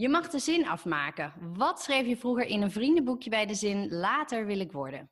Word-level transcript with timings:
Je 0.00 0.08
mag 0.08 0.28
de 0.28 0.38
zin 0.38 0.66
afmaken. 0.68 1.54
Wat 1.56 1.80
schreef 1.82 2.06
je 2.06 2.16
vroeger 2.16 2.46
in 2.46 2.62
een 2.62 2.70
vriendenboekje 2.70 3.30
bij 3.30 3.46
de 3.46 3.54
zin 3.54 3.90
later 3.92 4.46
wil 4.46 4.60
ik 4.60 4.72
worden? 4.72 5.10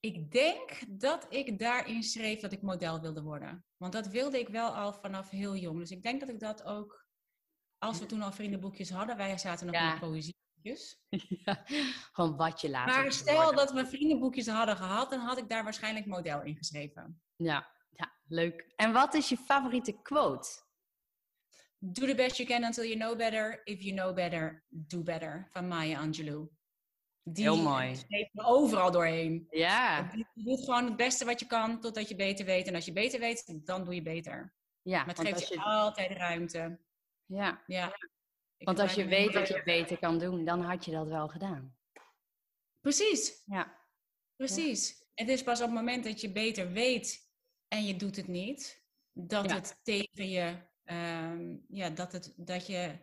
Ik 0.00 0.32
denk 0.32 0.78
dat 0.88 1.26
ik 1.28 1.58
daarin 1.58 2.02
schreef 2.02 2.40
dat 2.40 2.52
ik 2.52 2.62
model 2.62 3.00
wilde 3.00 3.22
worden. 3.22 3.64
Want 3.76 3.92
dat 3.92 4.06
wilde 4.06 4.38
ik 4.38 4.48
wel 4.48 4.68
al 4.76 4.92
vanaf 4.92 5.30
heel 5.30 5.56
jong. 5.56 5.78
Dus 5.78 5.90
ik 5.90 6.02
denk 6.02 6.20
dat 6.20 6.28
ik 6.28 6.40
dat 6.40 6.64
ook, 6.64 7.06
als 7.78 7.98
we 7.98 8.06
toen 8.06 8.22
al 8.22 8.32
vriendenboekjes 8.32 8.90
hadden, 8.90 9.16
wij 9.16 9.38
zaten 9.38 9.66
nog 9.66 9.74
Ja. 9.74 9.92
in 9.92 9.98
poëzieboekjes. 10.00 11.00
Ja, 11.44 11.64
gewoon 12.12 12.36
wat 12.36 12.60
je 12.60 12.70
later 12.70 13.02
Maar 13.02 13.12
stel 13.12 13.34
worden. 13.42 13.56
dat 13.56 13.72
we 13.72 13.86
vriendenboekjes 13.86 14.46
hadden 14.48 14.76
gehad, 14.76 15.10
dan 15.10 15.20
had 15.20 15.38
ik 15.38 15.48
daar 15.48 15.64
waarschijnlijk 15.64 16.06
model 16.06 16.42
in 16.42 16.56
geschreven. 16.56 17.22
Ja, 17.36 17.70
ja, 17.90 18.12
leuk. 18.26 18.72
En 18.76 18.92
wat 18.92 19.14
is 19.14 19.28
je 19.28 19.36
favoriete 19.36 20.02
quote? 20.02 20.48
Do 21.82 22.06
the 22.06 22.14
best 22.14 22.36
you 22.36 22.48
can 22.48 22.64
until 22.64 22.84
you 22.84 22.96
know 22.96 23.16
better. 23.16 23.60
If 23.64 23.82
you 23.82 23.94
know 23.94 24.12
better, 24.14 24.64
do 24.68 25.02
better. 25.02 25.48
Van 25.52 25.68
Maya 25.68 25.98
Angelou. 26.00 26.48
Die 27.22 27.44
Heel 27.44 27.56
mooi. 27.62 28.04
me 28.08 28.30
overal 28.44 28.90
doorheen. 28.90 29.46
Ja, 29.50 30.10
Je 30.14 30.26
doet 30.44 30.64
gewoon 30.64 30.84
het 30.84 30.96
beste 30.96 31.24
wat 31.24 31.40
je 31.40 31.46
kan, 31.46 31.80
totdat 31.80 32.08
je 32.08 32.14
beter 32.16 32.44
weet. 32.46 32.66
En 32.66 32.74
als 32.74 32.84
je 32.84 32.92
beter 32.92 33.20
weet, 33.20 33.66
dan 33.66 33.84
doe 33.84 33.94
je 33.94 34.02
beter. 34.02 34.54
ja, 34.82 34.98
Maar 35.04 35.14
het 35.16 35.26
geeft 35.28 35.48
je 35.48 35.54
je, 35.54 35.60
altijd 35.62 36.10
ruimte. 36.10 36.80
ja, 37.26 37.62
Ja. 37.66 37.86
Ik 38.56 38.66
want 38.66 38.78
als 38.78 38.94
je 38.94 39.04
weet 39.04 39.32
dat 39.32 39.48
je 39.48 39.54
het 39.54 39.64
beter 39.64 39.98
kan 39.98 40.18
doen, 40.18 40.44
dan 40.44 40.60
had 40.62 40.84
je 40.84 40.90
dat 40.90 41.08
wel 41.08 41.28
gedaan. 41.28 41.76
Precies, 42.80 43.42
Ja, 43.46 43.78
precies. 44.36 45.04
Het 45.14 45.28
is 45.28 45.42
pas 45.42 45.60
op 45.60 45.66
het 45.66 45.74
moment 45.74 46.04
dat 46.04 46.20
je 46.20 46.32
beter 46.32 46.72
weet 46.72 47.30
en 47.68 47.84
je 47.84 47.96
doet 47.96 48.16
het 48.16 48.28
niet, 48.28 48.84
dat 49.12 49.44
Ja. 49.50 49.54
het 49.54 49.78
tegen 49.82 50.28
je, 50.28 50.56
ehm, 50.90 51.56
ja, 51.68 51.90
dat, 51.90 52.12
het, 52.12 52.32
dat 52.36 52.66
je, 52.66 52.98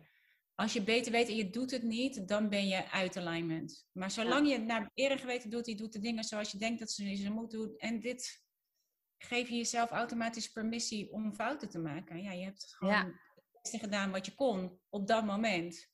als 0.54 0.72
je 0.72 0.82
beter 0.82 1.12
weet 1.12 1.28
en 1.28 1.36
je 1.36 1.50
doet 1.50 1.70
het 1.70 1.82
niet, 1.82 2.28
dan 2.28 2.48
ben 2.48 2.68
je 2.68 2.90
uit 2.90 3.16
alignment. 3.16 3.88
Maar 3.92 4.10
zolang 4.10 4.46
je 4.48 4.52
het 4.52 4.64
naar 4.64 4.90
eerder 4.94 5.18
geweten 5.18 5.50
doet, 5.50 5.66
je 5.66 5.74
doet 5.76 5.92
de 5.92 6.00
dingen 6.00 6.24
zoals 6.24 6.50
je 6.52 6.58
denkt 6.58 6.78
dat 6.78 6.90
ze 6.90 7.14
ze 7.16 7.30
moet 7.30 7.50
doen, 7.50 7.74
en 7.76 8.00
dit 8.00 8.42
geef 9.18 9.48
je 9.48 9.56
jezelf 9.56 9.90
automatisch 9.90 10.48
permissie 10.48 11.12
om 11.12 11.34
fouten 11.34 11.68
te 11.68 11.78
maken. 11.78 12.22
Ja, 12.22 12.32
je 12.32 12.44
hebt 12.44 12.74
gewoon 12.74 12.94
Ja. 12.94 13.04
het 13.04 13.62
beste 13.62 13.78
gedaan 13.78 14.10
wat 14.10 14.26
je 14.26 14.34
kon 14.34 14.80
op 14.88 15.06
dat 15.06 15.24
moment. 15.24 15.90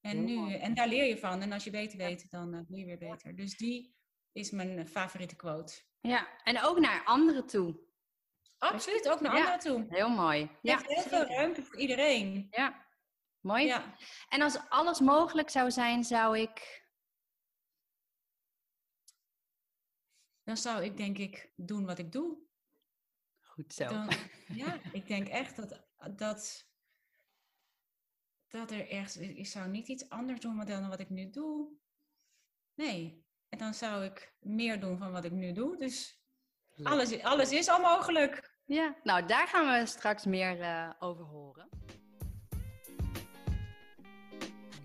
En, 0.00 0.24
nu, 0.24 0.52
en 0.54 0.74
daar 0.74 0.88
leer 0.88 1.04
je 1.04 1.18
van. 1.18 1.40
En 1.42 1.52
als 1.52 1.64
je 1.64 1.70
beter 1.70 1.98
weet, 1.98 2.30
dan 2.30 2.54
eh, 2.54 2.60
doe 2.66 2.78
je 2.78 2.84
weer 2.84 2.98
beter. 2.98 3.36
Dus 3.36 3.56
die 3.56 3.94
is 4.32 4.50
mijn 4.50 4.78
eh, 4.78 4.86
favoriete 4.86 5.36
quote. 5.36 5.74
ja. 6.00 6.42
en 6.42 6.62
ook 6.62 6.78
naar 6.78 7.04
anderen 7.04 7.46
toe. 7.46 7.88
Absoluut, 8.60 9.08
ook 9.08 9.20
naar 9.20 9.36
Ja. 9.36 9.38
anderen 9.38 9.58
toe. 9.58 9.86
Heel 9.88 10.08
mooi. 10.08 10.50
Ja, 10.62 10.78
heel 10.82 11.02
veel 11.02 11.24
ruimte 11.24 11.62
voor 11.62 11.76
iedereen. 11.76 12.46
Ja, 12.50 12.86
mooi. 13.40 13.66
Ja. 13.66 13.96
En 14.28 14.42
als 14.42 14.58
alles 14.68 15.00
mogelijk 15.00 15.50
zou 15.50 15.70
zijn, 15.70 16.04
zou 16.04 16.38
ik... 16.38 16.84
Dan 20.42 20.56
zou 20.56 20.84
ik 20.84 20.96
denk 20.96 21.18
ik 21.18 21.52
doen 21.56 21.86
wat 21.86 21.98
ik 21.98 22.12
doe. 22.12 22.38
Goed 23.40 23.74
zo. 23.74 23.88
Dan, 23.88 24.08
ja, 24.62 24.80
ik 24.92 25.06
denk 25.06 25.28
echt 25.28 25.56
dat, 25.56 25.86
dat, 26.16 26.68
dat 28.48 28.70
er 28.70 28.90
ergens... 28.90 29.16
Ik 29.16 29.46
zou 29.46 29.68
niet 29.68 29.88
iets 29.88 30.08
anders 30.08 30.40
doen 30.40 30.64
dan 30.64 30.88
wat 30.88 31.00
ik 31.00 31.10
nu 31.10 31.30
doe. 31.30 31.72
Nee. 32.74 33.24
En 33.48 33.58
dan 33.58 33.74
zou 33.74 34.04
ik 34.04 34.34
meer 34.38 34.80
doen 34.80 34.98
van 34.98 35.12
wat 35.12 35.24
ik 35.24 35.32
nu 35.32 35.52
doe. 35.52 35.76
Dus 35.76 36.22
Leuk. 36.74 36.88
alles, 36.88 37.22
alles 37.22 37.52
is 37.52 37.68
al 37.68 37.80
mogelijk. 37.80 38.49
Ja, 38.70 38.94
nou 39.02 39.26
daar 39.26 39.48
gaan 39.48 39.80
we 39.80 39.86
straks 39.86 40.24
meer 40.24 40.60
eh, 40.60 40.88
over 40.98 41.24
horen. 41.24 41.68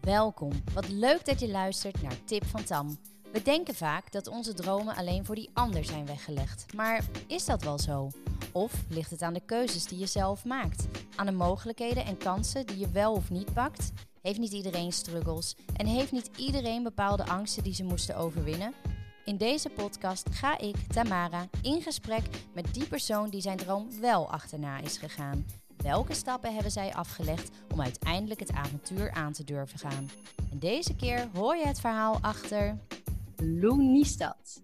Welkom. 0.01 0.51
Wat 0.73 0.89
leuk 0.89 1.25
dat 1.25 1.39
je 1.39 1.49
luistert 1.49 2.01
naar 2.01 2.23
Tip 2.23 2.45
van 2.45 2.63
Tam. 2.63 2.97
We 3.31 3.41
denken 3.41 3.75
vaak 3.75 4.11
dat 4.11 4.27
onze 4.27 4.53
dromen 4.53 4.95
alleen 4.95 5.25
voor 5.25 5.35
die 5.35 5.49
ander 5.53 5.85
zijn 5.85 6.05
weggelegd. 6.05 6.73
Maar 6.73 7.03
is 7.27 7.45
dat 7.45 7.63
wel 7.63 7.79
zo? 7.79 8.09
Of 8.51 8.73
ligt 8.89 9.11
het 9.11 9.21
aan 9.21 9.33
de 9.33 9.45
keuzes 9.45 9.85
die 9.85 9.99
je 9.99 10.05
zelf 10.05 10.45
maakt? 10.45 10.87
Aan 11.15 11.25
de 11.25 11.31
mogelijkheden 11.31 12.05
en 12.05 12.17
kansen 12.17 12.65
die 12.65 12.79
je 12.79 12.89
wel 12.89 13.13
of 13.13 13.29
niet 13.29 13.53
pakt? 13.53 13.91
Heeft 14.21 14.39
niet 14.39 14.53
iedereen 14.53 14.91
struggles? 14.91 15.55
En 15.75 15.85
heeft 15.85 16.11
niet 16.11 16.29
iedereen 16.37 16.83
bepaalde 16.83 17.25
angsten 17.25 17.63
die 17.63 17.73
ze 17.73 17.83
moesten 17.83 18.17
overwinnen? 18.17 18.73
In 19.25 19.37
deze 19.37 19.69
podcast 19.69 20.29
ga 20.29 20.57
ik, 20.57 20.75
Tamara, 20.93 21.47
in 21.61 21.81
gesprek 21.81 22.21
met 22.53 22.73
die 22.73 22.87
persoon 22.87 23.29
die 23.29 23.41
zijn 23.41 23.57
droom 23.57 23.99
wel 23.99 24.31
achterna 24.31 24.77
is 24.79 24.97
gegaan. 24.97 25.45
Welke 25.77 26.13
stappen 26.13 26.53
hebben 26.53 26.71
zij 26.71 26.93
afgelegd 26.93 27.49
om 27.73 27.81
uiteindelijk 27.81 28.39
het 28.39 28.51
avontuur 28.51 29.11
aan 29.11 29.33
te 29.33 29.43
durven 29.43 29.79
gaan? 29.79 30.09
En 30.51 30.59
deze 30.59 30.95
keer 30.95 31.29
hoor 31.33 31.55
je 31.55 31.67
het 31.67 31.79
verhaal 31.79 32.17
achter. 32.21 32.77
Lou 33.35 33.81
Niestad. 33.81 34.63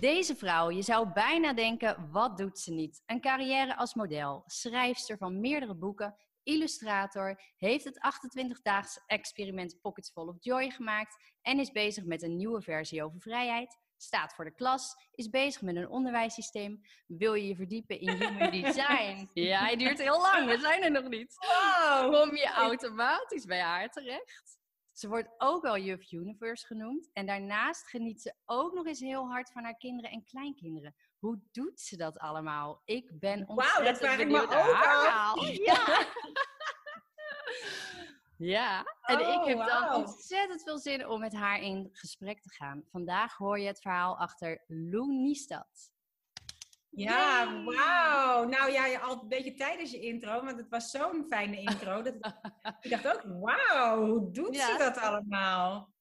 Deze 0.00 0.36
vrouw, 0.36 0.70
je 0.70 0.82
zou 0.82 1.08
bijna 1.12 1.52
denken, 1.52 2.08
wat 2.10 2.36
doet 2.36 2.58
ze 2.58 2.72
niet? 2.72 3.02
Een 3.06 3.20
carrière 3.20 3.76
als 3.76 3.94
model, 3.94 4.42
schrijfster 4.46 5.16
van 5.16 5.40
meerdere 5.40 5.74
boeken, 5.74 6.14
illustrator, 6.50 7.42
heeft 7.56 7.84
het 7.84 7.98
28-daags 7.98 9.04
experiment 9.06 9.80
Pockets 9.80 10.10
Full 10.10 10.26
of 10.28 10.36
Joy 10.38 10.70
gemaakt 10.70 11.16
en 11.42 11.58
is 11.58 11.70
bezig 11.70 12.04
met 12.04 12.22
een 12.22 12.36
nieuwe 12.36 12.62
versie 12.62 13.04
over 13.04 13.20
vrijheid, 13.20 13.78
staat 13.96 14.34
voor 14.34 14.44
de 14.44 14.54
klas, 14.54 14.94
is 15.14 15.28
bezig 15.28 15.62
met 15.62 15.76
een 15.76 15.88
onderwijssysteem. 15.88 16.80
Wil 17.06 17.34
je 17.34 17.46
je 17.46 17.56
verdiepen 17.56 18.00
in 18.00 18.10
human 18.10 18.50
design? 18.62 19.30
Ja, 19.32 19.60
hij 19.60 19.76
duurt 19.76 19.98
heel 19.98 20.20
lang, 20.20 20.46
we 20.46 20.58
zijn 20.58 20.82
er 20.82 20.90
nog 20.90 21.08
niet 21.08 21.36
kom 22.10 22.36
je 22.36 22.50
automatisch 22.54 23.44
bij 23.44 23.60
haar 23.60 23.90
terecht. 23.90 24.58
Ze 24.92 25.08
wordt 25.08 25.34
ook 25.38 25.62
wel 25.62 25.78
Juf 25.78 26.12
Universe 26.12 26.66
genoemd. 26.66 27.10
En 27.12 27.26
daarnaast 27.26 27.88
geniet 27.88 28.22
ze 28.22 28.34
ook 28.44 28.74
nog 28.74 28.86
eens 28.86 29.00
heel 29.00 29.28
hard 29.28 29.52
van 29.52 29.64
haar 29.64 29.76
kinderen 29.76 30.10
en 30.10 30.24
kleinkinderen. 30.24 30.94
Hoe 31.20 31.40
doet 31.52 31.80
ze 31.80 31.96
dat 31.96 32.18
allemaal? 32.18 32.82
Ik 32.84 33.10
ben 33.18 33.48
ontzettend 33.48 33.86
dat 33.86 33.98
vraag 33.98 34.18
ik 34.18 34.26
me 34.26 34.32
benieuwd 34.32 34.54
ook 34.54 34.76
verhaal. 34.76 35.44
Ja. 35.70 36.06
ja, 38.36 38.84
en 39.02 39.18
ik 39.18 39.26
Oh, 39.26 39.46
heb 39.46 39.58
dan 39.66 39.94
ontzettend 39.94 40.62
veel 40.62 40.78
zin 40.78 41.06
om 41.08 41.20
met 41.20 41.32
haar 41.34 41.60
in 41.60 41.88
gesprek 41.92 42.40
te 42.42 42.50
gaan. 42.50 42.84
Vandaag 42.90 43.36
hoor 43.36 43.58
je 43.58 43.66
het 43.66 43.80
verhaal 43.80 44.18
achter 44.18 44.64
Lou 44.66 45.12
Niestad. 45.12 45.90
Ja, 46.90 47.42
Yay. 47.44 47.64
wauw. 47.64 48.44
Nou 48.48 48.70
ja, 48.72 48.86
je 48.86 48.98
al 49.00 49.22
een 49.22 49.28
beetje 49.28 49.54
tijdens 49.54 49.90
je 49.90 50.00
intro, 50.00 50.44
want 50.44 50.56
het 50.58 50.68
was 50.68 50.90
zo'n 50.90 51.24
fijne 51.28 51.60
intro. 51.60 52.02
Dat, 52.02 52.14
ik 52.80 52.90
dacht 52.90 53.06
ook, 53.08 53.22
wauw, 53.24 54.06
hoe 54.06 54.30
doet 54.30 54.54
Ja. 54.56 54.66
ze 54.72 54.78
dat 54.78 54.96
allemaal? 54.98 55.92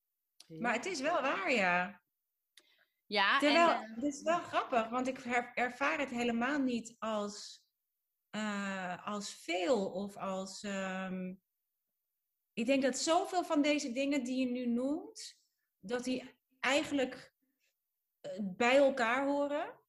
Maar 0.47 0.73
het 0.73 0.85
is 0.85 1.01
wel 1.01 1.21
waar, 1.21 1.51
ja. 1.51 2.01
Ja, 3.09 3.39
Terwijl, 3.39 3.69
en, 3.69 3.83
eh, 3.83 3.95
het 3.95 4.03
is 4.03 4.21
wel 4.21 4.39
grappig, 4.39 4.89
want 4.89 5.07
ik 5.07 5.19
ervaar 5.53 5.99
het 5.99 6.09
helemaal 6.09 6.59
niet 6.59 6.95
als, 6.99 7.65
eh, 8.29 9.07
als 9.07 9.33
veel 9.33 9.91
of 9.91 10.17
als... 10.17 10.63
ehm, 10.63 11.33
ik 12.53 12.65
denk 12.65 12.81
dat 12.81 12.97
zoveel 12.97 13.43
van 13.43 13.61
deze 13.61 13.91
dingen 13.91 14.23
die 14.23 14.45
je 14.45 14.51
nu 14.51 14.65
noemt, 14.65 15.39
dat 15.79 16.03
die 16.03 16.37
eigenlijk 16.59 17.33
eh, 18.21 18.39
bij 18.41 18.77
elkaar 18.77 19.25
horen. 19.25 19.79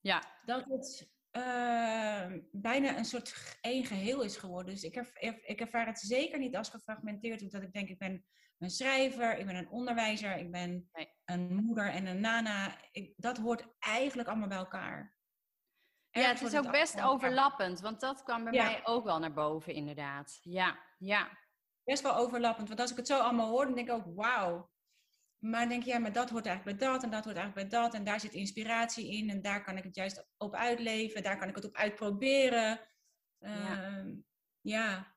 ja, 0.00 0.40
dat 0.44 0.64
het 0.64 1.12
eh, 1.30 2.32
bijna 2.52 2.96
een 2.98 3.04
soort 3.04 3.58
één 3.60 3.84
geheel 3.84 4.22
is 4.22 4.36
geworden. 4.36 4.74
Dus 4.74 4.84
ik, 4.84 4.96
ik 5.44 5.60
ervaar 5.60 5.86
het 5.86 5.98
zeker 5.98 6.38
niet 6.38 6.56
als 6.56 6.68
gefragmenteerd. 6.68 7.42
Omdat 7.42 7.62
ik 7.62 7.72
denk, 7.72 7.88
ik 7.88 7.98
ben 7.98 8.24
een 8.58 8.70
schrijver, 8.70 9.38
ik 9.38 9.46
ben 9.46 9.56
een 9.56 9.68
onderwijzer, 9.70 10.36
ik 10.36 10.50
ben 10.50 10.90
een 11.24 11.54
moeder 11.54 11.90
en 11.90 12.06
een 12.06 12.20
nana. 12.20 12.76
Ik, 12.92 13.12
dat 13.16 13.38
hoort 13.38 13.66
eigenlijk 13.78 14.28
allemaal 14.28 14.48
bij 14.48 14.56
elkaar. 14.58 15.16
Ja, 16.10 16.28
het 16.28 16.42
is 16.42 16.56
ook 16.56 16.70
best 16.70 17.00
overlappend, 17.02 17.80
want 17.80 18.00
dat 18.00 18.22
kwam 18.22 18.44
bij 18.44 18.52
Ja. 18.52 18.64
mij 18.64 18.80
ook 18.86 19.04
wel 19.04 19.18
naar 19.18 19.32
boven, 19.32 19.74
inderdaad. 19.74 20.38
Ja, 20.42 20.78
ja. 20.98 21.38
Best 21.84 22.02
wel 22.02 22.16
overlappend. 22.16 22.68
Want 22.68 22.80
als 22.80 22.90
ik 22.90 22.96
het 22.96 23.06
zo 23.06 23.18
allemaal 23.18 23.48
hoor, 23.48 23.64
dan 23.64 23.74
denk 23.74 23.88
ik 23.88 23.94
ook, 23.94 24.14
wauw. 24.14 24.72
Maar 25.38 25.60
dan 25.60 25.68
denk 25.68 25.82
je, 25.82 25.90
ja, 25.90 25.98
maar 25.98 26.12
dat 26.12 26.30
hoort 26.30 26.46
eigenlijk 26.46 26.78
bij 26.78 26.88
dat 26.88 27.02
en 27.02 27.10
dat 27.10 27.24
hoort 27.24 27.36
eigenlijk 27.36 27.68
bij 27.70 27.80
dat. 27.80 27.94
En 27.94 28.04
daar 28.04 28.20
zit 28.20 28.32
inspiratie 28.32 29.10
in 29.16 29.30
en 29.30 29.42
daar 29.42 29.64
kan 29.64 29.76
ik 29.76 29.84
het 29.84 29.94
juist 29.94 30.26
op 30.36 30.54
uitleven. 30.54 31.22
Daar 31.22 31.38
kan 31.38 31.48
ik 31.48 31.54
het 31.54 31.64
op 31.64 31.76
uitproberen. 31.76 32.80
Ja. 33.38 33.82
Ehm, 33.82 34.14
ja. 34.60 35.16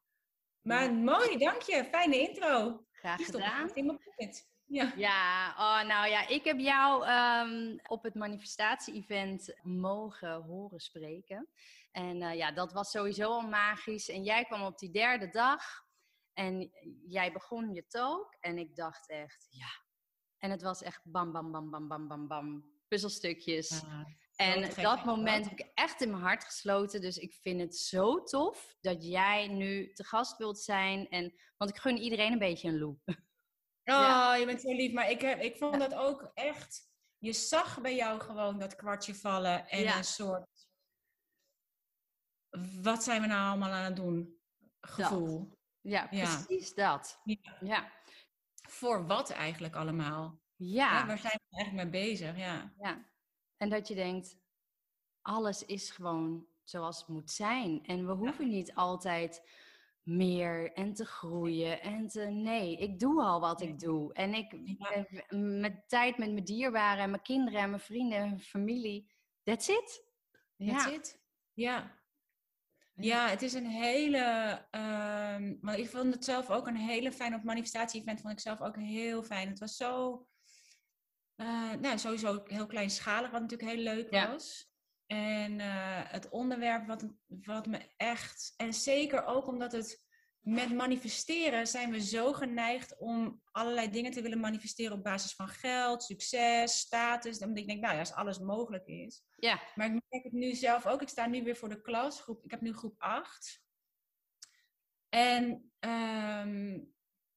Maar 0.62 0.84
Ja. 0.84 0.92
mooi, 0.92 1.38
dank 1.38 1.62
je. 1.62 1.86
Fijne 1.86 2.20
intro. 2.30 2.87
Graag 2.98 3.26
gedaan. 3.26 3.70
in 3.74 3.86
mijn 3.86 4.00
pocket. 4.04 4.48
Ja. 4.66 4.94
Ja, 4.96 5.50
oh, 5.50 5.88
nou 5.88 6.10
ja, 6.10 6.28
ik 6.28 6.44
heb 6.44 6.60
jou 6.60 7.06
ehm, 7.06 7.78
op 7.88 8.04
het 8.04 8.16
manifestatie-event 8.16 9.56
mogen 9.64 10.42
horen 10.42 10.80
spreken. 10.80 11.48
En 11.92 12.22
eh, 12.22 12.36
ja, 12.36 12.52
dat 12.52 12.74
was 12.74 12.92
sowieso 12.92 13.30
al 13.30 13.48
magisch. 13.48 14.10
En 14.10 14.24
jij 14.24 14.46
kwam 14.46 14.62
op 14.62 14.80
die 14.80 14.92
derde 14.92 15.30
dag 15.30 15.86
en 16.34 16.72
jij 17.08 17.32
begon 17.32 17.74
je 17.74 17.88
talk. 17.88 18.38
En 18.40 18.58
ik 18.58 18.76
dacht 18.76 19.10
echt, 19.10 19.48
ja. 19.50 19.86
En 20.38 20.52
het 20.52 20.62
was 20.62 20.82
echt 20.82 21.02
bam, 21.04 21.32
bam, 21.32 21.52
bam, 21.52 21.70
bam, 21.70 21.88
bam, 21.88 22.08
bam, 22.08 22.28
bam. 22.28 22.72
Puzzelstukjes. 22.88 23.84
En 24.38 24.82
dat 24.84 25.06
moment 25.06 25.50
heb 25.50 25.60
ik 25.60 25.72
echt 25.74 26.02
in 26.02 26.10
mijn 26.10 26.22
hart 26.22 26.44
gesloten. 26.44 27.02
Dus 27.02 27.18
ik 27.18 27.34
vind 27.34 27.62
het 27.62 27.78
zo 27.78 28.24
tof 28.24 28.76
dat 28.82 29.04
jij 29.06 29.48
nu 29.48 29.94
te 29.94 30.04
gast 30.04 30.38
wilt 30.38 30.60
zijn. 30.60 31.10
En, 31.10 31.34
want 31.58 31.72
ik 31.72 31.78
gun 31.78 31.98
iedereen 31.98 32.32
een 32.32 32.40
beetje 32.40 32.68
een 32.68 32.80
loop. 32.80 33.00
Oh, 33.90 33.94
Ja. 33.94 34.36
je 34.36 34.46
bent 34.46 34.62
zo 34.62 34.72
lief. 34.72 34.94
Maar 34.94 35.10
ik, 35.10 35.22
heb, 35.22 35.42
ik 35.42 35.58
vond 35.58 35.80
dat 35.80 35.94
ook 35.94 36.32
echt... 36.34 36.92
Je 37.18 37.34
zag 37.34 37.82
bij 37.82 37.96
jou 37.96 38.20
gewoon 38.20 38.60
dat 38.60 38.76
kwartje 38.76 39.16
vallen. 39.16 39.68
En 39.68 39.82
Ja. 39.82 39.98
een 39.98 40.04
soort... 40.04 40.68
Wat 42.82 43.04
zijn 43.04 43.22
we 43.22 43.28
nou 43.28 43.50
allemaal 43.50 43.72
aan 43.72 43.84
het 43.84 43.96
doen? 43.96 44.40
Gevoel. 44.82 45.52
Ja, 45.82 46.08
Ja. 46.12 46.24
precies 46.44 46.74
dat. 46.74 47.22
Ja. 47.60 47.92
Voor 48.70 49.08
wat 49.08 49.30
eigenlijk 49.30 49.76
allemaal? 49.76 50.42
Ja. 50.56 51.00
Ja, 51.00 51.06
waar 51.06 51.18
zijn 51.18 51.40
we 51.50 51.56
eigenlijk 51.58 51.90
mee 51.92 52.04
bezig? 52.04 52.38
Ja. 52.38 52.74
ja. 52.78 53.06
En 53.58 53.70
dat 53.70 53.88
je 53.88 53.96
denkt, 53.96 54.38
alles 55.22 55.66
is 55.66 55.90
gewoon 55.90 56.48
zoals 56.64 57.00
het 57.00 57.08
moet 57.08 57.32
zijn. 57.32 57.84
En 57.86 58.06
we 58.06 58.14
hoeven 58.14 58.48
niet 58.48 58.76
altijd 58.76 59.50
meer 60.04 60.74
en 60.74 60.94
te 60.94 61.06
groeien 61.06 61.82
en 61.82 62.08
te... 62.08 62.26
Nee, 62.26 62.78
ik 62.78 63.00
doe 63.00 63.24
al 63.24 63.40
wat 63.40 63.62
ik 63.62 63.80
doe. 63.80 64.14
En 64.14 64.34
ik 64.34 64.78
ben 65.30 65.60
met 65.60 65.84
tijd 65.90 66.18
met 66.18 66.32
mijn 66.32 66.44
dierbaren 66.46 67.04
en 67.04 67.10
mijn 67.10 67.22
kinderen 67.22 67.60
en 67.60 67.70
mijn 67.70 67.82
vrienden 67.82 68.18
en 68.18 68.28
mijn 68.28 68.42
familie. 68.42 69.12
That's 69.44 69.68
it. 69.68 70.06
That's 70.58 70.86
Ja. 70.86 70.92
it. 70.92 71.22
Ja. 71.54 71.96
Ja, 72.94 73.30
het 73.30 73.42
is 73.42 73.54
een 73.54 73.66
hele. 73.66 74.18
ehm 74.72 75.56
maar 75.62 75.80
ik 75.80 75.90
vond 75.90 76.14
het 76.14 76.26
zelf 76.26 76.50
ook 76.50 76.68
een 76.68 76.76
hele 76.76 77.12
fijn 77.12 77.36
op 77.36 77.44
manifestatie-event. 77.44 78.22
Vond 78.22 78.34
ik 78.34 78.40
zelf 78.40 78.62
ook 78.62 78.76
heel 78.76 79.24
fijn. 79.24 79.48
Het 79.50 79.60
was 79.60 79.76
zo. 79.76 80.26
Eh, 81.38 81.72
nou, 81.74 81.98
sowieso 81.98 82.44
heel 82.46 82.66
kleinschalig, 82.66 83.32
wat 83.32 83.42
natuurlijk 83.42 83.70
heel 83.72 83.84
leuk 83.84 84.12
Ja. 84.14 84.32
was. 84.32 84.72
En 85.06 85.60
eh, 85.60 86.02
het 86.12 86.30
onderwerp 86.30 86.88
wat, 86.88 87.06
wat 87.28 87.66
me 87.66 87.94
echt. 87.98 88.54
En 88.58 88.74
zeker 88.74 89.26
ook 89.26 89.48
omdat 89.48 89.72
het. 89.72 90.06
Met 90.40 90.74
manifesteren 90.76 91.68
zijn 91.68 91.92
we 91.92 92.02
zo 92.02 92.34
geneigd 92.34 92.98
om 92.98 93.42
allerlei 93.52 93.90
dingen 93.90 94.12
te 94.12 94.22
willen 94.22 94.40
manifesteren 94.40 94.98
op 94.98 95.04
basis 95.04 95.34
van 95.34 95.48
geld, 95.48 96.04
succes, 96.04 96.78
status. 96.80 97.40
Omdat 97.40 97.58
ik 97.58 97.68
denk, 97.68 97.80
nou 97.82 97.94
ja, 97.94 98.00
als 98.00 98.14
alles 98.14 98.40
mogelijk 98.40 98.88
is. 98.88 99.24
Ja. 99.36 99.62
Maar 99.76 99.86
ik 99.88 100.02
merk 100.10 100.24
het 100.24 100.34
nu 100.34 100.54
zelf 100.56 100.86
ook. 100.86 101.02
Ik 101.02 101.10
sta 101.10 101.26
nu 101.28 101.44
weer 101.44 101.56
voor 101.56 101.70
de 101.70 101.82
klas. 101.82 102.22
Groep, 102.22 102.44
ik 102.44 102.52
heb 102.52 102.62
nu 102.62 102.74
groep 102.74 102.96
8. 102.98 103.62
En 105.10 105.72
ehm, 105.80 106.80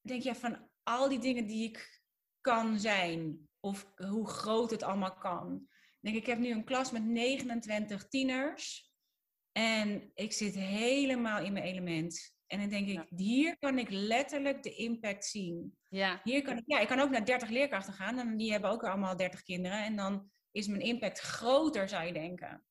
denk 0.01 0.23
je 0.23 0.35
van 0.35 0.71
al 0.83 1.09
die 1.09 1.19
dingen 1.19 1.47
die 1.47 1.69
ik 1.69 2.03
kan 2.41 2.79
zijn. 2.79 3.50
Of 3.61 3.93
hoe 3.97 4.29
groot 4.29 4.71
het 4.71 4.83
allemaal 4.83 5.17
kan. 5.17 5.69
Denk 6.01 6.17
ik, 6.17 6.23
ik 6.23 6.29
heb 6.29 6.39
nu 6.39 6.51
een 6.51 6.65
klas 6.65 6.91
met 6.91 7.05
29 7.05 8.09
tieners. 8.09 8.93
En 9.53 10.11
ik 10.15 10.33
zit 10.33 10.55
helemaal 10.55 11.45
in 11.45 11.53
mijn 11.53 11.65
element. 11.65 12.39
En 12.47 12.61
dan 12.61 12.69
denk 12.69 12.89
ik, 12.89 13.07
hier 13.17 13.59
kan 13.59 13.79
ik 13.79 13.91
letterlijk 13.91 14.63
de 14.63 14.75
impact 14.75 15.25
zien. 15.25 15.77
Ja. 15.89 16.21
Hier 16.25 16.43
kan 16.43 16.57
ik, 16.57 16.63
ja, 16.67 16.79
ik 16.79 16.89
kan 16.89 17.01
ook 17.01 17.11
naar 17.11 17.25
30 17.25 17.49
leerkrachten 17.49 17.93
gaan 17.93 18.19
en 18.19 18.37
die 18.37 18.53
hebben 18.53 18.71
ook 18.71 18.85
allemaal 18.85 19.17
30 19.17 19.43
kinderen. 19.43 19.85
En 19.85 19.97
dan 19.97 20.31
is 20.51 20.67
mijn 20.67 20.81
impact 20.81 21.21
groter, 21.21 21.89
zou 21.89 22.07
je 22.07 22.13
denken. 22.13 22.65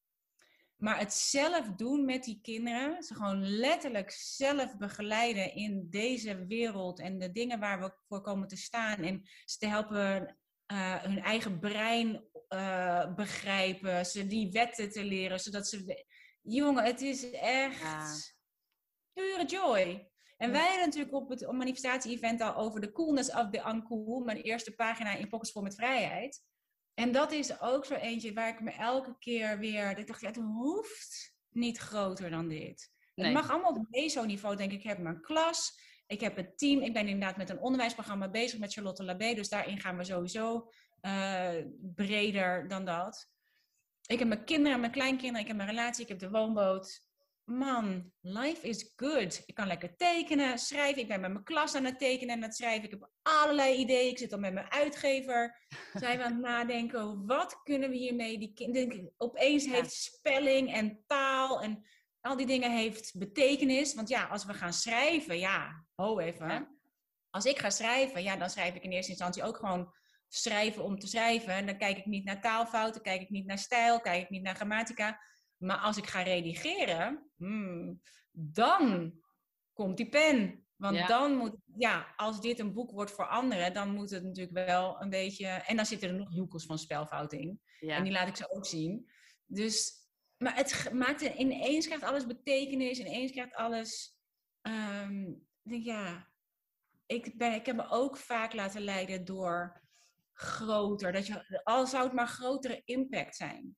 Maar 0.75 0.99
het 0.99 1.13
zelf 1.13 1.67
doen 1.75 2.05
met 2.05 2.23
die 2.23 2.39
kinderen, 2.41 3.03
ze 3.03 3.15
gewoon 3.15 3.49
letterlijk 3.49 4.11
zelf 4.11 4.77
begeleiden 4.77 5.53
in 5.53 5.87
deze 5.89 6.45
wereld 6.45 6.99
en 6.99 7.17
de 7.17 7.31
dingen 7.31 7.59
waar 7.59 7.79
we 7.79 7.95
voor 8.07 8.21
komen 8.21 8.47
te 8.47 8.57
staan. 8.57 9.03
En 9.03 9.21
ze 9.45 9.57
te 9.57 9.67
helpen 9.67 10.38
eh, 10.69 10.95
hun 11.01 11.19
eigen 11.21 11.59
brein 11.59 12.27
eh, 12.47 13.13
begrijpen, 13.15 14.05
ze 14.05 14.27
die 14.27 14.51
wetten 14.51 14.89
te 14.89 15.03
leren, 15.03 15.39
zodat 15.39 15.67
ze. 15.67 16.05
Jongen, 16.41 16.83
het 16.83 17.01
is 17.01 17.31
echt 17.31 17.79
Ja. 17.79 18.15
pure 19.13 19.45
joy. 19.45 20.11
En 20.37 20.47
Ja. 20.47 20.53
wij 20.53 20.67
hadden 20.67 20.85
natuurlijk 20.85 21.13
op 21.13 21.29
het 21.29 21.51
manifestatie-event 21.51 22.41
al 22.41 22.55
over 22.55 22.81
de 22.81 22.91
coolness 22.91 23.31
of 23.31 23.49
the 23.49 23.63
uncool. 23.67 24.19
Mijn 24.19 24.41
eerste 24.41 24.71
pagina 24.75 25.15
in 25.15 25.27
Pockets 25.29 25.51
vol 25.51 25.61
met 25.61 25.75
vrijheid. 25.75 26.41
En 26.93 27.11
dat 27.11 27.31
is 27.31 27.61
ook 27.61 27.85
zo 27.85 27.93
eentje 27.93 28.33
waar 28.33 28.49
ik 28.49 28.61
me 28.61 28.71
elke 28.71 29.15
keer 29.19 29.59
weer... 29.59 29.97
Ik 29.97 30.07
dacht, 30.07 30.21
ja, 30.21 30.27
het 30.27 30.35
hoeft 30.35 31.35
niet 31.49 31.77
groter 31.77 32.29
dan 32.29 32.47
dit. 32.47 32.91
Nee. 33.15 33.25
Het 33.25 33.35
mag 33.35 33.51
allemaal 33.51 33.71
op 33.73 33.87
meso-niveau, 33.89 34.55
denk 34.55 34.71
ik. 34.71 34.77
Ik 34.77 34.87
heb 34.87 34.97
mijn 34.97 35.21
klas, 35.21 35.79
ik 36.09 36.21
heb 36.21 36.35
het 36.35 36.57
team. 36.57 36.81
Ik 36.81 36.93
ben 36.93 37.07
inderdaad 37.07 37.37
met 37.37 37.49
een 37.49 37.59
onderwijsprogramma 37.59 38.29
bezig 38.29 38.59
met 38.59 38.73
Charlotte 38.73 39.03
Labé. 39.03 39.33
Dus 39.33 39.49
daarin 39.49 39.79
gaan 39.79 39.97
we 39.97 40.03
sowieso 40.03 40.69
eh, 41.01 41.53
breder 41.95 42.67
dan 42.67 42.85
dat. 42.85 43.29
Ik 44.05 44.19
heb 44.19 44.27
mijn 44.27 44.43
kinderen, 44.43 44.79
mijn 44.79 44.91
kleinkinderen, 44.91 45.41
ik 45.41 45.47
heb 45.47 45.55
mijn 45.55 45.69
relatie, 45.69 46.03
ik 46.03 46.09
heb 46.09 46.19
de 46.19 46.29
woonboot. 46.29 47.07
Man, 47.43 48.11
life 48.21 48.67
is 48.67 48.93
good. 48.95 49.43
Ik 49.45 49.55
kan 49.55 49.67
lekker 49.67 49.95
tekenen, 49.95 50.57
schrijven. 50.57 51.01
Ik 51.01 51.07
ben 51.07 51.21
met 51.21 51.31
mijn 51.31 51.43
klas 51.43 51.75
aan 51.75 51.85
het 51.85 51.99
tekenen 51.99 52.35
en 52.35 52.41
aan 52.41 52.47
het 52.47 52.55
schrijven. 52.55 52.83
Ik 52.83 52.89
heb 52.91 53.09
allerlei 53.21 53.75
ideeën. 53.77 54.09
Ik 54.09 54.17
zit 54.17 54.33
al 54.33 54.39
met 54.39 54.53
mijn 54.53 54.71
uitgever. 54.71 55.65
Zijn 55.93 56.17
we 56.17 56.23
aan 56.23 56.31
het 56.31 56.41
nadenken, 56.41 57.25
wat 57.25 57.63
kunnen 57.63 57.89
we 57.89 57.95
hiermee? 57.95 58.37
Die 58.37 58.53
kinderen, 58.53 59.13
opeens 59.17 59.65
Ja. 59.65 59.71
heeft 59.71 59.91
spelling 59.91 60.73
en 60.73 61.03
taal 61.07 61.61
en 61.61 61.85
al 62.21 62.37
die 62.37 62.45
dingen 62.45 62.71
heeft 62.71 63.17
betekenis. 63.17 63.93
Want 63.93 64.09
ja, 64.09 64.25
als 64.27 64.45
we 64.45 64.53
gaan 64.53 64.73
schrijven, 64.73 65.39
ja, 65.39 65.85
ho 65.95 66.19
even. 66.19 66.47
Ja. 66.49 66.71
Als 67.29 67.45
ik 67.45 67.59
ga 67.59 67.69
schrijven, 67.69 68.23
ja, 68.23 68.35
dan 68.35 68.49
schrijf 68.49 68.75
ik 68.75 68.83
in 68.83 68.91
eerste 68.91 69.11
instantie 69.11 69.43
ook 69.43 69.57
gewoon 69.57 69.93
schrijven 70.27 70.83
om 70.83 70.99
te 70.99 71.07
schrijven. 71.07 71.53
En 71.53 71.65
dan 71.65 71.77
kijk 71.77 71.97
ik 71.97 72.05
niet 72.05 72.25
naar 72.25 72.41
taalfouten, 72.41 73.01
kijk 73.01 73.21
ik 73.21 73.29
niet 73.29 73.45
naar 73.45 73.57
stijl, 73.57 73.99
kijk 73.99 74.23
ik 74.23 74.29
niet 74.29 74.43
naar 74.43 74.55
grammatica. 74.55 75.21
Maar 75.57 75.77
als 75.77 75.97
ik 75.97 76.07
ga 76.07 76.21
redigeren, 76.21 77.31
hmm, 77.35 78.01
dan 78.31 79.13
komt 79.73 79.97
die 79.97 80.09
pen. 80.09 80.63
Want 80.75 80.95
Ja. 80.95 81.07
dan 81.07 81.35
moet, 81.35 81.55
ja, 81.77 82.13
als 82.15 82.41
dit 82.41 82.59
een 82.59 82.73
boek 82.73 82.91
wordt 82.91 83.11
voor 83.11 83.27
anderen, 83.27 83.73
dan 83.73 83.93
moet 83.93 84.09
het 84.09 84.23
natuurlijk 84.23 84.67
wel 84.67 85.01
een 85.01 85.09
beetje. 85.09 85.47
En 85.47 85.75
dan 85.75 85.85
zitten 85.85 86.09
er 86.09 86.15
nog 86.15 86.33
joekels 86.33 86.65
van 86.65 86.77
spelfouten 86.79 87.39
in. 87.39 87.61
Ja. 87.79 87.95
En 87.95 88.03
die 88.03 88.11
laat 88.13 88.27
ik 88.27 88.35
ze 88.35 88.51
ook 88.51 88.65
zien. 88.65 89.09
Dus, 89.45 89.93
maar 90.39 90.55
het 90.55 90.73
ge- 90.73 90.93
maakt 90.93 91.21
er, 91.21 91.35
ineens 91.35 91.85
krijgt 91.85 92.03
alles 92.03 92.25
betekenis, 92.25 92.99
ineens 92.99 93.31
krijgt 93.31 93.55
alles. 93.55 94.17
ik 95.63 95.69
denk 95.69 95.83
ja, 95.83 96.27
ik, 97.05 97.37
ben, 97.37 97.53
ik 97.53 97.65
heb 97.65 97.75
me 97.75 97.89
ook 97.89 98.17
vaak 98.17 98.53
laten 98.53 98.81
leiden 98.81 99.25
door 99.25 99.81
groter. 100.33 101.11
Dat 101.11 101.27
je, 101.27 101.61
al 101.63 101.87
zou 101.87 102.03
het 102.03 102.13
maar 102.13 102.27
grotere 102.27 102.81
impact 102.85 103.35
zijn. 103.35 103.77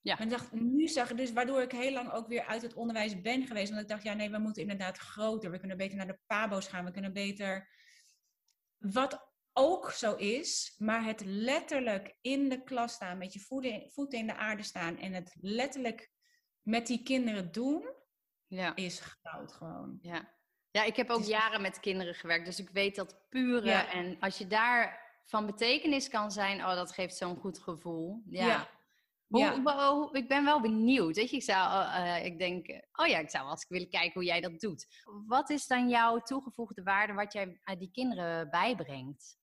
Ja. 0.00 0.14
Maar 0.14 0.22
ik 0.22 0.30
dacht, 0.30 0.52
nu 0.52 0.88
zag 0.88 1.10
ik 1.10 1.16
dus, 1.16 1.32
waardoor 1.32 1.62
ik 1.62 1.72
heel 1.72 1.92
lang 1.92 2.12
ook 2.12 2.28
weer 2.28 2.44
uit 2.44 2.62
het 2.62 2.74
onderwijs 2.74 3.20
ben 3.20 3.46
geweest. 3.46 3.70
Want 3.70 3.82
ik 3.82 3.88
dacht, 3.88 4.02
ja, 4.02 4.14
nee, 4.14 4.30
we 4.30 4.38
moeten 4.38 4.62
inderdaad 4.62 4.98
groter. 4.98 5.50
We 5.50 5.58
kunnen 5.58 5.76
beter 5.76 5.96
naar 5.96 6.06
de 6.06 6.18
pabo's 6.26 6.68
gaan. 6.68 6.84
We 6.84 6.90
kunnen 6.90 7.12
beter. 7.12 7.68
Wat 8.78 9.31
ook 9.52 9.90
zo 9.90 10.14
is, 10.14 10.74
maar 10.78 11.04
het 11.04 11.22
letterlijk 11.24 12.14
in 12.20 12.48
de 12.48 12.62
klas 12.62 12.92
staan, 12.92 13.18
met 13.18 13.32
je 13.32 13.40
voeten, 13.90 14.18
in 14.18 14.26
de 14.26 14.36
aarde 14.36 14.62
staan 14.62 14.98
en 14.98 15.12
het 15.12 15.36
letterlijk 15.40 16.10
met 16.62 16.86
die 16.86 17.02
kinderen 17.02 17.52
doen, 17.52 17.94
Ja. 18.46 18.74
is 18.76 19.00
goud 19.00 19.52
gewoon. 19.52 19.98
Ja. 20.02 20.28
ja, 20.70 20.84
ik 20.84 20.96
heb 20.96 21.10
ook 21.10 21.20
is- 21.20 21.26
jaren 21.26 21.62
met 21.62 21.80
kinderen 21.80 22.14
gewerkt, 22.14 22.44
dus 22.46 22.58
ik 22.58 22.70
weet 22.70 22.96
dat 22.96 23.26
pure. 23.28 23.66
Ja. 23.66 23.92
En 23.92 24.16
als 24.20 24.38
je 24.38 24.46
daar 24.46 25.00
van 25.24 25.46
betekenis 25.46 26.08
kan 26.08 26.30
zijn, 26.30 26.58
oh, 26.60 26.74
dat 26.74 26.92
geeft 26.92 27.16
zo'n 27.16 27.36
goed 27.36 27.58
gevoel. 27.58 28.22
Ja. 28.28 28.46
Ja. 28.46 28.68
Hoe- 29.26 29.40
Ja. 29.40 29.60
hoe- 29.60 29.72
hoe- 29.72 30.16
ik 30.16 30.28
ben 30.28 30.44
wel 30.44 30.60
benieuwd. 30.60 31.16
Weet 31.16 31.30
je, 31.30 31.36
ik 31.36 31.42
zou, 31.42 31.82
eh, 31.84 32.16
eh, 32.16 32.24
ik 32.24 32.38
denk, 32.38 32.66
eh, 32.66 32.78
oh 32.92 33.06
ja, 33.06 33.18
ik 33.18 33.30
zou 33.30 33.46
als 33.48 33.62
ik 33.62 33.68
willen 33.68 33.88
kijken 33.88 34.12
hoe 34.12 34.24
jij 34.24 34.40
dat 34.40 34.60
doet. 34.60 34.86
Wat 35.26 35.50
is 35.50 35.66
dan 35.66 35.88
jouw 35.88 36.18
toegevoegde 36.20 36.82
waarde 36.82 37.12
wat 37.12 37.32
jij 37.32 37.60
aan 37.62 37.78
die 37.78 37.90
kinderen 37.90 38.50
bijbrengt? 38.50 39.40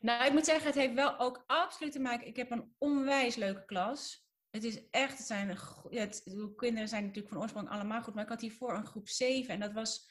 Nou, 0.00 0.24
ik 0.24 0.32
moet 0.32 0.44
zeggen, 0.44 0.66
het 0.66 0.74
heeft 0.74 0.94
wel 0.94 1.18
ook 1.18 1.44
absoluut 1.46 1.92
te 1.92 2.00
maken. 2.00 2.26
Ik 2.26 2.36
heb 2.36 2.50
een 2.50 2.74
onwijs 2.78 3.36
leuke 3.36 3.64
klas. 3.64 4.26
Het 4.50 4.64
is 4.64 4.88
echt, 4.90 5.18
het 5.18 5.26
zijn, 5.26 5.48
het, 5.90 6.20
de 6.24 6.52
kinderen 6.56 6.88
zijn 6.88 7.04
natuurlijk 7.04 7.32
van 7.34 7.42
oorsprong 7.42 7.68
allemaal 7.68 8.02
goed, 8.02 8.14
maar 8.14 8.22
ik 8.22 8.28
had 8.28 8.40
hiervoor 8.40 8.74
een 8.74 8.86
groep 8.86 9.08
7 9.08 9.54
en 9.54 9.60
dat 9.60 9.72
was, 9.72 10.10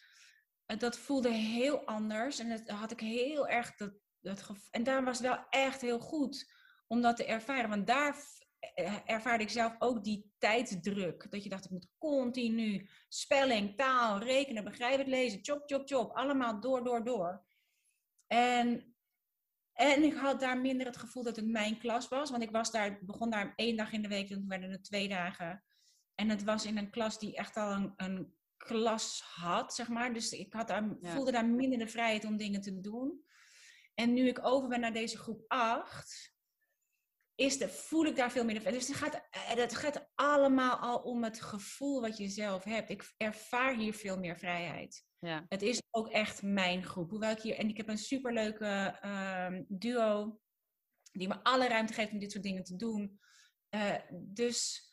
eh, 0.66 0.78
dat 0.80 0.98
voelde 0.98 1.30
heel 1.30 1.86
anders 1.86 2.40
en 2.40 2.50
dat 2.50 2.70
had 2.70 2.92
ik 2.92 3.00
heel 3.00 3.48
erg, 3.48 3.75
dat, 3.75 3.94
en 4.72 4.84
daar 4.84 5.04
was 5.04 5.18
het 5.18 5.28
wel 5.28 5.46
echt 5.50 5.82
heel 5.82 6.00
goed 6.00 6.54
om 6.88 7.01
dat 7.01 7.18
te 7.18 7.25
ervaren, 7.25 7.70
want 7.70 7.88
daar 7.88 8.18
v- 8.18 8.40
eh, 8.74 8.98
ervaarde 9.06 9.44
ik 9.44 9.50
zelf 9.50 9.75
ook 9.80 10.04
die 10.04 10.32
tijdsdruk. 10.38 11.32
Dat 11.32 11.44
je 11.44 11.50
dacht, 11.50 11.66
ik 11.66 11.72
moet 11.72 11.88
continu 11.98 12.90
spelling, 13.10 13.78
taal, 13.78 14.20
rekenen, 14.20 14.63
begrijpen, 14.63 15.08
lezen, 15.08 15.40
chop, 15.42 15.63
chop, 15.66 15.88
chop, 15.88 16.12
allemaal 16.16 16.60
door, 16.60 16.84
door, 16.84 17.04
door. 17.04 17.46
En 18.28 18.91
en 19.82 20.04
ik 20.04 20.14
had 20.14 20.40
daar 20.40 20.62
minder 20.62 20.86
het 20.86 20.98
gevoel 20.98 21.24
dat 21.24 21.36
het 21.36 21.48
mijn 21.48 21.78
klas 21.78 22.08
was. 22.08 22.30
Want 22.30 22.44
ik 22.44 22.52
was 22.52 22.72
daar, 22.72 23.00
begon 23.02 23.30
daar 23.30 23.54
één 23.56 23.76
dag 23.76 23.92
in 23.92 24.02
de 24.02 24.08
week, 24.08 24.28
toen 24.28 24.48
werden 24.48 24.72
het 24.72 24.84
twee 24.84 25.08
dagen. 25.08 25.64
En 26.16 26.30
het 26.30 26.44
was 26.44 26.66
in 26.66 26.78
een 26.78 26.90
klas 26.90 27.20
die 27.20 27.36
echt 27.36 27.58
al 27.58 27.72
een, 27.72 27.94
een 27.96 28.36
klas 28.58 29.22
had, 29.22 29.74
zeg 29.76 29.88
maar. 29.88 30.14
Dus 30.14 30.32
ik 30.32 30.54
had 30.54 30.68
daar, 30.68 30.98
Ja. 31.02 31.12
voelde 31.14 31.32
daar 31.32 31.46
minder 31.46 31.80
de 31.80 31.88
vrijheid 31.88 32.26
om 32.26 32.38
dingen 32.38 32.62
te 32.62 32.80
doen. 32.80 33.26
En 33.94 34.14
nu 34.14 34.28
ik 34.28 34.46
over 34.46 34.70
ben 34.70 34.80
naar 34.80 34.94
deze 34.94 35.18
groep 35.18 35.44
8, 35.48 36.34
is 37.36 37.58
de, 37.58 37.70
voel 37.70 38.06
ik 38.06 38.16
daar 38.16 38.32
veel 38.32 38.46
meer. 38.46 38.64
Dus 38.64 38.88
het 38.88 38.98
gaat, 38.98 39.22
het 39.32 39.76
gaat 39.76 40.10
allemaal 40.16 40.76
al 40.78 40.98
om 40.98 41.24
het 41.24 41.42
gevoel 41.42 42.02
wat 42.02 42.18
je 42.18 42.28
zelf 42.28 42.64
hebt. 42.64 42.90
Ik 42.90 43.14
ervaar 43.18 43.76
hier 43.76 43.94
veel 43.94 44.18
meer 44.18 44.38
vrijheid. 44.38 45.06
Ja. 45.25 45.46
Het 45.48 45.62
is 45.62 45.82
ook 45.90 46.10
echt 46.10 46.42
mijn 46.42 46.84
groep. 46.84 47.10
Hoewel 47.10 47.32
ik 47.32 47.42
hier, 47.42 47.58
en 47.58 47.70
ik 47.70 47.78
heb 47.78 47.88
een 47.88 47.98
superleuke 47.98 49.00
uh, 49.06 49.60
duo 49.68 50.40
die 51.12 51.28
me 51.28 51.44
alle 51.44 51.68
ruimte 51.68 51.94
geeft 51.94 52.12
om 52.12 52.20
dit 52.20 52.32
soort 52.32 52.44
dingen 52.44 52.63
te 52.63 52.75
doen. 52.75 53.20
Uh, 53.75 53.96
dus 54.12 54.90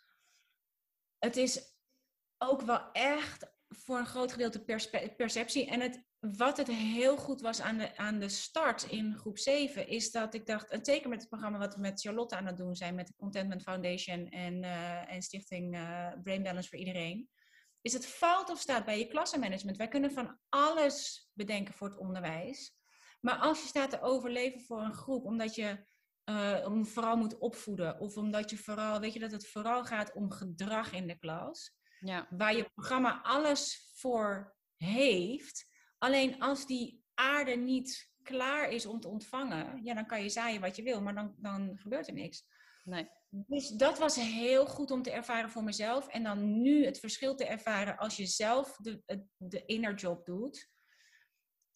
het 1.19 1.37
is 1.37 1.77
ook 2.39 2.63
wel 2.63 2.93
echt 2.93 3.53
voor 3.69 3.99
een 3.99 4.07
groot 4.07 4.33
gedeelte 4.33 4.65
perceptie. 5.17 5.67
En 5.67 5.81
het, 5.81 6.05
wat 6.19 6.57
het 6.57 6.69
heel 6.69 7.17
goed 7.17 7.41
was 7.41 7.61
aan 7.61 7.79
de, 7.79 7.97
aan 7.97 8.19
de 8.19 8.29
start 8.29 8.83
in 8.83 9.17
groep 9.17 9.39
7, 9.39 9.89
is 9.89 10.11
dat 10.11 10.35
ik 10.35 10.47
dacht, 10.47 10.71
en 10.71 10.85
zeker 10.85 11.09
met 11.09 11.21
het 11.21 11.29
programma 11.29 11.59
wat 11.59 11.75
we 11.75 11.81
met 11.81 12.01
Charlotte 12.01 12.37
aan 12.37 12.47
het 12.47 12.57
doen 12.57 12.77
zijn, 12.77 12.95
met 12.95 13.07
de 13.07 13.15
Contentment 13.17 13.63
Foundation 13.63 14.29
en, 14.29 14.63
uh, 14.63 15.13
en 15.13 15.23
Stichting 15.23 15.75
uh, 15.75 16.13
Brain 16.23 16.43
Balance 16.43 16.69
voor 16.69 16.79
Iedereen, 16.79 17.29
is 17.89 17.95
het 17.95 18.07
fout 18.07 18.51
of 18.51 18.61
staat 18.61 18.85
bij 18.85 18.99
je 18.99 19.07
klassenmanagement. 19.07 19.77
Wij 19.77 19.89
kunnen 19.89 20.13
van 20.13 20.39
alles 20.49 21.29
bedenken 21.33 21.75
voor 21.75 21.89
het 21.89 21.99
onderwijs. 21.99 22.77
Maar 23.21 23.37
als 23.37 23.61
je 23.63 23.69
staat 23.69 23.91
te 23.91 24.01
overleven 24.01 24.61
voor 24.61 24.81
een 24.81 24.95
groep, 24.95 25.25
omdat 25.25 25.55
je 25.55 25.87
uh, 26.25 26.65
om 26.65 26.87
vooral 26.87 27.17
moet 27.17 27.39
opvoeden, 27.39 28.01
of 28.01 28.17
omdat 28.17 28.51
je 28.51 28.57
vooral, 28.57 29.01
weet 29.01 29.13
je, 29.13 29.19
dat 29.19 29.31
het 29.31 29.49
vooral 29.49 29.85
gaat 29.85 30.15
om 30.15 30.31
gedrag 30.31 30.93
in 30.93 31.07
de 31.07 31.19
klas, 31.19 31.77
ja. 32.01 32.27
waar 32.31 32.57
je 32.57 32.71
programma 32.75 33.23
alles 33.23 33.93
voor 33.95 34.57
heeft. 34.77 35.71
Alleen 35.99 36.41
als 36.41 36.67
die 36.67 37.03
aarde 37.15 37.57
niet 37.57 38.11
klaar 38.23 38.71
is 38.71 38.87
om 38.87 39.01
te 39.01 39.09
ontvangen, 39.09 39.85
ja, 39.85 39.95
dan 39.95 40.07
kan 40.07 40.23
je 40.23 40.29
zaaien 40.29 40.61
wat 40.61 40.77
je 40.77 40.83
wil, 40.83 41.03
maar 41.03 41.15
dan, 41.15 41.35
dan 41.37 41.79
gebeurt 41.79 42.09
er 42.09 42.15
niks. 42.15 42.45
Nee. 42.85 43.09
Dus 43.31 43.69
dat 43.69 43.99
was 43.99 44.17
heel 44.17 44.67
goed 44.67 44.91
om 44.91 45.03
te 45.03 45.11
ervaren 45.11 45.51
voor 45.51 45.65
mezelf. 45.65 46.09
En 46.09 46.23
dan 46.23 46.61
nu 46.63 46.85
het 46.85 46.99
verschil 46.99 47.35
te 47.35 47.45
ervaren 47.45 47.97
als 47.97 48.17
je 48.17 48.27
zelf 48.27 48.77
de, 48.77 49.03
de 49.37 49.65
inner 49.65 49.95
job 49.95 50.27
doet. 50.27 50.71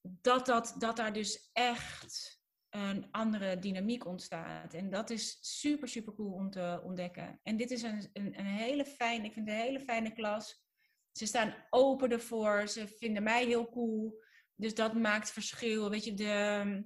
Dat, 0.01 0.47
dat, 0.47 0.75
dat 0.79 0.97
daar 0.97 1.13
dus 1.13 1.51
echt 1.53 2.41
een 2.71 3.11
andere 3.11 3.59
dynamiek 3.59 4.07
ontstaat. 4.07 4.75
En 4.75 4.91
dat 4.91 5.11
is 5.11 5.39
super, 5.41 5.89
super 5.89 6.15
cool 6.15 6.33
om 6.33 6.51
te 6.51 6.81
ontdekken. 6.85 7.41
En 7.43 7.57
dit 7.57 7.71
is 7.71 7.83
een, 7.83 8.11
een, 8.13 8.39
een 8.39 8.47
hele 8.47 8.85
fijne, 8.85 9.25
ik 9.25 9.33
vind 9.33 9.49
het 9.49 9.57
een 9.57 9.63
hele 9.63 9.81
fijne 9.81 10.13
klas. 10.13 10.65
Ze 11.13 11.27
staan 11.27 11.55
open 11.71 12.11
ervoor, 12.11 12.69
ze 12.69 12.89
vinden 12.89 13.23
mij 13.23 13.45
heel 13.45 13.71
cool. 13.71 14.23
Dus 14.55 14.75
dat 14.75 14.95
maakt 14.95 15.31
verschil. 15.31 15.91
Weet 15.91 16.05
je, 16.05 16.15
de, 16.15 16.85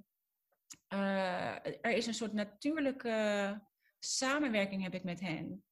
uh, 0.95 1.55
er 1.65 1.91
is 1.91 2.07
een 2.07 2.15
soort 2.15 2.33
natuurlijke 2.33 3.66
samenwerking 4.07 4.83
heb 4.83 4.95
ik 4.95 5.05
met 5.05 5.21
hen. 5.21 5.65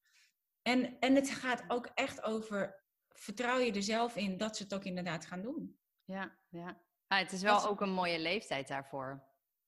En, 0.63 0.99
en 0.99 1.15
het 1.15 1.31
gaat 1.31 1.65
ook 1.69 1.87
echt 1.95 2.23
over, 2.23 2.85
vertrouw 3.09 3.59
je 3.59 3.73
er 3.73 3.83
zelf 3.83 4.17
in 4.17 4.37
dat 4.37 4.57
ze 4.57 4.63
het 4.63 4.75
ook 4.75 4.85
inderdaad 4.85 5.27
gaan 5.27 5.43
doen. 5.43 5.79
Ja, 6.05 6.39
ja. 6.49 6.83
Ah, 7.07 7.19
het 7.19 7.33
is 7.33 7.43
wel 7.43 7.67
ook 7.67 7.81
een 7.81 7.93
mooie 7.93 8.19
leeftijd 8.19 8.69
daarvoor. 8.69 9.25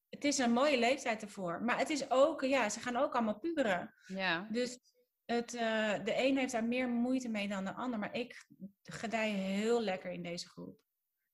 Het 0.08 0.24
is 0.24 0.38
een 0.38 0.52
mooie 0.52 0.78
leeftijd 0.78 1.22
ervoor. 1.22 1.62
Maar 1.62 1.78
het 1.78 1.90
is 1.90 2.10
ook, 2.10 2.42
ja, 2.42 2.68
ze 2.68 2.80
gaan 2.80 2.96
ook 2.96 3.14
allemaal 3.14 3.38
puberen. 3.38 3.94
Ja. 4.06 4.48
Dus 4.50 4.78
het, 5.24 5.54
uh, 5.54 6.04
de 6.04 6.14
een 6.16 6.36
heeft 6.36 6.52
daar 6.52 6.64
meer 6.64 6.88
moeite 6.88 7.28
mee 7.28 7.48
dan 7.48 7.64
de 7.64 7.74
ander. 7.74 7.98
Maar 7.98 8.14
ik 8.14 8.46
gedij 8.82 9.30
heel 9.30 9.82
lekker 9.82 10.10
in 10.10 10.22
deze 10.22 10.48
groep. 10.48 10.78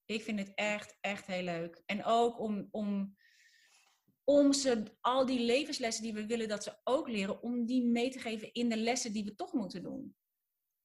Ik 0.04 0.22
vind 0.22 0.38
het 0.38 0.54
echt, 0.54 0.96
echt 1.00 1.26
heel 1.26 1.42
leuk. 1.42 1.82
En 1.86 2.04
ook 2.04 2.40
om, 2.40 2.68
om 2.70 3.16
om 4.24 4.52
ze 4.52 4.82
al 5.00 5.26
die 5.26 5.40
levenslessen 5.40 6.02
die 6.02 6.14
we 6.14 6.26
willen 6.26 6.48
dat 6.48 6.62
ze 6.62 6.76
ook 6.84 7.08
leren, 7.08 7.42
om 7.42 7.66
die 7.66 7.84
mee 7.84 8.10
te 8.10 8.18
geven 8.18 8.52
in 8.52 8.68
de 8.68 8.76
lessen 8.76 9.12
die 9.12 9.24
we 9.24 9.34
toch 9.34 9.52
moeten 9.52 9.82
doen. 9.82 10.16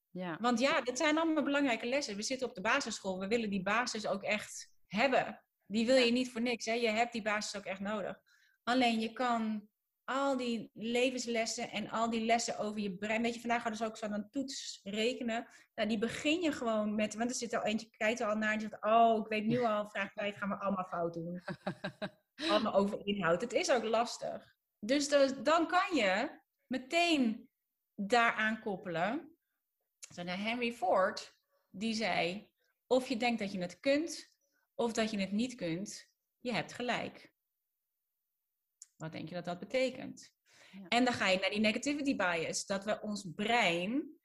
Ja. 0.09 0.37
Want 0.41 0.59
ja, 0.59 0.81
dat 0.81 0.97
zijn 0.97 1.17
allemaal 1.17 1.43
belangrijke 1.43 1.85
lessen. 1.85 2.15
We 2.15 2.21
zitten 2.21 2.47
op 2.47 2.55
de 2.55 2.61
basisschool, 2.61 3.19
we 3.19 3.27
willen 3.27 3.49
die 3.49 3.63
basis 3.63 4.07
ook 4.07 4.23
echt 4.23 4.71
hebben. 4.87 5.43
Die 5.65 5.85
wil 5.85 5.95
je 5.95 6.11
niet 6.11 6.31
voor 6.31 6.41
niks, 6.41 6.65
hè? 6.65 6.73
je 6.73 6.89
hebt 6.89 7.11
die 7.11 7.21
basis 7.21 7.59
ook 7.59 7.65
echt 7.65 7.79
nodig. 7.79 8.19
Alleen 8.63 8.99
je 8.99 9.13
kan 9.13 9.69
al 10.03 10.37
die 10.37 10.71
levenslessen 10.73 11.71
en 11.71 11.89
al 11.89 12.09
die 12.09 12.25
lessen 12.25 12.57
over 12.57 12.79
je 12.79 12.97
brein. 12.97 13.21
Weet 13.21 13.33
je, 13.33 13.39
vandaag 13.39 13.61
hadden 13.61 13.79
ze 13.79 13.85
ook 13.85 13.97
zo'n 13.97 14.29
toets 14.29 14.79
rekenen. 14.83 15.47
Nou, 15.75 15.89
die 15.89 15.97
begin 15.97 16.41
je 16.41 16.51
gewoon 16.51 16.95
met, 16.95 17.15
want 17.15 17.29
er 17.29 17.35
zit 17.35 17.53
al 17.53 17.63
eentje, 17.63 17.89
kijkt 17.97 18.19
er 18.19 18.27
al 18.27 18.37
naar 18.37 18.53
en 18.53 18.59
zegt, 18.59 18.83
oh, 18.83 19.19
ik 19.19 19.27
weet 19.27 19.45
nu 19.45 19.63
al, 19.63 19.89
vraag 19.89 20.11
kwijt, 20.11 20.37
gaan 20.37 20.49
we 20.49 20.59
allemaal 20.59 20.87
fout 20.87 21.13
doen. 21.13 21.41
allemaal 22.49 22.73
over 22.73 23.05
inhoud. 23.05 23.41
Het 23.41 23.53
is 23.53 23.71
ook 23.71 23.83
lastig. 23.83 24.55
Dus 24.79 25.07
dan 25.43 25.67
kan 25.67 25.95
je 25.95 26.39
meteen 26.67 27.49
daaraan 27.95 28.59
koppelen. 28.59 29.37
Zo 30.13 30.23
naar 30.23 30.39
Henry 30.39 30.73
Ford, 30.73 31.35
die 31.69 31.93
zei: 31.93 32.49
Of 32.87 33.07
je 33.07 33.17
denkt 33.17 33.39
dat 33.39 33.51
je 33.51 33.59
het 33.59 33.79
kunt, 33.79 34.31
of 34.75 34.93
dat 34.93 35.11
je 35.11 35.19
het 35.19 35.31
niet 35.31 35.55
kunt, 35.55 36.09
je 36.39 36.53
hebt 36.53 36.73
gelijk. 36.73 37.33
Wat 38.95 39.11
denk 39.11 39.29
je 39.29 39.35
dat 39.35 39.45
dat 39.45 39.59
betekent? 39.59 40.35
En 40.87 41.05
dan 41.05 41.13
ga 41.13 41.27
je 41.27 41.39
naar 41.39 41.49
die 41.49 41.59
negativity 41.59 42.15
bias, 42.15 42.65
dat 42.65 42.83
we 42.83 43.01
ons 43.01 43.31
brein 43.35 44.17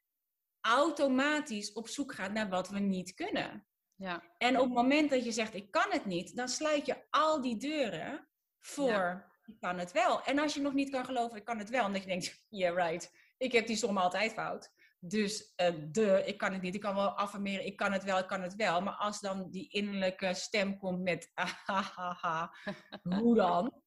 automatisch 0.60 1.72
op 1.72 1.88
zoek 1.88 2.14
gaat 2.14 2.32
naar 2.32 2.48
wat 2.48 2.68
we 2.68 2.78
niet 2.78 3.14
kunnen. 3.14 3.66
Ja. 4.02 4.22
En 4.38 4.58
op 4.58 4.64
het 4.64 4.74
moment 4.74 5.10
dat 5.10 5.24
je 5.24 5.32
zegt, 5.32 5.54
ik 5.54 5.70
kan 5.70 5.86
het 5.88 6.04
niet, 6.04 6.36
dan 6.36 6.48
sluit 6.48 6.86
je 6.86 6.96
al 7.10 7.40
die 7.40 7.56
deuren 7.56 8.28
voor, 8.58 9.30
ik 9.44 9.60
kan 9.60 9.78
het 9.78 9.92
wel. 9.92 10.22
En 10.22 10.38
als 10.38 10.54
je 10.54 10.60
nog 10.60 10.72
niet 10.72 10.90
kan 10.90 11.04
geloven, 11.04 11.36
ik 11.36 11.44
kan 11.44 11.58
het 11.58 11.70
wel, 11.70 11.86
omdat 11.86 12.02
je 12.02 12.08
denkt, 12.08 12.44
yeah 12.48 12.76
right, 12.76 13.12
ik 13.36 13.52
heb 13.52 13.66
die 13.66 13.76
som 13.76 13.98
altijd 13.98 14.32
fout. 14.32 14.72
Dus 14.98 15.52
uh, 15.56 15.68
de, 15.90 16.22
ik 16.26 16.38
kan 16.38 16.52
het 16.52 16.62
niet, 16.62 16.74
ik 16.74 16.80
kan 16.80 16.94
wel 16.94 17.08
affirmeren, 17.08 17.66
ik 17.66 17.76
kan 17.76 17.92
het 17.92 18.04
wel, 18.04 18.18
ik 18.18 18.26
kan 18.26 18.42
het 18.42 18.54
wel. 18.54 18.80
Maar 18.80 18.94
als 18.94 19.20
dan 19.20 19.50
die 19.50 19.68
innerlijke 19.68 20.34
stem 20.34 20.78
komt 20.78 21.02
met, 21.02 21.30
ahaha, 21.34 22.54
hoe 23.02 23.34
dan? 23.34 23.82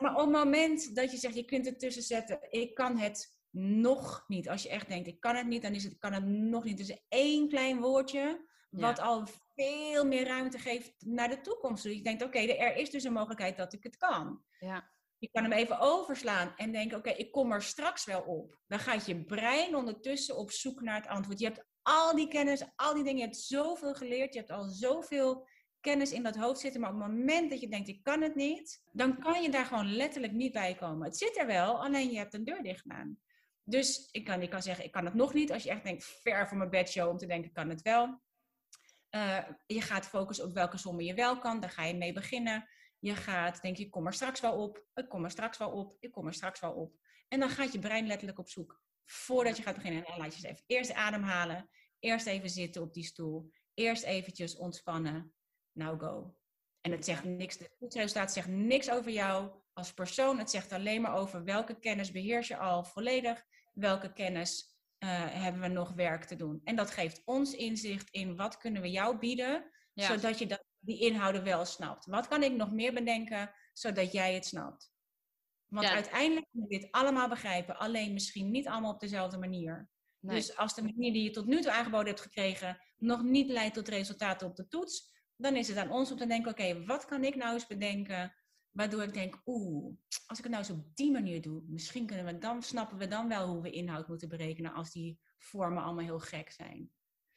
maar 0.00 0.14
op 0.14 0.20
het 0.20 0.30
moment 0.30 0.94
dat 0.94 1.10
je 1.10 1.16
zegt, 1.16 1.34
je 1.34 1.44
kunt 1.44 1.66
het 1.66 1.78
tussen 1.78 2.02
zetten, 2.02 2.38
ik 2.50 2.74
kan 2.74 2.98
het 2.98 3.38
nog 3.50 4.24
niet. 4.26 4.48
Als 4.48 4.62
je 4.62 4.68
echt 4.68 4.88
denkt, 4.88 5.08
ik 5.08 5.20
kan 5.20 5.36
het 5.36 5.46
niet, 5.46 5.62
dan 5.62 5.74
is 5.74 5.84
het, 5.84 5.92
ik 5.92 6.00
kan 6.00 6.12
het 6.12 6.24
nog 6.24 6.64
niet. 6.64 6.76
Dus 6.76 7.04
één 7.08 7.48
klein 7.48 7.80
woordje 7.80 8.54
wat 8.76 9.00
al 9.00 9.26
veel 9.54 10.06
meer 10.06 10.26
ruimte 10.26 10.58
geeft 10.58 10.92
naar 10.98 11.28
de 11.28 11.40
toekomst. 11.40 11.82
Dus 11.82 11.94
je 11.94 12.02
denkt, 12.02 12.22
oké, 12.22 12.38
er 12.38 12.76
is 12.76 12.90
dus 12.90 13.04
een 13.04 13.12
mogelijkheid 13.12 13.56
dat 13.56 13.72
ik 13.72 13.82
het 13.82 13.96
kan. 13.96 14.42
Ja. 14.58 14.90
Je 15.18 15.28
kan 15.32 15.42
hem 15.42 15.52
even 15.52 15.78
overslaan 15.78 16.52
en 16.56 16.72
denken, 16.72 16.98
oké, 16.98 17.10
ik 17.10 17.32
kom 17.32 17.52
er 17.52 17.62
straks 17.62 18.04
wel 18.04 18.22
op. 18.22 18.60
Dan 18.66 18.78
gaat 18.78 19.06
je 19.06 19.24
brein 19.24 19.76
ondertussen 19.76 20.36
op 20.36 20.50
zoek 20.50 20.80
naar 20.80 21.00
het 21.00 21.06
antwoord. 21.06 21.38
Je 21.38 21.46
hebt 21.46 21.64
al 21.82 22.16
die 22.16 22.28
kennis, 22.28 22.64
al 22.76 22.94
die 22.94 23.04
dingen, 23.04 23.18
je 23.18 23.24
hebt 23.24 23.36
zoveel 23.36 23.94
geleerd, 23.94 24.32
je 24.32 24.38
hebt 24.38 24.50
al 24.50 24.68
zoveel 24.68 25.46
kennis 25.80 26.12
in 26.12 26.22
dat 26.22 26.36
hoofd 26.36 26.60
zitten, 26.60 26.80
maar 26.80 26.94
op 26.94 27.00
het 27.00 27.08
moment 27.08 27.50
dat 27.50 27.60
je 27.60 27.68
denkt, 27.68 27.88
ik 27.88 28.02
kan 28.02 28.22
het 28.22 28.34
niet, 28.34 28.82
dan 28.92 29.18
kan 29.18 29.42
je 29.42 29.50
daar 29.50 29.64
gewoon 29.64 29.96
letterlijk 29.96 30.32
niet 30.32 30.52
bij 30.52 30.74
komen. 30.74 31.06
Het 31.06 31.16
zit 31.16 31.38
er 31.38 31.46
wel, 31.46 31.84
alleen 31.84 32.10
je 32.10 32.18
hebt 32.18 32.34
een 32.34 32.44
deur 32.44 32.62
dicht 32.62 32.80
gedaan. 32.80 33.18
Dus 33.64 34.08
ik 34.10 34.24
kan, 34.24 34.42
ik 34.42 34.50
kan 34.50 34.62
zeggen, 34.62 34.84
ik 34.84 34.92
kan 34.92 35.04
het 35.04 35.14
nog 35.14 35.34
niet. 35.34 35.52
Als 35.52 35.62
je 35.62 35.70
echt 35.70 35.84
denkt, 35.84 36.04
ver 36.04 36.48
voor 36.48 36.56
mijn 36.56 36.70
bedshow 36.70 37.08
om 37.08 37.16
te 37.16 37.26
denken, 37.26 37.48
ik 37.48 37.54
kan 37.54 37.68
het 37.68 37.82
wel. 37.82 38.20
Uh, 39.16 39.44
je 39.66 39.80
gaat 39.80 40.06
focussen 40.06 40.44
op 40.44 40.54
welke 40.54 40.78
sommen 40.78 41.04
je 41.04 41.14
wel 41.14 41.38
kan. 41.38 41.60
Daar 41.60 41.70
ga 41.70 41.84
je 41.84 41.94
mee 41.94 42.12
beginnen. 42.12 42.68
Je 42.98 43.14
gaat 43.14 43.62
denk 43.62 43.78
ik 43.78 43.90
kom 43.90 44.06
er 44.06 44.12
straks 44.12 44.40
wel 44.40 44.62
op. 44.62 44.84
Ik 44.94 45.08
kom 45.08 45.24
er 45.24 45.30
straks 45.30 45.58
wel 45.58 45.70
op. 45.70 45.96
Ik 46.00 46.12
kom 46.12 46.26
er 46.26 46.34
straks 46.34 46.60
wel 46.60 46.72
op. 46.72 46.96
En 47.28 47.40
dan 47.40 47.48
gaat 47.48 47.72
je 47.72 47.78
brein 47.78 48.06
letterlijk 48.06 48.38
op 48.38 48.48
zoek. 48.48 48.80
Voordat 49.04 49.56
je 49.56 49.62
gaat 49.62 49.74
beginnen. 49.74 50.04
En 50.04 50.10
dan 50.10 50.18
laat 50.18 50.36
je 50.36 50.46
eens 50.46 50.52
even 50.52 50.64
eerst 50.66 50.92
ademhalen. 50.92 51.68
Eerst 51.98 52.26
even 52.26 52.50
zitten 52.50 52.82
op 52.82 52.94
die 52.94 53.04
stoel. 53.04 53.50
Eerst 53.74 54.02
eventjes 54.02 54.56
ontspannen. 54.56 55.34
Nou 55.72 55.98
go. 55.98 56.36
En 56.80 56.90
het 56.90 57.04
zegt 57.04 57.24
niks. 57.24 57.58
Het 57.58 57.94
resultaat 57.94 58.32
zegt 58.32 58.48
niks 58.48 58.90
over 58.90 59.10
jou 59.10 59.50
als 59.72 59.92
persoon. 59.92 60.38
Het 60.38 60.50
zegt 60.50 60.72
alleen 60.72 61.00
maar 61.00 61.14
over 61.14 61.44
welke 61.44 61.78
kennis 61.78 62.10
beheers 62.10 62.48
je 62.48 62.56
al 62.56 62.84
volledig. 62.84 63.44
Welke 63.72 64.12
kennis 64.12 64.75
hebben 65.08 65.60
we 65.60 65.68
nog 65.68 65.92
werk 65.92 66.24
te 66.24 66.36
doen. 66.36 66.60
En 66.64 66.76
dat 66.76 66.90
geeft 66.90 67.22
ons 67.24 67.52
inzicht 67.52 68.10
in 68.10 68.36
wat 68.36 68.56
kunnen 68.56 68.82
we 68.82 68.90
jou 68.90 69.18
bieden, 69.18 69.70
zodat 69.94 70.38
je 70.38 70.46
dat, 70.46 70.64
die 70.78 71.00
inhouden 71.00 71.44
wel 71.44 71.64
snapt. 71.64 72.06
Wat 72.06 72.28
kan 72.28 72.42
ik 72.42 72.52
nog 72.52 72.72
meer 72.72 72.92
bedenken, 72.92 73.50
zodat 73.72 74.12
jij 74.12 74.34
het 74.34 74.46
snapt? 74.46 74.94
Want 75.66 75.86
uiteindelijk 75.86 76.46
kunnen 76.50 76.68
we 76.68 76.78
dit 76.78 76.92
allemaal 76.92 77.28
begrijpen, 77.28 77.78
alleen 77.78 78.12
misschien 78.12 78.50
niet 78.50 78.68
allemaal 78.68 78.92
op 78.92 79.00
dezelfde 79.00 79.38
manier. 79.38 79.88
Dus 80.20 80.56
als 80.56 80.74
de 80.74 80.82
manier 80.82 81.12
die 81.12 81.22
je 81.22 81.30
tot 81.30 81.46
nu 81.46 81.60
toe 81.60 81.72
aangeboden 81.72 82.06
hebt 82.06 82.20
gekregen 82.20 82.80
nog 82.96 83.22
niet 83.22 83.50
leidt 83.50 83.74
tot 83.74 83.88
resultaten 83.88 84.46
op 84.46 84.56
de 84.56 84.68
toets, 84.68 85.14
dan 85.36 85.56
is 85.56 85.68
het 85.68 85.76
aan 85.76 85.90
ons 85.90 86.10
om 86.10 86.16
te 86.16 86.26
denken: 86.26 86.50
oké, 86.50 86.84
wat 86.84 87.04
kan 87.04 87.24
ik 87.24 87.34
nou 87.34 87.52
eens 87.52 87.66
bedenken 87.66 88.34
Waardoor 88.76 89.02
ik 89.02 89.14
denk, 89.14 89.40
oeh, 89.46 89.94
als 90.26 90.38
ik 90.38 90.44
het 90.44 90.52
nou 90.52 90.64
eens 90.64 90.78
op 90.78 90.96
die 90.96 91.10
manier 91.10 91.42
doe, 91.42 91.62
misschien 91.66 92.06
kunnen 92.06 92.24
we 92.24 92.38
dan, 92.38 92.62
snappen 92.62 92.98
we 92.98 93.08
dan 93.08 93.28
wel 93.28 93.48
hoe 93.48 93.62
we 93.62 93.70
inhoud 93.70 94.08
moeten 94.08 94.28
berekenen 94.28 94.72
als 94.72 94.92
die 94.92 95.18
vormen 95.38 95.82
allemaal 95.82 96.04
heel 96.04 96.18
gek 96.18 96.50
zijn. 96.50 96.90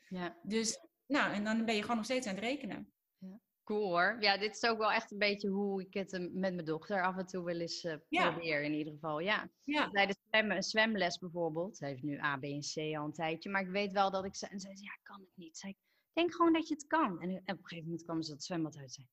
Ja. 0.08 0.38
Dus, 0.43 0.88
nou, 1.08 1.34
en 1.34 1.43
dan 1.43 1.65
ben 1.65 1.75
je 1.75 1.81
gewoon 1.81 1.96
nog 1.96 2.05
steeds 2.05 2.27
aan 2.27 2.36
het 2.36 2.43
rekenen. 2.43 2.93
Ja. 3.17 3.39
Cool 3.63 3.88
hoor. 3.88 4.17
Ja, 4.19 4.38
dit 4.38 4.55
is 4.55 4.69
ook 4.69 4.77
wel 4.77 4.91
echt 4.91 5.12
een 5.12 5.17
beetje 5.17 5.50
hoe 5.50 5.81
ik 5.81 5.93
het 5.93 6.12
met 6.12 6.53
mijn 6.53 6.65
dochter 6.65 7.03
af 7.03 7.17
en 7.17 7.25
toe 7.25 7.43
wel 7.43 7.60
eens 7.60 7.84
uh, 7.84 7.96
probeer 8.10 8.63
in 8.63 8.74
ieder 8.74 8.93
geval. 8.93 9.19
Ja. 9.19 9.50
ja. 9.63 9.89
Bij 9.89 10.05
de 10.05 10.15
zwem, 10.29 10.62
zwemles 10.62 11.17
bijvoorbeeld. 11.17 11.77
Ze 11.77 11.86
heeft 11.86 12.03
nu 12.03 12.19
A, 12.19 12.38
B 12.38 12.43
en 12.43 12.62
C 12.62 12.77
al 12.96 13.05
een 13.05 13.13
tijdje. 13.13 13.50
Maar 13.50 13.62
ik 13.62 13.69
weet 13.69 13.91
wel 13.91 14.12
dat 14.12 14.25
ik 14.25 14.36
ze... 14.36 14.48
En 14.48 14.60
zei 14.60 14.74
ja, 14.74 14.93
ik 14.93 15.03
kan 15.03 15.19
het 15.19 15.36
niet. 15.36 15.58
Zei 15.58 15.75
denk 16.13 16.34
gewoon 16.34 16.53
dat 16.53 16.67
je 16.67 16.74
het 16.74 16.88
kan. 16.88 17.22
En, 17.22 17.29
op 17.29 17.48
een 17.48 17.58
gegeven 17.62 17.84
moment 17.84 18.03
kwam 18.03 18.22
ze 18.22 18.31
het 18.31 18.43
zwembad 18.43 18.77
uit 18.77 18.91
zei, 18.91 19.08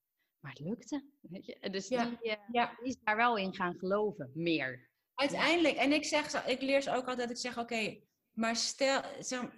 maar 0.46 0.54
het 0.54 0.66
lukte. 0.66 1.04
Weet 1.20 1.46
je? 1.46 1.70
Dus 1.70 1.88
Die, 1.88 1.98
uh, 1.98 2.34
ja. 2.52 2.74
die 2.78 2.88
is 2.88 2.98
daar 3.02 3.16
wel 3.16 3.36
in 3.36 3.54
gaan 3.54 3.78
geloven, 3.78 4.30
meer. 4.34 4.88
Uiteindelijk, 5.14 5.76
en 5.76 5.92
ik, 5.92 6.04
zeg, 6.04 6.46
ik 6.46 6.60
leer 6.60 6.82
ze 6.82 6.94
ook 6.94 7.08
altijd, 7.08 7.30
ik 7.30 7.36
zeg 7.36 7.58
oké, 7.58 8.00
maar 8.32 8.56
stel 8.56 9.02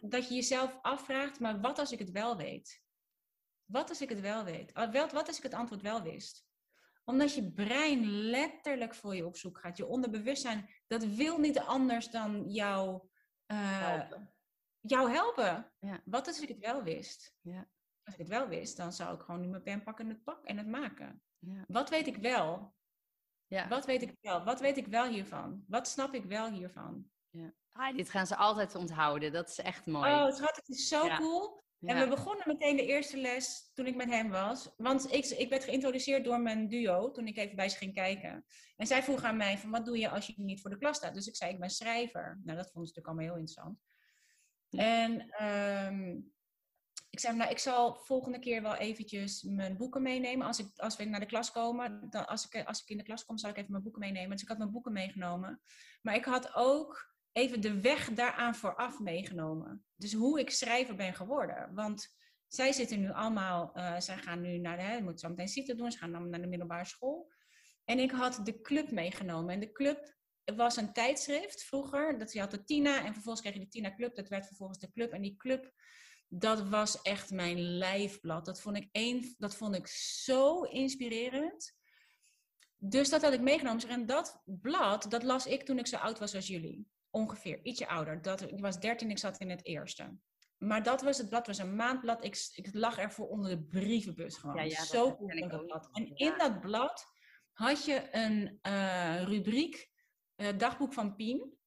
dat 0.00 0.28
je 0.28 0.35
jezelf 0.35 0.78
afvraagt, 0.83 1.40
maar 1.40 1.61
wat 1.61 1.78
als 1.78 1.92
ik 1.92 1.99
het 1.99 2.11
wel 2.11 2.37
weet? 2.37 2.83
Wat 3.64 3.88
als 3.88 4.00
ik 4.00 4.09
het 4.09 4.21
wel 4.21 4.45
weet? 4.45 4.73
Wat 5.12 5.26
als 5.26 5.37
ik 5.37 5.42
het 5.42 5.54
antwoord 5.54 5.83
wel 5.83 6.02
wist? 6.02 6.47
Omdat 7.04 7.35
je 7.35 7.52
brein 7.52 8.07
letterlijk 8.11 8.95
voor 8.95 9.16
je 9.16 9.26
op 9.26 9.37
zoek 9.37 9.59
gaat. 9.59 9.76
Je 9.76 9.87
onderbewustzijn, 9.87 10.71
dat 10.87 11.04
wil 11.04 11.38
niet 11.38 11.59
anders 11.59 12.11
dan 12.11 12.50
jou, 12.50 13.02
uh, 13.47 13.88
helpen. 13.88 14.33
jou 14.80 15.11
helpen. 15.11 15.73
Ja. 15.78 16.00
Wat 16.04 16.26
als 16.26 16.40
ik 16.40 16.49
het 16.49 16.59
wel 16.59 16.83
wist? 16.83 17.35
Ja. 17.40 17.68
Als 18.09 18.17
ik 18.17 18.27
het 18.27 18.38
wel 18.38 18.49
wist, 18.49 18.77
dan 18.77 18.93
zou 18.93 19.15
ik 19.15 19.21
gewoon 19.21 19.41
nu 19.41 19.49
mijn 19.49 19.62
pen 19.62 19.83
pakken 19.83 20.05
en 20.05 20.11
het 20.11 20.25
pak 20.25 20.45
en 20.45 20.57
het 20.57 20.67
maken. 20.67 21.23
Ja. 21.38 21.65
Wat 21.67 21.91
weet 21.91 22.07
ik 22.07 22.17
wel? 22.17 22.75
Ja. 23.47 23.69
Wat 23.69 23.87
weet 23.87 24.03
ik 24.03 24.15
wel? 24.21 24.45
Wat 24.45 24.61
weet 24.61 24.77
ik 24.77 24.87
wel 24.87 25.09
hiervan? 25.09 25.65
Wat 25.67 25.88
snap 25.88 26.15
ik 26.15 26.25
wel 26.25 26.50
hiervan? 26.50 27.11
Ja. 27.31 27.55
Ah, 27.73 27.97
dit 27.97 28.11
gaan 28.11 28.27
ze 28.27 28.37
altijd 28.37 28.75
onthouden. 28.75 29.33
Dat 29.33 29.49
is 29.49 29.59
echt 29.59 29.87
mooi. 29.87 30.12
Oh, 30.12 30.33
schat, 30.33 30.57
het 30.57 30.69
is 30.69 30.88
zo 30.88 31.09
cool. 31.09 31.62
En 31.81 31.99
we 31.99 32.09
begonnen 32.09 32.49
meteen 32.49 32.77
de 32.77 32.87
eerste 32.87 33.17
les 33.17 33.71
toen 33.75 33.87
ik 33.87 33.97
met 33.97 34.11
hem 34.11 34.31
was. 34.31 34.71
Want 34.77 35.12
ik, 35.12 35.27
ik 35.27 35.49
werd 35.49 35.65
geïntroduceerd 35.65 36.25
door 36.25 36.41
mijn 36.41 36.69
duo 36.69 37.11
toen 37.11 37.27
ik 37.27 37.37
even 37.37 37.57
bij 37.57 37.69
ze 37.69 37.77
ging 37.77 37.95
kijken. 37.95 38.45
En 38.77 38.87
zij 38.87 39.03
vroeg 39.03 39.23
aan 39.23 39.37
mij 39.37 39.59
van 39.59 39.71
wat 39.71 39.85
doe 39.85 39.99
je 39.99 40.09
als 40.09 40.27
je 40.27 40.33
niet 40.37 40.61
voor 40.61 40.71
de 40.71 40.79
klas 40.79 40.97
staat? 40.97 41.15
Dus 41.15 41.27
ik 41.27 41.37
zei 41.37 41.53
ik 41.53 41.61
ben 41.61 41.71
schrijver. 41.71 42.41
Nou, 42.45 42.57
dat 42.59 42.71
vonden 42.71 42.91
ze 42.91 42.99
natuurlijk 42.99 43.07
allemaal 43.07 43.25
heel 43.25 43.37
interessant. 43.37 43.81
En 44.71 45.45
um, 45.47 46.33
ik 47.11 47.21
zei 47.21 47.37
nou 47.37 47.50
ik 47.50 47.59
zal 47.59 47.95
volgende 47.95 48.38
keer 48.38 48.62
wel 48.62 48.75
eventjes 48.75 49.43
mijn 49.43 49.77
boeken 49.77 50.03
meenemen. 50.03 50.47
Als, 50.47 50.59
ik, 50.59 50.67
als 50.77 50.97
we 50.97 51.05
naar 51.05 51.21
de 51.21 51.27
klas 51.27 51.53
komen, 51.53 52.07
dan, 52.11 52.27
als, 52.27 52.49
ik, 52.49 52.67
als 52.67 52.83
ik 52.83 52.88
in 52.88 52.97
de 52.97 53.03
klas 53.03 53.25
kom, 53.25 53.38
zal 53.38 53.50
ik 53.50 53.57
even 53.57 53.71
mijn 53.71 53.83
boeken 53.83 54.00
meenemen. 54.00 54.31
Dus 54.31 54.43
ik 54.43 54.49
had 54.49 54.59
mijn 54.59 54.71
boeken 54.71 54.93
meegenomen. 54.93 55.61
Maar 56.03 56.15
ik 56.15 56.25
had 56.25 56.55
ook 56.55 57.17
even 57.33 57.61
de 57.61 57.81
weg 57.81 58.15
daaraan 58.15 58.55
vooraf 58.55 58.99
meegenomen. 58.99 59.85
Dus 59.97 60.12
hoe 60.12 60.41
ik 60.41 60.50
schrijver 60.50 60.97
ben 60.97 61.15
geworden. 61.15 61.75
Want 61.75 62.17
zij 62.49 62.73
zitten 62.73 63.00
nu 63.00 63.12
allemaal, 63.12 63.71
uh, 63.75 63.99
zij 63.99 64.17
gaan 64.17 64.41
nu 64.41 64.59
naar 64.59 64.77
de, 64.77 64.83
hè, 64.83 65.00
moeten 65.00 65.19
zo 65.19 65.35
meteen 65.35 65.77
doen, 65.77 65.93
ze 65.93 65.99
gaan 65.99 66.31
naar 66.31 66.41
de 66.41 66.47
middelbare 66.47 66.85
school. 66.85 67.33
En 67.85 67.99
ik 67.99 68.11
had 68.11 68.41
de 68.45 68.61
club 68.61 68.91
meegenomen. 68.91 69.55
En 69.55 69.61
de 69.61 69.73
club 69.73 70.17
was 70.57 70.77
een 70.77 70.93
tijdschrift 70.93 71.65
vroeger. 71.65 72.19
Dat 72.19 72.33
je 72.33 72.41
had 72.41 72.50
de 72.50 72.65
Tina 72.65 73.05
en 73.05 73.12
vervolgens 73.12 73.41
kreeg 73.41 73.55
je 73.55 73.65
de 73.65 73.69
Tina 73.69 73.95
Club. 73.95 74.15
Dat 74.15 74.29
werd 74.29 74.47
vervolgens 74.47 74.79
de 74.79 74.91
club. 74.91 75.12
En 75.12 75.23
die 75.23 75.37
club, 75.37 75.73
dat 76.29 76.69
was 76.69 77.03
echt 77.03 77.31
mijn 77.31 77.61
lijfblad. 77.61 78.45
Dat 78.45 78.61
vond 78.61 78.77
ik, 78.77 78.89
één, 78.93 79.35
dat 79.39 79.57
vond 79.57 79.75
ik 79.75 79.87
zo 79.87 80.63
inspirerend. 80.63 81.77
Dus 82.77 83.09
dat 83.09 83.23
had 83.23 83.33
ik 83.33 83.41
meegenomen. 83.41 83.89
En 83.89 84.07
dat 84.07 84.43
blad, 84.45 85.11
dat 85.11 85.23
las 85.23 85.47
ik 85.47 85.63
toen 85.63 85.79
ik 85.79 85.87
zo 85.87 85.97
oud 85.97 86.19
was 86.19 86.35
als 86.35 86.47
jullie 86.47 86.87
ongeveer, 87.11 87.61
ietsje 87.63 87.89
ouder. 87.89 88.23
Dat, 88.23 88.41
ik 88.41 88.61
was 88.61 88.81
13, 88.81 89.11
ik 89.11 89.19
zat 89.19 89.39
in 89.39 89.51
het 89.51 89.65
eerste. 89.65 90.19
Maar 90.59 90.83
dat 90.83 91.03
was 91.03 91.19
het 91.19 91.29
blad, 91.29 91.47
was 91.47 91.59
een 91.59 91.77
maandblad. 91.77 92.25
Ik, 92.25 92.51
ik 92.55 92.75
lag 92.75 92.99
ervoor 92.99 93.29
onder 93.29 93.51
de 93.51 93.63
brievenbus 93.63 94.37
gewoon. 94.37 94.57
Ja, 94.57 94.63
ja, 94.63 94.85
Zo 94.85 95.17
cool 95.17 95.49
dat 95.49 95.67
blad. 95.67 95.89
En 95.93 96.17
in 96.17 96.35
dat 96.39 96.61
blad 96.61 97.07
had 97.53 97.85
je 97.85 98.09
een 98.11 98.59
uh, 98.63 99.23
rubriek, 99.23 99.91
uh, 100.37 100.59
dagboek 100.59 100.93
van 100.93 101.17
Pien. 101.17 101.58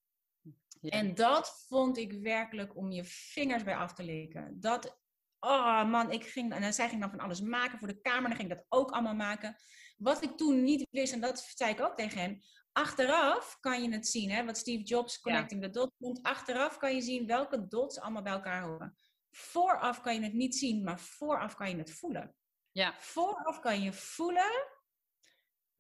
En 0.81 1.13
dat 1.13 1.65
vond 1.67 1.97
ik 1.97 2.13
werkelijk 2.13 2.77
om 2.77 2.91
je 2.91 3.03
vingers 3.05 3.63
bij 3.63 3.75
af 3.75 3.93
te 3.93 4.03
likken. 4.03 4.59
Dat, 4.59 4.99
oh 5.39 5.85
man, 5.89 6.11
ik 6.11 6.25
ging, 6.25 6.53
en 6.53 6.73
zij 6.73 6.89
ging 6.89 7.01
dan 7.01 7.09
van 7.09 7.19
alles 7.19 7.41
maken 7.41 7.79
voor 7.79 7.87
de 7.87 8.01
kamer, 8.01 8.29
dan 8.29 8.37
ging 8.37 8.51
ik 8.51 8.57
dat 8.57 8.65
ook 8.69 8.91
allemaal 8.91 9.15
maken. 9.15 9.55
Wat 9.97 10.23
ik 10.23 10.37
toen 10.37 10.63
niet 10.63 10.87
wist, 10.91 11.13
en 11.13 11.21
dat 11.21 11.51
zei 11.55 11.71
ik 11.71 11.81
ook 11.81 11.95
tegen 11.95 12.19
hen, 12.19 12.43
achteraf 12.71 13.57
kan 13.59 13.83
je 13.83 13.91
het 13.91 14.07
zien, 14.07 14.31
hè, 14.31 14.45
wat 14.45 14.57
Steve 14.57 14.83
Jobs 14.83 15.19
Connecting 15.19 15.61
the 15.61 15.69
Dots 15.69 15.95
noemt. 15.97 16.23
Achteraf 16.23 16.77
kan 16.77 16.95
je 16.95 17.01
zien 17.01 17.27
welke 17.27 17.67
dots 17.67 17.99
allemaal 17.99 18.21
bij 18.21 18.33
elkaar 18.33 18.63
horen. 18.63 18.95
Vooraf 19.31 20.01
kan 20.01 20.13
je 20.13 20.21
het 20.21 20.33
niet 20.33 20.55
zien, 20.55 20.83
maar 20.83 20.99
vooraf 20.99 21.55
kan 21.55 21.69
je 21.69 21.77
het 21.77 21.91
voelen. 21.91 22.35
Ja. 22.71 22.95
Vooraf 22.97 23.59
kan 23.59 23.81
je 23.81 23.93
voelen 23.93 24.80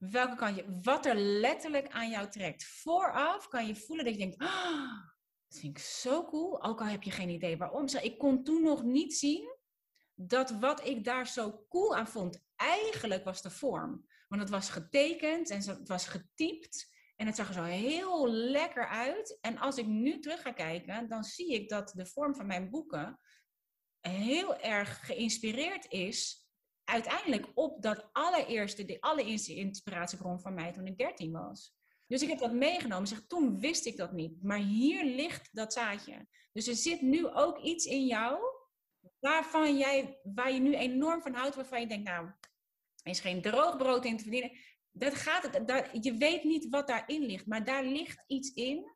welke 0.09 0.35
kan 0.35 0.55
je, 0.55 0.79
wat 0.81 1.05
er 1.05 1.15
letterlijk 1.15 1.89
aan 1.89 2.09
jou 2.09 2.29
trekt. 2.29 2.63
Vooraf 2.63 3.47
kan 3.47 3.67
je 3.67 3.75
voelen 3.75 4.05
dat 4.05 4.13
je 4.13 4.19
denkt, 4.19 4.41
oh, 4.41 5.03
dat 5.47 5.59
vind 5.59 5.77
ik 5.77 5.83
zo 5.83 6.25
cool, 6.25 6.63
ook 6.63 6.79
al 6.79 6.85
heb 6.85 7.03
je 7.03 7.11
geen 7.11 7.29
idee 7.29 7.57
waarom. 7.57 7.87
Ik 8.01 8.17
kon 8.17 8.43
toen 8.43 8.63
nog 8.63 8.83
niet 8.83 9.13
zien 9.13 9.57
dat 10.15 10.51
wat 10.51 10.85
ik 10.85 11.03
daar 11.03 11.27
zo 11.27 11.65
cool 11.69 11.95
aan 11.95 12.07
vond, 12.07 12.43
eigenlijk 12.55 13.23
was 13.23 13.41
de 13.41 13.49
vorm. 13.49 14.05
Want 14.27 14.41
het 14.41 14.51
was 14.51 14.69
getekend 14.69 15.49
en 15.49 15.57
het 15.57 15.87
was 15.87 16.07
getypt. 16.07 16.89
En 17.15 17.25
het 17.25 17.35
zag 17.35 17.47
er 17.47 17.53
zo 17.53 17.63
heel 17.63 18.29
lekker 18.29 18.87
uit. 18.87 19.37
En 19.41 19.57
als 19.57 19.77
ik 19.77 19.85
nu 19.85 20.19
terug 20.19 20.41
ga 20.41 20.51
kijken, 20.51 21.09
dan 21.09 21.23
zie 21.23 21.53
ik 21.53 21.69
dat 21.69 21.91
de 21.95 22.05
vorm 22.05 22.35
van 22.35 22.45
mijn 22.45 22.69
boeken 22.69 23.19
heel 23.99 24.55
erg 24.57 25.05
geïnspireerd 25.05 25.91
is. 25.91 26.40
Uiteindelijk 26.83 27.47
op 27.53 27.81
dat 27.81 28.09
allereerste, 28.11 28.85
de 28.85 29.01
allereerste 29.01 29.55
inspiratiebron 29.55 30.39
van 30.39 30.53
mij 30.53 30.71
toen 30.71 30.87
ik 30.87 30.97
13 30.97 31.31
was. 31.31 31.73
Dus 32.07 32.21
ik 32.21 32.29
heb 32.29 32.39
dat 32.39 32.53
meegenomen. 32.53 33.07
Zeg, 33.07 33.21
toen 33.27 33.59
wist 33.59 33.85
ik 33.85 33.97
dat 33.97 34.11
niet. 34.11 34.43
Maar 34.43 34.57
hier 34.57 35.05
ligt 35.05 35.49
dat 35.51 35.73
zaadje. 35.73 36.27
Dus 36.51 36.67
er 36.67 36.75
zit 36.75 37.01
nu 37.01 37.27
ook 37.27 37.57
iets 37.57 37.85
in 37.85 38.05
jou 38.05 38.39
waarvan 39.19 39.77
jij, 39.77 40.19
waar 40.23 40.51
je 40.51 40.59
nu 40.59 40.75
enorm 40.75 41.21
van 41.21 41.33
houdt, 41.33 41.55
waarvan 41.55 41.81
je 41.81 41.87
denkt, 41.87 42.09
nou, 42.09 42.25
er 43.03 43.11
is 43.11 43.19
geen 43.19 43.41
droog 43.41 43.77
brood 43.77 44.05
in 44.05 44.17
te 44.17 44.23
verdienen. 44.23 44.51
Dat 44.91 45.15
gaat 45.15 45.67
daar, 45.67 45.97
je 46.01 46.13
weet 46.13 46.43
niet 46.43 46.69
wat 46.69 46.87
daarin 46.87 47.21
ligt, 47.21 47.45
maar 47.45 47.63
daar 47.63 47.83
ligt 47.83 48.23
iets 48.27 48.53
in 48.53 48.91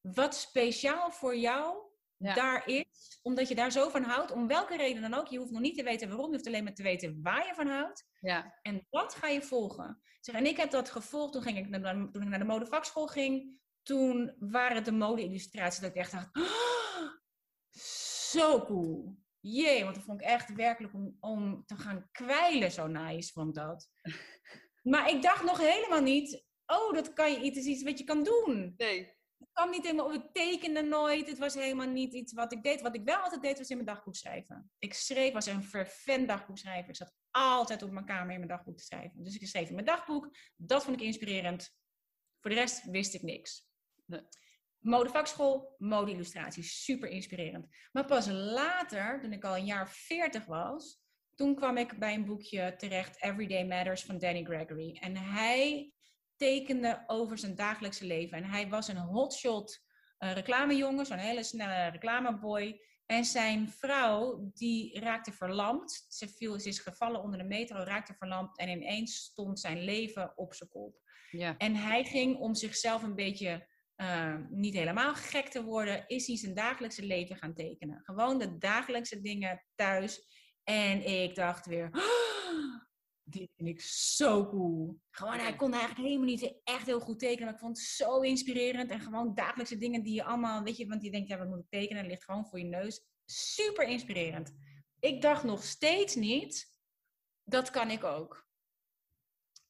wat 0.00 0.34
speciaal 0.34 1.10
voor 1.10 1.36
jou 1.36 1.89
daar 2.20 2.68
is, 2.68 3.18
omdat 3.22 3.48
je 3.48 3.54
daar 3.54 3.72
zo 3.72 3.88
van 3.88 4.02
houdt, 4.02 4.30
om 4.30 4.46
welke 4.46 4.76
reden 4.76 5.02
dan 5.02 5.14
ook. 5.14 5.26
Je 5.26 5.38
hoeft 5.38 5.50
nog 5.50 5.60
niet 5.60 5.76
te 5.76 5.82
weten 5.82 6.08
waarom, 6.08 6.26
je 6.26 6.32
hoeft 6.32 6.46
alleen 6.46 6.64
maar 6.64 6.74
te 6.74 6.82
weten 6.82 7.18
waar 7.22 7.46
je 7.46 7.54
van 7.54 7.66
houdt. 7.66 8.06
Ja. 8.20 8.58
En 8.62 8.86
dat 8.90 9.14
ga 9.14 9.28
je 9.28 9.42
volgen. 9.42 10.02
Zeg, 10.20 10.34
en 10.34 10.46
ik 10.46 10.56
heb 10.56 10.70
dat 10.70 10.90
gevolgd 10.90 11.32
toen, 11.32 11.42
ging 11.42 11.58
ik 11.58 11.68
naar, 11.68 11.94
toen 12.10 12.22
ik 12.22 12.28
naar 12.28 12.38
de 12.38 12.44
modevakschool 12.44 13.06
ging. 13.06 13.58
Toen 13.82 14.34
waren 14.38 14.76
het 14.76 14.84
de 14.84 14.92
mode-illustraties 14.92 15.80
dat 15.80 15.90
ik 15.90 15.96
echt 15.96 16.12
dacht, 16.12 16.36
oh, 16.36 17.10
zo 18.30 18.64
cool. 18.64 19.18
Jee, 19.40 19.82
want 19.82 19.94
dat 19.94 20.04
vond 20.04 20.20
ik 20.20 20.26
echt 20.26 20.54
werkelijk 20.54 20.94
om, 20.94 21.16
om 21.20 21.62
te 21.66 21.76
gaan 21.76 22.08
kwijlen 22.12 22.70
zo 22.70 22.86
nice, 22.86 23.32
vond 23.32 23.54
dat. 23.54 23.88
Maar 24.82 25.10
ik 25.10 25.22
dacht 25.22 25.44
nog 25.44 25.58
helemaal 25.58 26.02
niet, 26.02 26.44
oh, 26.66 26.92
dat 26.92 27.12
kan 27.12 27.32
je, 27.32 27.40
iets, 27.40 27.66
iets 27.66 27.82
wat 27.82 27.98
je 27.98 28.04
kan 28.04 28.22
doen. 28.22 28.74
Nee. 28.76 29.18
Het 29.40 29.48
kwam 29.52 29.70
niet 29.70 29.84
helemaal, 29.84 30.12
het 30.12 30.34
tekende 30.34 30.82
nooit. 30.82 31.28
Het 31.28 31.38
was 31.38 31.54
helemaal 31.54 31.88
niet 31.88 32.14
iets 32.14 32.32
wat 32.32 32.52
ik 32.52 32.62
deed. 32.62 32.80
Wat 32.80 32.94
ik 32.94 33.04
wel 33.04 33.16
altijd 33.16 33.42
deed, 33.42 33.58
was 33.58 33.68
in 33.68 33.76
mijn 33.76 33.88
dagboek 33.88 34.14
schrijven. 34.14 34.70
Ik 34.78 34.94
schreef, 34.94 35.32
was 35.32 35.46
een 35.46 35.64
vervent 35.64 36.28
dagboekschrijver. 36.28 36.88
Ik 36.88 36.96
zat 36.96 37.14
altijd 37.30 37.82
op 37.82 37.90
mijn 37.90 38.06
kamer 38.06 38.32
in 38.32 38.36
mijn 38.36 38.48
dagboek 38.48 38.76
te 38.76 38.84
schrijven. 38.84 39.24
Dus 39.24 39.36
ik 39.36 39.46
schreef 39.46 39.68
in 39.68 39.74
mijn 39.74 39.86
dagboek. 39.86 40.36
Dat 40.56 40.84
vond 40.84 41.00
ik 41.00 41.06
inspirerend. 41.06 41.78
Voor 42.40 42.50
de 42.50 42.56
rest 42.56 42.84
wist 42.84 43.14
ik 43.14 43.22
niks. 43.22 43.68
Nee. 44.04 44.22
Modevakschool, 44.78 45.74
mode-illustratie, 45.78 46.62
super 46.62 47.08
inspirerend. 47.08 47.66
Maar 47.92 48.04
pas 48.04 48.26
later, 48.26 49.20
toen 49.20 49.32
ik 49.32 49.44
al 49.44 49.56
een 49.56 49.64
jaar 49.64 49.90
40 49.90 50.44
was, 50.44 51.00
toen 51.34 51.54
kwam 51.54 51.76
ik 51.76 51.98
bij 51.98 52.14
een 52.14 52.24
boekje 52.24 52.74
terecht, 52.76 53.22
Everyday 53.22 53.66
Matters 53.66 54.04
van 54.04 54.18
Danny 54.18 54.44
Gregory. 54.44 54.96
En 55.00 55.16
hij 55.16 55.92
tekende 56.40 57.04
over 57.06 57.38
zijn 57.38 57.54
dagelijkse 57.54 58.06
leven. 58.06 58.38
En 58.38 58.44
hij 58.44 58.68
was 58.68 58.88
een 58.88 58.96
hotshot 58.96 59.80
uh, 60.18 60.32
reclamejongen, 60.32 61.06
zo'n 61.06 61.18
hele 61.18 61.42
snelle 61.42 61.90
reclameboy. 61.90 62.80
En 63.06 63.24
zijn 63.24 63.68
vrouw, 63.68 64.50
die 64.54 65.00
raakte 65.00 65.32
verlamd. 65.32 66.06
Ze, 66.08 66.28
viel, 66.28 66.60
ze 66.60 66.68
is 66.68 66.78
gevallen 66.78 67.22
onder 67.22 67.38
de 67.38 67.44
metro, 67.44 67.76
raakte 67.82 68.14
verlamd. 68.14 68.58
En 68.58 68.68
ineens 68.68 69.16
stond 69.16 69.60
zijn 69.60 69.84
leven 69.84 70.32
op 70.36 70.54
zijn 70.54 70.68
kop. 70.68 71.00
Ja. 71.30 71.56
En 71.56 71.74
hij 71.74 72.04
ging 72.04 72.36
om 72.36 72.54
zichzelf 72.54 73.02
een 73.02 73.14
beetje 73.14 73.68
uh, 73.96 74.36
niet 74.48 74.74
helemaal 74.74 75.14
gek 75.14 75.48
te 75.48 75.64
worden, 75.64 76.04
is 76.06 76.26
hij 76.26 76.36
zijn 76.36 76.54
dagelijkse 76.54 77.06
leven 77.06 77.36
gaan 77.36 77.54
tekenen. 77.54 78.00
Gewoon 78.04 78.38
de 78.38 78.58
dagelijkse 78.58 79.20
dingen 79.20 79.64
thuis. 79.74 80.20
En 80.64 81.06
ik 81.06 81.34
dacht 81.34 81.66
weer, 81.66 81.90
oh, 81.92 82.89
dit 83.30 83.50
vind 83.56 83.68
ik 83.68 83.80
zo 83.80 84.48
cool. 84.48 85.00
Gewoon, 85.10 85.38
hij 85.38 85.56
kon 85.56 85.72
eigenlijk 85.72 86.06
helemaal 86.06 86.26
niet 86.26 86.54
echt 86.64 86.86
heel 86.86 87.00
goed 87.00 87.18
tekenen, 87.18 87.44
maar 87.44 87.54
ik 87.54 87.60
vond 87.60 87.78
het 87.78 87.86
zo 87.86 88.20
inspirerend. 88.20 88.90
En 88.90 89.00
gewoon 89.00 89.34
dagelijkse 89.34 89.76
dingen 89.76 90.02
die 90.02 90.14
je 90.14 90.24
allemaal, 90.24 90.62
weet 90.62 90.76
je, 90.76 90.86
want 90.86 91.02
je 91.02 91.10
denkt, 91.10 91.28
ja, 91.28 91.38
wat 91.38 91.48
moet 91.48 91.58
ik 91.58 91.68
tekenen? 91.68 92.02
Het 92.02 92.10
ligt 92.10 92.24
gewoon 92.24 92.46
voor 92.46 92.58
je 92.58 92.64
neus. 92.64 93.04
Super 93.24 93.84
inspirerend. 93.84 94.52
Ik 95.00 95.22
dacht 95.22 95.44
nog 95.44 95.64
steeds 95.64 96.14
niet 96.14 96.78
dat 97.44 97.70
kan 97.70 97.90
ik 97.90 98.04
ook. 98.04 98.48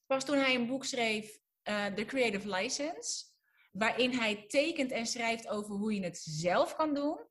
Pas 0.05 0.25
toen 0.25 0.37
hij 0.37 0.55
een 0.55 0.67
boek 0.67 0.85
schreef, 0.85 1.39
uh, 1.69 1.85
The 1.85 2.05
Creative 2.05 2.49
License, 2.49 3.25
waarin 3.71 4.11
hij 4.11 4.45
tekent 4.47 4.91
en 4.91 5.05
schrijft 5.05 5.47
over 5.47 5.75
hoe 5.75 5.93
je 5.93 6.03
het 6.03 6.17
zelf 6.17 6.75
kan 6.75 6.93
doen, 6.93 7.27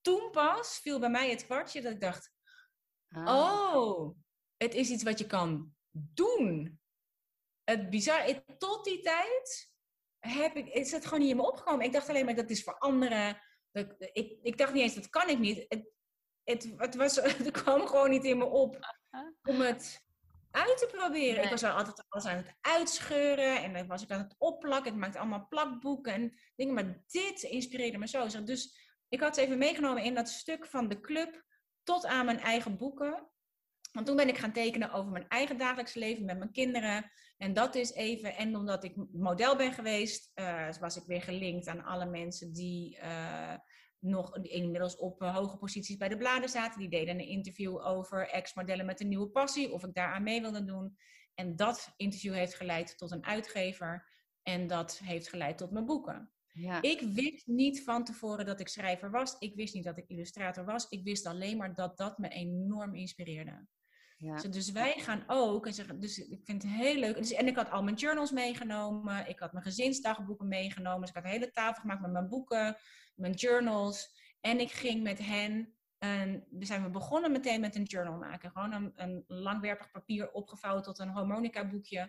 toen 0.00 0.30
pas 0.30 0.78
viel 0.78 0.98
bij 0.98 1.10
mij 1.10 1.30
het 1.30 1.44
kwartje 1.44 1.80
dat 1.80 1.92
ik 1.92 2.00
dacht, 2.00 2.32
ah. 3.08 3.74
oh, 3.74 4.16
het 4.58 4.74
is 4.74 4.90
iets 4.90 5.02
wat 5.02 5.18
je 5.18 5.26
kan 5.26 5.74
doen. 5.92 6.80
Het 7.64 7.90
bizar, 7.90 8.44
tot 8.58 8.84
die 8.84 9.00
tijd 9.00 9.70
heb 10.18 10.56
ik, 10.56 10.68
is 10.68 10.92
het 10.92 11.04
gewoon 11.04 11.20
niet 11.20 11.30
in 11.30 11.36
me 11.36 11.46
opgekomen. 11.46 11.86
Ik 11.86 11.92
dacht 11.92 12.08
alleen 12.08 12.24
maar 12.24 12.34
dat 12.34 12.50
is 12.50 12.62
voor 12.62 12.78
anderen. 12.78 13.40
Dat, 13.72 13.94
ik, 13.98 14.38
ik 14.42 14.58
dacht 14.58 14.72
niet 14.72 14.82
eens, 14.82 14.94
dat 14.94 15.08
kan 15.08 15.28
ik 15.28 15.38
niet. 15.38 15.64
Het, 15.68 15.90
het, 16.44 16.72
het, 16.76 16.94
was, 16.94 17.16
het 17.42 17.50
kwam 17.50 17.86
gewoon 17.86 18.10
niet 18.10 18.24
in 18.24 18.38
me 18.38 18.44
op 18.44 18.78
om 19.42 19.60
het 19.60 20.06
uit 20.50 20.78
te 20.78 20.88
proberen. 20.92 21.44
Ik 21.44 21.50
was 21.50 21.64
al 21.64 21.76
altijd 21.76 22.04
alles 22.08 22.24
aan 22.24 22.36
het 22.36 22.56
uitscheuren 22.60 23.62
en 23.62 23.72
dan 23.72 23.86
was 23.86 24.02
ik 24.02 24.10
aan 24.10 24.22
het 24.22 24.34
opplakken. 24.38 24.92
Ik 24.92 24.98
maakte 24.98 25.18
allemaal 25.18 25.46
plakboeken 25.48 26.12
en 26.12 26.38
dingen. 26.56 26.74
Maar 26.74 27.02
dit 27.06 27.42
inspireerde 27.42 27.98
me 27.98 28.08
zo. 28.08 28.44
Dus 28.44 28.78
ik 29.08 29.20
had 29.20 29.36
het 29.36 29.44
even 29.44 29.58
meegenomen 29.58 30.02
in 30.02 30.14
dat 30.14 30.28
stuk 30.28 30.66
van 30.66 30.88
de 30.88 31.00
club 31.00 31.44
tot 31.82 32.06
aan 32.06 32.24
mijn 32.24 32.40
eigen 32.40 32.76
boeken. 32.76 33.28
Want 33.92 34.06
toen 34.06 34.16
ben 34.16 34.28
ik 34.28 34.38
gaan 34.38 34.52
tekenen 34.52 34.92
over 34.92 35.12
mijn 35.12 35.28
eigen 35.28 35.58
dagelijks 35.58 35.94
leven 35.94 36.24
met 36.24 36.38
mijn 36.38 36.52
kinderen. 36.52 37.10
En 37.36 37.52
dat 37.52 37.74
is 37.74 37.92
even, 37.92 38.36
en 38.36 38.56
omdat 38.56 38.84
ik 38.84 38.96
model 39.12 39.56
ben 39.56 39.72
geweest, 39.72 40.30
uh, 40.34 40.72
was 40.80 40.96
ik 40.96 41.06
weer 41.06 41.22
gelinkt 41.22 41.66
aan 41.66 41.84
alle 41.84 42.06
mensen 42.06 42.52
die 42.52 42.98
uh, 43.02 43.54
nog 43.98 44.36
inmiddels 44.36 44.96
op 44.96 45.22
uh, 45.22 45.36
hoge 45.36 45.56
posities 45.56 45.96
bij 45.96 46.08
de 46.08 46.16
bladen 46.16 46.48
zaten. 46.48 46.80
Die 46.80 46.88
deden 46.88 47.14
een 47.14 47.28
interview 47.28 47.86
over 47.86 48.28
ex-modellen 48.28 48.86
met 48.86 49.00
een 49.00 49.08
nieuwe 49.08 49.28
passie, 49.28 49.72
of 49.72 49.84
ik 49.84 49.94
daaraan 49.94 50.22
mee 50.22 50.40
wilde 50.40 50.64
doen. 50.64 50.96
En 51.34 51.56
dat 51.56 51.92
interview 51.96 52.34
heeft 52.34 52.54
geleid 52.54 52.98
tot 52.98 53.10
een 53.10 53.24
uitgever. 53.24 54.08
En 54.42 54.66
dat 54.66 55.00
heeft 55.04 55.28
geleid 55.28 55.58
tot 55.58 55.70
mijn 55.70 55.86
boeken. 55.86 56.32
Ja. 56.52 56.82
Ik 56.82 57.00
wist 57.00 57.46
niet 57.46 57.84
van 57.84 58.04
tevoren 58.04 58.46
dat 58.46 58.60
ik 58.60 58.68
schrijver 58.68 59.10
was. 59.10 59.36
Ik 59.38 59.54
wist 59.54 59.74
niet 59.74 59.84
dat 59.84 59.98
ik 59.98 60.08
illustrator 60.08 60.64
was. 60.64 60.88
Ik 60.88 61.04
wist 61.04 61.26
alleen 61.26 61.56
maar 61.56 61.74
dat 61.74 61.96
dat 61.96 62.18
me 62.18 62.28
enorm 62.28 62.94
inspireerde. 62.94 63.66
Ja. 64.18 64.34
Dus, 64.34 64.72
wij 64.72 64.94
gaan 64.96 65.24
ook, 65.26 65.66
en 65.66 66.00
dus 66.00 66.18
ik 66.18 66.40
vind 66.44 66.62
het 66.62 66.72
heel 66.72 66.94
leuk. 66.94 67.16
Dus, 67.16 67.32
en 67.32 67.46
ik 67.46 67.56
had 67.56 67.70
al 67.70 67.82
mijn 67.82 67.96
journals 67.96 68.30
meegenomen, 68.30 69.28
ik 69.28 69.38
had 69.38 69.52
mijn 69.52 69.64
gezinsdagboeken 69.64 70.48
meegenomen. 70.48 71.00
Dus 71.00 71.08
ik 71.08 71.14
had 71.14 71.24
een 71.24 71.30
hele 71.30 71.50
tafel 71.50 71.80
gemaakt 71.80 72.00
met 72.00 72.10
mijn 72.10 72.28
boeken, 72.28 72.76
mijn 73.14 73.32
journals. 73.32 74.16
En 74.40 74.60
ik 74.60 74.70
ging 74.70 75.02
met 75.02 75.18
hen, 75.18 75.76
en 75.98 76.46
we 76.50 76.64
zijn 76.64 76.82
we 76.82 76.90
begonnen 76.90 77.32
meteen 77.32 77.60
met 77.60 77.76
een 77.76 77.82
journal 77.82 78.18
maken. 78.18 78.50
Gewoon 78.50 78.72
een, 78.72 78.92
een 78.94 79.24
langwerpig 79.26 79.90
papier 79.90 80.30
opgevouwen 80.30 80.82
tot 80.82 80.98
een 80.98 81.08
harmonica 81.08 81.68
boekje. 81.68 82.00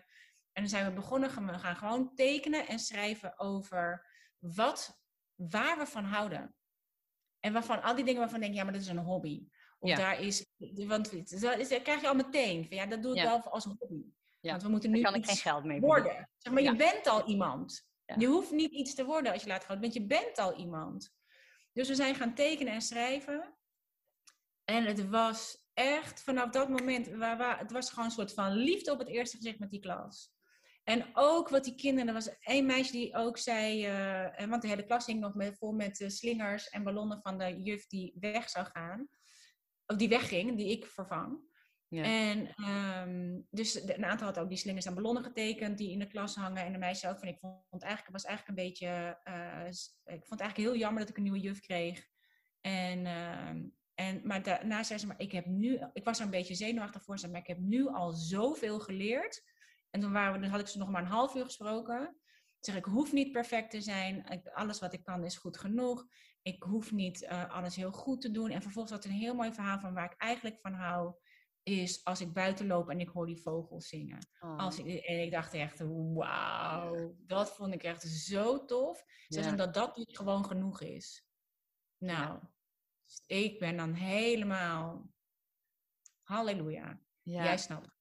En 0.52 0.62
dan 0.62 0.68
zijn 0.68 0.86
we 0.86 0.92
begonnen, 0.92 1.46
we 1.46 1.60
gaan 1.60 1.76
gewoon 1.76 2.16
tekenen 2.16 2.68
en 2.68 2.80
schrijven 2.80 3.40
over 3.40 4.06
wat, 4.40 5.04
waar 5.36 5.78
we 5.78 5.86
van 5.86 6.04
houden. 6.04 6.56
En 7.40 7.54
waarvan, 7.54 7.82
al 7.82 7.96
die 7.96 8.06
dingen 8.06 8.20
waarvan 8.20 8.40
denk 8.40 8.52
je, 8.52 8.58
ja, 8.58 8.64
maar 8.64 8.74
dat 8.74 8.82
is 8.82 8.88
een 8.88 8.98
hobby. 8.98 9.48
Of 9.80 9.92
daar 9.92 10.22
is, 10.22 10.46
want 10.76 11.12
dat 11.70 11.82
krijg 11.82 12.02
je 12.02 12.08
al 12.08 12.16
meteen. 12.16 12.68
Van, 12.68 12.78
ja, 12.78 12.86
dat 12.86 13.04
doe 13.04 13.16
ik 13.16 13.24
wel 13.24 13.42
als 13.42 13.64
hobby. 13.64 14.04
Want 14.42 14.64
we 14.64 14.70
moeten 14.70 14.92
nu 14.92 15.02
kan 15.02 15.16
ik 15.16 15.26
geen 15.26 15.36
geld 15.36 15.64
mee 15.64 15.80
worden. 15.80 16.30
Zeg 16.38 16.54
maar, 16.54 16.64
je 16.64 16.76
bent 16.76 17.08
al 17.08 17.28
iemand. 17.28 17.88
Je 18.18 18.28
hoeft 18.28 18.52
niet 18.52 18.72
iets 18.72 18.96
te 18.96 19.06
worden 19.06 19.32
als 19.32 19.42
je 19.42 19.48
laat 19.48 19.64
gaan, 19.64 19.82
want 19.82 19.94
je 19.94 20.06
bent 20.06 20.38
al 20.38 20.56
iemand. 20.56 21.14
Dus 21.74 21.88
we 21.88 21.96
zijn 21.96 22.16
gaan 22.16 22.34
tekenen 22.34 22.74
en 22.74 22.82
schrijven. 22.82 23.58
En 24.64 24.86
het 24.86 25.10
was 25.10 25.64
echt 25.74 26.24
vanaf 26.24 26.50
dat 26.50 26.70
moment, 26.70 27.08
waar, 27.08 27.38
waar, 27.38 27.60
het 27.60 27.72
was 27.72 27.90
gewoon 27.90 28.06
een 28.06 28.12
soort 28.12 28.34
van 28.34 28.52
liefde 28.52 28.92
op 28.92 29.00
het 29.00 29.08
eerste 29.08 29.38
gezicht 29.38 29.60
met 29.60 29.70
die 29.70 29.80
klas. 29.80 30.32
En 30.84 31.10
ook 31.14 31.50
wat 31.50 31.64
die 31.64 31.76
kinderen, 31.76 32.08
er 32.08 32.14
was 32.14 32.38
één 32.40 32.66
meisje 32.66 32.92
die 32.92 33.16
ook 33.16 33.38
zei, 33.38 33.88
uh, 34.42 34.48
want 34.48 34.62
de 34.62 34.68
hele 34.68 34.86
klas 34.86 35.06
hing 35.06 35.20
nog 35.20 35.34
met, 35.34 35.58
vol 35.58 35.72
met 35.72 36.00
uh, 36.00 36.10
slingers 36.10 36.70
en 36.70 36.84
ballonnen 36.84 37.22
van 37.22 37.38
de 37.38 37.62
juf 37.62 37.88
die 37.88 38.14
weg 38.20 38.50
zou 38.50 38.66
gaan 38.66 39.10
of 39.90 39.98
die 39.98 40.10
wegging, 40.10 40.58
die 40.58 40.72
ik 40.72 40.86
vervang. 40.86 41.48
Ja. 41.88 42.04
En 42.04 42.68
um, 43.10 43.48
dus 43.50 43.88
een 43.88 44.06
aantal 44.06 44.28
had 44.28 44.40
ook 44.40 44.50
die 44.50 44.58
slingers 44.58 44.86
en 44.86 44.94
ballonnen 44.94 45.24
getekend 45.24 45.78
die 45.78 45.92
in 45.92 46.00
de 46.00 46.08
klas 46.08 46.36
hangen. 46.36 46.64
En 46.66 46.72
de 46.72 46.78
meisje 46.78 47.10
ook 47.10 47.20
van, 47.20 47.28
ik 47.28 47.40
vond 47.40 47.84
eigenlijk, 47.84 48.12
was 48.12 48.26
eigenlijk 48.26 48.58
een 48.58 48.66
beetje, 48.66 49.20
uh, 49.24 49.68
ik 50.16 50.26
vond 50.26 50.30
het 50.30 50.40
eigenlijk 50.40 50.70
heel 50.70 50.80
jammer 50.80 51.00
dat 51.00 51.10
ik 51.10 51.18
een 51.18 51.24
nieuwe 51.24 51.40
juf 51.40 51.60
kreeg. 51.60 52.08
En, 52.62 53.00
uh, 53.06 53.70
en, 53.94 54.22
maar 54.24 54.44
daarna 54.44 54.84
zei 54.84 55.00
ze, 55.00 55.08
maar 55.08 55.20
ik 55.20 55.32
heb 55.32 55.46
nu, 55.46 55.80
ik 55.94 56.04
was 56.04 56.20
er 56.20 56.26
een 56.26 56.32
beetje 56.32 56.56
zenuwachtig 56.56 57.04
voor, 57.04 57.18
maar 57.32 57.40
ik 57.40 57.48
heb 57.48 57.60
nu 57.60 57.88
al 57.88 58.12
zoveel 58.12 58.80
geleerd. 58.80 59.44
En 59.90 60.00
toen, 60.00 60.12
waren 60.12 60.34
we, 60.34 60.40
dan 60.40 60.50
had 60.50 60.60
ik 60.60 60.68
ze 60.68 60.78
nog 60.78 60.90
maar 60.90 61.02
een 61.02 61.08
half 61.08 61.36
uur 61.36 61.46
gesproken. 61.46 62.18
Zeg, 62.60 62.76
ik 62.76 62.86
hoef 62.86 63.12
niet 63.12 63.32
perfect 63.32 63.72
te 63.72 63.82
zijn. 63.82 64.42
alles 64.54 64.80
wat 64.80 64.94
ik 64.94 65.04
kan 65.04 65.24
is 65.24 65.38
goed 65.38 65.58
genoeg 65.58 66.08
ik 66.42 66.64
hoef 66.64 66.92
niet 66.92 67.22
uh, 67.22 67.50
alles 67.50 67.76
heel 67.76 67.92
goed 67.92 68.22
te 68.22 68.32
doen. 68.32 68.50
En 68.50 68.62
vervolgens 68.62 68.94
had 68.94 69.06
een 69.06 69.12
heel 69.12 69.36
mooi 69.36 69.54
verhaal 69.54 69.80
van 69.80 69.94
waar 69.94 70.12
ik 70.12 70.18
eigenlijk 70.18 70.60
van 70.62 70.74
hou. 70.74 71.16
Is 71.64 72.04
als 72.04 72.22
ik 72.22 72.34
buiten 72.34 72.68
loop 72.68 72.90
en 72.90 73.00
ik 73.00 73.10
hoor 73.10 73.26
die 73.26 73.42
vogels 73.42 73.88
zingen. 73.88 74.28
Als 74.40 74.80
oh. 74.80 74.88
ik, 74.88 75.04
en 75.04 75.22
ik 75.22 75.32
dacht 75.32 75.54
echt, 75.54 75.80
wauw, 76.14 77.16
dat 77.18 77.56
vond 77.56 77.74
ik 77.74 77.84
echt 77.84 78.02
zo 78.02 78.66
tof. 78.66 79.04
Ja. 79.28 79.44
Zeg, 79.44 79.56
dat 79.56 79.74
dat 79.74 79.98
niet 79.98 80.18
gewoon 80.18 80.46
genoeg 80.46 80.82
is. 80.82 81.28
Nou, 81.98 82.40
ik 83.26 83.60
ben 83.60 83.78
dan 83.78 83.94
helemaal, 83.94 85.12
halleluja. 86.22 87.02
Ja. 87.22 87.44
Jij 87.44 87.58
snapt. 87.58 87.98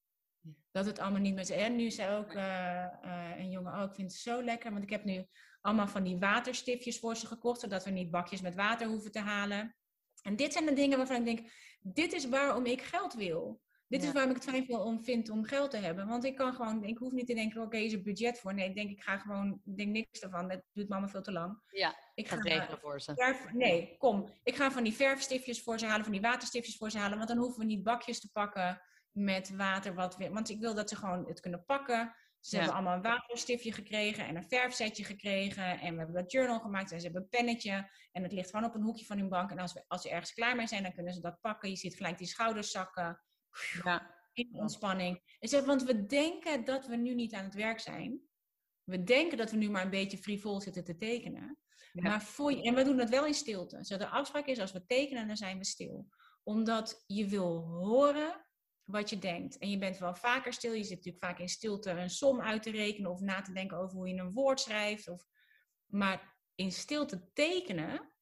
Dat 0.70 0.86
het 0.86 0.98
allemaal 0.98 1.20
niet 1.20 1.34
meer... 1.34 1.50
En 1.50 1.76
nu 1.76 1.90
zei 1.90 2.16
ook 2.16 2.32
uh, 2.32 2.86
uh, 3.04 3.38
een 3.38 3.50
jongen, 3.50 3.72
oh, 3.72 3.82
ik 3.82 3.94
vind 3.94 4.12
het 4.12 4.20
zo 4.20 4.42
lekker. 4.42 4.70
Want 4.70 4.82
ik 4.82 4.90
heb 4.90 5.04
nu 5.04 5.26
allemaal 5.60 5.88
van 5.88 6.02
die 6.02 6.18
waterstiftjes 6.18 6.98
voor 6.98 7.16
ze 7.16 7.26
gekocht, 7.26 7.60
zodat 7.60 7.84
we 7.84 7.90
niet 7.90 8.10
bakjes 8.10 8.40
met 8.40 8.54
water 8.54 8.86
hoeven 8.86 9.12
te 9.12 9.20
halen. 9.20 9.76
En 10.22 10.36
dit 10.36 10.52
zijn 10.52 10.66
de 10.66 10.72
dingen 10.72 10.98
waarvan 10.98 11.16
ik 11.16 11.24
denk, 11.24 11.50
dit 11.80 12.12
is 12.12 12.28
waarom 12.28 12.66
ik 12.66 12.82
geld 12.82 13.14
wil. 13.14 13.60
Dit 13.88 14.02
is 14.02 14.12
waarom 14.12 14.30
ik 14.30 14.36
het 14.36 14.50
fijn 14.50 14.64
vind 14.64 14.78
om, 14.78 15.04
vind 15.04 15.30
om 15.30 15.44
geld 15.44 15.70
te 15.70 15.76
hebben. 15.76 16.06
Want 16.06 16.24
ik 16.24 16.36
kan 16.36 16.54
gewoon, 16.54 16.84
ik 16.84 16.98
hoef 16.98 17.12
niet 17.12 17.26
te 17.26 17.34
denken, 17.34 17.62
oké, 17.62 17.76
is 17.76 17.92
er 17.92 18.02
budget 18.02 18.40
voor? 18.40 18.54
Nee, 18.54 18.68
ik 18.68 18.74
denk, 18.74 18.90
ik 18.90 19.02
ga 19.02 19.18
gewoon, 19.18 19.60
ik 19.64 19.76
denk 19.76 19.90
niks 19.90 20.20
ervan. 20.20 20.48
Dat 20.48 20.62
duurt 20.72 20.88
mama 20.88 21.08
veel 21.08 21.22
te 21.22 21.32
lang. 21.32 21.62
Ja, 21.70 21.96
ik 22.14 22.28
ga 22.28 22.36
het 22.36 22.44
regelen 22.44 22.78
voor 22.78 23.00
ze. 23.00 23.14
Verf, 23.14 23.52
nee, 23.52 23.96
kom. 23.98 24.28
Ik 24.42 24.56
ga 24.56 24.70
van 24.70 24.84
die 24.84 24.92
verfstiftjes 24.92 25.62
voor 25.62 25.78
ze 25.78 25.86
halen, 25.86 26.04
van 26.04 26.12
die 26.12 26.20
waterstiftjes 26.20 26.76
voor 26.76 26.90
ze 26.90 26.98
halen. 26.98 27.16
Want 27.16 27.28
dan 27.28 27.38
hoeven 27.38 27.58
we 27.58 27.64
niet 27.64 27.82
bakjes 27.82 28.20
te 28.20 28.30
pakken 28.32 28.82
met 29.10 29.56
water. 29.56 29.94
Wat 29.94 30.16
we, 30.16 30.30
want 30.30 30.48
ik 30.48 30.60
wil 30.60 30.74
dat 30.74 30.88
ze 30.88 30.96
gewoon 30.96 31.26
het 31.26 31.40
kunnen 31.40 31.64
pakken. 31.64 32.14
Ze 32.40 32.56
hebben 32.56 32.74
allemaal 32.74 32.96
een 32.96 33.02
waterstiftje 33.02 33.72
gekregen 33.72 34.26
en 34.26 34.36
een 34.36 34.48
verfsetje 34.48 35.04
gekregen. 35.04 35.80
En 35.80 35.92
we 35.92 35.98
hebben 35.98 36.22
dat 36.22 36.32
journal 36.32 36.60
gemaakt 36.60 36.92
en 36.92 36.98
ze 36.98 37.04
hebben 37.04 37.22
een 37.22 37.28
pennetje. 37.28 37.90
En 38.12 38.22
het 38.22 38.32
ligt 38.32 38.50
gewoon 38.50 38.64
op 38.64 38.74
een 38.74 38.82
hoekje 38.82 39.04
van 39.04 39.18
hun 39.18 39.28
bank. 39.28 39.50
En 39.50 39.58
als, 39.58 39.72
we, 39.72 39.84
als 39.86 40.02
ze 40.02 40.10
ergens 40.10 40.32
klaar 40.32 40.56
mee 40.56 40.66
zijn, 40.66 40.82
dan 40.82 40.92
kunnen 40.92 41.12
ze 41.12 41.20
dat 41.20 41.40
pakken. 41.40 41.70
Je 41.70 41.76
ziet 41.76 41.96
gelijk 41.96 42.18
die 42.18 42.26
schouders 42.26 42.70
zakken. 42.70 43.22
Ja. 43.82 44.16
In 44.32 44.48
ontspanning. 44.52 45.36
En 45.38 45.66
want 45.66 45.82
we 45.82 46.06
denken 46.06 46.64
dat 46.64 46.86
we 46.86 46.96
nu 46.96 47.14
niet 47.14 47.34
aan 47.34 47.44
het 47.44 47.54
werk 47.54 47.80
zijn. 47.80 48.20
We 48.84 49.02
denken 49.02 49.38
dat 49.38 49.50
we 49.50 49.56
nu 49.56 49.70
maar 49.70 49.84
een 49.84 49.90
beetje 49.90 50.18
frivol 50.18 50.60
zitten 50.60 50.84
te 50.84 50.96
tekenen. 50.96 51.58
Maar 51.92 52.22
voor 52.22 52.52
je, 52.52 52.62
en 52.62 52.74
we 52.74 52.84
doen 52.84 52.98
het 52.98 53.10
wel 53.10 53.26
in 53.26 53.34
stilte. 53.34 53.84
Zo 53.84 53.96
de 53.96 54.08
afspraak 54.08 54.46
is, 54.46 54.58
als 54.58 54.72
we 54.72 54.86
tekenen, 54.86 55.26
dan 55.26 55.36
zijn 55.36 55.58
we 55.58 55.64
stil. 55.64 56.08
Omdat 56.42 57.04
je 57.06 57.26
wil 57.26 57.60
horen 57.60 58.47
wat 58.90 59.10
je 59.10 59.18
denkt. 59.18 59.58
En 59.58 59.70
je 59.70 59.78
bent 59.78 59.98
wel 59.98 60.14
vaker 60.14 60.52
stil. 60.52 60.72
Je 60.72 60.84
zit 60.84 60.96
natuurlijk 60.96 61.24
vaak 61.24 61.38
in 61.38 61.48
stilte 61.48 61.90
een 61.90 62.10
som 62.10 62.40
uit 62.40 62.62
te 62.62 62.70
rekenen 62.70 63.10
of 63.10 63.20
na 63.20 63.40
te 63.40 63.52
denken 63.52 63.76
over 63.76 63.96
hoe 63.96 64.08
je 64.08 64.20
een 64.20 64.32
woord 64.32 64.60
schrijft. 64.60 65.08
Of... 65.08 65.26
Maar 65.86 66.36
in 66.54 66.72
stilte 66.72 67.30
tekenen, 67.32 68.12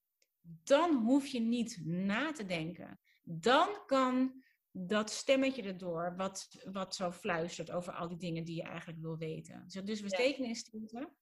dan 0.40 0.94
hoef 0.94 1.26
je 1.26 1.40
niet 1.40 1.80
na 1.84 2.32
te 2.32 2.46
denken. 2.46 3.00
Dan 3.22 3.68
kan 3.86 4.42
dat 4.70 5.10
stemmetje 5.10 5.62
erdoor, 5.62 6.16
wat, 6.16 6.48
wat 6.72 6.94
zo 6.94 7.12
fluistert 7.12 7.70
over 7.70 7.92
al 7.92 8.08
die 8.08 8.18
dingen 8.18 8.44
die 8.44 8.56
je 8.56 8.62
eigenlijk 8.62 9.00
wil 9.00 9.16
weten. 9.16 9.64
Dus 9.84 10.00
we 10.00 10.08
tekenen 10.08 10.48
in 10.48 10.56
stilte. 10.56 11.12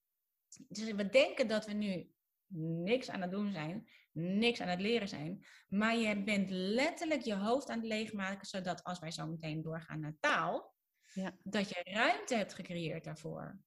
Dus 0.68 0.92
we 0.92 1.08
denken 1.08 1.48
dat 1.48 1.66
we 1.66 1.72
nu 1.72 2.13
niks 2.56 3.10
aan 3.10 3.20
het 3.20 3.30
doen 3.30 3.52
zijn, 3.52 3.88
niks 4.12 4.60
aan 4.60 4.68
het 4.68 4.80
leren 4.80 5.08
zijn. 5.08 5.46
Maar 5.68 5.96
je 5.96 6.22
bent 6.22 6.50
letterlijk 6.50 7.20
je 7.20 7.34
hoofd 7.34 7.68
aan 7.68 7.78
het 7.78 7.86
leegmaken, 7.86 8.46
zodat 8.46 8.84
als 8.84 8.98
wij 8.98 9.10
zo 9.10 9.26
meteen 9.26 9.62
doorgaan 9.62 10.00
naar 10.00 10.16
taal, 10.20 10.74
ja. 11.12 11.32
dat 11.42 11.68
je 11.68 11.80
ruimte 11.84 12.34
hebt 12.34 12.54
gecreëerd 12.54 13.04
daarvoor. 13.04 13.60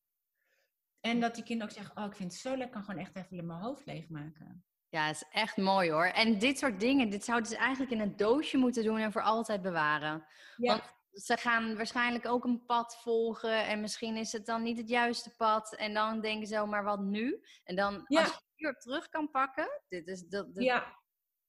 En 1.00 1.20
dat 1.20 1.36
die 1.36 1.44
kinderen 1.44 1.72
ook 1.72 1.78
zeggen, 1.80 1.98
oh, 1.98 2.10
ik 2.10 2.16
vind 2.16 2.32
het 2.32 2.42
zo 2.42 2.50
lekker, 2.50 2.66
ik 2.68 2.72
kan 2.72 2.84
gewoon 2.84 3.02
echt 3.02 3.16
even 3.16 3.46
mijn 3.46 3.60
hoofd 3.60 3.86
leegmaken. 3.86 4.66
Ja, 4.90 5.10
is 5.10 5.24
echt 5.30 5.58
mooi 5.58 5.92
hoor. 5.92 6.06
En 6.06 6.40
dit 6.40 6.58
soort 6.58 6.80
dingen, 6.80 7.10
dit 7.10 7.24
zouden 7.24 7.50
ze 7.50 7.58
eigenlijk 7.58 7.92
in 7.92 8.00
een 8.00 8.16
doosje 8.16 8.58
moeten 8.58 8.84
doen 8.84 8.98
en 8.98 9.12
voor 9.12 9.22
altijd 9.22 9.62
bewaren. 9.62 10.26
Ja. 10.56 10.72
Want 10.72 10.96
ze 11.12 11.38
gaan 11.38 11.76
waarschijnlijk 11.76 12.28
ook 12.28 12.44
een 12.44 12.66
pad 12.66 12.98
volgen 13.02 13.66
en 13.66 13.82
misschien 13.82 14.18
is 14.18 14.32
het 14.32 14.46
dan 14.46 14.64
niet 14.64 14.78
het 14.78 14.90
juiste 14.90 15.36
pad. 15.36 15.76
En 15.76 15.94
dan 15.94 16.22
denken 16.22 16.48
ze, 16.48 16.62
oh, 16.62 16.70
maar 16.70 16.84
wat 16.84 17.00
nu? 17.00 17.44
En 17.64 17.76
dan, 17.76 18.06
ja. 18.08 18.22
als 18.22 18.30
je 18.30 18.47
terug 18.78 19.10
kan 19.10 19.32
pakken, 19.32 19.82
dit 19.88 20.08
is 20.08 20.28
dat, 20.28 20.48
ja. 20.54 20.96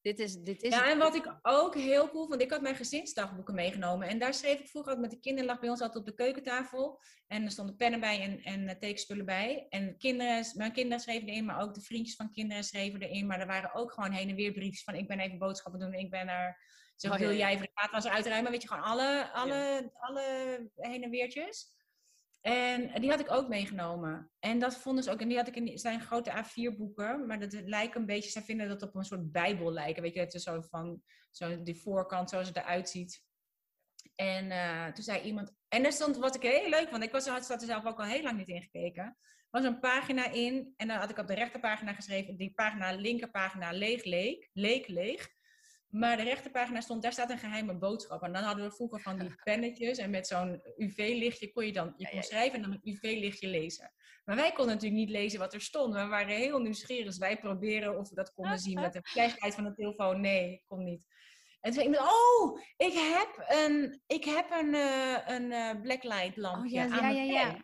Dit 0.01 0.19
is, 0.19 0.35
dit 0.35 0.61
is 0.61 0.73
Ja, 0.73 0.89
en 0.89 0.97
wat 0.97 1.15
ik 1.15 1.35
ook 1.41 1.75
heel 1.75 2.09
cool 2.09 2.27
vond, 2.27 2.41
ik 2.41 2.51
had 2.51 2.61
mijn 2.61 2.75
gezinsdagboeken 2.75 3.53
meegenomen. 3.53 4.07
En 4.07 4.19
daar 4.19 4.33
schreef 4.33 4.59
ik 4.59 4.67
vroeger 4.67 4.93
ook 4.93 4.99
met 4.99 5.11
de 5.11 5.19
kinderen, 5.19 5.49
lag 5.49 5.59
bij 5.59 5.69
ons 5.69 5.81
altijd 5.81 5.99
op 5.99 6.05
de 6.05 6.23
keukentafel. 6.23 7.01
En 7.27 7.43
er 7.43 7.51
stonden 7.51 7.75
pennen 7.75 7.99
bij 7.99 8.21
en, 8.21 8.41
en 8.41 8.67
eh, 8.67 8.75
tekenspullen 8.75 9.25
bij. 9.25 9.65
En 9.69 9.97
kinderen, 9.97 10.45
mijn 10.53 10.71
kinderen 10.71 10.99
schreven 10.99 11.27
erin, 11.27 11.45
maar 11.45 11.61
ook 11.61 11.73
de 11.73 11.81
vriendjes 11.81 12.15
van 12.15 12.31
kinderen 12.31 12.63
schreven 12.63 13.01
erin. 13.01 13.27
Maar 13.27 13.39
er 13.39 13.47
waren 13.47 13.73
ook 13.73 13.91
gewoon 13.91 14.11
heen 14.11 14.29
en 14.29 14.35
weer 14.35 14.51
briefjes 14.51 14.83
van, 14.83 14.95
ik 14.95 15.07
ben 15.07 15.19
even 15.19 15.37
boodschappen 15.37 15.79
doen, 15.79 15.93
ik 15.93 16.09
ben 16.09 16.27
er... 16.27 16.67
Zo 16.95 17.07
Oh, 17.09 17.17
wil 17.17 17.29
ja, 17.29 17.37
jij 17.37 17.53
even 17.53 17.69
de 18.01 18.09
uitruimen, 18.09 18.51
weet 18.51 18.61
je, 18.61 18.67
gewoon 18.67 18.83
alle, 18.83 19.31
alle, 19.31 19.91
alle 19.93 20.69
heen 20.75 21.03
en 21.03 21.09
weertjes. 21.09 21.78
En 22.41 23.01
die 23.01 23.09
had 23.09 23.19
ik 23.19 23.31
ook 23.31 23.47
meegenomen. 23.47 24.31
En 24.39 24.59
dat 24.59 24.77
vonden 24.77 25.03
ze 25.03 25.11
ook. 25.11 25.21
En 25.21 25.27
die 25.27 25.37
had 25.37 25.47
ik 25.47 25.55
in 25.55 25.77
zijn 25.77 26.01
grote 26.01 26.31
A4-boeken. 26.31 27.25
Maar 27.27 27.39
dat 27.39 27.53
lijken 27.53 27.99
een 27.99 28.05
beetje. 28.05 28.29
Zij 28.29 28.41
vinden 28.41 28.67
dat 28.67 28.81
op 28.81 28.95
een 28.95 29.03
soort 29.03 29.31
Bijbel 29.31 29.71
lijken. 29.71 30.01
Weet 30.01 30.13
je, 30.13 30.19
het 30.19 30.33
is 30.33 30.43
zo 30.43 30.61
van. 30.61 31.01
Zo 31.31 31.63
die 31.63 31.81
voorkant, 31.81 32.29
zoals 32.29 32.47
het 32.47 32.57
eruit 32.57 32.89
ziet. 32.89 33.23
En 34.15 34.51
eh, 34.51 34.87
toen 34.87 35.03
zei 35.03 35.21
iemand. 35.21 35.53
En 35.67 35.83
daar 35.83 35.91
stond 35.91 36.17
wat 36.17 36.35
ik 36.35 36.41
heel 36.41 36.69
leuk 36.69 36.89
vond. 36.89 37.03
Ik 37.03 37.11
was, 37.11 37.27
had 37.27 37.49
er 37.49 37.59
zelf 37.59 37.85
ook 37.85 37.99
al 37.99 38.05
heel 38.05 38.21
lang 38.21 38.37
niet 38.37 38.47
in 38.47 38.61
gekeken. 38.61 39.17
Was 39.49 39.63
een 39.63 39.79
pagina 39.79 40.31
in. 40.31 40.73
En 40.77 40.87
dan 40.87 40.97
had 40.97 41.09
ik 41.09 41.17
op 41.17 41.27
de 41.27 41.33
rechterpagina 41.33 41.93
geschreven. 41.93 42.37
Die 42.37 42.51
pagina, 42.53 42.91
linkerpagina, 42.91 43.71
leeg, 43.71 44.03
leek. 44.03 44.49
Leek, 44.53 44.87
leeg. 44.87 45.37
Maar 45.89 46.17
de 46.17 46.23
rechterpagina 46.23 46.81
stond, 46.81 47.01
daar 47.01 47.11
staat 47.11 47.29
een 47.29 47.37
geheime 47.37 47.73
boodschap. 47.73 48.23
En 48.23 48.33
dan 48.33 48.43
hadden 48.43 48.65
we 48.65 48.71
vroeger 48.71 48.99
van 48.99 49.19
die 49.19 49.35
pennetjes. 49.43 49.97
En 49.97 50.09
met 50.09 50.27
zo'n 50.27 50.61
UV-lichtje 50.77 51.51
kon 51.51 51.65
je 51.65 51.73
dan 51.73 51.93
je 51.97 52.09
kon 52.09 52.23
schrijven 52.23 52.55
en 52.55 52.61
dan 52.61 52.69
met 52.69 52.85
UV-lichtje 52.85 53.47
lezen. 53.47 53.91
Maar 54.25 54.35
wij 54.35 54.51
konden 54.51 54.73
natuurlijk 54.73 55.01
niet 55.01 55.09
lezen 55.09 55.39
wat 55.39 55.53
er 55.53 55.61
stond. 55.61 55.93
We 55.93 56.05
waren 56.05 56.35
heel 56.35 56.59
nieuwsgierig. 56.59 57.05
Dus 57.05 57.17
wij 57.17 57.39
proberen 57.39 57.97
of 57.97 58.09
we 58.09 58.15
dat 58.15 58.33
konden 58.33 58.59
zien 58.59 58.79
met 58.79 58.93
de 58.93 59.01
flashlight 59.03 59.55
van 59.55 59.63
de 59.63 59.73
telefoon. 59.73 60.21
Nee, 60.21 60.63
kon 60.67 60.83
niet. 60.83 61.05
En 61.61 61.71
toen 61.71 61.81
zei 61.81 61.93
ik, 61.93 62.01
oh, 62.01 62.59
ik 62.77 62.93
heb 62.93 63.45
een, 63.47 64.01
ik 64.07 64.23
heb 64.23 64.51
een, 64.51 64.73
eh, 64.75 65.35
een 65.35 65.51
eh, 65.51 65.81
blacklight 65.81 66.37
lampje 66.37 66.83
Oh, 66.83 66.89
ja, 66.89 66.95
aan 66.95 66.95
ja, 66.95 67.01
mijn 67.01 67.25
ja. 67.25 67.57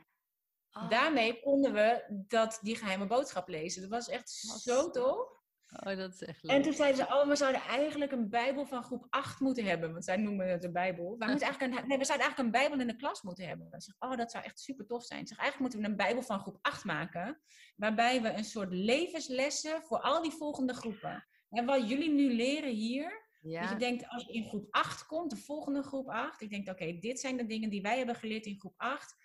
Oh, 0.72 0.90
Daarmee 0.90 1.40
konden 1.40 1.74
we 1.74 2.04
dat, 2.28 2.60
die 2.62 2.76
geheime 2.76 3.08
boodschap 3.08 3.48
lezen. 3.48 3.82
Dat 3.82 3.90
was 3.90 4.10
echt 4.10 4.30
zo 4.30 4.90
tof. 4.90 5.35
Oh, 5.84 5.98
dat 5.98 6.14
is 6.14 6.24
echt 6.24 6.44
leuk. 6.44 6.56
En 6.56 6.62
toen 6.62 6.74
zeiden 6.74 7.06
ze, 7.06 7.14
oh, 7.14 7.28
we 7.28 7.36
zouden 7.36 7.62
eigenlijk 7.62 8.12
een 8.12 8.30
Bijbel 8.30 8.66
van 8.66 8.84
groep 8.84 9.08
8 9.10 9.40
moeten 9.40 9.66
hebben. 9.66 9.92
Want 9.92 10.04
zij 10.04 10.18
noemen 10.18 10.48
het 10.48 10.64
een 10.64 10.72
Bijbel. 10.72 11.16
Wij 11.18 11.28
moeten 11.28 11.48
eigenlijk 11.48 11.82
een, 11.82 11.88
nee, 11.88 11.98
we 11.98 12.06
zouden 12.06 12.28
eigenlijk 12.28 12.38
een 12.38 12.62
Bijbel 12.62 12.80
in 12.80 12.88
de 12.88 12.96
klas 12.96 13.22
moeten 13.22 13.48
hebben. 13.48 13.68
Ik 13.72 13.82
zeg, 13.82 13.96
oh, 14.00 14.18
dat 14.18 14.32
zou 14.32 14.44
echt 14.44 14.60
super 14.60 14.86
tof 14.86 15.04
zijn. 15.04 15.20
Ik 15.20 15.28
zeg, 15.28 15.38
eigenlijk 15.38 15.72
moeten 15.72 15.90
we 15.90 15.96
een 15.96 16.06
Bijbel 16.06 16.24
van 16.24 16.40
groep 16.40 16.58
8 16.62 16.84
maken. 16.84 17.42
Waarbij 17.76 18.22
we 18.22 18.30
een 18.30 18.46
soort 18.46 18.74
levenslessen 18.74 19.82
voor 19.84 20.00
al 20.00 20.22
die 20.22 20.32
volgende 20.32 20.74
groepen. 20.74 21.28
En 21.50 21.66
wat 21.66 21.90
jullie 21.90 22.12
nu 22.12 22.34
leren 22.34 22.74
hier. 22.74 23.24
Dat 23.42 23.70
je 23.70 23.76
denkt, 23.76 24.08
als 24.08 24.26
je 24.26 24.34
in 24.34 24.46
groep 24.46 24.68
8 24.70 25.06
komt, 25.06 25.30
de 25.30 25.38
volgende 25.38 25.84
groep 25.84 26.10
8. 26.10 26.42
Ik 26.42 26.50
denk, 26.50 26.70
oké, 26.70 26.98
dit 27.00 27.20
zijn 27.20 27.38
de 27.38 27.46
dingen 27.46 27.70
die 27.70 27.82
wij 27.82 27.98
hebben 27.98 28.16
geleerd 28.16 28.46
in 28.46 28.60
groep 28.60 28.74
8. 28.78 29.16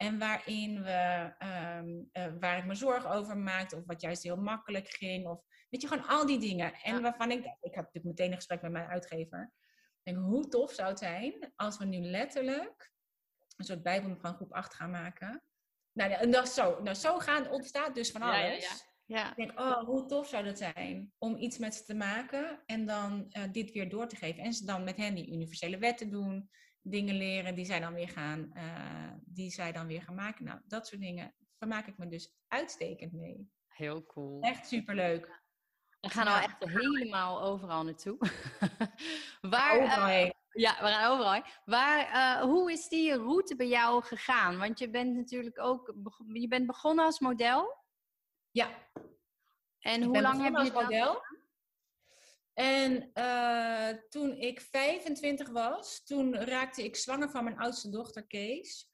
En 0.00 0.18
waarin 0.18 0.82
we, 0.82 1.32
ehm, 1.38 1.88
eh, 2.12 2.32
waar 2.40 2.58
ik 2.58 2.64
me 2.64 2.74
zorgen 2.74 3.10
over 3.10 3.36
maakte. 3.36 3.76
Of 3.76 3.86
wat 3.86 4.00
juist 4.00 4.22
heel 4.22 4.36
makkelijk 4.36 4.88
ging. 4.88 5.26
Of 5.26 5.42
weet 5.68 5.82
je, 5.82 5.88
gewoon 5.88 6.06
al 6.06 6.26
die 6.26 6.38
dingen. 6.38 6.72
En 6.72 6.94
Ja. 6.94 7.00
waarvan 7.00 7.30
ik, 7.30 7.38
ik 7.38 7.74
had 7.74 7.84
natuurlijk 7.84 8.04
meteen 8.04 8.30
een 8.30 8.36
gesprek 8.36 8.62
met 8.62 8.72
mijn 8.72 8.88
uitgever. 8.88 9.52
Ik 10.02 10.12
denk, 10.12 10.18
hoe 10.26 10.48
tof 10.48 10.72
zou 10.72 10.88
het 10.88 10.98
zijn 10.98 11.52
als 11.56 11.78
we 11.78 11.84
nu 11.84 11.98
letterlijk 11.98 12.92
een 13.56 13.64
soort 13.64 13.82
bijbel 13.82 14.16
van 14.16 14.34
groep 14.34 14.52
8 14.52 14.74
gaan 14.74 14.90
maken. 14.90 15.42
Nou, 15.92 16.12
en 16.12 16.30
dat 16.30 16.48
zo. 16.48 16.82
Nou, 16.82 16.96
zo 16.96 17.18
gaan 17.18 17.50
ontstaat 17.50 17.94
dus 17.94 18.10
van 18.10 18.22
alles. 18.22 18.36
Ja, 18.40 18.46
ja, 18.46 18.56
ja. 18.56 18.88
Ja. 19.04 19.30
Ik 19.30 19.36
denk, 19.36 19.60
oh, 19.60 19.84
hoe 19.84 20.06
tof 20.06 20.28
zou 20.28 20.44
dat 20.44 20.58
zijn 20.58 21.12
om 21.18 21.36
iets 21.36 21.58
met 21.58 21.74
ze 21.74 21.84
te 21.84 21.94
maken 21.94 22.62
en 22.66 22.86
dan 22.86 23.26
eh, 23.30 23.42
dit 23.52 23.72
weer 23.72 23.88
door 23.88 24.08
te 24.08 24.16
geven. 24.16 24.42
En 24.42 24.52
ze 24.52 24.64
dan 24.64 24.84
met 24.84 24.96
hen 24.96 25.14
die 25.14 25.32
universele 25.32 25.78
wetten 25.78 26.10
doen, 26.10 26.50
dingen 26.82 27.14
leren 27.14 27.54
die 27.54 27.64
zij 27.64 27.80
dan 27.80 27.94
weer 27.94 28.08
gaan, 28.08 28.52
eh, 28.52 29.12
die 29.24 29.50
zij 29.50 29.72
dan 29.72 29.86
weer 29.86 30.02
gaan 30.02 30.14
maken. 30.14 30.44
Nou, 30.44 30.60
dat 30.64 30.86
soort 30.86 31.00
dingen 31.00 31.34
vermaak 31.58 31.86
ik 31.86 31.98
me 31.98 32.08
dus 32.08 32.34
uitstekend 32.48 33.12
mee. 33.12 33.50
Heel 33.68 34.06
cool. 34.06 34.40
Echt 34.42 34.66
superleuk. 34.68 35.38
We 36.00 36.08
gaan 36.08 36.26
al 36.26 36.36
echt 36.38 36.64
helemaal 36.64 37.42
overal 37.42 37.84
naartoe. 37.84 38.16
Waar, 39.40 39.76
Overal 39.80 39.98
eh, 39.98 40.06
heen. 40.06 40.34
ja, 40.50 40.76
we 40.80 40.86
gaan 40.86 41.12
overal. 41.12 41.32
heen. 41.32 41.44
Waar, 41.64 42.06
eh, 42.06 42.42
hoe 42.42 42.72
is 42.72 42.88
die 42.88 43.14
route 43.16 43.56
bij 43.56 43.68
jou 43.68 44.02
gegaan? 44.02 44.58
Want 44.58 44.78
je 44.78 44.90
bent 44.90 45.16
natuurlijk 45.16 45.58
ook 45.60 45.94
je 46.32 46.48
bent 46.48 46.66
begonnen 46.66 47.04
als 47.04 47.18
model. 47.20 47.78
Ja, 48.50 48.70
En 49.78 50.00
ik 50.00 50.06
hoe 50.06 50.20
lang 50.20 50.42
heb 50.42 50.52
je 50.52 50.58
als 50.58 50.72
model. 50.72 51.22
En 52.54 53.10
eh, 53.12 53.88
toen 54.08 54.36
ik 54.36 54.60
25 54.60 55.48
was, 55.48 56.04
toen 56.04 56.34
raakte 56.36 56.84
ik 56.84 56.96
zwanger 56.96 57.30
van 57.30 57.44
mijn 57.44 57.58
oudste 57.58 57.90
dochter 57.90 58.26
Kees. 58.26 58.88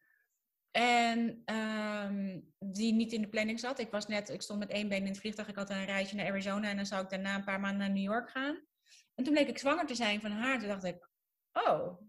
En 0.70 1.42
ehm, 1.44 2.40
die 2.58 2.92
niet 2.92 3.12
in 3.12 3.20
de 3.20 3.28
planning 3.28 3.60
zat. 3.60 3.78
Ik 3.78 3.90
was 3.90 4.06
net, 4.06 4.28
ik 4.28 4.42
stond 4.42 4.58
met 4.58 4.70
één 4.70 4.88
been 4.88 5.00
in 5.02 5.06
het 5.08 5.18
vliegtuig. 5.18 5.48
Ik 5.48 5.56
had 5.56 5.70
een 5.70 5.84
reisje 5.84 6.14
naar 6.14 6.26
Arizona 6.26 6.68
en 6.68 6.76
dan 6.76 6.86
zou 6.86 7.02
ik 7.02 7.10
daarna 7.10 7.34
een 7.34 7.44
paar 7.44 7.60
maanden 7.60 7.78
naar 7.78 7.90
New 7.90 8.02
York 8.12 8.30
gaan. 8.30 8.66
En 9.14 9.24
toen 9.24 9.32
bleek 9.32 9.48
ik 9.48 9.58
zwanger 9.58 9.86
te 9.86 9.94
zijn 9.94 10.20
van 10.20 10.30
haar. 10.30 10.58
Toen 10.58 10.68
dacht 10.68 10.84
ik, 10.84 11.08
oh, 11.52 12.00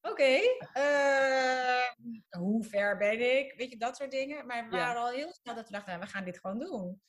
oké. 0.00 0.38
eh, 0.72 1.88
hoe 2.38 2.64
ver 2.64 2.96
ben 2.96 3.38
ik? 3.38 3.54
Weet 3.56 3.70
je, 3.70 3.76
dat 3.76 3.96
soort 3.96 4.10
dingen. 4.10 4.46
Maar 4.46 4.68
we 4.68 4.76
Ja. 4.76 4.82
waren 4.86 5.00
al 5.02 5.10
heel 5.10 5.32
snel 5.32 5.54
dat 5.54 5.66
we 5.66 5.72
dachten, 5.72 5.92
nou, 5.92 6.04
we 6.04 6.10
gaan 6.10 6.24
dit 6.24 6.38
gewoon 6.40 6.58
doen. 6.58 7.02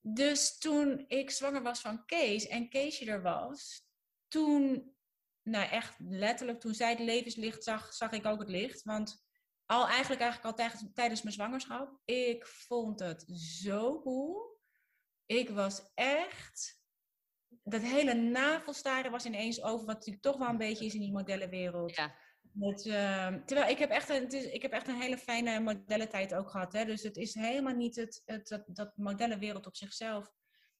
Dus 0.00 0.58
toen 0.58 1.04
ik 1.08 1.30
zwanger 1.30 1.62
was 1.62 1.80
van 1.80 2.04
Kees 2.04 2.46
en 2.46 2.68
Keesje 2.68 3.10
er 3.10 3.22
was, 3.22 3.88
toen, 4.28 4.94
nou 5.42 5.70
echt 5.70 5.94
letterlijk, 5.98 6.60
toen 6.60 6.74
zij 6.74 6.90
het 6.90 6.98
levenslicht 6.98 7.64
zag, 7.64 7.94
zag 7.94 8.12
ik 8.12 8.26
ook 8.26 8.40
het 8.40 8.48
licht. 8.48 8.82
Want 8.82 9.24
al 9.66 9.88
eigenlijk, 9.88 10.20
eigenlijk 10.20 10.50
al 10.50 10.64
tijdens, 10.64 10.92
tijdens 10.94 11.22
mijn 11.22 11.34
zwangerschap, 11.34 12.00
ik 12.04 12.46
vond 12.46 13.00
het 13.00 13.24
zo 13.34 14.00
cool. 14.00 14.58
Ik 15.26 15.50
was 15.50 15.90
echt, 15.94 16.82
dat 17.62 17.82
hele 17.82 18.14
navelstaren 18.14 19.10
was 19.10 19.24
ineens 19.24 19.62
over, 19.62 19.86
wat 19.86 19.96
natuurlijk 19.96 20.22
toch 20.22 20.36
wel 20.36 20.48
een 20.48 20.58
beetje 20.58 20.84
is 20.84 20.94
in 20.94 21.00
die 21.00 21.12
modellenwereld. 21.12 21.96
Ja. 21.96 22.18
Ehm, 22.60 23.44
terwijl 23.44 23.70
ik 23.70 23.78
heb, 23.78 23.90
echt 23.90 24.08
een, 24.08 24.22
het 24.22 24.32
is, 24.32 24.44
ik 24.44 24.62
heb 24.62 24.72
echt 24.72 24.88
een 24.88 25.00
hele 25.00 25.18
fijne 25.18 25.60
modellentijd 25.60 26.34
ook 26.34 26.50
gehad. 26.50 26.72
Hè? 26.72 26.84
Dus 26.84 27.02
het 27.02 27.16
is 27.16 27.34
helemaal 27.34 27.74
niet 27.74 27.96
het, 27.96 28.22
het, 28.24 28.48
dat, 28.48 28.64
dat 28.66 28.96
modellenwereld 28.96 29.66
op 29.66 29.76
zichzelf 29.76 30.32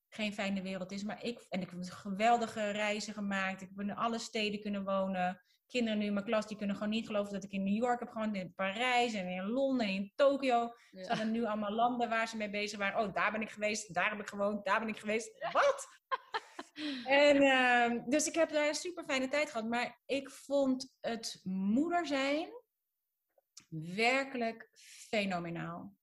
geen 0.09 0.35
fijne 0.35 0.63
wereld 0.63 0.93
is. 0.93 1.03
Maar 1.03 1.25
ik, 1.25 1.47
en 1.49 1.61
ik 1.61 1.71
heb 1.71 1.83
geweldige 1.83 2.71
reizen 2.71 3.15
gemaakt. 3.15 3.61
Ik 3.61 3.69
heb 3.69 3.81
in 3.81 3.97
alle 3.97 4.19
steden 4.19 4.61
kunnen 4.61 4.85
wonen. 4.85 5.43
Kinderen 5.67 5.99
nu 5.99 6.07
in 6.07 6.13
mijn 6.13 6.25
klas, 6.25 6.47
die 6.47 6.57
kunnen 6.57 6.77
gewoon 6.77 6.91
niet 6.91 7.07
geloven 7.07 7.33
dat 7.33 7.45
ik 7.45 7.53
in 7.53 7.63
New 7.63 7.83
York 7.83 8.01
heb 8.01 8.11
gewoond. 8.11 8.37
In 8.37 8.55
Parijs 8.55 9.15
en 9.15 9.29
in 9.29 9.47
Londen 9.47 9.87
en 9.87 9.93
in 9.93 10.13
Tokio. 10.15 10.75
Ze 10.91 11.09
hadden 11.09 11.31
nu 11.31 11.45
allemaal 11.45 11.73
landen 11.73 12.09
waar 12.09 12.29
ze 12.29 12.37
mee 12.37 12.51
bezig 12.51 12.79
waren. 12.79 13.01
Oh, 13.01 13.15
daar 13.15 13.33
ben 13.33 13.41
ik 13.41 13.51
geweest, 13.51 13.95
daar 13.95 14.11
heb 14.11 14.21
ik 14.21 14.29
gewoond, 14.29 14.65
daar 14.65 14.81
ben 14.81 14.89
ik 14.89 14.99
geweest. 14.99 15.49
Wat? 15.53 15.87
En, 17.05 17.43
ehm, 17.43 18.11
dus 18.11 18.27
ik 18.27 18.35
heb 18.35 18.51
daar 18.51 18.69
een 18.69 18.75
super 18.75 19.05
fijne 19.05 19.29
tijd 19.29 19.51
gehad. 19.51 19.69
Maar 19.69 20.01
ik 20.07 20.31
vond 20.31 20.93
het 21.01 21.40
moeder 21.43 22.07
zijn 22.07 22.49
werkelijk 23.95 24.69
fenomenaal. 25.09 25.99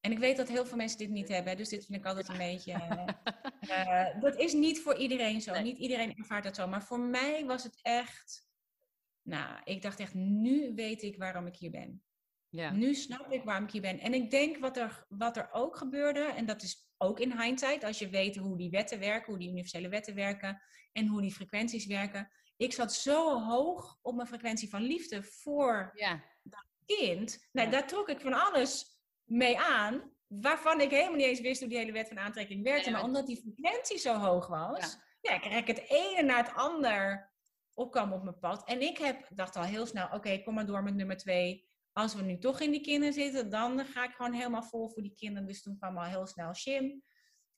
En 0.00 0.12
ik 0.12 0.18
weet 0.18 0.36
dat 0.36 0.48
heel 0.48 0.66
veel 0.66 0.76
mensen 0.76 0.98
dit 0.98 1.10
niet 1.10 1.28
hebben. 1.28 1.56
Dus 1.56 1.68
dit 1.68 1.84
vind 1.84 1.98
ik 1.98 2.06
altijd 2.06 2.28
een 2.28 2.38
beetje... 2.38 2.72
eh, 3.60 4.20
dat 4.20 4.36
is 4.36 4.52
niet 4.52 4.80
voor 4.80 4.96
iedereen 4.96 5.40
zo. 5.40 5.52
Nee. 5.52 5.62
Niet 5.62 5.78
iedereen 5.78 6.16
ervaart 6.16 6.44
dat 6.44 6.56
zo. 6.56 6.66
Maar 6.66 6.82
voor 6.82 7.00
mij 7.00 7.44
was 7.44 7.62
het 7.62 7.78
echt... 7.82 8.48
Nou, 9.22 9.60
ik 9.64 9.82
dacht 9.82 10.00
echt, 10.00 10.14
nu 10.14 10.74
weet 10.74 11.02
ik 11.02 11.16
waarom 11.16 11.46
ik 11.46 11.56
hier 11.56 11.70
ben. 11.70 12.02
Ja. 12.50 12.70
Nu 12.70 12.94
snap 12.94 13.32
ik 13.32 13.44
waarom 13.44 13.64
ik 13.64 13.70
hier 13.70 13.80
ben. 13.80 13.98
En 13.98 14.14
ik 14.14 14.30
denk 14.30 14.56
wat 14.58 14.76
er, 14.76 15.04
wat 15.08 15.36
er 15.36 15.48
ook 15.52 15.76
gebeurde, 15.76 16.20
en 16.24 16.46
dat 16.46 16.62
is 16.62 16.88
ook 16.98 17.20
in 17.20 17.40
hindsight, 17.40 17.84
als 17.84 17.98
je 17.98 18.08
weet 18.08 18.36
hoe 18.36 18.56
die 18.56 18.70
wetten 18.70 18.98
werken, 18.98 19.26
hoe 19.30 19.38
die 19.38 19.48
universele 19.50 19.88
wetten 19.88 20.14
werken 20.14 20.62
en 20.92 21.06
hoe 21.06 21.20
die 21.20 21.32
frequenties 21.34 21.86
werken. 21.86 22.30
Ik 22.56 22.72
zat 22.72 22.92
zo 22.94 23.40
hoog 23.40 23.98
op 24.02 24.14
mijn 24.14 24.28
frequentie 24.28 24.68
van 24.68 24.82
liefde 24.82 25.22
voor 25.22 25.90
Ja. 25.94 26.22
kind. 26.86 27.48
Nou, 27.52 27.66
Ja. 27.66 27.72
daar 27.72 27.86
trok 27.86 28.08
ik 28.08 28.20
van 28.20 28.32
alles 28.32 28.98
mee 29.24 29.58
aan, 29.58 30.12
waarvan 30.26 30.80
ik 30.80 30.90
helemaal 30.90 31.16
niet 31.16 31.26
eens 31.26 31.40
wist 31.40 31.60
hoe 31.60 31.68
die 31.68 31.78
hele 31.78 31.92
wet 31.92 32.08
van 32.08 32.18
aantrekking 32.18 32.62
werkte. 32.64 32.90
Maar 32.90 33.02
omdat 33.04 33.26
die 33.26 33.36
frequentie 33.40 33.98
zo 33.98 34.14
hoog 34.14 34.46
was, 34.46 34.98
Ja. 35.20 35.38
kreeg 35.38 35.58
ik 35.58 35.66
het 35.66 35.88
ene 35.88 36.22
na 36.22 36.36
het 36.36 36.54
ander 36.54 37.32
opkwam 37.74 38.12
op 38.12 38.22
mijn 38.22 38.38
pad. 38.38 38.68
En 38.68 38.80
ik 38.80 38.98
heb, 38.98 39.28
dacht 39.34 39.56
al 39.56 39.62
heel 39.62 39.86
snel, 39.86 40.08
oké, 40.12 40.42
kom 40.42 40.54
maar 40.54 40.66
door 40.66 40.82
met 40.82 40.94
nummer 40.94 41.16
twee. 41.16 41.68
Als 41.92 42.14
we 42.14 42.22
nu 42.22 42.38
toch 42.38 42.60
in 42.60 42.70
die 42.70 42.80
kinderen 42.80 43.14
zitten, 43.14 43.50
dan 43.50 43.84
ga 43.84 44.04
ik 44.04 44.14
gewoon 44.14 44.32
helemaal 44.32 44.62
vol 44.62 44.88
voor 44.88 45.02
die 45.02 45.14
kinderen. 45.14 45.46
Dus 45.46 45.62
toen 45.62 45.78
kwam 45.78 45.98
al 45.98 46.04
heel 46.04 46.26
snel 46.26 46.54
Shim. 46.54 47.02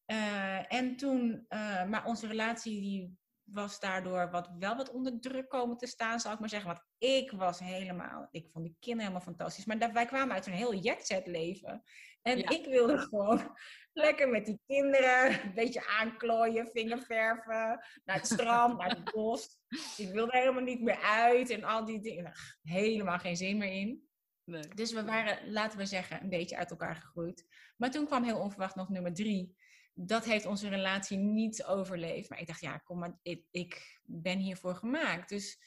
Eh, 0.05 0.73
en 0.73 0.97
toen, 0.97 1.45
eh, 1.49 1.85
maar 1.85 2.07
onze 2.07 2.27
relatie 2.27 2.81
die 2.81 3.17
was 3.45 3.81
daardoor 3.81 4.31
wat, 4.31 4.51
wel 4.59 4.77
wat 4.77 4.91
onder 4.91 5.21
druk 5.21 5.49
komen 5.49 5.77
te 5.77 5.87
staan, 5.87 6.21
zal 6.21 6.33
ik 6.33 6.39
maar 6.39 6.49
zeggen. 6.49 6.69
Want 6.69 6.85
ik 6.99 7.31
was 7.31 7.59
helemaal, 7.59 8.29
ik 8.31 8.49
vond 8.53 8.65
die 8.65 8.77
kinderen 8.79 9.09
helemaal 9.09 9.35
fantastisch. 9.35 9.65
Maar 9.65 9.79
dat, 9.79 9.93
wij 9.93 10.07
kwamen 10.07 10.35
uit 10.35 10.47
een 10.47 10.53
heel 10.53 10.75
jetset 10.75 11.27
leven. 11.27 11.83
En 12.23 12.39
ik 12.39 12.67
wilde 12.67 12.99
gewoon 12.99 13.57
lekker 13.93 14.29
met 14.29 14.47
die 14.47 14.61
kinderen, 14.67 15.45
een 15.45 15.55
beetje 15.55 15.87
aanklooien, 15.87 16.71
vingerverven, 16.73 17.85
naar 18.05 18.17
het 18.17 18.27
strand, 18.27 18.79
naar 18.79 18.91
het 18.91 19.13
bos. 19.13 19.59
Ik 19.97 20.13
wilde 20.13 20.39
helemaal 20.39 20.63
niet 20.63 20.83
meer 20.83 21.01
uit 21.01 21.51
en 21.51 21.65
al 21.65 21.85
die 21.85 22.01
dingen. 22.01 22.33
Helemaal 22.63 23.19
geen 23.19 23.37
zin 23.37 23.59
meer 23.59 23.73
in. 23.73 24.11
Nee. 24.45 24.69
Dus 24.75 24.93
we 24.93 25.05
waren, 25.05 25.53
laten 25.53 25.79
we 25.79 25.87
zeggen, 25.87 26.23
een 26.23 26.29
beetje 26.29 26.57
uit 26.57 26.71
elkaar 26.71 26.97
gegroeid. 26.97 27.47
Maar 27.77 27.91
toen 27.91 28.07
kwam 28.07 28.25
heel 28.25 28.39
onverwacht 28.39 28.75
nog 28.75 28.89
nummer 28.89 29.15
drie 29.15 29.57
dat 29.95 30.25
heeft 30.25 30.47
onze 30.47 30.69
relatie 30.69 31.19
niet 31.19 31.65
overleefd. 31.65 32.29
Maar 32.31 32.41
ik 32.41 32.47
dacht, 32.47 32.61
ja, 32.61 32.79
kom 32.79 32.99
maar, 32.99 33.19
ik, 33.23 33.45
ik 33.51 34.01
ben 34.03 34.39
hiervoor 34.39 34.75
gemaakt. 34.75 35.29
Dus 35.29 35.59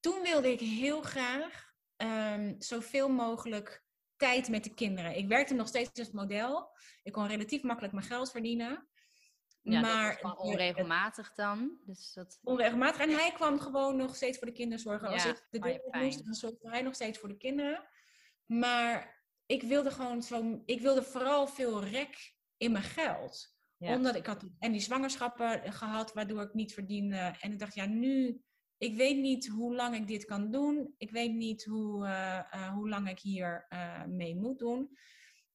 toen 0.00 0.22
wilde 0.22 0.52
ik 0.52 0.60
heel 0.60 1.02
graag 1.02 1.72
um, 1.96 2.54
zoveel 2.58 3.08
mogelijk 3.08 3.84
tijd 4.16 4.48
met 4.48 4.64
de 4.64 4.74
kinderen. 4.74 5.16
Ik 5.16 5.28
werkte 5.28 5.54
nog 5.54 5.68
steeds 5.68 5.98
als 5.98 6.10
model. 6.10 6.76
Ik 7.02 7.12
kon 7.12 7.26
relatief 7.26 7.62
makkelijk 7.62 7.94
mijn 7.94 8.06
geld 8.06 8.30
verdienen. 8.30 8.88
Ja, 9.62 9.80
maar 9.80 10.18
dat 10.22 10.38
onregelmatig 10.38 11.34
dan. 11.34 11.78
Dus 11.84 12.12
dat... 12.12 12.38
Onregelmatig. 12.42 13.00
En 13.00 13.10
hij 13.10 13.32
kwam 13.32 13.60
gewoon 13.60 13.96
nog 13.96 14.16
steeds 14.16 14.38
voor 14.38 14.46
de 14.46 14.52
kinderen 14.52 14.82
zorgen. 14.82 15.08
Als 15.08 15.24
ik 15.24 15.46
de 15.50 15.58
deur 15.58 16.02
moest, 16.02 16.24
dan 16.24 16.34
zorgde 16.34 16.70
hij 16.70 16.82
nog 16.82 16.94
steeds 16.94 17.18
voor 17.18 17.28
de 17.28 17.36
kinderen. 17.36 17.88
Maar 18.52 19.24
ik 19.46 19.62
wilde 19.62 19.90
gewoon 19.90 20.22
zo... 20.22 20.62
Ik 20.64 20.80
wilde 20.80 21.02
vooral 21.02 21.46
veel 21.46 21.84
rek 21.84 22.34
in 22.56 22.72
mijn 22.72 22.84
geld 22.84 23.58
omdat 23.88 24.16
ik 24.16 24.26
had 24.26 24.44
en 24.58 24.72
die 24.72 24.80
zwangerschappen 24.80 25.72
gehad, 25.72 26.12
waardoor 26.12 26.42
ik 26.42 26.54
niet 26.54 26.74
verdiende. 26.74 27.34
En 27.40 27.52
ik 27.52 27.58
dacht, 27.58 27.74
ja, 27.74 27.86
nu, 27.86 28.42
ik 28.78 28.96
weet 28.96 29.16
niet 29.16 29.48
hoe 29.48 29.74
lang 29.74 29.94
ik 29.94 30.06
dit 30.06 30.24
kan 30.24 30.50
doen. 30.50 30.94
Ik 30.96 31.10
weet 31.10 31.32
niet 31.32 31.64
hoe, 31.64 32.06
uh, 32.06 32.40
uh, 32.54 32.72
hoe 32.72 32.88
lang 32.88 33.08
ik 33.08 33.18
hier 33.18 33.66
uh, 33.68 34.04
mee 34.04 34.36
moet 34.36 34.58
doen. 34.58 34.98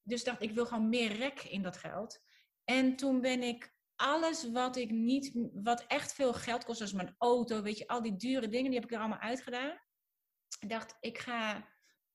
Dus 0.01 0.23
dacht 0.23 0.41
ik, 0.41 0.51
wil 0.51 0.65
gewoon 0.65 0.89
meer 0.89 1.12
rek 1.12 1.43
in 1.43 1.62
dat 1.62 1.77
geld. 1.77 2.19
En 2.63 2.95
toen 2.95 3.21
ben 3.21 3.43
ik 3.43 3.73
alles 3.95 4.51
wat 4.51 4.75
ik 4.75 4.91
niet, 4.91 5.31
wat 5.53 5.86
echt 5.88 6.13
veel 6.13 6.34
geld 6.34 6.63
kost, 6.63 6.77
zoals 6.77 6.93
mijn 6.93 7.15
auto, 7.17 7.62
weet 7.62 7.77
je, 7.77 7.88
al 7.88 8.01
die 8.01 8.15
dure 8.15 8.49
dingen, 8.49 8.71
die 8.71 8.79
heb 8.79 8.89
ik 8.89 8.95
er 8.95 8.99
allemaal 8.99 9.19
uitgedaan. 9.19 9.79
Ik 10.60 10.69
dacht, 10.69 10.97
ik 10.99 11.17
ga 11.17 11.67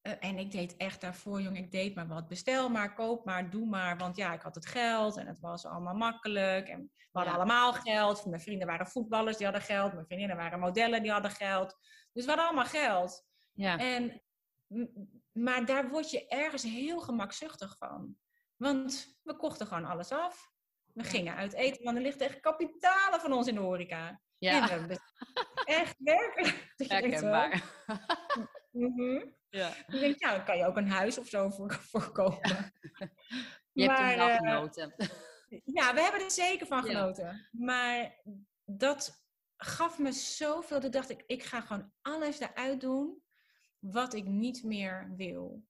eh, 0.02 0.12
en 0.20 0.38
ik 0.38 0.50
deed 0.50 0.76
echt 0.76 1.00
daarvoor, 1.00 1.40
jong, 1.40 1.56
ik 1.58 1.70
deed 1.70 1.94
maar 1.94 2.08
wat. 2.08 2.28
Bestel 2.28 2.68
maar, 2.68 2.94
koop 2.94 3.24
maar, 3.24 3.50
doe 3.50 3.66
maar. 3.66 3.96
Want 3.96 4.16
ja, 4.16 4.32
ik 4.32 4.40
had 4.40 4.54
het 4.54 4.66
geld 4.66 5.16
en 5.16 5.26
het 5.26 5.40
was 5.40 5.66
allemaal 5.66 5.94
makkelijk. 5.94 6.68
En 6.68 6.90
we 6.96 7.18
hadden 7.18 7.34
allemaal 7.34 7.72
geld. 7.72 8.26
Mijn 8.26 8.40
vrienden 8.40 8.66
waren 8.66 8.86
voetballers, 8.86 9.36
die 9.36 9.46
hadden 9.46 9.64
geld. 9.64 9.92
Mijn 9.92 10.06
vriendinnen 10.06 10.36
waren 10.36 10.58
modellen, 10.58 11.02
die 11.02 11.12
hadden 11.12 11.30
geld. 11.30 11.76
Dus 12.12 12.24
we 12.24 12.30
hadden 12.30 12.46
allemaal 12.46 12.70
geld. 12.70 13.24
Ja. 13.52 13.78
En, 13.78 14.22
maar 15.32 15.66
daar 15.66 15.88
word 15.88 16.10
je 16.10 16.28
ergens 16.28 16.62
heel 16.62 17.00
gemakzuchtig 17.00 17.76
van. 17.78 18.16
Want 18.56 19.18
we 19.22 19.36
kochten 19.36 19.66
gewoon 19.66 19.84
alles 19.84 20.12
af. 20.12 20.50
We 20.92 21.04
gingen 21.04 21.34
uit 21.34 21.52
eten, 21.52 21.84
want 21.84 21.96
er 21.96 22.02
ligt 22.02 22.20
echt 22.20 22.40
kapitalen 22.40 23.20
van 23.20 23.32
ons 23.32 23.46
in 23.46 23.54
de 23.54 23.60
horeca. 23.60 24.20
Ja. 24.38 24.70
En 24.70 24.88
we, 24.88 24.98
echt 25.64 25.94
werkelijk. 25.98 26.72
Herkenbaar. 26.76 27.62
mm 28.70 29.38
ja. 29.50 29.74
Dan 29.86 30.00
denk 30.00 30.20
ja, 30.20 30.34
dan 30.34 30.44
kan 30.44 30.56
je 30.56 30.66
ook 30.66 30.76
een 30.76 30.90
huis 30.90 31.18
of 31.18 31.28
zo 31.28 31.50
voor, 31.50 31.72
voor 31.90 32.12
kopen. 32.12 32.72
Je 33.72 33.86
maar, 33.86 33.96
hebt 33.96 34.10
er 34.10 34.16
wel 34.16 34.28
uh, 34.28 34.36
genoten. 34.36 34.94
Ja, 35.64 35.94
we 35.94 36.00
hebben 36.00 36.20
er 36.20 36.30
zeker 36.30 36.66
van 36.66 36.82
genoten. 36.82 37.48
Maar 37.50 38.20
dat 38.64 39.24
gaf 39.56 39.98
me 39.98 40.12
zoveel. 40.12 40.80
Dat 40.80 40.92
dacht 40.92 41.10
ik, 41.10 41.22
ik 41.26 41.42
ga 41.42 41.60
gewoon 41.60 41.92
alles 42.02 42.40
eruit 42.40 42.80
doen 42.80 43.22
wat 43.78 44.14
ik 44.14 44.24
niet 44.24 44.62
meer 44.62 45.12
wil. 45.16 45.64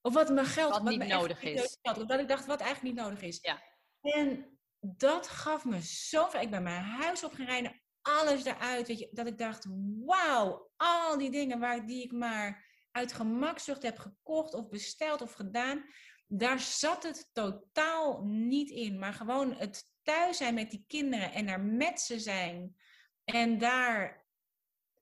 Of 0.00 0.14
wat 0.14 0.30
mijn 0.30 0.46
geld... 0.46 0.72
Wat, 0.72 0.82
wat 0.82 0.90
niet 0.90 1.08
nodig 1.08 1.42
is. 1.42 1.78
Geld, 1.82 2.08
dat 2.08 2.20
ik 2.20 2.28
dacht, 2.28 2.46
wat 2.46 2.60
eigenlijk 2.60 2.94
niet 2.94 3.04
nodig 3.04 3.22
is. 3.22 3.38
Ja. 3.40 3.62
En 4.00 4.58
dat 4.80 5.28
gaf 5.28 5.64
me 5.64 5.80
zoveel. 5.80 6.40
Ik 6.40 6.50
ben 6.50 6.62
mijn 6.62 6.82
huis 6.82 7.24
op 7.24 7.32
gaan 7.32 7.46
rijden, 7.46 7.80
alles 8.06 8.44
eruit. 8.44 8.86
Weet 8.86 8.98
je, 8.98 9.08
dat 9.12 9.26
ik 9.26 9.38
dacht, 9.38 9.66
wauw, 10.04 10.70
al 10.76 11.18
die 11.18 11.30
dingen 11.30 11.58
waar 11.58 11.86
die 11.86 12.02
ik 12.02 12.12
maar 12.12 12.64
uit 12.90 13.12
gemakzucht 13.12 13.82
heb 13.82 13.98
gekocht 13.98 14.54
of 14.54 14.68
besteld 14.68 15.22
of 15.22 15.32
gedaan, 15.32 15.84
daar 16.26 16.60
zat 16.60 17.02
het 17.02 17.30
totaal 17.32 18.24
niet 18.24 18.70
in. 18.70 18.98
Maar 18.98 19.12
gewoon 19.12 19.52
het 19.52 19.92
thuis 20.02 20.36
zijn 20.36 20.54
met 20.54 20.70
die 20.70 20.84
kinderen 20.86 21.32
en 21.32 21.48
er 21.48 21.60
met 21.60 22.00
ze 22.00 22.18
zijn. 22.18 22.76
En 23.24 23.58
daar, 23.58 24.26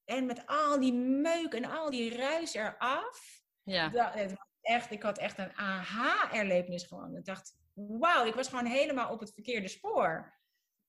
en 0.05 0.27
met 0.27 0.47
al 0.47 0.81
die 0.81 0.95
meuk 0.95 1.55
en 1.55 1.65
al 1.65 1.91
die 1.91 2.17
ruis 2.17 2.55
eraf. 2.55 3.43
Ja. 3.63 3.89
Dat, 3.89 4.37
echt, 4.61 4.91
ik 4.91 5.03
had 5.03 5.19
echt 5.19 5.39
een 5.39 5.57
aha-erlevenis 5.57 6.85
gewoon. 6.85 7.17
Ik 7.17 7.25
dacht, 7.25 7.57
wauw, 7.75 8.27
ik 8.27 8.35
was 8.35 8.49
gewoon 8.49 8.67
helemaal 8.67 9.13
op 9.13 9.21
het 9.21 9.33
verkeerde 9.33 9.69
spoor. 9.69 10.43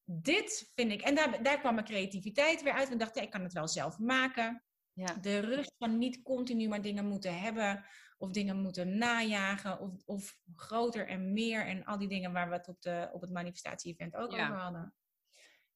Dit 0.05 0.71
vind 0.75 0.91
ik, 0.91 1.01
en 1.01 1.15
daar, 1.15 1.43
daar 1.43 1.59
kwam 1.59 1.73
mijn 1.73 1.85
creativiteit 1.85 2.63
weer 2.63 2.73
uit. 2.73 2.89
En 2.89 2.97
dacht, 2.97 3.15
ja, 3.15 3.21
ik 3.21 3.29
kan 3.29 3.43
het 3.43 3.53
wel 3.53 3.67
zelf 3.67 3.99
maken. 3.99 4.63
Ja. 4.93 5.13
De 5.13 5.39
rust 5.39 5.75
van 5.77 5.97
niet 5.97 6.21
continu 6.21 6.67
maar 6.67 6.81
dingen 6.81 7.05
moeten 7.05 7.39
hebben 7.39 7.85
of 8.17 8.31
dingen 8.31 8.61
moeten 8.61 8.97
najagen 8.97 9.79
of, 9.79 9.91
of 10.05 10.39
groter 10.55 11.07
en 11.07 11.33
meer 11.33 11.65
en 11.65 11.85
al 11.85 11.97
die 11.97 12.07
dingen 12.07 12.31
waar 12.31 12.49
we 12.49 12.55
het 12.55 12.67
op, 12.67 12.81
de, 12.81 13.09
op 13.11 13.21
het 13.21 13.31
manifestatie-event 13.31 14.15
ook 14.15 14.31
over 14.31 14.45
hadden. 14.45 14.95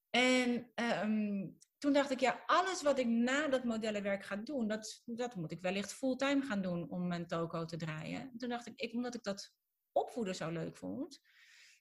En 0.10 0.72
ehm, 0.76 1.50
toen 1.78 1.94
dacht 1.94 2.12
ik, 2.12 2.20
ja, 2.20 2.44
alles 2.46 2.82
wat 2.82 3.00
ik 3.00 3.08
na 3.08 3.48
dat 3.48 3.63
modellenwerk 3.63 4.24
ga 4.24 4.36
doen, 4.36 4.68
dat, 4.68 5.02
dat 5.06 5.36
moet 5.36 5.52
ik 5.52 5.62
wellicht 5.62 5.94
fulltime 5.94 6.42
gaan 6.42 6.62
doen 6.62 6.89
om 6.89 7.08
mijn 7.08 7.28
toko 7.28 7.65
te 7.65 7.78
draaien. 7.78 8.38
Toen 8.38 8.50
dacht 8.50 8.68
ik, 8.68 8.74
ik, 8.76 8.94
omdat 8.94 9.15
ik 9.15 9.24
dat 9.24 9.54
opvoeden 9.92 10.36
zo 10.36 10.50
leuk 10.50 10.78
vond, 10.78 11.22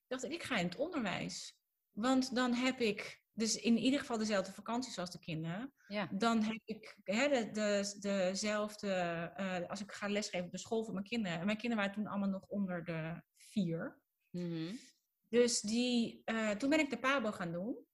dacht 0.06 0.24
ik, 0.24 0.32
ik 0.32 0.42
ga 0.42 0.56
in 0.56 0.66
het 0.66 0.76
onderwijs. 0.76 1.57
Want 2.00 2.34
dan 2.34 2.54
heb 2.54 2.80
ik 2.80 3.22
dus 3.32 3.56
in 3.56 3.78
ieder 3.78 4.00
geval 4.00 4.18
dezelfde 4.18 4.52
vakanties 4.52 4.98
als 4.98 5.10
de 5.10 5.18
kinderen. 5.18 5.72
Ja. 5.88 6.08
Dan 6.12 6.42
heb 6.42 6.60
ik 6.64 6.96
hè, 7.04 7.28
de, 7.28 7.50
de, 7.50 7.96
dezelfde, 8.00 8.86
uh, 9.36 9.68
als 9.68 9.80
ik 9.80 9.92
ga 9.92 10.08
lesgeven 10.08 10.46
op 10.46 10.52
de 10.52 10.58
school 10.58 10.84
voor 10.84 10.94
mijn 10.94 11.06
kinderen. 11.06 11.38
En 11.38 11.46
mijn 11.46 11.58
kinderen 11.58 11.84
waren 11.84 12.00
toen 12.00 12.10
allemaal 12.10 12.28
nog 12.28 12.46
onder 12.46 12.84
de 12.84 13.22
vier. 13.36 14.00
Mm 14.30 14.78
Dus 15.28 15.60
die, 15.60 16.22
uh, 16.24 16.50
toen 16.50 16.70
ben 16.70 16.80
ik 16.80 16.90
de 16.90 16.98
Pabo 16.98 17.32
gaan 17.32 17.52
doen. 17.52 17.86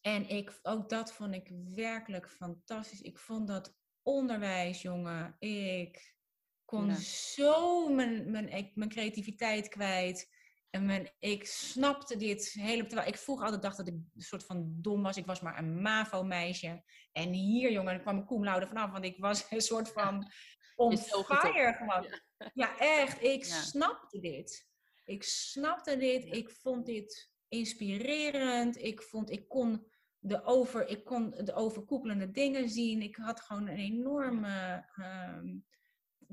En 0.00 0.28
ik, 0.28 0.58
ook 0.62 0.88
dat 0.88 1.12
vond 1.12 1.34
ik 1.34 1.52
werkelijk 1.74 2.30
fantastisch. 2.30 3.00
Ik 3.00 3.18
vond 3.18 3.48
dat 3.48 3.74
onderwijs, 4.02 4.82
jongen. 4.82 5.36
Ik 5.38 6.16
kon 6.64 6.96
zo 6.96 7.88
mijn, 7.88 8.30
mijn, 8.30 8.70
mijn 8.74 8.90
creativiteit 8.90 9.68
kwijt. 9.68 10.28
En 10.72 11.12
ik 11.18 11.46
snapte 11.46 12.16
dit 12.16 12.52
helemaal. 12.52 12.86
Terwijl 12.86 13.08
ik 13.08 13.16
vroeger 13.16 13.44
altijd 13.44 13.62
dacht 13.62 13.76
dat 13.76 13.88
ik 13.88 13.94
een 13.94 14.22
soort 14.22 14.44
van 14.44 14.74
dom 14.80 15.02
was. 15.02 15.16
Ik 15.16 15.26
was 15.26 15.40
maar 15.40 15.58
een 15.58 15.82
MAVO-meisje. 15.82 16.82
En 17.12 17.32
hier, 17.32 17.72
jongen, 17.72 18.00
kwam 18.00 18.18
ik 18.18 18.26
cum 18.26 18.44
laude 18.44 18.66
vanaf. 18.66 18.90
Want 18.90 19.04
ik 19.04 19.18
was 19.18 19.46
een 19.50 19.60
soort 19.60 19.88
van 19.88 20.30
on 20.76 20.98
fire 20.98 21.72
gewoon. 21.72 22.06
Ja, 22.54 22.78
echt. 22.78 23.22
Ik 23.22 23.44
snapte 23.44 24.20
dit. 24.20 24.68
Ik 25.04 25.22
snapte 25.22 25.96
dit. 25.96 26.24
Ik 26.24 26.50
vond 26.50 26.86
dit 26.86 27.30
inspirerend. 27.48 28.76
Ik 28.76 29.02
vond, 29.02 29.30
ik 29.30 29.48
kon 29.48 29.86
de, 30.18 30.44
over, 30.44 30.88
ik 30.88 31.04
kon 31.04 31.30
de 31.30 31.54
overkoepelende 31.54 32.30
dingen 32.30 32.68
zien. 32.68 33.02
Ik 33.02 33.16
had 33.16 33.40
gewoon 33.40 33.68
een 33.68 33.76
enorme 33.78 34.86
ehm, 34.96 35.58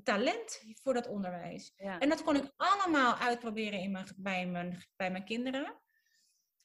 talent 0.03 0.61
voor 0.81 0.93
dat 0.93 1.07
onderwijs. 1.07 1.73
En 1.75 2.09
dat 2.09 2.23
kon 2.23 2.35
ik 2.35 2.53
allemaal 2.55 3.15
uitproberen 3.15 3.79
in 3.79 3.91
mijn, 3.91 4.07
bij, 4.17 4.47
mijn, 4.47 4.83
bij 4.95 5.11
mijn 5.11 5.25
kinderen. 5.25 5.81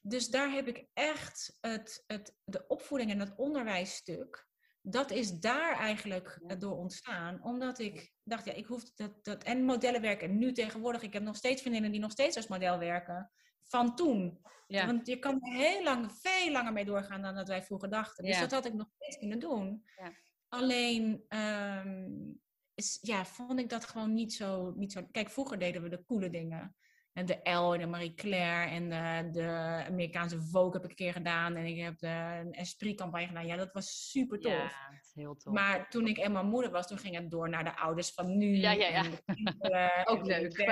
Dus 0.00 0.28
daar 0.28 0.50
heb 0.50 0.68
ik 0.68 0.86
echt 0.92 1.58
het, 1.60 2.04
het, 2.06 2.36
de 2.44 2.66
opvoeding 2.66 3.10
en 3.10 3.20
het 3.20 3.32
onderwijsstuk. 3.36 4.46
Dat 4.80 5.10
is 5.10 5.30
daar 5.30 5.78
eigenlijk 5.78 6.40
door 6.58 6.76
ontstaan. 6.76 7.42
Omdat 7.42 7.78
ik 7.78 8.12
dacht, 8.22 8.44
ja, 8.44 8.52
ik 8.52 8.66
hoef 8.66 8.82
dat, 8.94 9.24
dat. 9.24 9.42
En 9.42 9.64
modellen 9.64 10.00
werken. 10.00 10.38
nu 10.38 10.52
tegenwoordig, 10.52 11.02
ik 11.02 11.12
heb 11.12 11.22
nog 11.22 11.36
steeds 11.36 11.60
vriendinnen 11.60 11.90
die 11.90 12.00
nog 12.00 12.10
steeds 12.10 12.36
als 12.36 12.48
model 12.48 12.78
werken. 12.78 13.30
Van 13.62 13.96
toen. 13.96 14.40
Ja. 14.66 14.86
Want 14.86 15.06
je 15.06 15.18
kan 15.18 15.42
er 15.42 15.52
heel 15.52 15.82
lang, 15.82 16.12
veel 16.12 16.52
langer 16.52 16.72
mee 16.72 16.84
doorgaan 16.84 17.22
dan 17.22 17.34
dat 17.34 17.48
wij 17.48 17.62
vroeger 17.62 17.90
dachten. 17.90 18.24
Dus 18.24 18.38
dat 18.38 18.50
had 18.50 18.64
ik 18.64 18.74
nog 18.74 18.88
steeds 18.94 19.18
kunnen 19.18 19.38
doen. 19.38 19.84
Ja. 19.96 20.12
Alleen, 20.48 21.24
ehm, 21.28 22.32
is, 22.74 22.98
ja, 23.02 23.24
vond 23.24 23.58
ik 23.58 23.68
dat 23.68 23.84
gewoon 23.84 24.14
niet 24.14 24.32
zo, 24.32 24.72
niet 24.76 24.92
zo... 24.92 25.08
Kijk, 25.10 25.30
vroeger 25.30 25.58
deden 25.58 25.82
we 25.82 25.88
de 25.88 26.04
coole 26.04 26.30
dingen. 26.30 26.76
En 27.12 27.26
de 27.26 27.50
L 27.50 27.72
en 27.72 27.80
de 27.80 27.86
Marie 27.86 28.14
Claire 28.14 28.70
en 28.70 28.88
de, 28.88 29.30
de 29.40 29.46
Amerikaanse 29.86 30.40
Vogue 30.40 30.72
heb 30.72 30.84
ik 30.84 30.90
een 30.90 30.96
keer 30.96 31.12
gedaan. 31.12 31.56
En 31.56 31.66
ik 31.66 31.80
heb 31.80 31.98
de 31.98 32.40
een 32.40 32.52
Esprit-campagne 32.52 33.26
gedaan. 33.26 33.46
Ja, 33.46 33.56
dat 33.56 33.72
was 33.72 34.10
super 34.10 34.40
tof. 34.40 34.52
Ja, 34.52 34.70
heel 35.12 35.36
tof. 35.36 35.52
Maar 35.52 35.88
toen 35.90 36.06
ik 36.06 36.18
eenmaal 36.18 36.44
moeder 36.44 36.70
was, 36.70 36.86
toen 36.86 36.98
ging 36.98 37.14
het 37.14 37.30
door 37.30 37.48
naar 37.48 37.64
de 37.64 37.76
ouders 37.76 38.12
van 38.12 38.36
nu. 38.36 38.56
Ja, 38.56 38.72
ja, 38.72 38.88
ja. 38.88 39.04
Ook 40.10 40.26
leuk. 40.26 40.62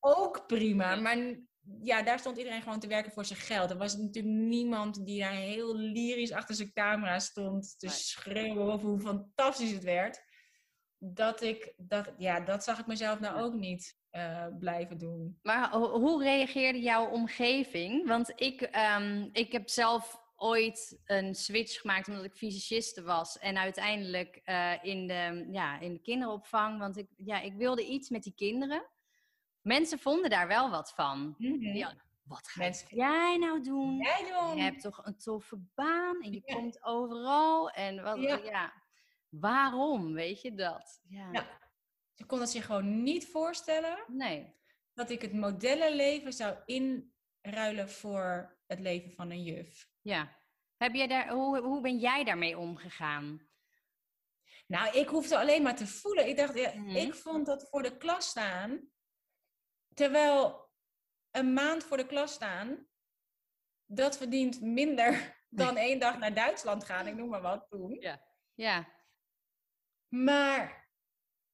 ook 0.00 0.46
prima. 0.46 0.96
Maar 0.96 1.38
ja, 1.82 2.02
daar 2.02 2.18
stond 2.18 2.38
iedereen 2.38 2.62
gewoon 2.62 2.80
te 2.80 2.86
werken 2.86 3.12
voor 3.12 3.24
zijn 3.24 3.38
geld. 3.38 3.70
Er 3.70 3.76
was 3.76 3.96
natuurlijk 3.96 4.34
niemand 4.34 5.06
die 5.06 5.20
daar 5.20 5.32
heel 5.32 5.76
lyrisch 5.76 6.32
achter 6.32 6.54
zijn 6.54 6.72
camera 6.72 7.18
stond 7.18 7.78
te 7.78 7.88
schreeuwen 7.88 8.72
over 8.72 8.88
hoe 8.88 9.00
fantastisch 9.00 9.70
het 9.70 9.84
werd. 9.84 10.24
Dat 10.98 11.42
ik, 11.42 11.74
dat, 11.76 12.14
ja, 12.18 12.40
dat 12.40 12.64
zag 12.64 12.78
ik 12.78 12.86
mezelf 12.86 13.20
nou 13.20 13.40
ook 13.40 13.54
niet 13.54 13.98
uh, 14.12 14.46
blijven 14.58 14.98
doen. 14.98 15.38
Maar 15.42 15.72
hoe 15.72 16.22
reageerde 16.22 16.80
jouw 16.80 17.08
omgeving? 17.08 18.06
Want 18.06 18.32
ik, 18.36 18.70
um, 18.96 19.28
ik 19.32 19.52
heb 19.52 19.68
zelf 19.68 20.24
ooit 20.36 21.00
een 21.04 21.34
switch 21.34 21.80
gemaakt 21.80 22.08
omdat 22.08 22.24
ik 22.24 22.34
fysiciste 22.34 23.02
was. 23.02 23.38
En 23.38 23.58
uiteindelijk 23.58 24.40
uh, 24.44 24.72
in, 24.82 25.06
de, 25.06 25.48
ja, 25.50 25.80
in 25.80 25.92
de 25.92 26.00
kinderopvang. 26.00 26.78
Want 26.78 26.96
ik, 26.96 27.08
ja, 27.16 27.40
ik 27.40 27.54
wilde 27.54 27.86
iets 27.86 28.08
met 28.08 28.22
die 28.22 28.34
kinderen. 28.34 28.86
Mensen 29.66 29.98
vonden 29.98 30.30
daar 30.30 30.48
wel 30.48 30.70
wat 30.70 30.92
van. 30.94 31.34
Mm 31.38 31.52
-hmm. 31.52 31.74
ja, 31.74 31.94
wat 32.22 32.48
ga 32.48 32.60
Mensen... 32.60 32.96
jij 32.96 33.36
nou 33.36 33.62
doen? 33.62 33.96
Jij 33.96 34.32
doen? 34.32 34.56
Je 34.56 34.62
hebt 34.62 34.80
toch 34.80 35.04
een 35.04 35.16
toffe 35.16 35.56
baan 35.74 36.22
en 36.22 36.32
je 36.32 36.42
ja. 36.44 36.54
komt 36.54 36.84
overal. 36.84 37.70
En 37.70 38.02
wat, 38.02 38.20
ja. 38.20 38.36
ja. 38.36 38.72
waarom? 39.28 40.12
Weet 40.12 40.40
je 40.40 40.54
dat? 40.54 41.00
Ja. 41.08 41.46
Ze 42.14 42.26
konden 42.26 42.48
zich 42.48 42.64
gewoon 42.64 43.02
niet 43.02 43.26
voorstellen 43.26 43.98
nee. 44.06 44.54
dat 44.94 45.10
ik 45.10 45.22
het 45.22 45.32
modellenleven 45.32 46.32
zou 46.32 46.56
inruilen 46.64 47.90
voor 47.90 48.56
het 48.66 48.80
leven 48.80 49.12
van 49.12 49.30
een 49.30 49.42
juf. 49.42 49.88
Ja. 50.00 50.36
Heb 50.76 50.94
jij 50.94 51.06
daar, 51.06 51.28
hoe, 51.28 51.60
hoe 51.60 51.80
ben 51.80 51.98
jij 51.98 52.24
daarmee 52.24 52.58
omgegaan? 52.58 53.48
Nou, 54.66 54.98
ik 54.98 55.08
hoefde 55.08 55.38
alleen 55.38 55.62
maar 55.62 55.76
te 55.76 55.86
voelen. 55.86 56.28
Ik 56.28 56.36
dacht, 56.36 56.54
ja, 56.58 56.72
mm 56.74 56.86
-hmm. 56.86 56.96
ik 56.96 57.14
vond 57.14 57.46
dat 57.46 57.68
voor 57.68 57.82
de 57.82 57.96
klas 57.96 58.28
staan, 58.28 58.94
terwijl 59.96 60.70
een 61.30 61.52
maand 61.52 61.84
voor 61.84 61.96
de 61.96 62.06
klas 62.06 62.32
staan, 62.32 62.86
dat 63.86 64.16
verdient 64.16 64.60
minder 64.60 65.36
dan 65.48 65.76
één 65.76 65.98
dag 65.98 66.18
naar 66.18 66.34
Duitsland 66.34 66.84
gaan. 66.84 67.06
Ik 67.06 67.14
noem 67.14 67.28
maar 67.28 67.42
wat 67.42 67.66
toen. 67.68 67.96
Ja. 68.00 68.22
ja. 68.54 68.88
Maar 70.08 70.90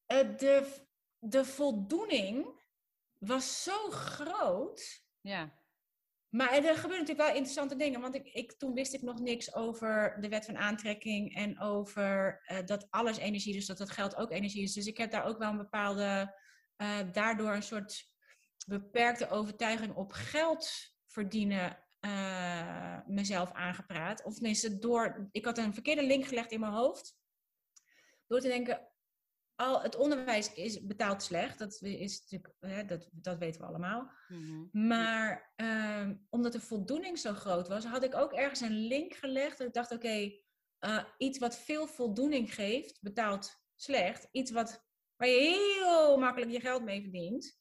uh, 0.06 0.38
de, 0.38 0.84
de 1.18 1.44
voldoening 1.44 2.60
was 3.18 3.62
zo 3.62 3.90
groot. 3.90 5.04
Ja. 5.20 5.60
Maar 6.28 6.52
er 6.52 6.62
gebeuren 6.62 6.88
natuurlijk 6.88 7.28
wel 7.28 7.34
interessante 7.34 7.76
dingen. 7.76 8.00
Want 8.00 8.14
ik, 8.14 8.26
ik, 8.26 8.52
toen 8.52 8.74
wist 8.74 8.94
ik 8.94 9.02
nog 9.02 9.20
niks 9.20 9.54
over 9.54 10.20
de 10.20 10.28
wet 10.28 10.44
van 10.44 10.56
aantrekking 10.56 11.34
en 11.34 11.60
over 11.60 12.42
uh, 12.46 12.58
dat 12.64 12.86
alles 12.90 13.16
energie 13.16 13.56
is, 13.56 13.66
dat 13.66 13.78
het 13.78 13.90
geld 13.90 14.16
ook 14.16 14.30
energie 14.30 14.62
is. 14.62 14.72
Dus 14.72 14.86
ik 14.86 14.96
heb 14.96 15.10
daar 15.10 15.24
ook 15.24 15.38
wel 15.38 15.50
een 15.50 15.56
bepaalde, 15.56 16.38
uh, 16.76 16.98
daardoor 17.12 17.52
een 17.54 17.62
soort 17.62 18.11
beperkte 18.64 19.28
overtuiging 19.28 19.94
op 19.94 20.12
geld 20.12 20.70
verdienen 21.06 21.78
uh, 22.00 22.98
mezelf 23.06 23.52
aangepraat. 23.52 24.24
Of 24.24 24.34
tenminste, 24.34 24.78
door, 24.78 25.28
ik 25.30 25.44
had 25.44 25.58
een 25.58 25.74
verkeerde 25.74 26.06
link 26.06 26.24
gelegd 26.24 26.52
in 26.52 26.60
mijn 26.60 26.72
hoofd. 26.72 27.16
Door 28.26 28.40
te 28.40 28.48
denken, 28.48 28.88
al 29.54 29.82
het 29.82 29.96
onderwijs 29.96 30.54
is 30.54 30.84
betaald 30.86 31.22
slecht. 31.22 31.58
Dat, 31.58 31.82
is 31.82 32.20
natuurlijk, 32.20 32.54
hè, 32.60 32.84
dat, 32.84 33.08
dat 33.12 33.38
weten 33.38 33.60
we 33.60 33.66
allemaal. 33.66 34.10
Mm-hmm. 34.28 34.68
Maar 34.72 35.52
um, 35.56 36.26
omdat 36.30 36.52
de 36.52 36.60
voldoening 36.60 37.18
zo 37.18 37.34
groot 37.34 37.68
was, 37.68 37.84
had 37.84 38.02
ik 38.02 38.14
ook 38.14 38.32
ergens 38.32 38.60
een 38.60 38.86
link 38.86 39.14
gelegd. 39.14 39.58
Dat 39.58 39.66
ik 39.66 39.72
dacht, 39.72 39.92
oké, 39.92 40.06
okay, 40.06 40.44
uh, 40.80 41.04
iets 41.18 41.38
wat 41.38 41.58
veel 41.58 41.86
voldoening 41.86 42.54
geeft, 42.54 42.98
betaalt 43.00 43.62
slecht. 43.74 44.28
Iets 44.30 44.50
wat, 44.50 44.84
waar 45.16 45.28
je 45.28 45.38
heel 45.40 46.18
makkelijk 46.18 46.50
je 46.50 46.60
geld 46.60 46.82
mee 46.82 47.02
verdient, 47.02 47.60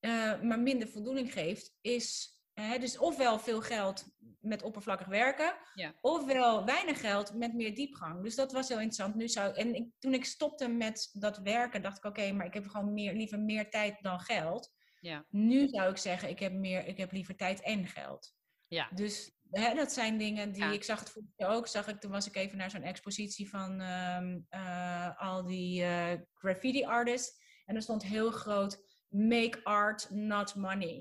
uh, 0.00 0.40
maar 0.42 0.60
minder 0.60 0.88
voldoening 0.88 1.32
geeft, 1.32 1.76
is 1.80 2.36
uh, 2.54 2.78
dus 2.78 2.98
ofwel 2.98 3.38
veel 3.38 3.60
geld 3.60 4.06
met 4.40 4.62
oppervlakkig 4.62 5.06
werken, 5.06 5.54
ja. 5.74 5.94
ofwel 6.00 6.64
weinig 6.64 7.00
geld 7.00 7.34
met 7.34 7.54
meer 7.54 7.74
diepgang. 7.74 8.22
Dus 8.22 8.34
dat 8.34 8.52
was 8.52 8.68
heel 8.68 8.80
interessant. 8.80 9.14
Nu 9.14 9.28
zou, 9.28 9.54
en 9.54 9.74
ik, 9.74 9.88
toen 9.98 10.14
ik 10.14 10.24
stopte 10.24 10.68
met 10.68 11.10
dat 11.12 11.38
werken, 11.38 11.82
dacht 11.82 11.96
ik: 11.96 12.04
oké, 12.04 12.32
maar 12.32 12.46
ik 12.46 12.54
heb 12.54 12.66
gewoon 12.66 12.92
meer, 12.92 13.14
liever 13.14 13.40
meer 13.40 13.70
tijd 13.70 14.02
dan 14.02 14.20
geld. 14.20 14.76
Ja. 15.00 15.26
Nu 15.30 15.68
zou 15.68 15.90
ik 15.90 15.96
zeggen: 15.96 16.28
ik 16.28 16.38
heb, 16.38 16.52
meer, 16.52 16.86
ik 16.86 16.96
heb 16.96 17.12
liever 17.12 17.36
tijd 17.36 17.62
en 17.62 17.86
geld. 17.86 18.34
Ja. 18.66 18.88
Dus 18.94 19.38
hè, 19.50 19.74
dat 19.74 19.92
zijn 19.92 20.18
dingen 20.18 20.52
die 20.52 20.62
ja. 20.62 20.70
ik 20.70 20.84
zag 20.84 20.98
het 20.98 21.10
vorige 21.10 21.32
keer 21.36 21.46
ook. 21.46 21.66
Zag 21.66 21.88
ik, 21.88 22.00
toen 22.00 22.10
was 22.10 22.26
ik 22.26 22.36
even 22.36 22.58
naar 22.58 22.70
zo'n 22.70 22.82
expositie 22.82 23.48
van 23.48 23.80
um, 23.80 24.46
uh, 24.50 25.20
al 25.20 25.44
die 25.44 25.82
uh, 25.82 26.12
graffiti 26.34 26.84
artists. 26.84 27.46
En 27.64 27.74
er 27.74 27.82
stond 27.82 28.02
heel 28.04 28.30
groot: 28.30 28.87
make 29.08 29.60
art, 29.62 30.10
not 30.10 30.54
money. 30.54 30.96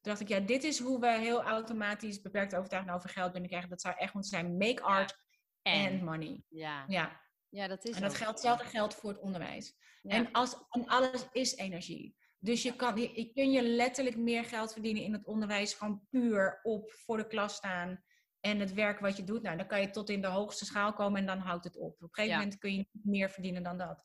Toen 0.00 0.12
dacht 0.12 0.20
ik, 0.20 0.28
ja, 0.28 0.40
dit 0.40 0.64
is 0.64 0.78
hoe 0.78 1.00
we 1.00 1.18
heel 1.18 1.42
automatisch 1.42 2.20
beperkte 2.20 2.56
overtuiging 2.56 2.94
over 2.94 3.08
geld 3.08 3.32
binnenkrijgen. 3.32 3.70
Dat 3.70 3.80
zou 3.80 3.94
echt 3.98 4.12
moeten 4.14 4.30
zijn 4.30 4.56
make 4.56 4.82
art 4.82 5.18
ja. 5.62 5.86
and 5.86 6.02
money. 6.02 6.42
Ja. 6.48 6.84
ja. 6.88 7.26
Ja, 7.48 7.68
dat 7.68 7.84
is 7.84 7.94
En 7.94 8.02
dat 8.02 8.14
geldt, 8.14 8.32
hetzelfde 8.32 8.64
geldt 8.64 8.94
voor 8.94 9.10
het 9.10 9.20
onderwijs. 9.20 9.76
Ja. 10.02 10.14
En, 10.14 10.32
als, 10.32 10.56
en 10.70 10.86
alles 10.86 11.28
is 11.32 11.56
energie. 11.56 12.16
Dus 12.38 12.62
je 12.62 12.76
kan, 12.76 12.96
je, 12.96 13.10
je 13.14 13.32
kun 13.32 13.50
je 13.50 13.62
letterlijk 13.62 14.16
meer 14.16 14.44
geld 14.44 14.72
verdienen 14.72 15.02
in 15.02 15.12
het 15.12 15.24
onderwijs, 15.24 15.74
gewoon 15.74 16.06
puur 16.10 16.60
op 16.62 16.92
voor 16.92 17.16
de 17.16 17.26
klas 17.26 17.54
staan 17.54 18.04
en 18.40 18.60
het 18.60 18.74
werk 18.74 18.98
wat 18.98 19.16
je 19.16 19.24
doet. 19.24 19.42
Nou, 19.42 19.56
dan 19.56 19.66
kan 19.66 19.80
je 19.80 19.90
tot 19.90 20.10
in 20.10 20.20
de 20.20 20.26
hoogste 20.26 20.64
schaal 20.64 20.92
komen 20.92 21.20
en 21.20 21.26
dan 21.26 21.38
houdt 21.38 21.64
het 21.64 21.76
op. 21.76 21.94
Op 21.94 22.02
een 22.02 22.08
gegeven 22.10 22.36
ja. 22.36 22.42
moment 22.42 22.58
kun 22.58 22.72
je 22.72 22.88
niet 22.92 23.04
meer 23.04 23.30
verdienen 23.30 23.62
dan 23.62 23.78
dat. 23.78 24.04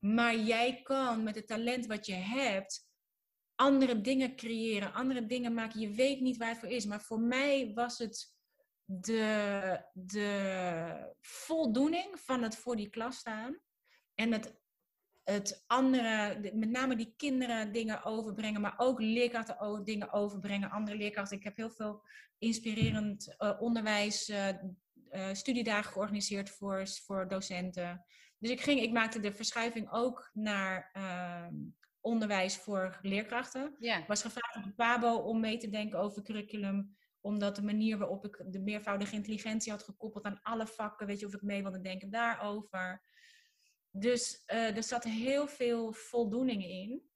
Maar 0.00 0.36
jij 0.36 0.82
kan 0.82 1.22
met 1.22 1.34
het 1.34 1.46
talent 1.46 1.86
wat 1.86 2.06
je 2.06 2.14
hebt, 2.14 2.88
andere 3.54 4.00
dingen 4.00 4.36
creëren, 4.36 4.92
andere 4.92 5.26
dingen 5.26 5.54
maken. 5.54 5.80
Je 5.80 5.90
weet 5.90 6.20
niet 6.20 6.36
waar 6.36 6.48
het 6.48 6.58
voor 6.58 6.68
is. 6.68 6.86
Maar 6.86 7.00
voor 7.02 7.20
mij 7.20 7.72
was 7.74 7.98
het 7.98 8.34
de, 8.84 9.84
de 9.92 11.14
voldoening 11.20 12.20
van 12.20 12.42
het 12.42 12.56
voor 12.56 12.76
die 12.76 12.90
klas 12.90 13.16
staan. 13.16 13.60
En 14.14 14.32
het, 14.32 14.60
het 15.22 15.64
andere, 15.66 16.40
met 16.54 16.70
name 16.70 16.96
die 16.96 17.14
kinderen 17.16 17.72
dingen 17.72 18.04
overbrengen, 18.04 18.60
maar 18.60 18.74
ook 18.76 19.00
leerkrachten 19.00 19.84
dingen 19.84 20.12
overbrengen. 20.12 20.70
Andere 20.70 20.96
leerkrachten. 20.96 21.36
Ik 21.36 21.44
heb 21.44 21.56
heel 21.56 21.70
veel 21.70 22.02
inspirerend 22.38 23.34
uh, 23.38 23.60
onderwijs, 23.60 24.28
uh, 24.28 24.48
uh, 25.12 25.32
studiedagen 25.32 25.92
georganiseerd 25.92 26.50
voor, 26.50 26.86
voor 26.86 27.28
docenten. 27.28 28.04
Dus 28.40 28.50
ik, 28.50 28.60
ging, 28.60 28.80
ik 28.80 28.92
maakte 28.92 29.20
de 29.20 29.32
verschuiving 29.32 29.92
ook 29.92 30.30
naar 30.32 30.90
ehm, 30.92 31.54
onderwijs 32.00 32.56
voor 32.56 32.98
leerkrachten. 33.02 33.76
Ja. 33.78 34.04
was 34.06 34.22
gevraagd 34.22 34.56
op 34.56 34.64
de 34.64 34.74
PABO 34.74 35.14
om 35.14 35.40
mee 35.40 35.58
te 35.58 35.68
denken 35.68 35.98
over 35.98 36.22
curriculum. 36.22 36.96
Omdat 37.20 37.56
de 37.56 37.62
manier 37.62 37.98
waarop 37.98 38.24
ik 38.24 38.44
de 38.46 38.60
meervoudige 38.60 39.14
intelligentie 39.14 39.72
had 39.72 39.82
gekoppeld 39.82 40.24
aan 40.24 40.42
alle 40.42 40.66
vakken, 40.66 41.06
weet 41.06 41.20
je, 41.20 41.26
of 41.26 41.34
ik 41.34 41.42
mee 41.42 41.62
wilde 41.62 41.80
denken 41.80 42.10
daarover. 42.10 43.02
Dus 43.90 44.42
uh, 44.46 44.76
er 44.76 44.82
zat 44.82 45.04
heel 45.04 45.46
veel 45.46 45.92
voldoening 45.92 46.64
in. 46.64 47.10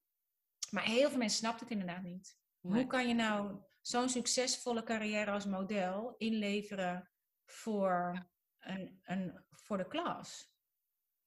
Maar 0.70 0.84
heel 0.84 1.08
veel 1.08 1.18
mensen 1.18 1.38
snapten 1.38 1.66
het 1.66 1.76
inderdaad 1.76 2.02
niet. 2.02 2.38
Nee. 2.60 2.80
Hoe 2.80 2.86
kan 2.86 3.08
je 3.08 3.14
nou 3.14 3.60
zo'n 3.80 4.08
succesvolle 4.08 4.82
carrière 4.82 5.30
als 5.30 5.44
model 5.44 6.14
inleveren 6.16 7.10
voor, 7.44 8.26
een, 8.58 9.00
een, 9.02 9.44
voor 9.50 9.76
de 9.76 9.86
klas? 9.86 10.53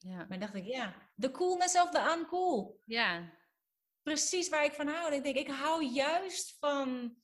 Ja. 0.07 0.25
Maar 0.29 0.39
dacht 0.39 0.55
ik, 0.55 0.65
ja, 0.65 0.95
the 1.19 1.31
coolness 1.31 1.75
of 1.75 1.89
the 1.89 2.15
uncool. 2.17 2.81
Ja, 2.85 3.33
precies 4.03 4.49
waar 4.49 4.63
ik 4.63 4.73
van 4.73 4.87
hou. 4.87 5.13
Ik 5.13 5.23
denk, 5.23 5.35
ik 5.35 5.47
hou 5.47 5.85
juist 5.85 6.57
van 6.59 7.17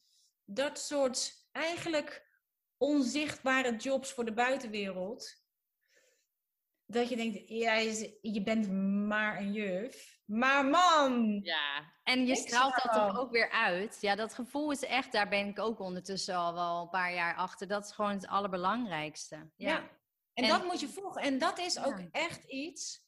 dat 0.45 0.79
soort 0.79 1.47
eigenlijk 1.51 2.31
onzichtbare 2.77 3.75
jobs 3.75 4.11
voor 4.11 4.25
de 4.25 4.33
buitenwereld. 4.33 5.41
Dat 6.85 7.09
je 7.09 7.15
denkt, 7.15 7.49
ja, 7.49 7.73
je 8.21 8.41
bent 8.43 8.71
maar 9.07 9.37
een 9.37 9.51
juf. 9.51 10.21
Maar 10.25 10.65
man! 10.65 11.39
Ja, 11.43 11.93
en 12.03 12.25
je 12.25 12.35
straalt 12.35 12.81
dat 12.83 12.93
toch 12.93 13.19
ook 13.19 13.31
weer 13.31 13.49
uit. 13.49 13.97
Ja, 14.01 14.15
dat 14.15 14.33
gevoel 14.33 14.71
is 14.71 14.83
echt, 14.83 15.11
daar 15.11 15.29
ben 15.29 15.47
ik 15.47 15.59
ook 15.59 15.79
ondertussen 15.79 16.35
al 16.35 16.53
wel 16.53 16.81
een 16.81 16.89
paar 16.89 17.13
jaar 17.13 17.35
achter. 17.35 17.67
Dat 17.67 17.85
is 17.85 17.91
gewoon 17.91 18.11
het 18.11 18.27
allerbelangrijkste. 18.27 19.35
Ja. 19.35 19.69
ja. 19.69 19.89
En, 20.33 20.43
en, 20.43 20.49
dat 20.49 20.63
moet 20.63 20.79
je 20.79 20.87
volgen. 20.87 21.21
En 21.21 21.37
dat 21.37 21.59
is 21.59 21.79
ook 21.79 21.99
ja. 21.99 22.07
echt 22.11 22.43
iets 22.43 23.03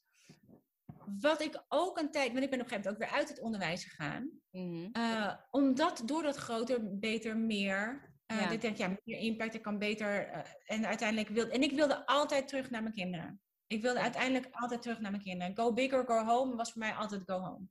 wat 1.20 1.40
ik 1.40 1.64
ook 1.68 1.98
een 1.98 2.10
tijd, 2.10 2.32
want 2.32 2.44
ik 2.44 2.50
ben 2.50 2.60
op 2.60 2.64
een 2.64 2.70
gegeven 2.72 2.92
moment 2.92 3.02
ook 3.02 3.10
weer 3.10 3.18
uit 3.18 3.28
het 3.28 3.40
onderwijs 3.40 3.84
gegaan. 3.84 4.30
Mm-hmm. 4.50 4.90
Uh, 4.92 5.34
omdat 5.50 6.02
door 6.04 6.22
dat 6.22 6.36
groter, 6.36 6.98
beter, 6.98 7.36
meer. 7.36 8.10
Uh, 8.32 8.40
ja. 8.40 8.50
Ik 8.50 8.60
denk, 8.60 8.76
ja, 8.76 8.96
meer 9.04 9.18
impact, 9.18 9.54
ik 9.54 9.62
kan 9.62 9.78
beter. 9.78 10.28
Uh, 10.28 10.40
en 10.64 10.86
uiteindelijk 10.86 11.28
wilde. 11.28 11.50
En 11.50 11.62
ik 11.62 11.72
wilde 11.72 12.06
altijd 12.06 12.48
terug 12.48 12.70
naar 12.70 12.82
mijn 12.82 12.94
kinderen. 12.94 13.40
Ik 13.66 13.82
wilde 13.82 14.00
uiteindelijk 14.00 14.48
altijd 14.50 14.82
terug 14.82 15.00
naar 15.00 15.10
mijn 15.10 15.22
kinderen. 15.22 15.56
Go 15.56 15.72
big 15.72 15.92
or 15.92 16.04
go 16.06 16.24
home 16.24 16.56
was 16.56 16.72
voor 16.72 16.80
mij 16.80 16.94
altijd 16.94 17.22
go 17.24 17.38
home. 17.38 17.66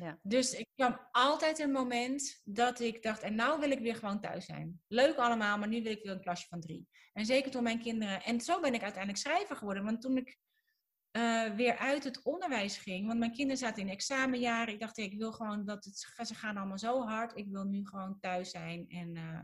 Ja. 0.00 0.18
Dus 0.22 0.52
ik 0.52 0.66
kwam 0.74 1.00
altijd 1.10 1.58
een 1.58 1.72
moment 1.72 2.40
dat 2.44 2.80
ik 2.80 3.02
dacht, 3.02 3.22
en 3.22 3.34
nou 3.34 3.60
wil 3.60 3.70
ik 3.70 3.78
weer 3.78 3.94
gewoon 3.94 4.20
thuis 4.20 4.44
zijn. 4.44 4.80
Leuk 4.88 5.16
allemaal, 5.16 5.58
maar 5.58 5.68
nu 5.68 5.82
wil 5.82 5.92
ik 5.92 6.02
weer 6.02 6.12
een 6.12 6.20
klasje 6.20 6.46
van 6.48 6.60
drie. 6.60 6.88
En 7.12 7.26
zeker 7.26 7.50
toen 7.50 7.62
mijn 7.62 7.80
kinderen. 7.80 8.22
En 8.22 8.40
zo 8.40 8.60
ben 8.60 8.74
ik 8.74 8.82
uiteindelijk 8.82 9.22
schrijver 9.22 9.56
geworden. 9.56 9.84
Want 9.84 10.00
toen 10.00 10.16
ik 10.16 10.38
eh, 11.10 11.54
weer 11.54 11.76
uit 11.76 12.04
het 12.04 12.22
onderwijs 12.22 12.76
ging. 12.76 13.06
Want 13.06 13.18
mijn 13.18 13.32
kinderen 13.32 13.58
zaten 13.58 13.82
in 13.82 13.88
examenjaren. 13.88 14.74
Ik 14.74 14.80
dacht, 14.80 14.98
ik 14.98 15.18
wil 15.18 15.32
gewoon 15.32 15.64
dat 15.64 15.84
het, 15.84 16.26
ze 16.26 16.34
gaan 16.34 16.56
allemaal 16.56 16.78
zo 16.78 17.02
hard. 17.02 17.36
Ik 17.36 17.46
wil 17.48 17.64
nu 17.64 17.86
gewoon 17.86 18.20
thuis 18.20 18.50
zijn 18.50 18.88
en 18.88 19.14
uh, 19.16 19.40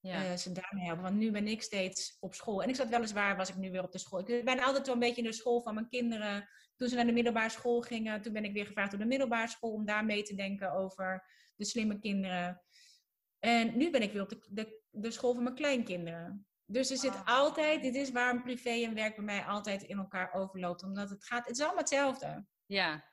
ja. 0.00 0.30
uh, 0.30 0.36
ze 0.36 0.52
daarmee 0.52 0.84
helpen. 0.84 1.02
Want 1.02 1.16
nu 1.16 1.30
ben 1.30 1.46
ik 1.46 1.62
steeds 1.62 2.16
op 2.20 2.34
school. 2.34 2.62
En 2.62 2.68
ik 2.68 2.74
zat 2.74 2.88
weliswaar, 2.88 3.36
was 3.36 3.48
ik 3.48 3.56
nu 3.56 3.70
weer 3.70 3.82
op 3.82 3.92
de 3.92 3.98
school. 3.98 4.28
Ik 4.28 4.44
ben 4.44 4.60
altijd 4.60 4.86
wel 4.86 4.94
een 4.94 5.00
beetje 5.00 5.22
in 5.22 5.28
de 5.28 5.32
school 5.32 5.62
van 5.62 5.74
mijn 5.74 5.88
kinderen. 5.88 6.48
Toen 6.80 6.88
ze 6.88 6.94
naar 6.94 7.06
de 7.06 7.12
middelbare 7.12 7.48
school 7.48 7.80
gingen, 7.80 8.22
toen 8.22 8.32
ben 8.32 8.44
ik 8.44 8.52
weer 8.52 8.66
gevraagd 8.66 8.90
door 8.90 9.00
de 9.00 9.06
middelbare 9.06 9.48
school 9.48 9.72
om 9.72 9.84
daar 9.84 10.04
mee 10.04 10.22
te 10.22 10.34
denken 10.34 10.72
over 10.72 11.24
de 11.56 11.64
slimme 11.64 11.98
kinderen. 11.98 12.62
En 13.38 13.76
nu 13.76 13.90
ben 13.90 14.02
ik 14.02 14.12
weer 14.12 14.22
op 14.22 14.28
de, 14.28 14.46
de, 14.50 14.80
de 14.90 15.10
school 15.10 15.34
van 15.34 15.42
mijn 15.42 15.54
kleinkinderen. 15.54 16.46
Dus 16.64 16.90
er 16.90 16.96
zit 16.96 17.14
ah. 17.14 17.26
altijd, 17.26 17.82
dit 17.82 17.94
is 17.94 18.10
waarom 18.10 18.42
privé 18.42 18.70
en 18.70 18.94
werk 18.94 19.16
bij 19.16 19.24
mij 19.24 19.44
altijd 19.44 19.82
in 19.82 19.98
elkaar 19.98 20.32
overloopt. 20.32 20.82
Omdat 20.82 21.10
het 21.10 21.24
gaat, 21.24 21.46
het 21.46 21.56
is 21.56 21.62
allemaal 21.62 21.78
hetzelfde. 21.78 22.46
Ja. 22.66 23.04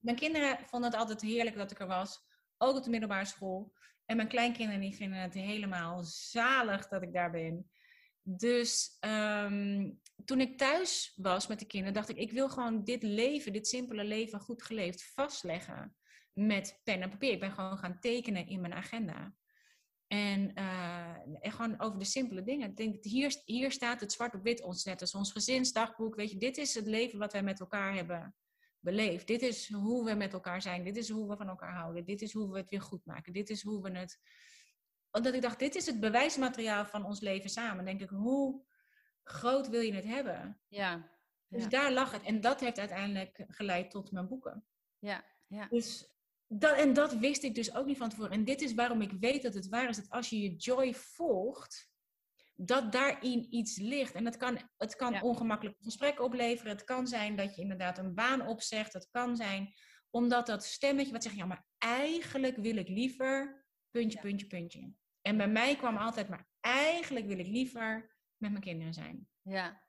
Mijn 0.00 0.16
kinderen 0.16 0.58
vonden 0.66 0.90
het 0.90 0.98
altijd 0.98 1.20
heerlijk 1.20 1.56
dat 1.56 1.70
ik 1.70 1.80
er 1.80 1.86
was. 1.86 2.26
Ook 2.58 2.76
op 2.76 2.84
de 2.84 2.90
middelbare 2.90 3.24
school. 3.24 3.72
En 4.04 4.16
mijn 4.16 4.28
kleinkinderen 4.28 4.80
die 4.80 4.96
vinden 4.96 5.18
het 5.18 5.34
helemaal 5.34 6.02
zalig 6.04 6.88
dat 6.88 7.02
ik 7.02 7.12
daar 7.12 7.30
ben. 7.30 7.70
Dus 8.22 8.98
um, 9.00 10.00
toen 10.24 10.40
ik 10.40 10.58
thuis 10.58 11.12
was 11.16 11.46
met 11.46 11.58
de 11.58 11.66
kinderen, 11.66 11.94
dacht 11.94 12.08
ik, 12.08 12.16
ik 12.16 12.32
wil 12.32 12.48
gewoon 12.48 12.84
dit 12.84 13.02
leven, 13.02 13.52
dit 13.52 13.68
simpele 13.68 14.04
leven, 14.04 14.40
goed 14.40 14.62
geleefd, 14.62 15.12
vastleggen 15.14 15.94
met 16.32 16.80
pen 16.84 17.02
en 17.02 17.10
papier. 17.10 17.32
Ik 17.32 17.40
ben 17.40 17.52
gewoon 17.52 17.78
gaan 17.78 18.00
tekenen 18.00 18.46
in 18.46 18.60
mijn 18.60 18.74
agenda. 18.74 19.34
En, 20.06 20.54
en, 20.54 21.52
gewoon 21.52 21.80
over 21.80 21.98
de 21.98 22.04
simpele 22.04 22.42
dingen. 22.42 22.70
Ik 22.70 22.76
denk 22.76 23.04
hier, 23.04 23.40
hier 23.44 23.72
staat 23.72 24.00
het 24.00 24.12
zwart 24.12 24.34
op 24.34 24.42
wit 24.42 24.62
ons 24.62 24.84
net 24.84 25.00
als 25.00 25.14
ons 25.14 25.32
gezinsdagboek. 25.32 26.14
Weet 26.14 26.30
je, 26.30 26.38
dit 26.38 26.56
is 26.56 26.74
het 26.74 26.86
leven 26.86 27.18
wat 27.18 27.32
wij 27.32 27.42
met 27.42 27.60
elkaar 27.60 27.94
hebben 27.94 28.34
beleefd. 28.80 29.26
Dit 29.26 29.42
is 29.42 29.72
hoe 29.72 30.04
we 30.04 30.14
met 30.14 30.32
elkaar 30.32 30.62
zijn. 30.62 30.84
Dit 30.84 30.96
is 30.96 31.08
hoe 31.08 31.28
we 31.28 31.36
van 31.36 31.48
elkaar 31.48 31.74
houden. 31.74 32.04
Dit 32.04 32.22
is 32.22 32.32
hoe 32.32 32.52
we 32.52 32.58
het 32.58 32.70
weer 32.70 32.82
goed 32.82 33.04
maken. 33.04 33.32
Dit 33.32 33.50
is 33.50 33.62
hoe 33.62 33.82
we 33.82 33.98
het. 33.98 34.18
Omdat 35.10 35.34
ik 35.34 35.42
dacht, 35.42 35.58
dit 35.58 35.74
is 35.74 35.86
het 35.86 36.00
bewijsmateriaal 36.00 36.86
van 36.86 37.04
ons 37.04 37.20
leven 37.20 37.50
samen. 37.50 37.84
denk 37.84 38.00
ik, 38.00 38.08
hoe 38.08 38.64
groot 39.22 39.68
wil 39.68 39.80
je 39.80 39.94
het 39.94 40.04
hebben? 40.04 40.60
Ja. 40.68 41.10
Dus 41.48 41.68
daar 41.68 41.92
lag 41.92 42.12
het. 42.12 42.22
En 42.22 42.40
dat 42.40 42.60
heeft 42.60 42.78
uiteindelijk 42.78 43.44
geleid 43.48 43.90
tot 43.90 44.12
mijn 44.12 44.28
boeken. 44.28 44.64
Ja, 44.98 45.24
ja. 45.46 45.66
Dus 45.68 46.10
dat, 46.46 46.76
en 46.76 46.92
dat 46.92 47.14
wist 47.14 47.42
ik 47.42 47.54
dus 47.54 47.74
ook 47.74 47.86
niet 47.86 47.96
van 47.96 48.08
tevoren. 48.08 48.32
En 48.32 48.44
dit 48.44 48.60
is 48.60 48.74
waarom 48.74 49.00
ik 49.00 49.12
weet 49.20 49.42
dat 49.42 49.54
het 49.54 49.68
waar 49.68 49.88
is. 49.88 49.96
Dat 49.96 50.10
als 50.10 50.28
je 50.28 50.40
je 50.40 50.56
joy 50.56 50.94
volgt, 50.94 51.90
dat 52.54 52.92
daarin 52.92 53.46
iets 53.54 53.78
ligt. 53.78 54.14
En 54.14 54.24
dat 54.24 54.36
kan, 54.36 54.58
het 54.76 54.96
kan 54.96 55.12
ja. 55.12 55.20
ongemakkelijk 55.20 55.76
gesprekken 55.80 56.24
opleveren. 56.24 56.72
Het 56.72 56.84
kan 56.84 57.06
zijn 57.06 57.36
dat 57.36 57.56
je 57.56 57.62
inderdaad 57.62 57.98
een 57.98 58.14
baan 58.14 58.46
opzegt. 58.46 58.92
Het 58.92 59.08
kan 59.10 59.36
zijn 59.36 59.74
omdat 60.10 60.46
dat 60.46 60.64
stemmetje 60.64 61.12
wat 61.12 61.22
zegt, 61.22 61.36
ja, 61.36 61.46
maar 61.46 61.66
eigenlijk 61.78 62.56
wil 62.56 62.76
ik 62.76 62.88
liever 62.88 63.64
puntje, 63.90 64.18
ja. 64.18 64.24
puntje, 64.24 64.46
puntje. 64.46 64.92
En 65.22 65.36
bij 65.36 65.48
mij 65.48 65.76
kwam 65.76 65.96
altijd, 65.96 66.28
maar 66.28 66.46
eigenlijk 66.60 67.26
wil 67.26 67.38
ik 67.38 67.46
liever 67.46 68.16
met 68.36 68.50
mijn 68.50 68.62
kinderen 68.62 68.94
zijn. 68.94 69.28
Ja, 69.42 69.82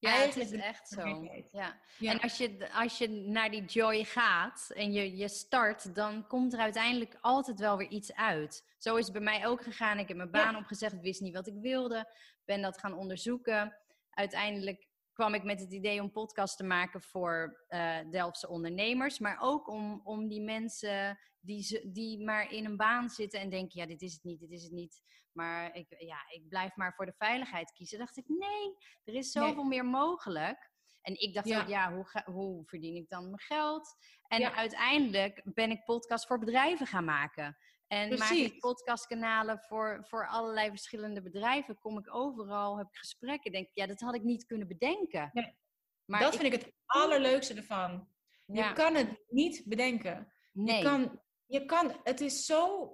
ja, 0.00 0.10
Eigenlijk 0.10 0.50
het 0.50 0.58
is 0.58 0.66
echt 0.66 0.88
zo. 0.88 1.28
Ja. 1.52 1.80
ja. 1.98 2.12
En 2.12 2.20
als 2.20 2.36
je, 2.36 2.72
als 2.72 2.98
je 2.98 3.08
naar 3.08 3.50
die 3.50 3.64
joy 3.64 4.04
gaat 4.04 4.70
en 4.74 4.92
je, 4.92 5.16
je 5.16 5.28
start, 5.28 5.94
dan 5.94 6.26
komt 6.26 6.52
er 6.52 6.58
uiteindelijk 6.58 7.18
altijd 7.20 7.60
wel 7.60 7.76
weer 7.76 7.88
iets 7.88 8.14
uit. 8.14 8.64
Zo 8.78 8.96
is 8.96 9.04
het 9.04 9.12
bij 9.12 9.22
mij 9.22 9.46
ook 9.46 9.62
gegaan. 9.62 9.98
Ik 9.98 10.08
heb 10.08 10.16
mijn 10.16 10.30
baan 10.30 10.52
ja. 10.52 10.58
opgezegd, 10.58 11.00
wist 11.00 11.20
niet 11.20 11.34
wat 11.34 11.46
ik 11.46 11.54
wilde, 11.60 12.12
ben 12.44 12.62
dat 12.62 12.78
gaan 12.78 12.94
onderzoeken. 12.94 13.76
Uiteindelijk 14.10 14.88
kwam 15.20 15.34
ik 15.34 15.44
met 15.44 15.60
het 15.60 15.72
idee 15.72 16.00
om 16.00 16.10
podcast 16.10 16.56
te 16.56 16.64
maken 16.64 17.02
voor 17.02 17.64
uh, 17.68 17.98
Delftse 18.10 18.48
ondernemers, 18.48 19.18
maar 19.18 19.38
ook 19.40 19.68
om, 19.68 20.00
om 20.04 20.28
die 20.28 20.42
mensen 20.42 21.18
die, 21.40 21.62
ze, 21.62 21.90
die 21.92 22.24
maar 22.24 22.52
in 22.52 22.64
een 22.64 22.76
baan 22.76 23.08
zitten 23.08 23.40
en 23.40 23.50
denken, 23.50 23.80
ja, 23.80 23.86
dit 23.86 24.02
is 24.02 24.12
het 24.12 24.22
niet, 24.22 24.40
dit 24.40 24.50
is 24.50 24.62
het 24.62 24.72
niet. 24.72 25.02
Maar 25.32 25.74
ik, 25.74 25.86
ja, 25.98 26.16
ik 26.28 26.48
blijf 26.48 26.76
maar 26.76 26.94
voor 26.94 27.06
de 27.06 27.14
veiligheid 27.18 27.72
kiezen. 27.72 27.98
dacht 27.98 28.16
ik, 28.16 28.28
nee, 28.28 28.76
er 29.04 29.14
is 29.14 29.30
zoveel 29.30 29.54
nee. 29.54 29.64
meer 29.64 29.84
mogelijk. 29.84 30.70
En 31.02 31.20
ik 31.20 31.34
dacht 31.34 31.48
ja. 31.48 31.60
ook, 31.60 31.68
ja, 31.68 31.94
hoe, 31.94 32.08
ga, 32.08 32.24
hoe 32.24 32.64
verdien 32.64 32.96
ik 32.96 33.08
dan 33.08 33.24
mijn 33.24 33.40
geld? 33.40 33.96
En 34.28 34.40
ja. 34.40 34.54
uiteindelijk 34.54 35.40
ben 35.44 35.70
ik 35.70 35.84
podcast 35.84 36.26
voor 36.26 36.38
bedrijven 36.38 36.86
gaan 36.86 37.04
maken. 37.04 37.56
En 37.90 38.08
Precies. 38.08 38.28
maak 38.28 38.52
ik 38.52 38.60
podcastkanalen 38.60 39.58
voor, 39.58 40.04
voor 40.08 40.28
allerlei 40.28 40.68
verschillende 40.68 41.22
bedrijven. 41.22 41.78
Kom 41.78 41.98
ik 41.98 42.14
overal, 42.14 42.78
heb 42.78 42.86
ik 42.86 42.96
gesprekken. 42.96 43.52
Denk 43.52 43.66
ik, 43.66 43.70
ja, 43.74 43.86
dat 43.86 44.00
had 44.00 44.14
ik 44.14 44.22
niet 44.22 44.46
kunnen 44.46 44.68
bedenken. 44.68 45.30
Nee. 45.32 45.56
Maar 46.04 46.20
dat 46.20 46.34
ik, 46.34 46.40
vind 46.40 46.54
ik 46.54 46.60
het 46.60 46.72
allerleukste 46.86 47.54
ervan. 47.54 48.08
Ja. 48.46 48.68
Je 48.68 48.74
kan 48.74 48.94
het 48.94 49.24
niet 49.28 49.62
bedenken. 49.66 50.32
Nee. 50.52 50.76
Je 50.76 50.82
kan, 50.82 51.20
je 51.46 51.64
kan, 51.64 52.00
het 52.02 52.20
is 52.20 52.46
zo 52.46 52.92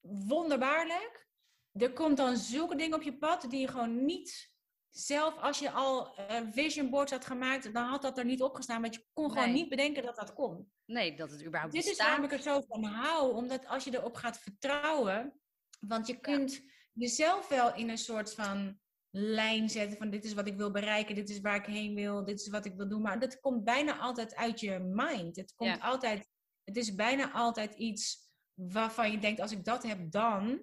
wonderbaarlijk. 0.00 1.28
Er 1.72 1.92
komt 1.92 2.16
dan 2.16 2.36
zulke 2.36 2.76
dingen 2.76 2.96
op 2.96 3.02
je 3.02 3.18
pad 3.18 3.50
die 3.50 3.60
je 3.60 3.68
gewoon 3.68 4.04
niet 4.04 4.49
zelf, 4.90 5.38
als 5.38 5.58
je 5.58 5.70
al 5.70 6.18
uh, 6.18 6.40
vision 6.50 6.90
boards 6.90 7.12
had 7.12 7.26
gemaakt, 7.26 7.72
dan 7.72 7.84
had 7.84 8.02
dat 8.02 8.18
er 8.18 8.24
niet 8.24 8.42
opgestaan. 8.42 8.82
Want 8.82 8.94
je 8.94 9.04
kon 9.12 9.26
nee. 9.26 9.36
gewoon 9.36 9.52
niet 9.52 9.68
bedenken 9.68 10.02
dat 10.02 10.16
dat 10.16 10.32
kon. 10.32 10.72
Nee, 10.84 11.16
dat 11.16 11.30
het 11.30 11.44
überhaupt 11.44 11.72
Dit 11.72 11.84
bestaat. 11.84 12.06
is 12.06 12.06
waarom 12.06 12.24
ik 12.24 12.32
er 12.32 12.42
zo 12.42 12.60
van 12.68 12.84
hou. 12.84 13.34
Omdat 13.34 13.66
als 13.66 13.84
je 13.84 13.94
erop 13.94 14.14
gaat 14.14 14.38
vertrouwen, 14.38 15.40
want 15.80 16.06
je 16.06 16.20
kunt 16.20 16.52
ja. 16.52 16.60
jezelf 16.92 17.48
wel 17.48 17.74
in 17.74 17.88
een 17.88 17.98
soort 17.98 18.34
van 18.34 18.78
lijn 19.10 19.68
zetten 19.68 19.98
van 19.98 20.10
dit 20.10 20.24
is 20.24 20.34
wat 20.34 20.46
ik 20.46 20.56
wil 20.56 20.70
bereiken, 20.70 21.14
dit 21.14 21.30
is 21.30 21.40
waar 21.40 21.56
ik 21.56 21.66
heen 21.66 21.94
wil, 21.94 22.24
dit 22.24 22.40
is 22.40 22.48
wat 22.48 22.64
ik 22.64 22.74
wil 22.76 22.88
doen. 22.88 23.02
Maar 23.02 23.18
dat 23.18 23.40
komt 23.40 23.64
bijna 23.64 23.98
altijd 23.98 24.34
uit 24.34 24.60
je 24.60 24.78
mind. 24.78 25.36
Het 25.36 25.54
komt 25.54 25.76
ja. 25.76 25.82
altijd, 25.82 26.28
het 26.64 26.76
is 26.76 26.94
bijna 26.94 27.32
altijd 27.32 27.74
iets 27.74 28.28
waarvan 28.54 29.10
je 29.10 29.18
denkt, 29.18 29.40
als 29.40 29.52
ik 29.52 29.64
dat 29.64 29.82
heb, 29.82 30.10
dan 30.10 30.60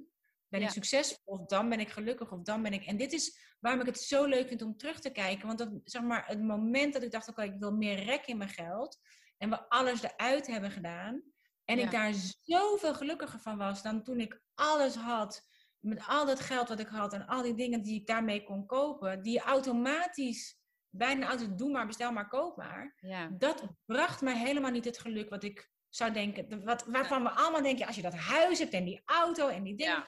ben 0.50 0.60
ja. 0.60 0.66
ik 0.66 0.72
succesvol, 0.72 1.34
of 1.34 1.46
dan 1.46 1.70
ben 1.70 1.80
ik 1.80 1.90
gelukkig, 1.90 2.32
of 2.32 2.42
dan 2.42 2.62
ben 2.62 2.74
ik. 2.74 2.86
En 2.86 2.98
dit 2.98 3.14
is 3.14 3.56
waarom 3.60 3.82
ik 3.82 3.88
het 3.88 4.00
zo 4.00 4.26
leuk 4.26 4.48
vind 4.48 4.62
om 4.62 4.78
terug 4.78 5.00
te 5.00 5.10
kijken. 5.10 5.48
Want 5.48 5.60
dat, 5.60 5.70
zeg 5.84 6.02
maar, 6.02 6.28
het 6.28 6.42
moment 6.42 6.94
dat 6.94 7.04
ik 7.04 7.12
dacht, 7.12 7.30
oké, 7.30 7.42
okay, 7.42 7.54
ik 7.54 7.60
wil 7.60 7.72
meer 7.72 8.04
rek 8.04 8.26
in 8.26 8.38
mijn 8.38 8.50
geld. 8.50 9.00
En 9.38 9.50
we 9.50 9.70
alles 9.70 10.02
eruit 10.04 10.48
hebben 10.48 10.72
gedaan. 10.72 11.24
En 11.66 11.78
ja. 11.78 11.84
ik 11.84 11.92
daar 11.92 12.14
zoveel 12.44 12.94
gelukkiger 12.94 13.40
van 13.40 13.58
was 13.58 13.82
dan 13.82 14.04
toen 14.04 14.20
ik 14.20 14.42
alles 14.54 14.96
had. 14.96 15.48
Met 15.80 16.08
al 16.08 16.26
dat 16.26 16.40
geld 16.40 16.70
wat 16.70 16.80
ik 16.80 16.88
had 16.88 17.14
en 17.14 17.28
al 17.28 17.42
die 17.42 17.56
dingen 17.56 17.82
die 17.82 18.00
ik 18.00 18.08
daarmee 18.08 18.44
kon 18.44 18.66
kopen. 18.66 19.22
Die 19.22 19.40
automatisch, 19.40 20.60
bijna 20.90 21.30
altijd 21.30 21.58
doe 21.58 21.72
maar, 21.72 21.88
bestel 21.88 22.12
maar, 22.12 22.28
koop 22.28 22.58
maar. 22.58 22.98
Ja. 23.00 23.30
Dat 23.38 23.64
bracht 23.86 24.22
mij 24.22 24.38
helemaal 24.38 24.72
niet 24.72 24.86
het 24.86 25.00
geluk 25.00 25.30
wat 25.30 25.44
ik 25.44 25.70
zou 25.90 26.14
denken. 26.14 26.64
Wat, 26.66 26.86
waarvan 26.86 27.24
we 27.24 27.30
allemaal 27.30 27.62
denken, 27.62 27.88
als 27.88 27.96
je 27.96 28.02
dat 28.02 28.16
huis 28.16 28.60
hebt 28.60 28.74
en 28.74 28.86
die 28.86 29.02
auto 29.06 29.48
en 29.48 29.64
die 29.64 29.76
dingen. 29.76 30.08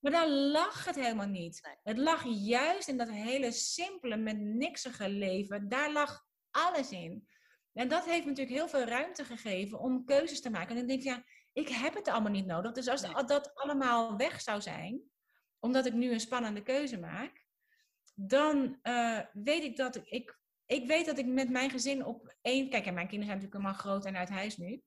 Maar 0.00 0.12
dan 0.12 0.28
lag 0.30 0.84
het 0.84 0.94
helemaal 0.94 1.26
niet. 1.26 1.60
Nee. 1.62 1.74
Het 1.82 1.98
lag 1.98 2.24
juist 2.26 2.88
in 2.88 2.96
dat 2.96 3.10
hele 3.10 3.52
simpele, 3.52 4.16
met 4.16 4.38
niksige 4.38 5.08
leven. 5.08 5.68
Daar 5.68 5.92
lag 5.92 6.26
alles 6.50 6.90
in. 6.90 7.28
En 7.72 7.88
dat 7.88 8.04
heeft 8.04 8.26
natuurlijk 8.26 8.56
heel 8.56 8.68
veel 8.68 8.84
ruimte 8.84 9.24
gegeven 9.24 9.78
om 9.78 10.04
keuzes 10.04 10.40
te 10.40 10.50
maken. 10.50 10.68
En 10.68 10.76
dan 10.76 10.86
denk 10.86 10.98
ik, 10.98 11.06
ja, 11.06 11.24
ik 11.52 11.68
heb 11.68 11.94
het 11.94 12.08
allemaal 12.08 12.32
niet 12.32 12.46
nodig. 12.46 12.72
Dus 12.72 12.88
als 12.88 13.02
nee. 13.02 13.24
dat 13.24 13.54
allemaal 13.54 14.16
weg 14.16 14.40
zou 14.40 14.60
zijn, 14.60 15.02
omdat 15.58 15.86
ik 15.86 15.92
nu 15.92 16.12
een 16.12 16.20
spannende 16.20 16.62
keuze 16.62 16.98
maak, 16.98 17.46
dan 18.14 18.78
uh, 18.82 19.20
weet 19.32 19.62
ik 19.62 19.76
dat 19.76 19.96
ik, 19.96 20.06
ik, 20.08 20.38
ik 20.66 20.86
weet 20.86 21.06
dat 21.06 21.18
ik 21.18 21.26
met 21.26 21.50
mijn 21.50 21.70
gezin 21.70 22.04
op 22.04 22.36
één, 22.40 22.70
kijk, 22.70 22.86
en 22.86 22.94
mijn 22.94 23.08
kinderen 23.08 23.34
zijn 23.34 23.44
natuurlijk 23.44 23.54
allemaal 23.54 23.92
groot 23.92 24.06
en 24.06 24.16
uit 24.16 24.28
huis 24.28 24.56
nu, 24.56 24.82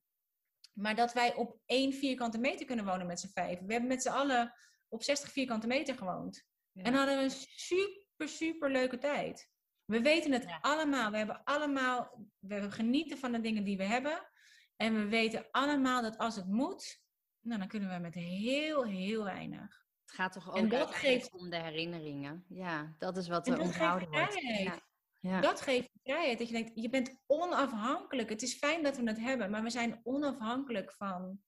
maar 0.72 0.94
dat 0.94 1.12
wij 1.12 1.34
op 1.34 1.58
één 1.66 1.92
vierkante 1.92 2.38
meter 2.38 2.66
kunnen 2.66 2.84
wonen 2.84 3.06
met 3.06 3.20
z'n 3.20 3.32
vijf. 3.32 3.58
We 3.60 3.72
hebben 3.72 3.90
met 3.90 4.02
z'n 4.02 4.08
allen 4.08 4.54
op 4.92 5.02
60 5.02 5.30
vierkante 5.30 5.66
meter 5.66 5.94
gewoond. 5.94 6.46
Ja. 6.72 6.82
En 6.82 6.94
hadden 6.94 7.22
een 7.22 7.30
super, 7.30 8.28
super 8.28 8.70
leuke 8.70 8.98
tijd. 8.98 9.50
We 9.84 10.00
weten 10.00 10.32
het 10.32 10.42
ja. 10.42 10.58
allemaal. 10.60 11.10
We 11.10 11.16
hebben 11.16 11.44
allemaal, 11.44 12.26
we 12.38 12.70
genieten 12.70 13.18
van 13.18 13.32
de 13.32 13.40
dingen 13.40 13.64
die 13.64 13.76
we 13.76 13.84
hebben. 13.84 14.30
En 14.76 14.94
we 14.94 15.08
weten 15.08 15.46
allemaal 15.50 16.02
dat 16.02 16.18
als 16.18 16.36
het 16.36 16.46
moet, 16.46 17.02
nou, 17.40 17.58
dan 17.58 17.68
kunnen 17.68 17.88
we 17.88 17.98
met 17.98 18.14
heel, 18.14 18.84
heel 18.84 19.24
weinig. 19.24 19.84
Het 20.04 20.14
gaat 20.14 20.32
toch 20.32 20.48
ook 20.48 20.56
en 20.56 20.68
dat 20.68 20.94
geeft, 20.94 21.32
om 21.32 21.50
de 21.50 21.56
herinneringen. 21.60 22.44
Ja, 22.48 22.94
dat 22.98 23.16
is 23.16 23.28
wat 23.28 23.46
er 23.48 23.60
onthouden 23.60 24.08
wordt. 24.10 24.40
Ja. 24.40 24.80
Ja. 25.20 25.40
Dat 25.40 25.60
geeft 25.60 25.90
vrijheid. 26.02 26.38
Dat 26.38 26.48
je 26.48 26.54
denkt, 26.54 26.70
je 26.74 26.88
bent 26.88 27.20
onafhankelijk. 27.26 28.28
Het 28.28 28.42
is 28.42 28.54
fijn 28.54 28.82
dat 28.82 28.96
we 28.96 29.02
het 29.08 29.18
hebben, 29.18 29.50
maar 29.50 29.62
we 29.62 29.70
zijn 29.70 30.00
onafhankelijk 30.02 30.92
van 30.92 31.40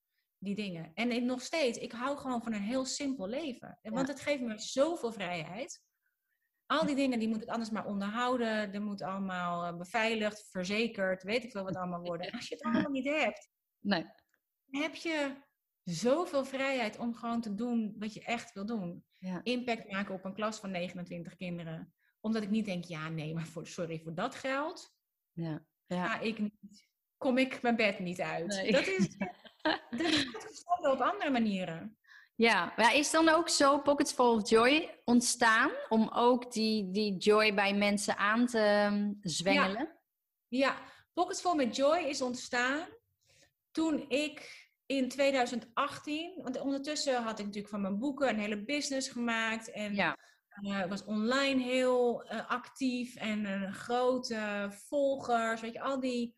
die 0.45 0.55
dingen. 0.55 0.91
En 0.95 1.11
ik, 1.13 1.23
nog 1.23 1.43
steeds, 1.43 1.79
ik 1.79 1.93
hou 1.93 2.17
gewoon 2.17 2.43
van 2.43 2.53
een 2.53 2.63
heel 2.63 2.85
simpel 2.85 3.29
leven. 3.29 3.79
Ja. 3.83 3.91
Want 3.91 4.09
het 4.09 4.21
geeft 4.21 4.41
me 4.41 4.59
zoveel 4.59 5.13
vrijheid. 5.13 5.83
Al 6.67 6.87
die 6.87 6.95
dingen, 6.95 7.19
die 7.19 7.29
moet 7.29 7.43
ik 7.43 7.49
anders 7.49 7.71
maar 7.71 7.87
onderhouden. 7.87 8.73
Er 8.73 8.83
moet 8.83 9.03
allemaal 9.03 9.77
beveiligd, 9.77 10.49
verzekerd, 10.51 11.23
weet 11.23 11.45
ik 11.45 11.51
veel 11.51 11.65
wat 11.65 11.77
allemaal 11.77 12.01
worden. 12.01 12.33
Als 12.33 12.49
je 12.49 12.55
het 12.55 12.65
allemaal 12.65 12.91
niet 12.91 13.09
hebt, 13.09 13.49
nee. 13.81 14.05
heb 14.71 14.95
je 14.95 15.37
zoveel 15.83 16.45
vrijheid 16.45 16.99
om 16.99 17.15
gewoon 17.15 17.41
te 17.41 17.55
doen 17.55 17.95
wat 17.99 18.15
je 18.15 18.25
echt 18.25 18.53
wil 18.53 18.67
doen. 18.67 19.05
Ja. 19.13 19.41
Impact 19.43 19.91
maken 19.91 20.15
op 20.15 20.25
een 20.25 20.35
klas 20.35 20.59
van 20.59 20.71
29 20.71 21.37
kinderen. 21.37 21.95
Omdat 22.21 22.43
ik 22.43 22.51
niet 22.51 22.65
denk, 22.65 22.85
ja 22.85 23.09
nee, 23.09 23.35
maar 23.35 23.47
voor, 23.47 23.67
sorry, 23.67 24.01
voor 24.01 24.15
dat 24.15 24.35
geld 24.35 24.95
ja. 25.33 25.67
ja. 25.87 26.07
ga 26.07 26.21
ik 26.21 26.39
niet, 26.39 26.89
kom 27.17 27.39
ik 27.39 27.63
mijn 27.63 27.77
bed 27.77 27.99
niet 27.99 28.21
uit. 28.21 28.71
Dat 28.73 28.87
is, 28.87 29.17
dat 30.33 30.51
is 30.51 30.65
op 30.83 31.01
andere 31.01 31.31
manieren. 31.31 31.99
Ja, 32.37 32.73
maar 32.77 32.95
is 32.95 33.11
dan 33.11 33.29
ook 33.29 33.49
zo 33.49 33.81
Pockets 33.81 34.13
Full 34.13 34.27
of 34.27 34.49
Joy 34.49 35.01
ontstaan 35.05 35.71
om 35.89 36.09
ook 36.09 36.53
die, 36.53 36.91
die 36.91 37.17
joy 37.17 37.55
bij 37.55 37.75
mensen 37.75 38.17
aan 38.17 38.47
te 38.47 38.59
ehm, 38.59 39.13
zwengelen? 39.21 39.99
Ja, 40.49 40.59
ja. 40.59 40.77
Pockets 41.13 41.41
Full 41.41 41.55
met 41.55 41.77
Joy 41.77 41.99
is 41.99 42.23
ontstaan 42.23 42.87
toen 43.71 44.05
ik 44.09 44.65
in 44.87 45.09
2018, 45.09 46.43
want 46.43 46.61
ondertussen 46.61 47.23
had 47.23 47.39
ik 47.39 47.45
natuurlijk 47.45 47.73
van 47.73 47.81
mijn 47.81 47.99
boeken 47.99 48.29
een 48.29 48.39
hele 48.39 48.65
business 48.65 49.09
gemaakt 49.09 49.71
en 49.71 49.95
ja. 49.95 50.17
Uh, 50.63 50.87
was 50.87 51.05
online 51.05 51.63
heel 51.63 52.27
uh, 52.33 52.51
actief 52.51 53.17
en 53.17 53.45
een 53.45 53.73
grote 53.73 54.69
volgers, 54.71 55.61
weet 55.61 55.73
je, 55.73 55.81
al 55.81 56.01
die 56.01 56.35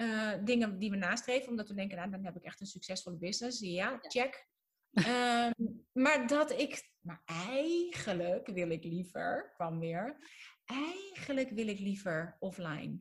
uh, 0.00 0.32
dingen 0.44 0.78
die 0.78 0.90
we 0.90 0.96
nastreven, 0.96 1.48
omdat 1.48 1.68
we 1.68 1.74
denken, 1.74 1.96
nou, 1.96 2.10
dan 2.10 2.24
heb 2.24 2.36
ik 2.36 2.42
echt 2.42 2.60
een 2.60 2.66
succesvolle 2.66 3.16
business. 3.16 3.60
Ja, 3.60 3.98
check. 4.00 4.48
um, 4.90 5.86
maar 5.92 6.26
dat 6.26 6.50
ik, 6.50 6.90
maar 7.00 7.22
eigenlijk 7.24 8.46
wil 8.46 8.70
ik 8.70 8.84
liever, 8.84 9.52
kwam 9.54 9.78
weer, 9.78 10.16
eigenlijk 10.64 11.50
wil 11.50 11.68
ik 11.68 11.78
liever 11.78 12.36
offline. 12.38 12.98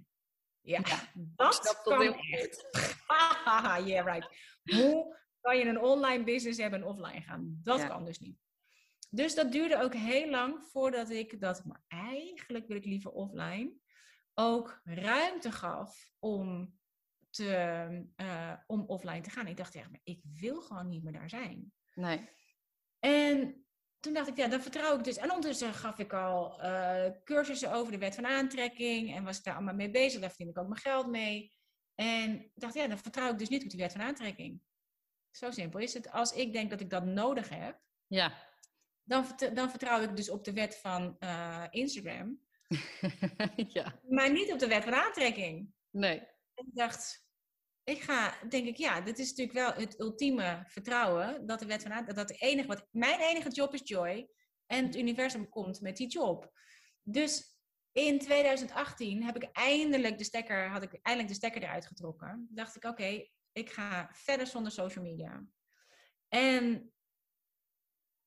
Ja, 0.61 0.81
ja 0.83 1.11
dat 1.35 1.81
kan 1.83 2.13
echt. 2.13 2.65
yeah, 3.87 4.05
right. 4.05 4.27
Hoe 4.63 5.17
kan 5.41 5.57
je 5.57 5.65
een 5.65 5.81
online 5.81 6.23
business 6.23 6.59
hebben 6.59 6.81
en 6.81 6.87
offline 6.87 7.21
gaan? 7.21 7.59
Dat 7.63 7.87
kan 7.87 8.05
dus 8.05 8.19
niet. 8.19 8.37
Dus 9.09 9.35
dat 9.35 9.51
duurde 9.51 9.81
ook 9.81 9.93
heel 9.93 10.29
lang 10.29 10.63
voordat 10.71 11.09
ik 11.09 11.41
dat, 11.41 11.65
maar 11.65 11.83
eigenlijk 11.87 12.67
wil 12.67 12.77
ik 12.77 12.85
liever 12.85 13.11
offline, 13.11 13.73
ook 14.33 14.81
ruimte 14.83 15.51
gaf 15.51 16.11
om 16.19 16.78
te, 17.29 18.05
uh, 18.17 18.53
om 18.67 18.83
offline 18.87 19.21
te 19.21 19.29
gaan. 19.29 19.47
Ik 19.47 19.57
dacht 19.57 19.75
echt, 19.75 19.89
maar 19.89 19.99
ik 20.03 20.21
wil 20.39 20.61
gewoon 20.61 20.89
niet 20.89 21.03
meer 21.03 21.13
daar 21.13 21.29
zijn. 21.29 21.73
Nee. 21.93 22.29
En 22.99 23.65
toen 23.99 24.13
dacht 24.13 24.27
ik, 24.27 24.37
ja, 24.37 24.47
dan 24.47 24.61
vertrouw 24.61 24.97
ik 24.97 25.03
dus. 25.03 25.17
En 25.17 25.29
ondertussen 25.29 25.73
gaf 25.73 25.99
ik 25.99 26.13
al 26.13 26.63
uh, 26.63 27.05
cursussen 27.23 27.71
over 27.71 27.91
de 27.91 27.97
wet 27.97 28.15
van 28.15 28.25
aantrekking. 28.25 29.15
En 29.15 29.23
was 29.23 29.37
ik 29.37 29.43
daar 29.43 29.55
allemaal 29.55 29.75
mee 29.75 29.91
bezig. 29.91 30.21
Daar 30.21 30.29
verdien 30.29 30.49
ik 30.49 30.57
ook 30.57 30.67
mijn 30.67 30.81
geld 30.81 31.07
mee. 31.07 31.53
En 31.95 32.51
dacht, 32.55 32.73
ja, 32.73 32.87
dan 32.87 32.97
vertrouw 32.97 33.31
ik 33.31 33.37
dus 33.37 33.49
niet 33.49 33.63
op 33.63 33.69
die 33.69 33.79
wet 33.79 33.91
van 33.91 34.01
aantrekking. 34.01 34.61
Zo 35.31 35.51
simpel 35.51 35.79
is 35.79 35.93
het. 35.93 36.11
Als 36.11 36.31
ik 36.31 36.53
denk 36.53 36.69
dat 36.69 36.81
ik 36.81 36.89
dat 36.89 37.05
nodig 37.05 37.49
heb, 37.49 37.79
ja. 38.07 38.33
dan, 39.03 39.25
dan 39.53 39.69
vertrouw 39.69 40.01
ik 40.01 40.15
dus 40.15 40.29
op 40.29 40.43
de 40.43 40.53
wet 40.53 40.77
van 40.77 41.15
uh, 41.19 41.65
Instagram. 41.69 42.39
ja. 43.77 43.99
Maar 44.09 44.31
niet 44.31 44.51
op 44.51 44.59
de 44.59 44.67
wet 44.67 44.83
van 44.83 44.93
aantrekking. 44.93 45.73
Nee. 45.89 46.27
Ik 46.59 46.75
dacht, 46.75 47.25
ik 47.83 48.01
ga, 48.01 48.37
denk 48.49 48.67
ik, 48.67 48.75
ja, 48.75 49.01
dit 49.01 49.19
is 49.19 49.29
natuurlijk 49.29 49.57
wel 49.57 49.73
het 49.73 49.99
ultieme 49.99 50.63
vertrouwen. 50.67 51.45
Dat 51.45 51.59
de 51.59 51.65
wet 51.65 51.83
van 51.83 52.05
dat 52.05 52.15
het 52.15 52.41
enige 52.41 52.67
wat, 52.67 52.87
mijn 52.91 53.19
enige 53.19 53.49
job 53.49 53.73
is 53.73 53.81
joy. 53.83 54.29
En 54.65 54.85
het 54.85 54.95
universum 54.95 55.49
komt 55.49 55.81
met 55.81 55.97
die 55.97 56.07
job. 56.07 56.51
Dus 57.03 57.57
in 57.91 58.19
2018 58.19 59.23
heb 59.23 59.35
ik 59.35 59.49
eindelijk 59.51 60.17
de 60.17 60.23
stekker, 60.23 60.69
had 60.69 60.83
ik 60.83 60.99
eindelijk 61.01 61.31
de 61.31 61.37
stekker 61.37 61.63
eruit 61.63 61.87
getrokken. 61.87 62.47
Dacht 62.51 62.75
ik, 62.75 62.83
oké, 62.83 63.27
ik 63.51 63.69
ga 63.69 64.09
verder 64.13 64.47
zonder 64.47 64.71
social 64.71 65.03
media. 65.03 65.45
En 66.27 66.93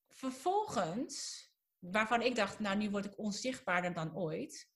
vervolgens, 0.08 1.46
waarvan 1.78 2.22
ik 2.22 2.34
dacht, 2.34 2.58
nou 2.58 2.76
nu 2.76 2.90
word 2.90 3.04
ik 3.04 3.18
onzichtbaarder 3.18 3.94
dan 3.94 4.16
ooit 4.16 4.71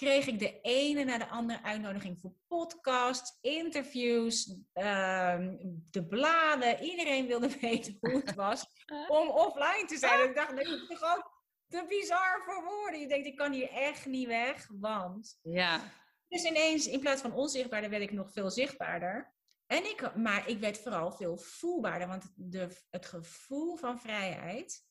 kreeg 0.00 0.26
ik 0.26 0.38
de 0.38 0.60
ene 0.60 1.04
na 1.04 1.18
de 1.18 1.28
andere 1.28 1.62
uitnodiging 1.62 2.20
voor 2.20 2.32
podcasts, 2.48 3.38
interviews, 3.40 4.54
ehm, 4.72 5.56
de 5.90 6.06
bladen. 6.06 6.82
Iedereen 6.82 7.26
wilde 7.26 7.58
weten 7.60 7.96
hoe 8.00 8.22
het 8.24 8.34
was 8.34 8.66
om 9.08 9.28
offline 9.28 9.84
te 9.86 9.96
zijn. 9.96 10.20
En 10.20 10.28
ik 10.28 10.34
dacht, 10.34 10.56
dat 10.56 10.66
is 10.66 10.86
toch 10.88 11.16
ook 11.16 11.44
te 11.68 11.84
bizar 11.88 12.42
voor 12.44 12.64
woorden. 12.64 13.00
Je 13.00 13.08
denkt, 13.08 13.26
ik 13.26 13.36
kan 13.36 13.52
hier 13.52 13.70
echt 13.70 14.06
niet 14.06 14.26
weg, 14.26 14.68
want... 14.72 15.38
Ja. 15.42 15.80
Dus 16.28 16.44
ineens, 16.44 16.86
in 16.86 17.00
plaats 17.00 17.22
van 17.22 17.32
onzichtbaarder, 17.32 17.90
werd 17.90 18.02
ik 18.02 18.12
nog 18.12 18.32
veel 18.32 18.50
zichtbaarder. 18.50 19.34
En 19.66 19.84
ik, 19.84 20.14
maar 20.16 20.48
ik 20.48 20.58
werd 20.58 20.78
vooral 20.78 21.12
veel 21.12 21.36
voelbaarder, 21.36 22.08
want 22.08 22.32
de, 22.34 22.68
het 22.90 23.06
gevoel 23.06 23.76
van 23.76 24.00
vrijheid 24.00 24.84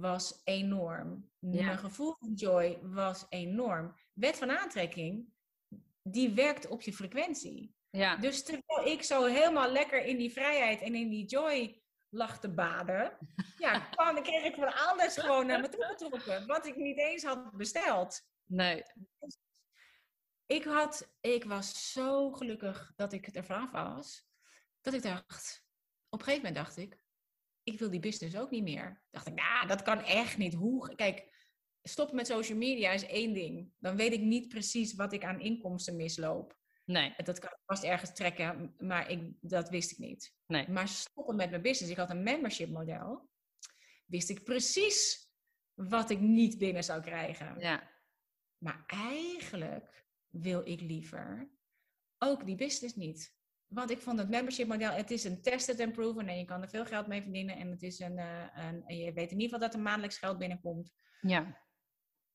was 0.00 0.40
enorm. 0.44 1.30
Mijn 1.38 1.78
gevoel 1.78 2.16
van 2.18 2.32
joy 2.32 2.78
was 2.82 3.26
enorm. 3.28 3.94
Wet 4.12 4.36
van 4.36 4.50
aantrekking, 4.50 5.28
die 6.02 6.30
werkt 6.30 6.68
op 6.68 6.82
je 6.82 6.92
frequentie. 6.92 7.74
Ja. 7.90 8.16
Dus 8.16 8.42
terwijl 8.42 8.86
ik 8.86 9.02
zo 9.02 9.24
helemaal 9.24 9.70
lekker 9.70 10.04
in 10.04 10.16
die 10.16 10.32
vrijheid 10.32 10.80
en 10.80 10.94
in 10.94 11.08
die 11.08 11.24
joy 11.24 11.82
lag 12.08 12.40
te 12.40 12.48
baden, 12.48 13.18
ja, 13.58 13.78
kwam, 13.78 14.22
kreeg 14.22 14.44
ik 14.44 14.54
van 14.54 14.74
alles 14.74 15.16
gewoon 15.16 15.46
naar 15.46 15.60
me 15.60 15.68
toe 15.68 15.84
getrokken, 15.84 16.46
wat 16.46 16.66
ik 16.66 16.76
niet 16.76 16.98
eens 16.98 17.24
had 17.24 17.52
besteld. 17.52 18.28
Nee. 18.44 18.82
Dus 19.18 19.38
ik, 20.46 20.64
had, 20.64 21.12
ik 21.20 21.44
was 21.44 21.92
zo 21.92 22.32
gelukkig 22.32 22.92
dat 22.96 23.12
ik 23.12 23.34
er 23.36 23.44
vanaf 23.44 23.70
was, 23.70 24.26
dat 24.80 24.94
ik 24.94 25.02
dacht, 25.02 25.64
op 26.08 26.18
een 26.18 26.24
gegeven 26.24 26.46
moment 26.46 26.64
dacht 26.64 26.76
ik, 26.76 26.98
ik 27.66 27.78
wil 27.78 27.90
die 27.90 28.00
business 28.00 28.36
ook 28.36 28.50
niet 28.50 28.62
meer. 28.62 29.02
Dacht 29.10 29.26
ik, 29.26 29.34
nou, 29.34 29.66
dat 29.66 29.82
kan 29.82 30.02
echt 30.02 30.36
niet. 30.36 30.54
Hoe? 30.54 30.94
Kijk, 30.94 31.34
stoppen 31.82 32.16
met 32.16 32.26
social 32.26 32.58
media 32.58 32.90
is 32.90 33.06
één 33.06 33.34
ding. 33.34 33.72
Dan 33.78 33.96
weet 33.96 34.12
ik 34.12 34.20
niet 34.20 34.48
precies 34.48 34.94
wat 34.94 35.12
ik 35.12 35.24
aan 35.24 35.40
inkomsten 35.40 35.96
misloop. 35.96 36.58
Nee. 36.84 37.14
Dat 37.16 37.38
kan 37.38 37.50
ik 37.50 37.62
vast 37.66 37.84
ergens 37.84 38.14
trekken, 38.14 38.74
maar 38.78 39.10
ik, 39.10 39.32
dat 39.40 39.68
wist 39.68 39.90
ik 39.90 39.98
niet. 39.98 40.34
Nee. 40.46 40.68
Maar 40.68 40.88
stoppen 40.88 41.36
met 41.36 41.50
mijn 41.50 41.62
business. 41.62 41.92
Ik 41.92 41.98
had 41.98 42.10
een 42.10 42.22
membership 42.22 42.70
model. 42.70 43.30
Wist 44.06 44.30
ik 44.30 44.44
precies 44.44 45.30
wat 45.74 46.10
ik 46.10 46.20
niet 46.20 46.58
binnen 46.58 46.84
zou 46.84 47.02
krijgen. 47.02 47.58
Ja. 47.58 47.90
Maar 48.58 48.84
eigenlijk 48.86 50.06
wil 50.28 50.66
ik 50.66 50.80
liever 50.80 51.50
ook 52.18 52.46
die 52.46 52.56
business 52.56 52.94
niet. 52.94 53.35
Want 53.66 53.90
ik 53.90 54.00
vond 54.00 54.18
het 54.18 54.28
membership 54.28 54.68
model, 54.68 54.92
het 54.92 55.10
is 55.10 55.24
een 55.24 55.42
tested 55.42 55.80
and 55.80 55.92
proven 55.92 56.28
en 56.28 56.38
je 56.38 56.44
kan 56.44 56.62
er 56.62 56.68
veel 56.68 56.84
geld 56.84 57.06
mee 57.06 57.22
verdienen. 57.22 57.56
En 57.56 57.70
het 57.70 57.82
is 57.82 57.98
een, 57.98 58.18
uh, 58.18 58.42
een 58.54 58.84
en 58.86 58.96
je 58.96 59.12
weet 59.12 59.30
in 59.30 59.40
ieder 59.40 59.42
geval 59.42 59.58
dat 59.58 59.74
er 59.74 59.80
maandelijks 59.80 60.18
geld 60.18 60.38
binnenkomt. 60.38 60.92
Ja. 61.20 61.60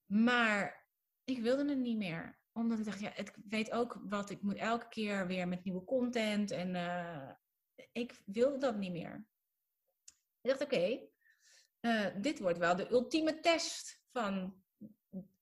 Maar 0.05 0.88
ik 1.23 1.39
wilde 1.39 1.69
het 1.69 1.77
niet 1.77 1.97
meer. 1.97 2.39
Omdat 2.53 2.79
ik 2.79 2.86
dacht, 2.86 2.99
ja, 2.99 3.15
ik 3.15 3.38
weet 3.47 3.71
ook 3.71 4.01
wat 4.03 4.29
ik 4.29 4.41
moet 4.41 4.57
elke 4.57 4.88
keer 4.88 5.27
weer 5.27 5.47
met 5.47 5.63
nieuwe 5.63 5.84
content. 5.84 6.51
En 6.51 6.75
uh, 6.75 7.32
ik 7.91 8.21
wilde 8.25 8.57
dat 8.57 8.77
niet 8.77 8.91
meer. 8.91 9.25
Ik 10.41 10.49
dacht, 10.49 10.61
oké, 10.61 10.75
okay, 10.75 11.09
uh, 11.82 12.05
eh, 12.05 12.15
dit 12.21 12.39
wordt 12.39 12.57
wel 12.57 12.75
de 12.75 12.91
ultieme 12.91 13.39
test 13.39 14.03
van 14.11 14.61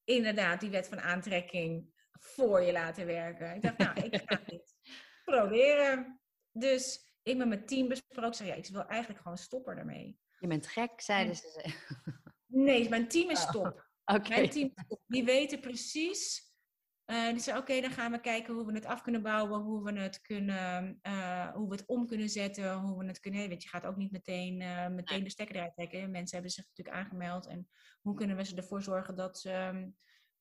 inderdaad 0.03 0.59
die 0.59 0.69
wet 0.69 0.87
van 0.87 0.99
aantrekking 0.99 1.93
voor 2.11 2.61
je 2.61 2.71
laten 2.71 3.05
werken. 3.05 3.55
Ik 3.55 3.61
dacht, 3.61 3.77
nou, 3.77 3.99
ik 3.99 4.21
ga 4.25 4.41
dit 4.45 4.75
proberen. 5.29 6.19
Dus 6.51 7.13
ik 7.23 7.37
met 7.37 7.47
mijn 7.47 7.65
team 7.65 7.87
besproken, 7.87 8.35
zei 8.35 8.49
ja, 8.49 8.55
ik 8.55 8.67
wil 8.67 8.85
eigenlijk 8.85 9.21
gewoon 9.21 9.37
stoppen 9.37 9.77
ermee. 9.77 10.19
Je 10.39 10.47
bent 10.47 10.67
gek, 10.67 11.01
zeiden 11.01 11.35
ze. 11.35 11.73
Nee, 12.45 12.89
mijn 12.89 13.07
team 13.07 13.29
is 13.29 13.43
oh, 13.43 13.51
top. 13.51 13.87
Okay. 14.05 14.37
Mijn 14.37 14.49
team 14.49 14.71
is 14.75 14.83
top. 14.87 15.01
Die 15.07 15.23
weten 15.23 15.59
precies. 15.59 16.47
Uh, 17.05 17.29
die 17.29 17.39
zei, 17.39 17.57
oké, 17.57 17.81
dan 17.81 17.91
gaan 17.91 18.11
we 18.11 18.19
kijken 18.19 18.53
hoe 18.53 18.65
we 18.65 18.73
het 18.73 18.85
af 18.85 19.01
kunnen 19.01 19.21
bouwen, 19.21 19.59
hoe 19.61 19.83
we 19.83 19.99
het 19.99 20.21
kunnen, 20.21 20.99
uh, 21.07 21.51
hoe 21.53 21.69
we 21.69 21.75
het 21.75 21.85
om 21.85 22.07
kunnen 22.07 22.29
zetten, 22.29 22.73
hoe 22.73 22.97
we 22.97 23.05
het 23.05 23.19
kunnen. 23.19 23.49
Weet 23.49 23.63
je, 23.63 23.69
gaat 23.69 23.85
ook 23.85 23.95
niet 23.95 24.11
meteen, 24.11 24.61
uh, 24.61 24.87
meteen 24.87 25.23
de 25.23 25.29
stekker 25.29 25.55
eruit 25.55 25.73
trekken. 25.73 26.11
Mensen 26.11 26.33
hebben 26.33 26.51
zich 26.51 26.65
natuurlijk 26.65 26.97
aangemeld 26.97 27.47
en 27.47 27.69
hoe 28.01 28.15
kunnen 28.15 28.35
we 28.35 28.43
ze 28.45 28.55
ervoor 28.55 28.81
zorgen 28.81 29.15
dat 29.15 29.39
ze 29.39 29.87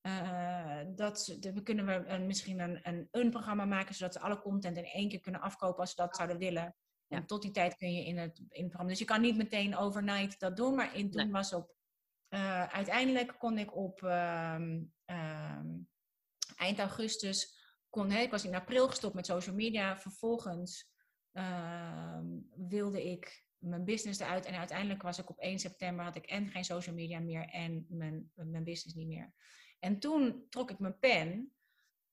uh, 0.01 0.79
dat, 0.95 1.37
we 1.39 1.63
kunnen 1.63 1.85
we 1.85 2.05
een, 2.07 2.27
misschien 2.27 2.59
een, 2.59 2.79
een, 2.83 3.07
een, 3.11 3.29
programma 3.29 3.65
maken 3.65 3.95
zodat 3.95 4.13
ze 4.13 4.19
alle 4.19 4.41
content 4.41 4.77
in 4.77 4.85
één 4.85 5.09
keer 5.09 5.19
kunnen 5.19 5.41
afkopen 5.41 5.79
als 5.79 5.89
ze 5.89 5.95
dat 5.95 6.15
zouden 6.15 6.37
willen. 6.37 6.75
Ja. 7.07 7.17
En 7.17 7.25
tot 7.25 7.41
die 7.41 7.51
tijd 7.51 7.75
kun 7.75 7.93
je 7.93 8.05
in 8.05 8.17
het, 8.17 8.37
in 8.37 8.45
het 8.49 8.67
programma. 8.67 8.89
Dus 8.89 8.99
je 8.99 9.05
kan 9.05 9.21
niet 9.21 9.37
meteen 9.37 9.75
overnight 9.75 10.39
dat 10.39 10.57
doen, 10.57 10.75
maar 10.75 10.95
in, 10.95 11.11
toen 11.11 11.23
nee. 11.23 11.31
was 11.31 11.53
op. 11.53 11.77
Uh, 12.29 12.63
uiteindelijk 12.63 13.35
kon 13.37 13.57
ik 13.57 13.75
op 13.75 14.01
uh, 14.01 14.55
eind 16.55 16.79
augustus. 16.79 17.57
Kon, 17.89 18.09
hè, 18.09 18.21
ik 18.21 18.31
was 18.31 18.45
in 18.45 18.55
april 18.55 18.87
gestopt 18.87 19.13
met 19.13 19.25
social 19.25 19.55
media. 19.55 19.97
Vervolgens 19.97 20.91
ehm, 21.31 22.25
wilde 22.55 23.11
ik 23.11 23.45
mijn 23.57 23.83
business 23.83 24.19
eruit. 24.19 24.45
En 24.45 24.55
uiteindelijk 24.55 25.01
was 25.01 25.19
ik 25.19 25.29
op 25.29 25.37
1 25.37 25.59
september 25.59 26.05
had 26.05 26.15
ik 26.15 26.25
en 26.25 26.49
geen 26.49 26.63
social 26.63 26.95
media 26.95 27.19
meer 27.19 27.45
en 27.45 27.85
mijn, 27.89 28.31
mijn 28.35 28.63
business 28.63 28.95
niet 28.95 29.07
meer. 29.07 29.33
En 29.79 29.99
toen 29.99 30.45
trok 30.49 30.71
ik 30.71 30.79
mijn 30.79 30.99
pen. 30.99 31.53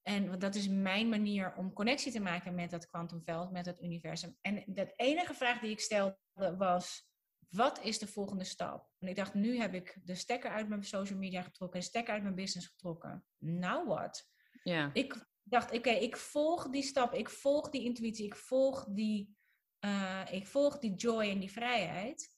En 0.03 0.39
dat 0.39 0.55
is 0.55 0.69
mijn 0.69 1.09
manier 1.09 1.55
om 1.57 1.73
connectie 1.73 2.13
te 2.13 2.21
maken 2.21 2.55
met 2.55 2.71
dat 2.71 2.87
kwantumveld, 2.87 3.51
met 3.51 3.67
het 3.67 3.83
universum. 3.83 4.37
En 4.41 4.65
de 4.67 4.93
enige 4.97 5.35
vraag 5.35 5.61
die 5.61 5.71
ik 5.71 5.81
stelde 5.81 6.19
was: 6.57 7.09
wat 7.49 7.83
is 7.83 7.99
de 7.99 8.07
volgende 8.07 8.45
stap? 8.45 8.91
En 8.99 9.09
ik 9.09 9.17
dacht, 9.17 9.35
nu 9.35 9.59
heb 9.59 9.75
ik 9.75 9.99
de 10.05 10.15
stekker 10.15 10.51
uit 10.51 10.69
mijn 10.69 10.85
social 10.85 11.19
media 11.19 11.43
getrokken, 11.43 11.81
de 11.81 11.87
stekker 11.87 12.15
uit 12.15 12.23
mijn 12.23 12.35
business 12.35 12.67
getrokken. 12.67 13.25
Nou 13.39 13.87
wat? 13.87 14.31
Ja. 14.63 14.91
Ik 14.93 15.27
dacht, 15.43 15.73
oké, 15.73 15.91
ik 15.91 16.17
volg 16.17 16.69
die 16.69 16.83
stap, 16.83 17.15
ik 17.15 17.31
volg 17.31 17.71
die 17.71 17.85
intuïtie, 17.85 18.27
ik 18.27 18.37
volg 18.37 18.85
die, 18.85 19.37
eh, 19.79 20.23
ik 20.31 20.47
volg 20.47 20.79
die 20.79 20.95
joy 20.95 21.31
en 21.31 21.39
die 21.39 21.53
vrijheid. 21.53 22.35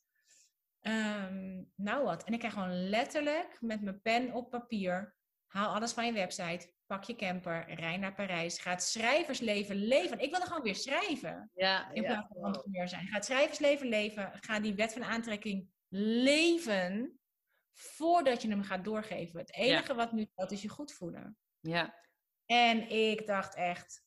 Ehm, 0.80 1.62
nou 1.74 2.04
wat? 2.04 2.24
En 2.24 2.32
ik 2.32 2.38
krijg 2.38 2.54
gewoon 2.54 2.88
letterlijk 2.88 3.56
met 3.60 3.82
mijn 3.82 4.02
pen 4.02 4.32
op 4.32 4.50
papier, 4.50 5.16
haal 5.48 5.74
alles 5.74 5.92
van 5.92 6.06
je 6.06 6.12
website, 6.12 6.72
pak 6.86 7.04
je 7.04 7.16
camper, 7.16 7.74
rij 7.74 7.96
naar 7.96 8.14
Parijs, 8.14 8.58
ga 8.58 8.70
het 8.70 8.82
schrijversleven 8.82 9.76
leven. 9.76 10.18
Ik 10.18 10.30
wilde 10.30 10.46
gewoon 10.46 10.62
weer 10.62 10.74
schrijven. 10.74 11.50
Ja, 11.54 11.90
In 11.92 12.02
plaats 12.04 12.26
van 12.32 12.44
entrepreneur 12.44 12.88
zijn. 12.88 13.06
Ga 13.06 13.14
het 13.14 13.24
schrijversleven 13.24 13.86
leven, 13.88 14.30
ga 14.34 14.60
die 14.60 14.74
wet 14.74 14.92
van 14.92 15.04
aantrekking 15.04 15.68
leven 15.88 17.18
voordat 17.74 18.42
je 18.42 18.48
hem 18.48 18.62
gaat 18.62 18.84
doorgeven. 18.84 19.40
Het 19.40 19.52
enige 19.54 19.94
wat 19.94 20.12
nu 20.12 20.26
telt 20.34 20.50
is 20.52 20.62
je 20.62 20.68
goed 20.68 20.92
voelen. 20.92 21.36
ja. 21.60 22.06
En 22.46 22.90
ik 22.90 23.26
dacht 23.26 23.54
echt, 23.54 24.04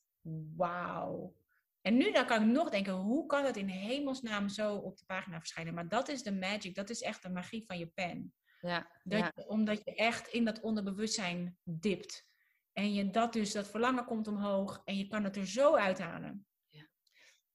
wauw. 0.56 1.36
En 1.82 1.98
nu 1.98 2.12
dan 2.12 2.26
kan 2.26 2.42
ik 2.42 2.48
nog 2.48 2.70
denken, 2.70 2.94
hoe 2.94 3.26
kan 3.26 3.46
het 3.46 3.58
in 3.58 3.68
hemelsnaam 3.68 4.50
zo 4.50 4.76
op 4.76 4.98
de 4.98 5.06
pagina 5.06 5.38
verschijnen? 5.40 5.74
Maar 5.74 5.88
dat 5.88 6.08
is 6.08 6.24
de 6.24 6.32
magic, 6.34 6.76
dat 6.76 6.90
is 6.90 7.02
echt 7.02 7.22
de 7.24 7.30
magie 7.30 7.66
van 7.66 7.78
je 7.78 7.88
pen. 7.88 8.34
Ja. 8.62 8.92
Dat 9.04 9.20
ja. 9.20 9.32
je- 9.36 9.48
omdat 9.48 9.82
je 9.84 9.96
echt 9.96 10.28
in 10.28 10.46
dat 10.46 10.60
onderbewustzijn 10.60 11.58
dipt. 11.64 12.30
En 12.74 12.94
je 12.94 13.10
dat 13.10 13.34
dus, 13.34 13.52
dat 13.52 13.68
verlangen 13.70 14.06
komt 14.06 14.28
omhoog 14.28 14.82
en 14.86 14.98
je 14.98 15.08
kan 15.08 15.24
het 15.24 15.36
er 15.36 15.48
zo 15.48 15.76
uithalen. 15.76 16.46
Ja. 16.70 16.88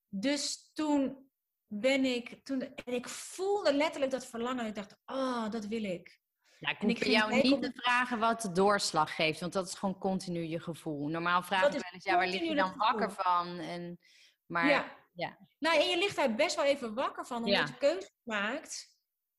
Dus 0.09 0.71
toen 0.73 1.31
ben 1.67 2.05
ik, 2.05 2.45
toen, 2.45 2.61
en 2.61 2.93
ik 2.95 3.09
voelde 3.09 3.75
letterlijk 3.75 4.13
dat 4.13 4.27
verlangen. 4.27 4.61
En 4.63 4.67
ik 4.67 4.75
dacht, 4.75 4.97
oh, 5.07 5.51
dat 5.51 5.67
wil 5.67 5.85
ik. 5.85 6.21
Ja, 6.59 6.71
ik 6.71 6.79
En 6.81 6.89
ik 6.89 6.99
hoef 7.03 7.13
jou 7.13 7.35
niet 7.43 7.53
op 7.53 7.61
te 7.61 7.67
het- 7.67 7.83
vragen 7.83 8.19
wat 8.19 8.41
de 8.41 8.53
doorslag 8.53 9.15
geeft, 9.15 9.41
want 9.41 9.53
dat 9.53 9.67
is 9.67 9.75
gewoon 9.75 9.99
continu 9.99 10.43
je 10.43 10.61
gevoel. 10.61 11.09
Normaal 11.09 11.43
vraag 11.43 11.67
ik 11.67 11.73
wel 11.73 11.81
eens, 11.93 12.05
ja, 12.05 12.17
waar 12.17 12.27
lig 12.29 12.41
je 12.43 12.55
dan 12.55 12.77
wakker 12.77 13.11
gevoel. 13.11 13.25
van? 13.25 13.59
En, 13.59 13.99
maar 14.47 14.69
ja. 14.69 14.97
ja. 15.13 15.39
Nou, 15.59 15.81
en 15.81 15.89
je 15.89 15.99
ligt 15.99 16.17
daar 16.17 16.35
best 16.35 16.57
wel 16.57 16.65
even 16.65 16.95
wakker 16.95 17.27
van, 17.27 17.37
omdat 17.37 17.53
Ja. 17.55 17.67
je 17.67 17.77
keuzes 17.77 18.13
maakt 18.23 18.97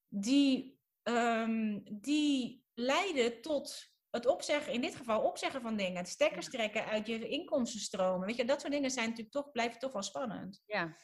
die, 0.07 0.76
ehm, 1.08 1.80
die 1.91 2.64
leiden 2.74 3.41
tot 3.41 3.95
het 4.10 4.26
opzeggen, 4.26 4.74
in 4.74 4.82
dit 4.82 4.95
geval 4.95 5.22
opzeggen 5.22 5.62
van 5.62 5.78
dingen, 5.78 5.97
het 5.97 6.10
stekkers 6.10 6.49
trekken 6.49 6.86
uit 6.86 7.08
je 7.08 7.28
inkomstenstromen. 7.28 8.28
Weet 8.28 8.36
je, 8.36 8.45
dat 8.45 8.62
soort 8.62 8.74
dingen 8.74 8.91
zijn 8.91 9.05
natuurlijk 9.05 9.36
toch, 9.36 9.51
blijven 9.51 9.80
toch 9.80 9.93
wel 9.93 10.01
spannend. 10.01 10.62
ja. 10.66 10.95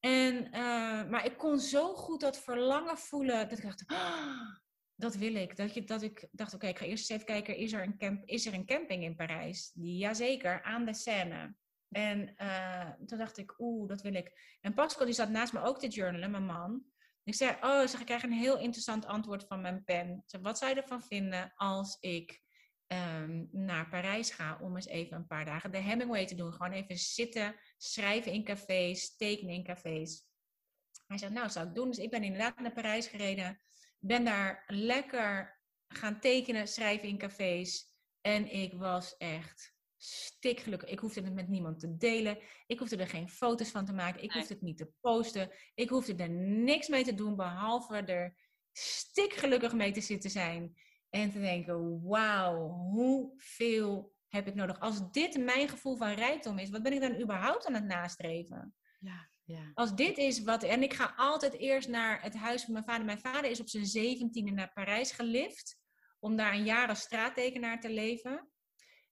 En, 0.00 0.50
eh, 0.50 1.08
maar 1.08 1.24
ik 1.24 1.36
kon 1.36 1.58
zo 1.60 1.94
goed 1.94 2.20
dat 2.20 2.38
verlangen 2.38 2.98
voelen, 2.98 3.48
dat 3.48 3.58
ik 3.58 3.64
dacht, 3.64 3.84
"Ah, 3.86 4.56
dat 4.94 5.14
wil 5.14 5.34
ik. 5.34 5.56
Dat, 5.56 5.74
je, 5.74 5.84
dat 5.84 6.02
ik 6.02 6.28
dacht, 6.32 6.54
oké, 6.54 6.66
ik 6.66 6.78
ga 6.78 6.84
eerst 6.84 7.10
eens 7.10 7.22
even 7.22 7.34
kijken, 7.34 7.56
is 7.56 7.72
er, 7.72 7.82
een 7.82 7.98
camp, 7.98 8.28
is 8.28 8.46
er 8.46 8.54
een 8.54 8.66
camping 8.66 9.02
in 9.02 9.16
Parijs? 9.16 9.70
Die, 9.74 9.96
jazeker, 9.96 10.62
aan 10.62 10.84
de 10.84 10.94
Seine. 10.94 11.54
En 11.88 12.36
eh, 12.36 12.90
toen 13.06 13.18
dacht 13.18 13.38
ik, 13.38 13.54
oeh, 13.58 13.88
dat 13.88 14.02
wil 14.02 14.14
ik. 14.14 14.56
En 14.60 14.74
Pascal 14.74 15.04
die 15.04 15.14
zat 15.14 15.28
naast 15.30 15.52
me 15.52 15.62
ook 15.62 15.78
te 15.78 15.88
journalen, 15.88 16.30
mijn 16.30 16.46
man. 16.46 16.84
Ik 17.26 17.34
zei, 17.34 17.56
oh, 17.60 17.86
zeg, 17.86 18.00
ik 18.00 18.06
krijg 18.06 18.22
een 18.22 18.32
heel 18.32 18.58
interessant 18.58 19.06
antwoord 19.06 19.44
van 19.44 19.60
mijn 19.60 19.84
pen. 19.84 20.24
Wat 20.40 20.58
zou 20.58 20.74
je 20.74 20.80
ervan 20.80 21.02
vinden 21.02 21.52
als 21.54 21.96
ik 22.00 22.42
ehm, 22.86 23.44
naar 23.50 23.88
Parijs 23.88 24.30
ga 24.30 24.58
om 24.62 24.76
eens 24.76 24.86
even 24.86 25.16
een 25.16 25.26
paar 25.26 25.44
dagen 25.44 25.72
de 25.72 25.78
Hemingway 25.78 26.26
te 26.26 26.34
doen? 26.34 26.52
Gewoon 26.52 26.72
even 26.72 26.98
zitten, 26.98 27.54
schrijven 27.76 28.32
in 28.32 28.44
cafés, 28.44 29.16
tekenen 29.16 29.54
in 29.54 29.64
cafés. 29.64 30.26
Hij 31.06 31.18
zei, 31.18 31.32
nou, 31.32 31.50
zou 31.50 31.68
ik 31.68 31.74
doen. 31.74 31.88
Dus 31.88 31.98
ik 31.98 32.10
ben 32.10 32.22
inderdaad 32.22 32.58
naar 32.58 32.72
Parijs 32.72 33.06
gereden. 33.06 33.60
Ben 33.98 34.24
daar 34.24 34.64
lekker 34.66 35.60
gaan 35.88 36.20
tekenen, 36.20 36.68
schrijven 36.68 37.08
in 37.08 37.18
cafés. 37.18 37.94
En 38.20 38.52
ik 38.52 38.72
was 38.72 39.16
echt 39.16 39.75
stikgelukkig. 39.96 40.88
Ik 40.88 40.98
hoefde 40.98 41.20
het 41.20 41.34
met 41.34 41.48
niemand 41.48 41.78
te 41.80 41.96
delen. 41.96 42.38
Ik 42.66 42.78
hoefde 42.78 42.96
er 42.96 43.08
geen 43.08 43.28
foto's 43.28 43.70
van 43.70 43.84
te 43.84 43.92
maken. 43.92 44.22
Ik 44.22 44.28
Nee. 44.28 44.38
hoefde 44.38 44.54
het 44.54 44.62
niet 44.62 44.76
te 44.78 44.90
posten. 45.00 45.50
Ik 45.74 45.88
hoefde 45.88 46.14
er 46.14 46.30
niks 46.30 46.88
mee 46.88 47.04
te 47.04 47.14
doen, 47.14 47.36
behalve 47.36 47.96
er 47.96 48.36
stikgelukkig 48.72 49.72
mee 49.72 49.92
te 49.92 50.00
zitten 50.00 50.30
zijn. 50.30 50.76
En 51.10 51.30
te 51.30 51.40
denken, 51.40 52.02
wauw, 52.02 52.68
hoeveel 52.68 54.14
heb 54.28 54.46
ik 54.46 54.54
nodig? 54.54 54.80
Als 54.80 55.10
dit 55.10 55.38
mijn 55.44 55.68
gevoel 55.68 55.96
van 55.96 56.12
rijkdom 56.12 56.58
is, 56.58 56.70
wat 56.70 56.82
ben 56.82 56.92
ik 56.92 57.00
dan 57.00 57.20
überhaupt 57.20 57.66
aan 57.66 57.74
het 57.74 57.84
nastreven? 57.84 58.74
Ja, 59.00 59.30
ja. 59.44 59.70
Als 59.74 59.94
dit 59.94 60.18
is 60.18 60.42
wat. 60.42 60.62
En 60.62 60.82
ik 60.82 60.94
ga 60.94 61.12
altijd 61.16 61.58
eerst 61.58 61.88
naar 61.88 62.22
het 62.22 62.34
huis 62.34 62.64
van 62.64 62.72
mijn 62.72 62.84
vader. 62.84 63.04
Mijn 63.04 63.18
vader 63.20 63.50
is 63.50 63.60
op 63.60 63.68
zijn 63.68 63.86
zeventiende 63.86 64.50
naar 64.52 64.72
Parijs 64.72 65.12
gelift. 65.12 65.78
Om 66.18 66.36
daar 66.36 66.52
een 66.54 66.64
jaar 66.64 66.88
als 66.88 67.00
straattekenaar 67.00 67.80
te 67.80 67.90
leven. 67.90 68.48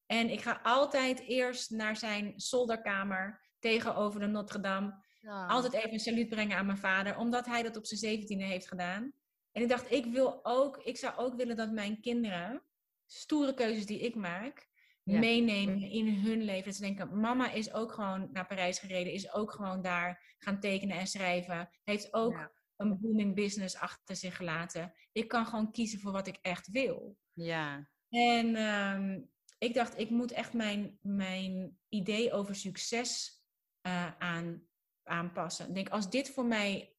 En 0.06 0.30
ik 0.30 0.40
ga 0.40 0.60
altijd 0.62 1.20
eerst 1.20 1.70
naar 1.70 1.96
zijn 1.96 2.32
zolderkamer 2.36 3.40
tegenover 3.58 4.20
de 4.20 4.26
Notre 4.26 4.60
Dame. 4.60 5.02
Altijd 5.48 5.72
even 5.72 5.92
een 5.92 5.98
saluut 6.00 6.28
brengen 6.28 6.56
aan 6.56 6.66
mijn 6.66 6.78
vader. 6.78 7.16
Omdat 7.18 7.46
hij 7.46 7.62
dat 7.62 7.76
op 7.76 7.86
zijn 7.86 8.00
zeventiende 8.00 8.44
heeft 8.44 8.68
gedaan. 8.68 9.12
En 9.52 9.62
ik 9.62 9.68
dacht, 9.68 9.90
ik 9.92 10.04
wil 10.04 10.40
ook. 10.44 10.76
Ik 10.76 10.96
zou 10.96 11.16
ook 11.16 11.34
willen 11.36 11.56
dat 11.56 11.72
mijn 11.72 12.00
kinderen. 12.00 12.62
Stoere 13.06 13.54
keuzes 13.54 13.86
die 13.86 14.00
ik 14.00 14.14
maak 14.14 14.68
Ja. 15.02 15.18
meenemen 15.18 15.80
in 15.90 16.08
hun 16.08 16.42
leven. 16.42 16.64
Dat 16.64 16.74
ze 16.74 16.80
denken, 16.82 17.20
mama 17.20 17.50
is 17.50 17.72
ook 17.72 17.92
gewoon 17.92 18.28
naar 18.32 18.46
Parijs 18.46 18.78
gereden, 18.78 19.12
is 19.12 19.32
ook 19.32 19.52
gewoon 19.52 19.82
daar 19.82 20.34
gaan 20.38 20.60
tekenen 20.60 20.98
en 20.98 21.06
schrijven. 21.06 21.70
Heeft 21.84 22.14
ook 22.14 22.32
Ja. 22.32 22.52
een 22.76 23.00
booming 23.00 23.34
business 23.34 23.76
achter 23.76 24.16
zich 24.16 24.36
gelaten. 24.36 24.92
Ik 25.12 25.28
kan 25.28 25.46
gewoon 25.46 25.72
kiezen 25.72 26.00
voor 26.00 26.12
wat 26.12 26.26
ik 26.26 26.38
echt 26.42 26.70
wil. 26.70 27.16
Ja, 27.32 27.88
En 28.08 28.56
ehm, 28.56 29.20
ik 29.64 29.74
dacht, 29.74 29.98
ik 29.98 30.10
moet 30.10 30.32
echt 30.32 30.52
mijn, 30.52 30.98
mijn 31.02 31.78
idee 31.88 32.32
over 32.32 32.54
succes 32.54 33.42
eh, 33.80 34.18
aan, 34.18 34.66
aanpassen. 35.02 35.68
Ik 35.68 35.74
denk, 35.74 35.88
als 35.88 36.10
dit 36.10 36.30
voor 36.30 36.44
mij 36.44 36.96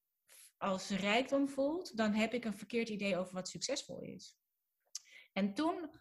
als 0.57 0.89
rijkdom 0.89 1.49
voelt, 1.49 1.97
dan 1.97 2.13
heb 2.13 2.33
ik 2.33 2.45
een 2.45 2.57
verkeerd 2.57 2.89
idee 2.89 3.17
over 3.17 3.33
wat 3.33 3.49
succesvol 3.49 4.01
is. 4.01 4.39
En 5.33 5.53
toen, 5.53 5.91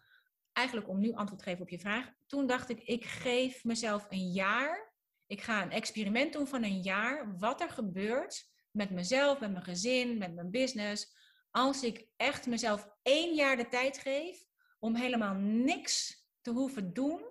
eigenlijk 0.53 0.87
om 0.89 0.99
nu 0.99 1.13
antwoord 1.13 1.41
te 1.41 1.49
geven 1.49 1.61
op 1.61 1.69
je 1.69 1.79
vraag, 1.79 2.11
toen 2.27 2.47
dacht 2.47 2.69
ik, 2.69 2.79
ik 2.83 3.05
geef 3.05 3.63
mezelf 3.63 4.07
een 4.09 4.31
jaar. 4.31 4.93
Ik 5.27 5.41
ga 5.41 5.61
een 5.61 5.71
experiment 5.71 6.33
doen 6.33 6.47
van 6.47 6.63
een 6.63 6.81
jaar, 6.81 7.37
wat 7.37 7.61
er 7.61 7.69
gebeurt 7.69 8.45
met 8.71 8.89
mezelf, 8.89 9.39
met 9.39 9.51
mijn 9.51 9.63
gezin, 9.63 10.17
met 10.17 10.35
mijn 10.35 10.51
business. 10.51 11.15
Als 11.51 11.83
ik 11.83 12.07
echt 12.15 12.47
mezelf 12.47 12.89
één 13.01 13.35
jaar 13.35 13.57
de 13.57 13.67
tijd 13.67 13.97
geef 13.97 14.45
om 14.79 14.95
helemaal 14.95 15.35
niks 15.35 16.24
te 16.45 16.51
hoeven 16.51 16.93
doen, 16.93 17.21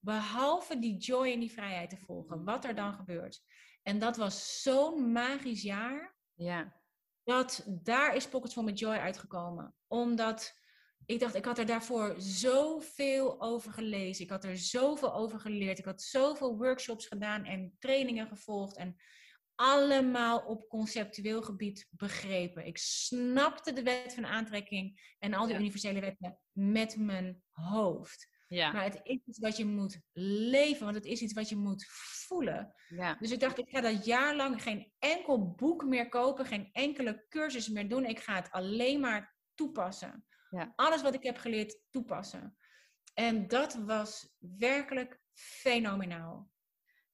behalve 0.00 0.78
die 0.78 0.96
joy 0.96 1.32
en 1.32 1.40
die 1.40 1.52
vrijheid 1.52 1.90
te 1.90 1.96
volgen. 1.96 2.44
Wat 2.44 2.64
er 2.64 2.74
dan 2.74 2.94
gebeurt. 2.94 3.42
En 3.82 3.98
dat 3.98 4.16
was 4.16 4.62
zo'n 4.62 5.12
magisch 5.12 5.62
jaar, 5.62 6.16
ja, 6.34 6.80
dat 7.24 7.66
daar 7.82 8.16
is 8.16 8.28
Pockets 8.28 8.54
for 8.54 8.64
My 8.64 8.72
Joy 8.72 8.94
uitgekomen. 8.96 9.74
Omdat 9.88 10.60
ik 11.06 11.20
dacht, 11.20 11.34
ik 11.34 11.44
had 11.44 11.58
er 11.58 11.66
daarvoor 11.66 12.14
zoveel 12.18 13.40
over 13.42 13.72
gelezen. 13.72 14.24
Ik 14.24 14.30
had 14.30 14.44
er 14.44 14.56
zoveel 14.56 15.14
over 15.14 15.40
geleerd. 15.40 15.78
Ik 15.78 15.84
had 15.84 16.02
zoveel 16.02 16.56
workshops 16.56 17.06
gedaan 17.06 17.44
en 17.44 17.76
trainingen 17.78 18.28
gevolgd. 18.28 18.76
En 18.76 18.96
allemaal 19.54 20.38
op 20.38 20.68
conceptueel 20.68 21.42
gebied 21.42 21.86
begrepen. 21.90 22.66
Ik 22.66 22.78
snapte 22.78 23.72
de 23.72 23.82
wet 23.82 24.14
van 24.14 24.26
aantrekking 24.26 25.14
en 25.18 25.34
al 25.34 25.44
die 25.46 25.54
Ja. 25.54 25.60
universele 25.60 26.00
wetten 26.00 26.38
met 26.52 26.96
mijn 26.96 27.42
hoofd. 27.50 28.30
Ja, 28.52 28.72
Maar 28.72 28.84
het 28.84 29.00
is 29.02 29.18
iets 29.26 29.38
wat 29.38 29.56
je 29.56 29.64
moet 29.64 30.00
leven, 30.12 30.84
want 30.84 30.96
het 30.96 31.04
is 31.04 31.20
iets 31.20 31.32
wat 31.32 31.48
je 31.48 31.56
moet 31.56 31.86
voelen. 32.26 32.74
ja. 32.88 33.14
Dus 33.14 33.30
ik 33.30 33.40
dacht, 33.40 33.58
ik 33.58 33.68
ga 33.68 33.80
dat 33.80 34.04
jaar 34.04 34.36
lang 34.36 34.62
geen 34.62 34.92
enkel 34.98 35.52
boek 35.54 35.84
meer 35.84 36.08
kopen, 36.08 36.46
geen 36.46 36.68
enkele 36.72 37.26
cursus 37.28 37.68
meer 37.68 37.88
doen. 37.88 38.04
Ik 38.04 38.20
ga 38.20 38.34
het 38.34 38.50
alleen 38.50 39.00
maar 39.00 39.36
toepassen. 39.54 40.26
Ja. 40.50 40.72
Alles 40.76 41.02
wat 41.02 41.14
ik 41.14 41.22
heb 41.22 41.36
geleerd 41.36 41.78
toepassen. 41.90 42.56
En 43.14 43.48
dat 43.48 43.74
was 43.74 44.34
werkelijk 44.38 45.20
fenomenaal. 45.34 46.50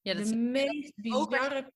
Ja, 0.01 0.14
dat 0.14 0.26
de 0.26 0.36
meest 0.36 0.95
bizarre 0.95 1.72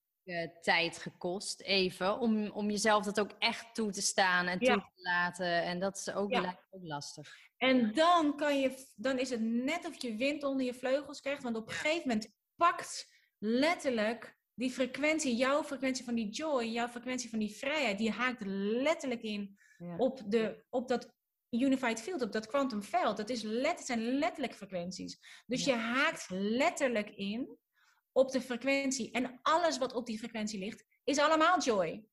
tijd 0.61 0.97
gekost, 0.97 1.61
even, 1.61 2.19
om, 2.19 2.49
om 2.49 2.69
jezelf 2.69 3.03
dat 3.05 3.19
ook 3.19 3.31
echt 3.39 3.75
toe 3.75 3.91
te 3.91 4.01
staan 4.01 4.47
en 4.47 4.57
Ja. 4.59 4.73
toe 4.73 4.81
te 4.95 5.01
laten. 5.01 5.63
En 5.63 5.79
dat 5.79 5.97
is 5.97 6.13
ook, 6.13 6.31
Ja. 6.31 6.59
ook 6.71 6.83
lastig. 6.83 7.35
En 7.57 7.93
dan, 7.93 8.35
kan 8.37 8.59
je, 8.59 8.87
dan 8.95 9.19
is 9.19 9.29
het 9.29 9.41
net 9.41 9.87
of 9.87 10.01
je 10.01 10.15
wind 10.15 10.43
onder 10.43 10.65
je 10.65 10.73
vleugels 10.73 11.19
krijgt. 11.21 11.43
Want 11.43 11.55
op 11.55 11.67
een 11.67 11.73
gegeven 11.73 12.07
moment 12.07 12.35
pakt 12.55 13.11
letterlijk 13.37 14.37
die 14.53 14.71
frequentie, 14.71 15.35
jouw 15.35 15.63
frequentie 15.63 16.05
van 16.05 16.15
die 16.15 16.29
joy, 16.29 16.63
jouw 16.63 16.87
frequentie 16.87 17.29
van 17.29 17.39
die 17.39 17.55
vrijheid, 17.55 17.97
die 17.97 18.11
haakt 18.11 18.41
letterlijk 18.45 19.21
in 19.21 19.57
Ja. 19.77 19.95
op, 19.97 20.21
de, 20.25 20.63
op 20.69 20.87
dat 20.87 21.13
unified 21.49 22.01
field, 22.01 22.21
op 22.21 22.31
dat 22.31 22.47
quantum 22.47 22.83
veld. 22.83 23.17
Dat 23.17 23.29
is 23.29 23.41
let, 23.41 23.77
het 23.77 23.85
zijn 23.85 24.01
letterlijk 24.17 24.55
frequenties. 24.55 25.43
Dus 25.45 25.65
Ja. 25.65 25.73
je 25.73 25.79
haakt 25.79 26.25
letterlijk 26.29 27.09
in 27.09 27.57
op 28.13 28.31
de 28.31 28.41
frequentie. 28.41 29.11
En 29.11 29.39
alles 29.41 29.77
wat 29.77 29.93
op 29.93 30.05
die 30.05 30.17
frequentie 30.17 30.59
ligt, 30.59 30.85
is 31.03 31.17
allemaal 31.17 31.59
joy. 31.61 32.05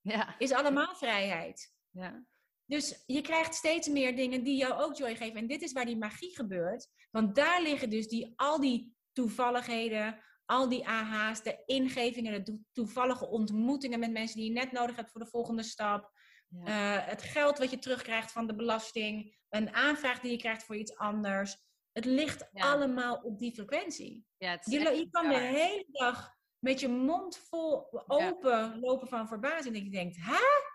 Ja, 0.00 0.38
Is 0.38 0.52
allemaal 0.52 0.94
vrijheid. 0.94 1.72
ja, 1.90 2.26
Dus 2.64 3.02
je 3.06 3.20
krijgt 3.20 3.54
steeds 3.54 3.88
meer 3.88 4.16
dingen 4.16 4.44
die 4.44 4.56
jou 4.56 4.82
ook 4.82 4.96
joy 4.96 5.16
geven. 5.16 5.36
En 5.40 5.46
dit 5.46 5.62
is 5.62 5.72
waar 5.72 5.84
die 5.84 5.96
magie 5.96 6.34
gebeurt. 6.34 6.88
Want 7.10 7.34
daar 7.34 7.62
liggen 7.62 7.90
dus 7.90 8.08
die, 8.08 8.32
al 8.36 8.60
die 8.60 8.96
toevalligheden, 9.12 10.22
al 10.44 10.68
die 10.68 10.88
AH's, 10.88 11.42
de 11.42 11.62
ingevingen, 11.66 12.44
de 12.44 12.58
toevallige 12.72 13.26
ontmoetingen 13.28 13.98
met 13.98 14.12
mensen 14.12 14.36
die 14.36 14.46
je 14.46 14.52
net 14.58 14.72
nodig 14.72 14.96
hebt 14.96 15.10
voor 15.10 15.20
de 15.20 15.30
volgende 15.30 15.62
stap. 15.62 16.10
Ja. 16.48 16.64
Eh, 16.64 17.06
het 17.08 17.22
geld 17.22 17.58
wat 17.58 17.70
je 17.70 17.78
terugkrijgt 17.78 18.32
van 18.32 18.46
de 18.46 18.54
belasting, 18.54 19.38
een 19.48 19.74
aanvraag 19.74 20.20
die 20.20 20.30
je 20.30 20.36
krijgt 20.36 20.64
voor 20.64 20.76
iets 20.76 20.96
anders. 20.96 21.56
Het 21.92 22.04
ligt 22.04 22.48
allemaal 22.52 23.16
op 23.16 23.38
die 23.38 23.54
frequentie. 23.54 24.26
Ja, 24.36 24.58
je, 24.64 24.78
je 24.78 25.10
kan 25.10 25.28
de 25.28 25.38
hele 25.38 25.86
dag 25.90 26.34
met 26.58 26.80
je 26.80 26.88
mond 26.88 27.36
vol 27.36 28.02
open 28.06 28.80
lopen 28.80 29.08
van 29.08 29.28
verbazing. 29.28 29.76
En 29.76 29.84
je 29.84 29.90
denkt, 29.90 30.16
hè? 30.20 30.70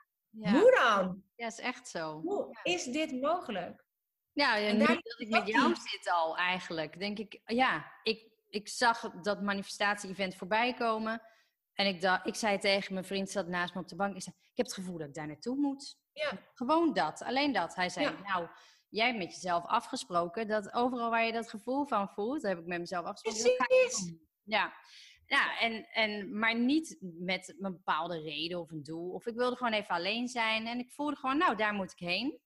Hoe 0.51 0.71
dan? 0.71 1.23
Ja, 1.35 1.47
is 1.47 1.59
echt 1.59 1.87
zo. 1.87 2.21
Hoe 2.21 2.59
is 2.63 2.83
dit 2.83 3.21
mogelijk? 3.21 3.85
Ja, 4.33 4.57
en 4.57 4.77
nu 4.77 4.85
dat 4.85 5.15
ik 5.17 5.29
met 5.29 5.47
jou 5.47 5.75
zit 5.75 6.11
al 6.11 6.37
eigenlijk, 6.37 6.99
denk 6.99 7.19
ik, 7.19 7.41
ja, 7.45 7.91
ik, 8.03 8.29
ik 8.49 8.67
zag 8.67 9.11
dat 9.21 9.41
manifestatie-event 9.41 10.35
voorbij 10.35 10.73
komen. 10.73 11.21
En 11.73 11.87
ik, 11.87 12.01
dacht, 12.01 12.27
ik 12.27 12.35
zei 12.35 12.57
tegen 12.57 12.93
mijn 12.93 13.05
vriend, 13.05 13.29
zat 13.29 13.47
naast 13.47 13.73
me 13.73 13.81
op 13.81 13.87
de 13.87 13.95
bank, 13.95 14.15
ik, 14.15 14.21
zei, 14.21 14.35
ik 14.39 14.57
heb 14.57 14.65
het 14.65 14.75
gevoel 14.75 14.97
dat 14.97 15.07
ik 15.07 15.13
daar 15.13 15.27
naartoe 15.27 15.55
moet. 15.55 15.97
Ja. 16.11 16.31
Gewoon 16.53 16.93
dat, 16.93 17.21
alleen 17.23 17.51
dat. 17.51 17.75
Hij 17.75 17.89
zei, 17.89 18.15
nou, 18.23 18.47
jij 18.89 19.05
hebt 19.05 19.17
met 19.17 19.33
jezelf 19.33 19.65
afgesproken 19.65 20.47
dat 20.47 20.73
overal 20.73 21.09
waar 21.09 21.25
je 21.25 21.31
dat 21.31 21.49
gevoel 21.49 21.85
van 21.85 22.09
voelt, 22.09 22.41
dat 22.41 22.51
heb 22.51 22.59
ik 22.59 22.65
met 22.65 22.79
mezelf 22.79 23.05
afgesproken. 23.05 23.65
Precies. 23.67 24.13
Ja. 24.43 24.73
Ja, 25.25 25.59
en, 25.59 25.87
en, 25.89 26.39
maar 26.39 26.55
niet 26.55 26.97
met 27.01 27.55
een 27.59 27.71
bepaalde 27.71 28.21
reden 28.21 28.59
of 28.59 28.71
een 28.71 28.83
doel. 28.83 29.11
Of 29.11 29.25
ik 29.25 29.35
wilde 29.35 29.55
gewoon 29.55 29.73
even 29.73 29.95
alleen 29.95 30.27
zijn. 30.27 30.67
En 30.67 30.79
ik 30.79 30.91
voelde 30.91 31.15
gewoon, 31.15 31.37
nou, 31.37 31.55
daar 31.55 31.73
moet 31.73 31.91
ik 31.91 31.99
heen. 31.99 32.39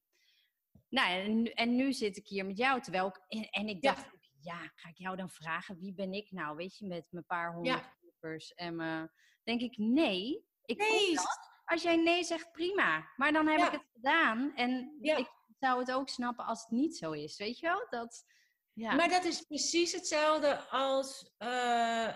Nou, 0.89 1.09
en, 1.09 1.53
en 1.53 1.75
nu 1.75 1.93
zit 1.93 2.17
ik 2.17 2.27
hier 2.27 2.45
met 2.45 2.57
jou. 2.57 2.81
Terwijl 2.81 3.07
ik, 3.07 3.47
en, 3.49 3.67
ik 3.67 3.81
dacht, 3.81 4.09
ja. 4.39 4.53
ja. 4.53 4.71
ga 4.75 4.89
ik 4.89 4.97
jou 4.97 5.15
dan 5.15 5.29
vragen, 5.29 5.79
wie 5.79 5.93
ben 5.93 6.13
ik 6.13 6.31
nou? 6.31 6.55
Weet 6.55 6.77
je, 6.77 6.87
met 6.87 7.07
mijn 7.11 7.25
paar 7.25 7.53
honderd 7.53 7.89
ja. 8.19 8.37
En 8.55 8.81
uh, 8.81 9.03
denk 9.43 9.61
ik, 9.61 9.77
nee. 9.77 10.45
Ik 10.65 10.77
nee. 10.77 11.15
Dat. 11.15 11.49
Als 11.65 11.81
jij 11.81 11.95
nee 11.95 12.23
zegt, 12.23 12.51
prima. 12.51 13.11
Maar 13.15 13.33
dan 13.33 13.47
heb 13.47 13.59
ik 13.59 13.71
het 13.71 13.89
gedaan. 13.93 14.51
En 14.55 14.97
ik 15.01 15.31
zou 15.62 15.80
het 15.80 15.91
ook 15.91 16.09
snappen 16.09 16.45
als 16.45 16.62
het 16.62 16.72
niet 16.72 16.97
zo 16.97 17.12
is. 17.12 17.38
Weet 17.38 17.59
je 17.59 17.68
wel? 17.68 17.88
Dat, 17.89 18.26
ja. 18.74 18.95
Maar 18.95 19.09
dat 19.09 19.24
is 19.24 19.41
precies 19.41 19.91
hetzelfde 19.91 20.59
als 20.70 21.34
uh, 21.39 22.07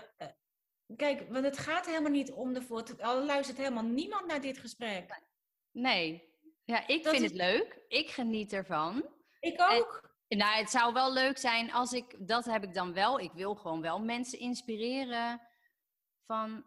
Kijk, 0.96 1.26
want 1.28 1.44
het 1.44 1.58
gaat 1.58 1.86
helemaal 1.86 2.10
niet 2.10 2.32
om 2.32 2.52
de 2.52 2.62
foto. 2.62 2.94
Al 2.96 3.24
luistert 3.24 3.58
helemaal 3.58 3.84
niemand 3.84 4.26
naar 4.26 4.40
dit 4.40 4.58
gesprek. 4.58 5.22
Nee. 5.70 6.34
Ja, 6.64 6.86
ik 6.86 7.06
vind 7.06 7.22
het 7.22 7.34
leuk. 7.34 7.78
Ik 7.88 8.10
geniet 8.10 8.52
ervan. 8.52 9.04
Ik 9.40 9.60
ook. 9.60 10.14
nou, 10.28 10.56
het 10.56 10.70
zou 10.70 10.92
wel 10.92 11.12
leuk 11.12 11.38
zijn 11.38 11.72
als 11.72 11.92
ik... 11.92 12.28
Dat 12.28 12.44
heb 12.44 12.62
ik 12.62 12.74
dan 12.74 12.92
wel. 12.92 13.20
Ik 13.20 13.32
wil 13.32 13.54
gewoon 13.54 13.80
wel 13.80 14.00
mensen 14.00 14.38
inspireren 14.38 15.40
van... 16.26 16.64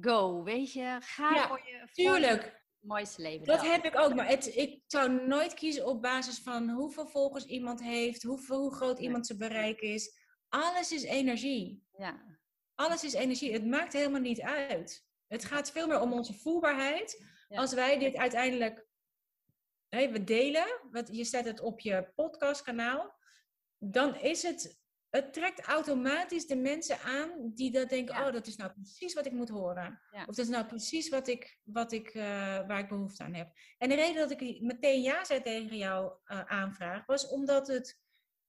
Go, 0.00 0.42
weet 0.42 0.72
je. 0.72 0.98
Ga 1.00 1.48
voor 1.48 1.62
je... 1.66 1.88
tuurlijk. 1.92 2.65
Mooiste 2.86 3.22
leven. 3.22 3.46
Dat 3.46 3.62
heb 3.62 3.84
ik 3.84 3.98
ook. 3.98 4.14
Maar 4.14 4.28
het, 4.28 4.56
ik 4.56 4.82
zou 4.86 5.26
nooit 5.26 5.54
kiezen 5.54 5.86
op 5.86 6.02
basis 6.02 6.38
van 6.38 6.68
hoeveel 6.68 7.06
volgers 7.06 7.44
iemand 7.44 7.82
heeft. 7.82 8.22
Hoeveel, 8.22 8.60
hoe 8.60 8.74
groot 8.74 8.98
iemand 8.98 9.26
zijn 9.26 9.38
bereik 9.38 9.80
is. 9.80 10.18
Alles 10.48 10.92
is 10.92 11.02
energie. 11.02 11.82
Ja. 11.96 12.38
Alles 12.74 13.04
is 13.04 13.12
energie. 13.12 13.52
Het 13.52 13.66
maakt 13.66 13.92
helemaal 13.92 14.20
niet 14.20 14.40
uit. 14.40 15.04
Het 15.26 15.44
gaat 15.44 15.70
veel 15.70 15.86
meer 15.86 16.00
om 16.00 16.12
onze 16.12 16.34
voelbaarheid. 16.34 17.24
Als 17.48 17.74
wij 17.74 17.98
dit 17.98 18.16
uiteindelijk 18.16 18.86
hey, 19.88 20.12
we 20.12 20.24
delen, 20.24 20.66
je 21.10 21.24
zet 21.24 21.44
het 21.44 21.60
op 21.60 21.80
je 21.80 22.12
podcastkanaal, 22.14 23.14
dan 23.78 24.16
is 24.16 24.42
het, 24.42 24.80
het 25.10 25.32
trekt 25.32 25.60
automatisch 25.60 26.46
de 26.46 26.56
mensen 26.56 27.00
aan 27.00 27.30
die 27.54 27.70
dat 27.70 27.88
denken, 27.88 28.26
oh, 28.26 28.32
dat 28.32 28.46
is 28.46 28.56
nou 28.56 28.72
precies 28.72 29.14
wat 29.14 29.26
ik 29.26 29.32
moet 29.32 29.48
horen. 29.48 30.00
Of 30.10 30.34
dat 30.34 30.38
is 30.38 30.48
nou 30.48 30.66
precies 30.66 31.08
wat 31.08 31.28
ik, 31.28 31.58
wat 31.64 31.92
ik, 31.92 32.14
uh, 32.14 32.22
waar 32.66 32.78
ik 32.78 32.88
behoefte 32.88 33.22
aan 33.22 33.34
heb. 33.34 33.52
En 33.78 33.88
de 33.88 33.94
reden 33.94 34.28
dat 34.28 34.40
ik 34.40 34.60
meteen 34.60 35.02
ja 35.02 35.24
zei 35.24 35.42
tegen 35.42 35.76
jouw 35.76 36.20
uh, 36.26 36.40
aanvraag, 36.40 37.06
was 37.06 37.28
omdat 37.28 37.66
het 37.66 38.04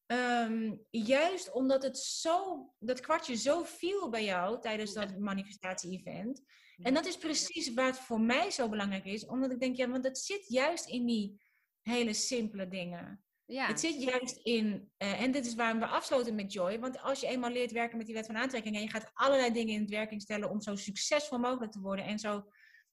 Ehm, 0.07 0.75
juist 0.89 1.51
omdat 1.51 1.83
het 1.83 1.97
zo, 1.97 2.67
dat 2.79 2.99
kwartje 2.99 3.35
zo 3.35 3.63
viel 3.63 4.09
bij 4.09 4.23
jou 4.23 4.61
tijdens 4.61 4.93
dat 4.93 5.17
manifestatie-event. 5.17 6.41
En 6.77 6.93
dat 6.93 7.05
is 7.05 7.17
precies 7.17 7.73
waar 7.73 7.85
het 7.85 7.99
voor 7.99 8.21
mij 8.21 8.51
zo 8.51 8.69
belangrijk 8.69 9.05
is. 9.05 9.25
Omdat 9.25 9.51
ik 9.51 9.59
denk, 9.59 9.75
ja, 9.75 9.89
want 9.89 10.03
het 10.03 10.17
zit 10.17 10.47
juist 10.47 10.87
in 10.87 11.05
die 11.05 11.41
hele 11.81 12.13
simpele 12.13 12.67
dingen. 12.67 13.23
Ja. 13.47 13.67
Het 13.67 13.79
zit 13.79 14.01
juist 14.01 14.37
in, 14.43 14.91
uh, 14.97 15.21
en 15.21 15.31
dit 15.31 15.45
is 15.45 15.55
waarom 15.55 15.79
we 15.79 15.85
afsloten 15.85 16.35
met 16.35 16.53
Joy. 16.53 16.79
Want 16.79 17.01
als 17.01 17.19
je 17.19 17.27
eenmaal 17.27 17.51
leert 17.51 17.71
werken 17.71 17.97
met 17.97 18.05
die 18.05 18.15
wet 18.15 18.25
van 18.25 18.37
aantrekking 18.37 18.75
en 18.75 18.81
je 18.81 18.89
gaat 18.89 19.11
allerlei 19.13 19.51
dingen 19.51 19.73
in 19.73 19.81
het 19.81 19.89
werking 19.89 20.21
stellen 20.21 20.49
om 20.49 20.61
zo 20.61 20.75
succesvol 20.75 21.37
mogelijk 21.37 21.71
te 21.71 21.79
worden 21.79 22.05
en 22.05 22.19
zo 22.19 22.43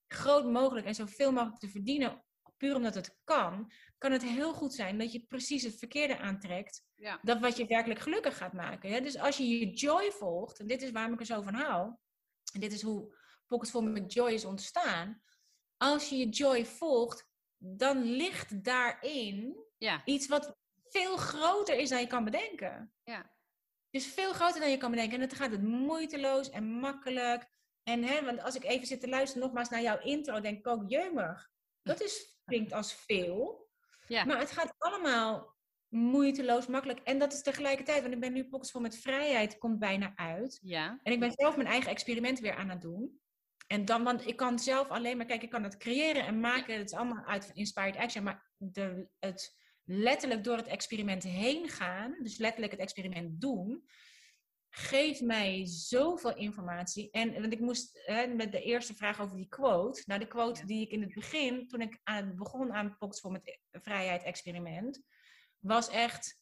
groot 0.09 0.45
mogelijk 0.45 0.87
en 0.87 0.95
zoveel 0.95 1.33
mogelijk 1.33 1.59
te 1.59 1.69
verdienen, 1.69 2.25
puur 2.57 2.77
omdat 2.77 2.95
het 2.95 3.17
kan, 3.25 3.73
kan 3.99 4.13
het 4.13 4.23
heel 4.23 4.53
goed 4.53 4.75
zijn 4.75 4.99
dat 4.99 5.13
je 5.13 5.25
precies 5.29 5.63
het 5.63 5.79
verkeerde 5.79 6.19
aantrekt. 6.19 6.83
Ja. 6.95 7.19
Dat 7.23 7.41
wat 7.41 7.57
je 7.57 7.67
werkelijk 7.67 8.01
gelukkig 8.01 8.37
gaat 8.37 8.53
maken. 8.53 8.91
Hè? 8.91 9.01
Dus 9.01 9.19
als 9.19 9.37
je 9.37 9.49
je 9.49 9.73
joy 9.73 10.11
volgt, 10.11 10.59
en 10.59 10.67
dit 10.67 10.83
is 10.83 10.91
waarom 10.91 11.13
ik 11.13 11.21
er 11.21 11.27
zo 11.27 11.43
van 11.43 11.55
hou, 11.55 11.95
en 12.53 12.61
dit 12.61 12.73
is 12.73 12.83
hoe 12.83 13.17
Pockets 13.47 13.71
Vol 13.71 13.83
met 13.83 14.13
Joy 14.13 14.31
is 14.31 14.45
ontstaan. 14.45 15.23
Als 15.77 16.09
je 16.09 16.17
je 16.17 16.29
joy 16.29 16.67
volgt, 16.67 17.27
dan 17.57 18.03
ligt 18.03 18.65
daarin 18.65 19.64
ja. 19.79 20.03
iets 20.05 20.27
wat 20.27 20.57
veel 20.89 21.16
groter 21.16 21.79
is 21.79 21.89
dan 21.89 22.01
je 22.01 22.07
kan 22.07 22.25
bedenken. 22.25 22.93
Ja. 23.05 23.33
Dus 23.91 24.07
veel 24.07 24.33
groter 24.33 24.61
dan 24.61 24.70
je 24.70 24.77
kan 24.77 24.91
bedenken. 24.91 25.20
En 25.20 25.29
dan 25.29 25.37
gaat 25.37 25.51
het 25.51 25.62
moeiteloos 25.62 26.51
en 26.51 26.64
makkelijk. 26.64 27.47
En 27.83 28.03
hè, 28.03 28.25
want 28.25 28.43
als 28.43 28.55
ik 28.55 28.64
even 28.64 28.87
zit 28.87 29.01
te 29.01 29.09
luisteren 29.09 29.43
nogmaals 29.43 29.68
naar 29.68 29.83
jouw 29.83 30.01
intro, 30.01 30.41
denk 30.41 30.59
ik 30.59 30.66
ook, 30.66 30.91
jeumig. 30.91 31.51
Dat 31.83 32.03
is, 32.03 32.27
klinkt 32.45 32.72
als 32.72 32.95
veel. 32.95 33.68
Ja. 34.07 34.25
Maar 34.25 34.39
het 34.39 34.51
gaat 34.51 34.75
allemaal 34.79 35.55
moeiteloos, 35.89 36.66
makkelijk. 36.66 37.01
En 37.01 37.18
dat 37.18 37.33
is 37.33 37.43
tegelijkertijd, 37.43 38.03
want 38.03 38.14
ik 38.14 38.20
ben 38.20 38.33
nu 38.33 38.49
Pockets 38.49 38.70
vol 38.70 38.81
met 38.81 38.99
vrijheid, 38.99 39.59
komt 39.59 39.79
bijna 39.79 40.12
uit. 40.16 40.59
Ja. 40.62 40.99
En 41.03 41.12
ik 41.12 41.20
ben 41.20 41.33
zelf 41.33 41.57
mijn 41.57 41.68
eigen 41.68 41.91
experiment 41.91 42.41
weer 42.41 42.55
aan 42.55 42.68
het 42.68 42.81
doen. 42.81 43.20
En 43.66 43.85
dan, 43.85 44.05
want 44.05 44.27
ik 44.27 44.37
kan 44.37 44.59
zelf 44.59 44.89
alleen 44.89 45.16
maar, 45.16 45.27
kijk, 45.27 45.43
ik 45.43 45.51
kan 45.51 45.62
het 45.62 45.77
creëren 45.77 46.27
en 46.27 46.41
maken. 46.41 46.79
Het 46.79 46.91
is 46.91 46.97
allemaal 46.97 47.25
uit 47.25 47.51
Inspired 47.53 47.97
Action. 47.97 48.25
Maar 48.25 48.51
de, 48.57 49.09
het 49.18 49.57
letterlijk 49.85 50.45
door 50.45 50.57
het 50.57 50.66
experiment 50.66 51.22
heen 51.22 51.68
gaan, 51.68 52.16
dus 52.22 52.39
letterlijk 52.39 52.72
het 52.72 52.80
experiment 52.80 53.41
doen, 53.41 53.85
geeft 54.76 55.20
mij 55.20 55.66
zoveel 55.66 56.37
informatie. 56.37 57.11
En 57.11 57.41
want 57.41 57.53
ik 57.53 57.61
moest 57.61 58.03
hè, 58.05 58.26
met 58.26 58.53
de 58.53 58.62
eerste 58.62 58.95
vraag 58.95 59.20
over 59.20 59.37
die 59.37 59.49
quote. 59.49 60.03
Nou, 60.07 60.20
de 60.20 60.26
quote 60.26 60.66
die 60.66 60.80
ik 60.80 60.91
in 60.91 61.01
het 61.01 61.14
begin, 61.14 61.68
toen 61.68 61.80
ik 61.80 62.01
aan, 62.03 62.37
begon 62.37 62.72
aan 62.72 62.97
Pox 62.99 63.20
voor 63.20 63.32
met 63.32 63.59
Vrijheid 63.70 64.22
Experiment, 64.22 65.03
was 65.59 65.89
echt 65.89 66.41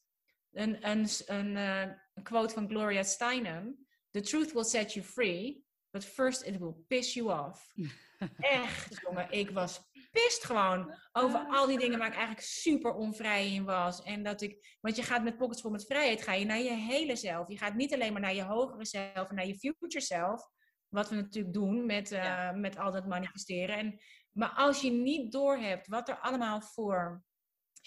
een, 0.52 0.88
een, 0.88 1.08
een, 1.26 1.56
uh, 1.56 1.80
een 2.14 2.22
quote 2.22 2.54
van 2.54 2.68
Gloria 2.68 3.02
Steinem. 3.02 3.86
The 4.10 4.20
truth 4.20 4.52
will 4.52 4.64
set 4.64 4.92
you 4.92 5.06
free, 5.06 5.64
but 5.90 6.04
first 6.04 6.42
it 6.42 6.58
will 6.58 6.74
piss 6.88 7.14
you 7.14 7.46
off. 7.46 7.74
Echt, 8.38 9.00
jongen. 9.00 9.30
Ik 9.30 9.50
was 9.50 9.80
pist 10.12 10.44
gewoon 10.44 10.94
over 11.12 11.46
al 11.48 11.66
die 11.66 11.78
dingen 11.78 11.98
waar 11.98 12.08
ik 12.08 12.14
eigenlijk 12.14 12.46
super 12.46 12.94
onvrij 12.94 13.52
in 13.52 13.64
was. 13.64 14.02
En 14.02 14.22
dat 14.22 14.40
ik, 14.40 14.76
want 14.80 14.96
je 14.96 15.02
gaat 15.02 15.22
met 15.22 15.36
Pockets 15.36 15.60
voor 15.60 15.70
met 15.70 15.86
vrijheid, 15.86 16.22
ga 16.22 16.32
je 16.32 16.44
naar 16.44 16.58
je 16.58 16.74
hele 16.74 17.16
zelf. 17.16 17.48
Je 17.48 17.58
gaat 17.58 17.74
niet 17.74 17.94
alleen 17.94 18.12
maar 18.12 18.20
naar 18.20 18.34
je 18.34 18.42
hogere 18.42 18.84
zelf 18.84 19.28
en 19.28 19.34
naar 19.34 19.46
je 19.46 19.58
future 19.58 20.00
zelf. 20.00 20.48
Wat 20.88 21.08
we 21.08 21.14
natuurlijk 21.14 21.54
doen 21.54 21.86
met, 21.86 22.12
uh, 22.12 22.52
met 22.52 22.78
al 22.78 22.92
dat 22.92 23.06
manifesteren. 23.06 23.76
En, 23.76 24.00
maar 24.32 24.50
als 24.50 24.80
je 24.80 24.90
niet 24.90 25.32
doorhebt 25.32 25.86
wat 25.86 26.08
er 26.08 26.18
allemaal 26.18 26.60
voor 26.60 27.24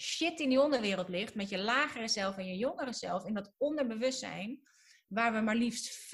shit 0.00 0.40
in 0.40 0.48
die 0.48 0.60
onderwereld 0.60 1.08
ligt, 1.08 1.34
met 1.34 1.48
je 1.48 1.58
lagere 1.58 2.08
zelf 2.08 2.36
en 2.36 2.46
je 2.46 2.56
jongere 2.56 2.92
zelf, 2.92 3.24
in 3.24 3.34
dat 3.34 3.54
onderbewustzijn 3.56 4.60
waar 5.06 5.32
we 5.32 5.40
maar 5.40 5.56
liefst 5.56 6.06
95% 6.06 6.08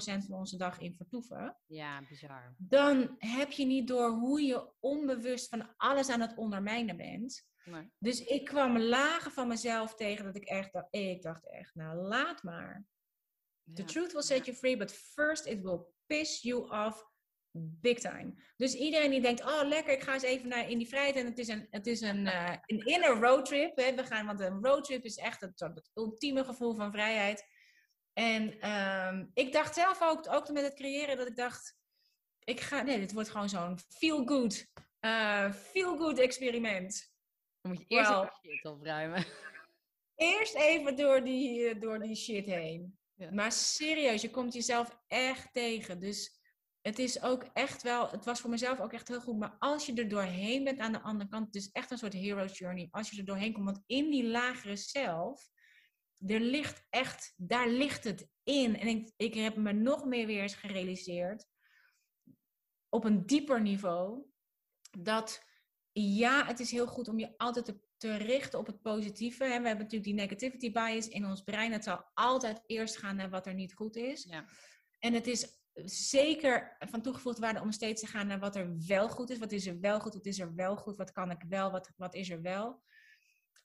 van 0.00 0.38
onze 0.38 0.56
dag 0.56 0.80
in 0.80 0.94
vertoeven. 0.94 1.56
Ja, 1.66 2.02
bizar. 2.08 2.54
Dan 2.58 3.14
heb 3.18 3.50
je 3.50 3.64
niet 3.64 3.88
door 3.88 4.10
hoe 4.10 4.42
je 4.42 4.72
onbewust 4.80 5.48
van 5.48 5.76
alles 5.76 6.08
aan 6.08 6.20
het 6.20 6.36
ondermijnen 6.36 6.96
bent. 6.96 7.46
Nee. 7.64 7.90
Dus 7.98 8.24
ik 8.24 8.44
kwam 8.44 8.78
lagen 8.78 9.32
van 9.32 9.48
mezelf 9.48 9.94
tegen 9.94 10.24
dat 10.24 10.36
ik 10.36 10.44
echt 10.44 10.72
dacht, 10.72 10.86
ik 10.90 11.22
dacht 11.22 11.50
echt, 11.50 11.74
nou 11.74 11.96
laat 11.96 12.42
maar. 12.42 12.86
The 13.74 13.84
truth 13.84 14.12
will 14.12 14.22
set 14.22 14.46
you 14.46 14.56
free, 14.56 14.76
but 14.76 14.92
first 14.92 15.46
it 15.46 15.60
will 15.60 15.80
piss 16.06 16.42
you 16.42 16.70
off 16.70 17.06
big 17.80 17.98
time. 17.98 18.34
Dus 18.56 18.74
iedereen 18.74 19.10
die 19.10 19.20
denkt, 19.20 19.42
oh 19.42 19.62
lekker, 19.64 19.92
ik 19.92 20.02
ga 20.02 20.12
eens 20.12 20.22
even 20.22 20.48
naar 20.48 20.70
in 20.70 20.78
die 20.78 20.88
vrijheid. 20.88 21.16
En 21.16 21.26
het 21.26 21.38
is 21.38 21.48
een, 21.48 21.66
het 21.70 21.86
is 21.86 22.00
een, 22.00 22.26
uh, 22.26 22.54
een 22.66 22.86
inner 22.86 23.20
roadtrip. 23.20 23.76
We 23.76 24.04
gaan, 24.04 24.26
want 24.26 24.40
een 24.40 24.64
roadtrip 24.64 25.04
is 25.04 25.16
echt 25.16 25.40
het, 25.40 25.60
het 25.60 25.90
ultieme 25.94 26.44
gevoel 26.44 26.74
van 26.74 26.92
vrijheid. 26.92 27.46
En 28.18 28.60
ehm, 28.60 29.26
ik 29.34 29.52
dacht 29.52 29.74
zelf 29.74 30.02
ook, 30.02 30.32
ook 30.32 30.48
met 30.48 30.62
het 30.62 30.74
creëren, 30.74 31.16
dat 31.16 31.26
ik 31.26 31.36
dacht, 31.36 31.76
ik 32.44 32.60
ga, 32.60 32.82
nee, 32.82 32.98
dit 32.98 33.12
wordt 33.12 33.28
gewoon 33.28 33.48
zo'n 33.48 33.78
feel-good, 33.78 34.66
uh, 35.00 35.52
feel-good 35.52 36.18
experiment. 36.18 37.12
Dan 37.60 37.72
moet 37.72 37.80
je 37.80 37.86
eerst 37.88 38.10
well, 38.10 38.30
shit 38.42 38.64
opruimen. 38.64 39.24
Eerst 40.16 40.54
even 40.54 40.96
door 40.96 41.24
die, 41.24 41.68
eh, 41.68 41.80
door 41.80 41.98
die 41.98 42.14
shit 42.14 42.46
heen. 42.46 42.98
Ja. 43.14 43.30
Maar 43.30 43.52
serieus, 43.52 44.22
je 44.22 44.30
komt 44.30 44.52
jezelf 44.52 44.98
echt 45.06 45.52
tegen. 45.52 46.00
Dus 46.00 46.40
het 46.80 46.98
is 46.98 47.22
ook 47.22 47.42
echt 47.52 47.82
wel, 47.82 48.10
het 48.10 48.24
was 48.24 48.40
voor 48.40 48.50
mezelf 48.50 48.80
ook 48.80 48.92
echt 48.92 49.08
heel 49.08 49.20
goed. 49.20 49.38
Maar 49.38 49.56
als 49.58 49.86
je 49.86 49.94
er 49.94 50.08
doorheen 50.08 50.64
bent 50.64 50.78
aan 50.78 50.92
de 50.92 51.00
andere 51.00 51.30
kant, 51.30 51.46
het 51.46 51.54
is 51.54 51.70
echt 51.70 51.90
een 51.90 51.98
soort 51.98 52.12
hero 52.12 52.44
journey. 52.44 52.88
Als 52.90 53.10
je 53.10 53.18
er 53.18 53.24
doorheen 53.24 53.52
komt, 53.52 53.64
want 53.64 53.82
in 53.86 54.10
die 54.10 54.24
lagere 54.24 54.76
zelf, 54.76 55.48
er 56.26 56.40
ligt 56.40 56.86
echt, 56.90 57.34
daar 57.36 57.68
ligt 57.68 58.04
het 58.04 58.28
in. 58.42 58.78
En 58.78 58.86
ik, 58.86 59.12
ik 59.16 59.34
heb 59.34 59.56
me 59.56 59.72
nog 59.72 60.04
meer 60.04 60.26
weer 60.26 60.42
eens 60.42 60.54
gerealiseerd, 60.54 61.46
op 62.88 63.04
een 63.04 63.26
dieper 63.26 63.60
niveau, 63.60 64.24
dat 64.98 65.46
ja, 65.92 66.46
het 66.46 66.60
is 66.60 66.70
heel 66.70 66.86
goed 66.86 67.08
om 67.08 67.18
je 67.18 67.34
altijd 67.36 67.64
te, 67.64 67.80
te 67.96 68.16
richten 68.16 68.58
op 68.58 68.66
het 68.66 68.82
positieve. 68.82 69.44
We 69.44 69.50
hebben 69.50 69.76
natuurlijk 69.76 70.04
die 70.04 70.14
negativity 70.14 70.72
bias 70.72 71.08
in 71.08 71.26
ons 71.26 71.42
brein. 71.42 71.72
Het 71.72 71.84
zal 71.84 72.04
altijd 72.14 72.62
eerst 72.66 72.96
gaan 72.96 73.16
naar 73.16 73.30
wat 73.30 73.46
er 73.46 73.54
niet 73.54 73.74
goed 73.74 73.96
is. 73.96 74.24
Ja. 74.24 74.44
En 74.98 75.12
het 75.12 75.26
is 75.26 75.58
zeker 75.84 76.76
van 76.78 77.02
toegevoegde 77.02 77.40
waarde 77.40 77.60
om 77.60 77.72
steeds 77.72 78.00
te 78.00 78.06
gaan 78.06 78.26
naar 78.26 78.38
wat 78.38 78.56
er 78.56 78.76
wel 78.86 79.08
goed 79.08 79.30
is. 79.30 79.38
Wat 79.38 79.52
is 79.52 79.66
er 79.66 79.80
wel 79.80 80.00
goed? 80.00 80.14
Wat 80.14 80.26
is 80.26 80.38
er 80.38 80.54
wel 80.54 80.76
goed? 80.76 80.96
Wat 80.96 81.12
kan 81.12 81.30
ik 81.30 81.44
wel? 81.48 81.70
Wat, 81.70 81.90
wat 81.96 82.14
is 82.14 82.30
er 82.30 82.42
wel? 82.42 82.82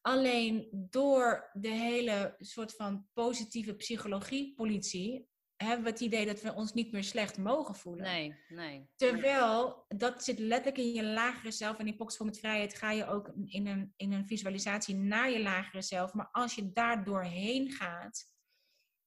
Alleen 0.04 0.68
door 0.72 1.50
de 1.54 1.70
hele 1.70 2.36
soort 2.40 2.76
van 2.76 3.08
positieve 3.14 3.74
psychologie-politie 3.76 5.28
hebben 5.56 5.84
we 5.84 5.90
het 5.90 6.00
idee 6.00 6.26
dat 6.26 6.42
we 6.42 6.54
ons 6.54 6.74
niet 6.74 6.92
meer 6.92 7.04
slecht 7.04 7.38
mogen 7.38 7.76
voelen. 7.76 8.04
Nee, 8.04 8.36
nee. 8.48 8.90
Terwijl, 8.96 9.86
dat 9.88 10.24
zit 10.24 10.40
letterlijk 10.40 10.78
in 10.78 10.94
je 10.94 11.04
lagere 11.04 11.52
zelf. 11.52 11.78
En 11.78 11.88
in 11.88 11.96
Pockets 11.96 12.18
voor 12.18 12.26
met 12.26 12.40
Vrijheid 12.40 12.78
ga 12.78 12.92
je 12.92 13.08
ook 13.08 13.34
in 13.46 13.68
een, 13.68 13.94
in 13.96 14.12
een 14.12 14.26
visualisatie 14.26 14.96
naar 14.96 15.30
je 15.32 15.42
lagere 15.42 15.82
zelf. 15.82 16.14
Maar 16.14 16.30
als 16.32 16.56
je 16.56 16.72
daar 16.72 17.04
doorheen 17.04 17.72
gaat, 17.72 18.26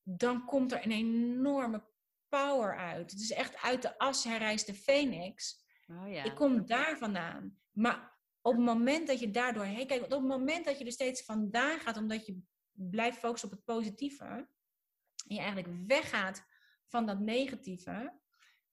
dan 0.02 0.44
komt 0.44 0.72
er 0.72 0.84
een 0.84 0.92
enorme 0.92 1.84
power 2.28 2.76
uit. 2.76 3.10
Het 3.10 3.20
is 3.20 3.32
echt 3.32 3.56
uit 3.62 3.82
de 3.82 3.98
as 3.98 4.24
herrijst 4.24 4.66
de 4.66 4.74
phoenix. 4.74 5.64
Oh 5.86 6.12
ja. 6.12 6.24
Ik 6.24 6.34
kom 6.34 6.66
daar 6.66 6.98
vandaan. 6.98 7.58
Maar 7.72 8.15
op 8.46 8.52
het 8.52 8.64
moment 8.64 9.06
dat 9.06 9.20
je 9.20 9.30
daar 9.30 9.54
doorheen 9.54 9.86
kijkt, 9.86 10.04
op 10.04 10.10
het 10.10 10.22
moment 10.22 10.64
dat 10.64 10.78
je 10.78 10.84
er 10.84 10.92
steeds 10.92 11.22
vandaan 11.22 11.78
gaat, 11.78 11.96
omdat 11.96 12.26
je 12.26 12.38
blijft 12.72 13.18
focussen 13.18 13.48
op 13.48 13.54
het 13.54 13.64
positieve, 13.64 14.24
en 14.24 15.34
je 15.34 15.38
eigenlijk 15.38 15.86
weggaat 15.86 16.44
van 16.86 17.06
dat 17.06 17.20
negatieve, 17.20 18.20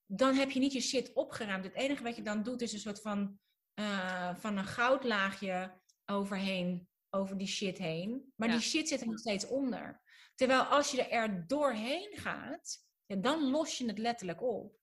dan 0.06 0.36
heb 0.36 0.52
je 0.52 0.60
niet 0.60 0.74
je 0.74 0.82
shit 0.82 1.14
opgeruimd. 1.14 1.64
Het 1.64 1.74
enige 1.74 2.04
wat 2.04 2.16
je 2.16 2.22
dan 2.22 2.44
doet 2.44 2.62
is 2.62 2.74
een 2.74 2.80
soort 2.80 3.02
van, 3.02 3.40
uh, 3.80 4.36
van 4.36 4.58
een 4.58 4.66
goudlaagje 4.66 5.82
overheen, 6.06 6.88
over 7.10 7.38
die 7.38 7.48
shit 7.48 7.78
heen. 7.78 8.34
Maar 8.36 8.48
die 8.48 8.60
shit 8.60 8.88
zit 8.88 9.02
er 9.02 9.08
nog 9.08 9.20
steeds 9.20 9.48
onder. 9.48 10.02
Terwijl 10.36 10.62
als 10.62 10.92
je 10.92 11.08
er 11.08 11.48
doorheen 11.48 12.18
gaat, 12.18 12.78
dan 13.06 13.50
los 13.50 13.78
je 13.78 13.88
het 13.88 13.98
letterlijk 13.98 14.42
op. 14.42 14.78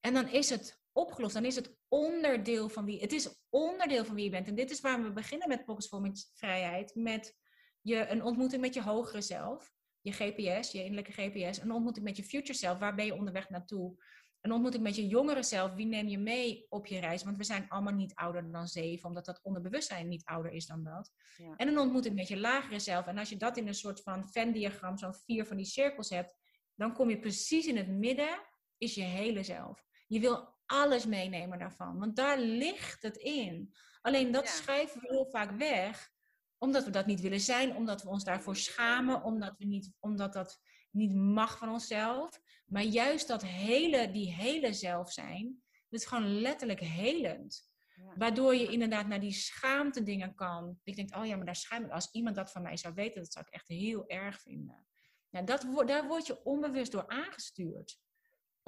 En 0.00 0.14
dan 0.14 0.28
is 0.28 0.50
het 0.50 0.84
opgelost. 0.96 1.34
Dan 1.34 1.44
is 1.44 1.56
het 1.56 1.76
onderdeel 1.88 2.68
van 2.68 2.84
wie. 2.84 3.00
Het 3.00 3.12
is 3.12 3.44
onderdeel 3.48 4.04
van 4.04 4.14
wie 4.14 4.24
je 4.24 4.30
bent. 4.30 4.48
En 4.48 4.54
dit 4.54 4.70
is 4.70 4.80
waar 4.80 5.02
we 5.02 5.12
beginnen 5.12 5.48
met 5.48 5.64
Pockets 5.64 5.90
met 5.90 6.30
Vrijheid. 6.34 6.94
Met 6.94 7.36
je, 7.80 8.08
een 8.08 8.22
ontmoeting 8.22 8.60
met 8.60 8.74
je 8.74 8.82
hogere 8.82 9.20
zelf. 9.20 9.72
Je 10.00 10.12
GPS, 10.12 10.72
je 10.72 10.84
innerlijke 10.84 11.12
GPS. 11.12 11.60
Een 11.60 11.72
ontmoeting 11.72 12.04
met 12.04 12.16
je 12.16 12.24
future 12.24 12.58
zelf. 12.58 12.78
Waar 12.78 12.94
ben 12.94 13.06
je 13.06 13.14
onderweg 13.14 13.48
naartoe? 13.48 14.04
Een 14.40 14.52
ontmoeting 14.52 14.82
met 14.82 14.96
je 14.96 15.06
jongere 15.06 15.42
zelf. 15.42 15.74
Wie 15.74 15.86
neem 15.86 16.08
je 16.08 16.18
mee 16.18 16.66
op 16.68 16.86
je 16.86 17.00
reis? 17.00 17.24
Want 17.24 17.36
we 17.36 17.44
zijn 17.44 17.68
allemaal 17.68 17.94
niet 17.94 18.14
ouder 18.14 18.52
dan 18.52 18.66
zeven. 18.66 19.08
Omdat 19.08 19.24
dat 19.24 19.40
onderbewustzijn 19.42 20.08
niet 20.08 20.24
ouder 20.24 20.52
is 20.52 20.66
dan 20.66 20.84
dat. 20.84 21.10
Ja. 21.36 21.54
En 21.56 21.68
een 21.68 21.78
ontmoeting 21.78 22.14
met 22.14 22.28
je 22.28 22.36
lagere 22.36 22.78
zelf. 22.78 23.06
En 23.06 23.18
als 23.18 23.28
je 23.28 23.36
dat 23.36 23.56
in 23.56 23.66
een 23.66 23.74
soort 23.74 24.02
van 24.02 24.28
Venn-diagram, 24.28 24.98
zo'n 24.98 25.14
vier 25.14 25.46
van 25.46 25.56
die 25.56 25.66
cirkels 25.66 26.10
hebt 26.10 26.34
dan 26.76 26.92
kom 26.92 27.10
je 27.10 27.18
precies 27.18 27.66
in 27.66 27.76
het 27.76 27.88
midden, 27.88 28.40
is 28.78 28.94
je 28.94 29.02
hele 29.02 29.42
zelf. 29.42 29.84
Je 30.06 30.20
wil 30.20 30.55
alles 30.66 31.06
meenemen 31.06 31.58
daarvan, 31.58 31.98
want 31.98 32.16
daar 32.16 32.38
ligt 32.38 33.02
het 33.02 33.16
in. 33.16 33.74
Alleen 34.00 34.32
dat 34.32 34.48
schrijven 34.48 35.00
we 35.00 35.06
heel 35.08 35.26
vaak 35.30 35.50
weg, 35.50 36.10
omdat 36.58 36.84
we 36.84 36.90
dat 36.90 37.06
niet 37.06 37.20
willen 37.20 37.40
zijn, 37.40 37.76
omdat 37.76 38.02
we 38.02 38.08
ons 38.08 38.24
daarvoor 38.24 38.56
schamen, 38.56 39.22
omdat, 39.22 39.54
we 39.58 39.64
niet, 39.64 39.92
omdat 40.00 40.32
dat 40.32 40.60
niet 40.90 41.14
mag 41.14 41.58
van 41.58 41.68
onszelf. 41.68 42.40
Maar 42.66 42.82
juist 42.82 43.28
dat 43.28 43.42
hele, 43.42 44.10
die 44.10 44.32
hele 44.32 44.72
zelf 44.72 45.12
zijn, 45.12 45.62
dat 45.88 46.00
is 46.00 46.06
gewoon 46.06 46.40
letterlijk 46.40 46.80
helend. 46.80 47.74
Waardoor 48.16 48.54
je 48.54 48.72
inderdaad 48.72 49.06
naar 49.06 49.20
die 49.20 49.32
schaamte 49.32 50.02
dingen 50.02 50.34
kan. 50.34 50.80
Ik 50.84 50.96
denk, 50.96 51.16
oh 51.16 51.26
ja, 51.26 51.36
maar 51.36 51.44
daar 51.44 51.56
schaam 51.56 51.84
ik. 51.84 51.90
Als 51.90 52.10
iemand 52.12 52.36
dat 52.36 52.52
van 52.52 52.62
mij 52.62 52.76
zou 52.76 52.94
weten, 52.94 53.22
dat 53.22 53.32
zou 53.32 53.44
ik 53.48 53.54
echt 53.54 53.68
heel 53.68 54.08
erg 54.08 54.40
vinden. 54.40 54.86
Ja, 55.30 55.42
dat, 55.42 55.66
daar 55.86 56.06
word 56.06 56.26
je 56.26 56.44
onbewust 56.44 56.92
door 56.92 57.06
aangestuurd. 57.06 57.98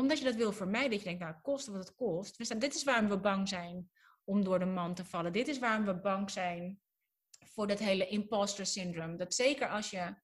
Omdat 0.01 0.19
je 0.19 0.25
dat 0.25 0.35
wil 0.35 0.53
vermijden. 0.53 0.91
Dat 0.91 0.99
je 0.99 1.05
denkt, 1.05 1.21
nou, 1.21 1.35
kosten 1.43 1.73
wat 1.73 1.89
het 1.89 1.97
kost. 1.97 2.37
We 2.37 2.59
dit 2.59 2.75
is 2.75 2.85
waarom 2.85 3.09
we 3.09 3.21
bang 3.21 3.49
zijn 3.49 3.91
om 4.25 4.45
door 4.45 4.59
de 4.59 4.65
man 4.65 4.95
te 4.95 5.05
vallen. 5.05 5.33
Dit 5.33 5.49
is 5.49 5.59
waarom 5.59 5.85
we 5.85 6.01
bang 6.01 6.31
zijn 6.31 6.81
voor 7.45 7.67
dat 7.67 7.79
hele 7.79 8.09
imposter 8.09 8.67
syndrome. 8.67 9.17
Dat 9.17 9.35
zeker 9.35 9.69
als 9.69 9.91
je 9.91 10.15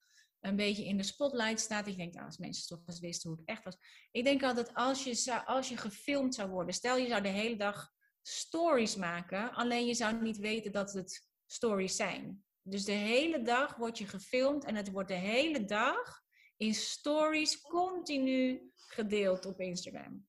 een 0.41 0.57
beetje 0.57 0.85
in 0.85 0.97
de 0.97 1.03
spotlight 1.03 1.61
staat. 1.61 1.87
Ik 1.87 1.97
denk, 1.97 2.15
nou, 2.15 2.27
als 2.27 2.39
mensen 2.39 2.67
toch 2.67 2.87
eens 2.87 3.01
wisten 3.01 3.31
hoe 3.31 3.41
ik 3.41 3.49
echt 3.49 3.65
was. 3.65 3.77
Ik 4.11 4.25
denk 4.25 4.43
altijd, 4.43 4.75
als 4.75 5.05
je, 5.05 5.45
als 5.45 5.69
je 5.69 5.77
gefilmd 5.77 6.35
zou 6.35 6.51
worden. 6.51 6.75
Stel, 6.75 6.97
je 6.97 7.09
zou 7.09 7.23
de 7.23 7.29
hele 7.29 7.57
dag 7.57 7.91
stories 8.23 8.97
maken. 8.97 9.53
Alleen 9.53 9.87
je 9.87 9.95
zou 9.95 10.23
niet 10.23 10.37
weten 10.37 10.73
dat 10.73 10.93
het 10.93 11.29
stories 11.47 11.97
zijn. 11.97 12.45
Dus 12.63 12.85
de 12.85 12.93
hele 12.93 13.43
dag 13.43 13.77
word 13.77 13.99
je 13.99 14.07
gefilmd 14.07 14.65
en 14.65 14.75
het 14.75 14.91
wordt 14.91 15.09
de 15.09 15.15
hele 15.15 15.65
dag 15.65 16.23
in 16.57 16.75
stories 16.75 17.61
continu 17.61 18.73
gedeeld 18.87 19.47
op 19.47 19.61
Instagram. 19.61 20.27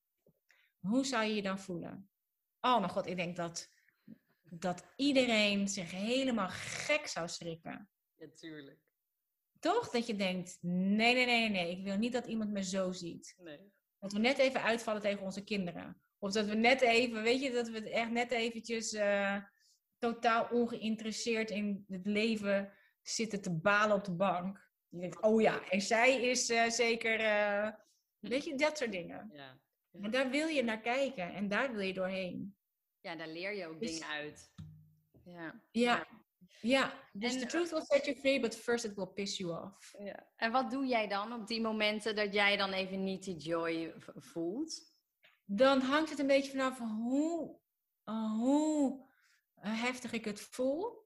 Hoe 0.79 1.05
zou 1.05 1.23
je 1.23 1.35
je 1.35 1.41
dan 1.41 1.59
voelen? 1.59 2.09
Oh 2.61 2.79
mijn 2.79 2.91
god, 2.91 3.07
ik 3.07 3.15
denk 3.15 3.35
dat, 3.35 3.69
dat 4.43 4.85
iedereen 4.95 5.67
zich 5.67 5.91
helemaal 5.91 6.49
gek 6.49 7.07
zou 7.07 7.27
schrikken. 7.27 7.89
Ja, 8.15 8.27
tuurlijk. 8.35 8.79
Toch? 9.59 9.89
Dat 9.89 10.07
je 10.07 10.15
denkt, 10.15 10.57
nee, 10.61 11.13
nee, 11.13 11.25
nee, 11.25 11.49
nee, 11.49 11.71
ik 11.77 11.83
wil 11.83 11.97
niet 11.97 12.13
dat 12.13 12.27
iemand 12.27 12.51
me 12.51 12.63
zo 12.63 12.91
ziet. 12.91 13.35
Nee. 13.37 13.73
Dat 13.99 14.13
we 14.13 14.19
net 14.19 14.37
even 14.37 14.61
uitvallen 14.61 15.01
tegen 15.01 15.23
onze 15.23 15.43
kinderen. 15.43 16.01
Of 16.17 16.31
dat 16.31 16.45
we 16.45 16.55
net 16.55 16.81
even, 16.81 17.23
weet 17.23 17.41
je, 17.41 17.51
dat 17.51 17.69
we 17.69 17.89
echt 17.89 18.11
net 18.11 18.31
eventjes 18.31 18.93
uh, 18.93 19.37
totaal 19.97 20.47
ongeïnteresseerd 20.51 21.49
in 21.49 21.85
het 21.87 22.05
leven 22.05 22.73
zitten 23.01 23.41
te 23.41 23.53
balen 23.53 23.95
op 23.95 24.03
de 24.03 24.15
bank. 24.15 24.69
Je 24.89 24.99
denkt, 24.99 25.21
oh 25.21 25.41
ja, 25.41 25.69
en 25.69 25.81
zij 25.81 26.21
is 26.21 26.49
uh, 26.49 26.69
zeker, 26.69 27.19
uh, 27.19 27.69
weet 28.19 28.45
je, 28.45 28.55
dat 28.55 28.77
soort 28.77 28.91
dingen. 28.91 29.29
Ja. 29.33 29.59
En 29.91 30.11
daar 30.11 30.29
wil 30.29 30.47
je 30.47 30.63
naar 30.63 30.81
kijken 30.81 31.33
en 31.33 31.47
daar 31.47 31.71
wil 31.71 31.81
je 31.81 31.93
doorheen. 31.93 32.55
Ja, 32.99 33.15
daar 33.15 33.27
leer 33.27 33.55
je 33.55 33.67
ook 33.67 33.79
dus, 33.79 33.91
dingen 33.91 34.07
uit. 34.07 34.53
Ja. 35.23 35.61
Ja. 35.71 36.07
Ja, 36.61 36.93
dus 37.13 37.39
the 37.39 37.45
truth 37.45 37.69
will 37.69 37.85
set 37.85 38.05
you 38.05 38.17
free, 38.17 38.39
but 38.39 38.55
first 38.55 38.85
it 38.85 38.95
will 38.95 39.07
piss 39.07 39.37
you 39.37 39.63
off. 39.63 39.95
Ja. 39.99 40.27
En 40.35 40.51
wat 40.51 40.71
doe 40.71 40.85
jij 40.85 41.07
dan 41.07 41.33
op 41.33 41.47
die 41.47 41.61
momenten 41.61 42.15
dat 42.15 42.33
jij 42.33 42.57
dan 42.57 42.71
even 42.73 43.03
niet 43.03 43.23
die 43.23 43.35
joy 43.35 43.93
voelt? 44.15 44.93
Dan 45.45 45.81
hangt 45.81 46.09
het 46.09 46.19
een 46.19 46.27
beetje 46.27 46.51
vanaf 46.51 46.79
hoe, 46.79 47.59
uh, 48.05 48.31
hoe 48.31 49.05
heftig 49.59 50.11
ik 50.11 50.25
het 50.25 50.39
voel 50.39 51.04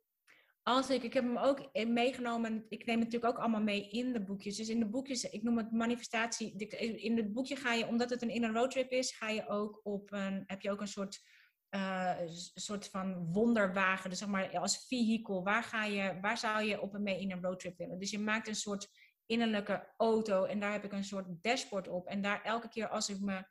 als 0.69 0.89
ik, 0.89 1.03
ik 1.03 1.13
heb 1.13 1.23
hem 1.23 1.37
ook 1.37 1.85
meegenomen, 1.87 2.65
ik 2.69 2.85
neem 2.85 2.99
het 2.99 3.05
natuurlijk 3.05 3.33
ook 3.33 3.41
allemaal 3.41 3.61
mee 3.61 3.89
in 3.89 4.13
de 4.13 4.23
boekjes. 4.23 4.57
Dus 4.57 4.69
in 4.69 4.79
de 4.79 4.89
boekjes, 4.89 5.23
ik 5.23 5.43
noem 5.43 5.57
het 5.57 5.71
manifestatie. 5.71 6.55
In 6.97 7.17
het 7.17 7.33
boekje 7.33 7.55
ga 7.55 7.73
je, 7.73 7.87
omdat 7.87 8.09
het 8.09 8.21
een 8.21 8.29
inner 8.29 8.53
roadtrip 8.53 8.91
is, 8.91 9.11
ga 9.11 9.29
je 9.29 9.47
ook 9.47 9.79
op 9.83 10.11
een, 10.11 10.43
heb 10.45 10.61
je 10.61 10.71
ook 10.71 10.81
een 10.81 10.87
soort, 10.87 11.21
uh, 11.69 12.17
soort 12.53 12.87
van 12.87 13.31
wonderwagen. 13.33 14.09
Dus 14.09 14.19
zeg 14.19 14.27
maar 14.27 14.59
als 14.59 14.85
vehicle, 14.87 15.41
waar, 15.41 15.63
ga 15.63 15.85
je, 15.85 16.19
waar 16.21 16.37
zou 16.37 16.63
je 16.63 16.81
op 16.81 16.93
een 16.93 17.03
mee 17.03 17.19
in 17.19 17.31
een 17.31 17.43
roadtrip 17.43 17.77
willen? 17.77 17.99
Dus 17.99 18.11
je 18.11 18.19
maakt 18.19 18.47
een 18.47 18.55
soort 18.55 18.87
innerlijke 19.25 19.93
auto 19.97 20.43
en 20.45 20.59
daar 20.59 20.71
heb 20.71 20.83
ik 20.83 20.93
een 20.93 21.03
soort 21.03 21.27
dashboard 21.41 21.87
op. 21.87 22.07
En 22.07 22.21
daar 22.21 22.43
elke 22.43 22.69
keer 22.69 22.87
als 22.87 23.09
ik 23.09 23.19
me 23.19 23.43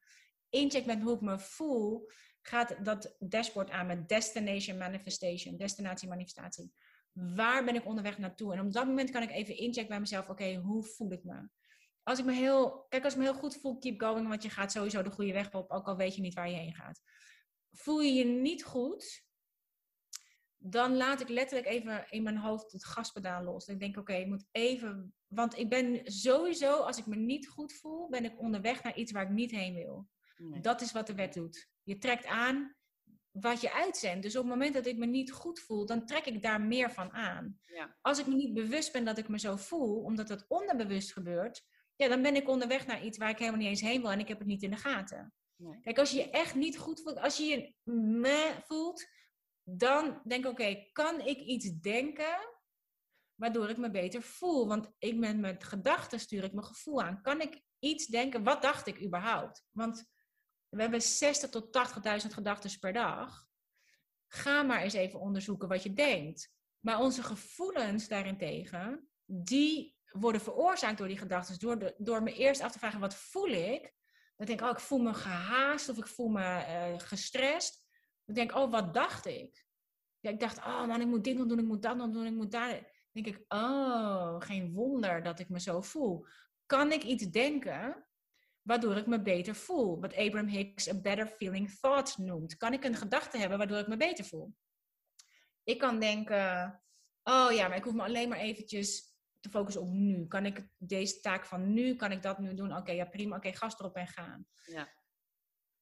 incheck 0.48 0.86
met 0.86 1.02
hoe 1.02 1.14
ik 1.14 1.20
me 1.20 1.38
voel, 1.38 2.10
gaat 2.42 2.84
dat 2.84 3.16
dashboard 3.18 3.70
aan 3.70 3.86
met 3.86 4.08
destination 4.08 4.78
manifestation, 4.78 5.56
destinatie 5.56 6.08
manifestatie 6.08 6.72
waar 7.18 7.64
ben 7.64 7.74
ik 7.74 7.86
onderweg 7.86 8.18
naartoe? 8.18 8.52
En 8.52 8.60
op 8.60 8.72
dat 8.72 8.86
moment 8.86 9.10
kan 9.10 9.22
ik 9.22 9.30
even 9.30 9.56
inchecken 9.56 9.88
bij 9.88 10.00
mezelf, 10.00 10.28
oké, 10.28 10.54
hoe 10.54 10.84
voel 10.84 11.12
ik 11.12 11.24
me? 11.24 11.48
Als 12.02 12.18
ik 12.18 12.24
me 12.24 12.32
heel, 12.32 12.86
kijk, 12.88 13.04
als 13.04 13.12
ik 13.12 13.18
me 13.18 13.24
heel 13.24 13.34
goed 13.34 13.56
voel, 13.60 13.78
keep 13.78 14.00
going, 14.00 14.28
want 14.28 14.42
je 14.42 14.50
gaat 14.50 14.72
sowieso 14.72 15.02
de 15.02 15.10
goede 15.10 15.32
weg 15.32 15.52
op, 15.52 15.70
ook 15.70 15.86
al 15.86 15.96
weet 15.96 16.14
je 16.14 16.20
niet 16.20 16.34
waar 16.34 16.50
je 16.50 16.56
heen 16.56 16.74
gaat. 16.74 17.00
Voel 17.70 18.00
je 18.00 18.12
je 18.12 18.24
niet 18.24 18.64
goed, 18.64 19.26
dan 20.56 20.96
laat 20.96 21.20
ik 21.20 21.28
letterlijk 21.28 21.68
even 21.68 22.06
in 22.10 22.22
mijn 22.22 22.36
hoofd 22.36 22.72
het 22.72 22.84
gaspedaal 22.84 23.42
los. 23.42 23.66
ik 23.66 23.80
denk, 23.80 23.96
oké, 23.96 24.12
ik 24.12 24.26
moet 24.26 24.46
even, 24.50 25.14
want 25.26 25.58
ik 25.58 25.68
ben 25.68 26.00
sowieso, 26.04 26.80
als 26.80 26.98
ik 26.98 27.06
me 27.06 27.16
niet 27.16 27.48
goed 27.48 27.72
voel, 27.72 28.08
ben 28.08 28.24
ik 28.24 28.40
onderweg 28.40 28.82
naar 28.82 28.96
iets 28.96 29.12
waar 29.12 29.22
ik 29.22 29.30
niet 29.30 29.50
heen 29.50 29.74
wil. 29.74 30.08
Dat 30.60 30.80
is 30.80 30.92
wat 30.92 31.06
de 31.06 31.14
wet 31.14 31.34
doet. 31.34 31.68
Je 31.82 31.98
trekt 31.98 32.26
aan 32.26 32.76
wat 33.40 33.60
je 33.60 33.72
uitzendt. 33.72 34.22
Dus 34.22 34.36
op 34.36 34.42
het 34.42 34.52
moment 34.52 34.74
dat 34.74 34.86
ik 34.86 34.96
me 34.96 35.06
niet 35.06 35.32
goed 35.32 35.60
voel, 35.60 35.86
dan 35.86 36.06
trek 36.06 36.24
ik 36.24 36.42
daar 36.42 36.60
meer 36.60 36.90
van 36.90 37.12
aan. 37.12 37.60
Ja. 37.66 37.96
Als 38.00 38.18
ik 38.18 38.26
me 38.26 38.34
niet 38.34 38.54
bewust 38.54 38.92
ben 38.92 39.04
dat 39.04 39.18
ik 39.18 39.28
me 39.28 39.38
zo 39.38 39.56
voel, 39.56 40.02
omdat 40.02 40.28
het 40.28 40.44
onderbewust 40.48 41.12
gebeurt, 41.12 41.64
ja, 41.96 42.08
dan 42.08 42.22
ben 42.22 42.36
ik 42.36 42.48
onderweg 42.48 42.86
naar 42.86 43.04
iets 43.04 43.18
waar 43.18 43.30
ik 43.30 43.38
helemaal 43.38 43.60
niet 43.60 43.68
eens 43.68 43.80
heen 43.80 44.00
wil 44.00 44.10
en 44.10 44.20
ik 44.20 44.28
heb 44.28 44.38
het 44.38 44.46
niet 44.46 44.62
in 44.62 44.70
de 44.70 44.76
gaten. 44.76 45.32
Nee. 45.56 45.80
Kijk, 45.80 45.98
als 45.98 46.10
je 46.10 46.16
je 46.16 46.30
echt 46.30 46.54
niet 46.54 46.78
goed 46.78 47.02
voelt, 47.02 47.18
als 47.18 47.36
je 47.36 47.44
je 47.44 47.74
meh 47.92 48.56
voelt, 48.66 49.06
dan 49.62 50.20
denk 50.24 50.44
ik, 50.44 50.50
oké, 50.50 50.88
kan 50.92 51.20
ik 51.20 51.38
iets 51.38 51.70
denken 51.80 52.56
waardoor 53.34 53.68
ik 53.68 53.76
me 53.76 53.90
beter 53.90 54.22
voel? 54.22 54.68
Want 54.68 54.90
ik 54.98 55.16
met 55.16 55.38
mijn 55.38 55.62
gedachten 55.62 56.20
stuur 56.20 56.44
ik 56.44 56.52
mijn 56.52 56.66
gevoel 56.66 57.02
aan. 57.02 57.22
Kan 57.22 57.40
ik 57.40 57.62
iets 57.78 58.06
denken, 58.06 58.42
wat 58.42 58.62
dacht 58.62 58.86
ik 58.86 59.02
überhaupt? 59.02 59.64
Want 59.70 60.04
we 60.68 60.80
hebben 60.80 61.02
60 61.02 61.50
tot 61.50 61.78
80.000 62.24 62.32
gedachten 62.32 62.78
per 62.78 62.92
dag. 62.92 63.46
Ga 64.26 64.62
maar 64.62 64.82
eens 64.82 64.94
even 64.94 65.20
onderzoeken 65.20 65.68
wat 65.68 65.82
je 65.82 65.92
denkt. 65.92 66.52
Maar 66.80 67.00
onze 67.00 67.22
gevoelens 67.22 68.08
daarentegen, 68.08 69.08
die 69.24 69.96
worden 70.10 70.40
veroorzaakt 70.40 70.98
door 70.98 71.08
die 71.08 71.18
gedachten. 71.18 71.58
Door, 71.58 71.94
door 71.98 72.22
me 72.22 72.32
eerst 72.32 72.60
af 72.60 72.72
te 72.72 72.78
vragen, 72.78 73.00
wat 73.00 73.14
voel 73.14 73.48
ik? 73.48 73.94
Dan 74.36 74.46
denk 74.46 74.60
ik, 74.60 74.66
oh, 74.66 74.72
ik 74.72 74.80
voel 74.80 74.98
me 74.98 75.14
gehaast 75.14 75.88
of 75.88 75.96
ik 75.96 76.06
voel 76.06 76.28
me 76.28 76.40
uh, 76.40 76.98
gestrest. 76.98 77.86
Dan 78.24 78.34
denk 78.34 78.50
ik, 78.50 78.56
oh, 78.56 78.70
wat 78.70 78.94
dacht 78.94 79.26
ik? 79.26 79.66
Ik 80.20 80.40
dacht, 80.40 80.58
oh 80.58 80.86
man, 80.86 81.00
ik 81.00 81.06
moet 81.06 81.24
dit 81.24 81.36
nog 81.36 81.46
doen, 81.46 81.58
ik 81.58 81.64
moet 81.64 81.82
dat 81.82 81.96
nog 81.96 82.10
doen, 82.10 82.26
ik 82.26 82.32
moet 82.32 82.50
daar. 82.50 82.70
Dan 82.70 83.22
denk 83.22 83.26
ik, 83.26 83.44
oh, 83.48 84.36
geen 84.38 84.72
wonder 84.72 85.22
dat 85.22 85.38
ik 85.38 85.48
me 85.48 85.60
zo 85.60 85.80
voel. 85.80 86.26
Kan 86.66 86.92
ik 86.92 87.02
iets 87.02 87.24
denken 87.24 88.07
waardoor 88.68 88.96
ik 88.96 89.06
me 89.06 89.22
beter 89.22 89.54
voel? 89.54 90.00
Wat 90.00 90.16
Abraham 90.16 90.46
Hicks 90.46 90.86
een 90.86 91.02
better 91.02 91.26
feeling 91.26 91.70
thought 91.80 92.18
noemt. 92.18 92.56
Kan 92.56 92.72
ik 92.72 92.84
een 92.84 92.94
gedachte 92.94 93.38
hebben 93.38 93.58
waardoor 93.58 93.78
ik 93.78 93.88
me 93.88 93.96
beter 93.96 94.24
voel? 94.24 94.54
Ik 95.64 95.78
kan 95.78 96.00
denken, 96.00 96.82
oh 97.22 97.52
ja, 97.52 97.68
maar 97.68 97.76
ik 97.76 97.84
hoef 97.84 97.94
me 97.94 98.02
alleen 98.02 98.28
maar 98.28 98.38
eventjes 98.38 99.16
te 99.40 99.50
focussen 99.50 99.82
op 99.82 99.88
nu. 99.88 100.26
Kan 100.26 100.46
ik 100.46 100.68
deze 100.76 101.20
taak 101.20 101.46
van 101.46 101.72
nu, 101.72 101.96
kan 101.96 102.12
ik 102.12 102.22
dat 102.22 102.38
nu 102.38 102.54
doen? 102.54 102.76
Oké, 102.76 102.92
ja 102.92 103.04
prima, 103.04 103.36
oké, 103.36 103.46
okay, 103.46 103.58
gas 103.58 103.78
erop 103.78 103.96
en 103.96 104.06
gaan. 104.06 104.46
Ja. 104.64 104.88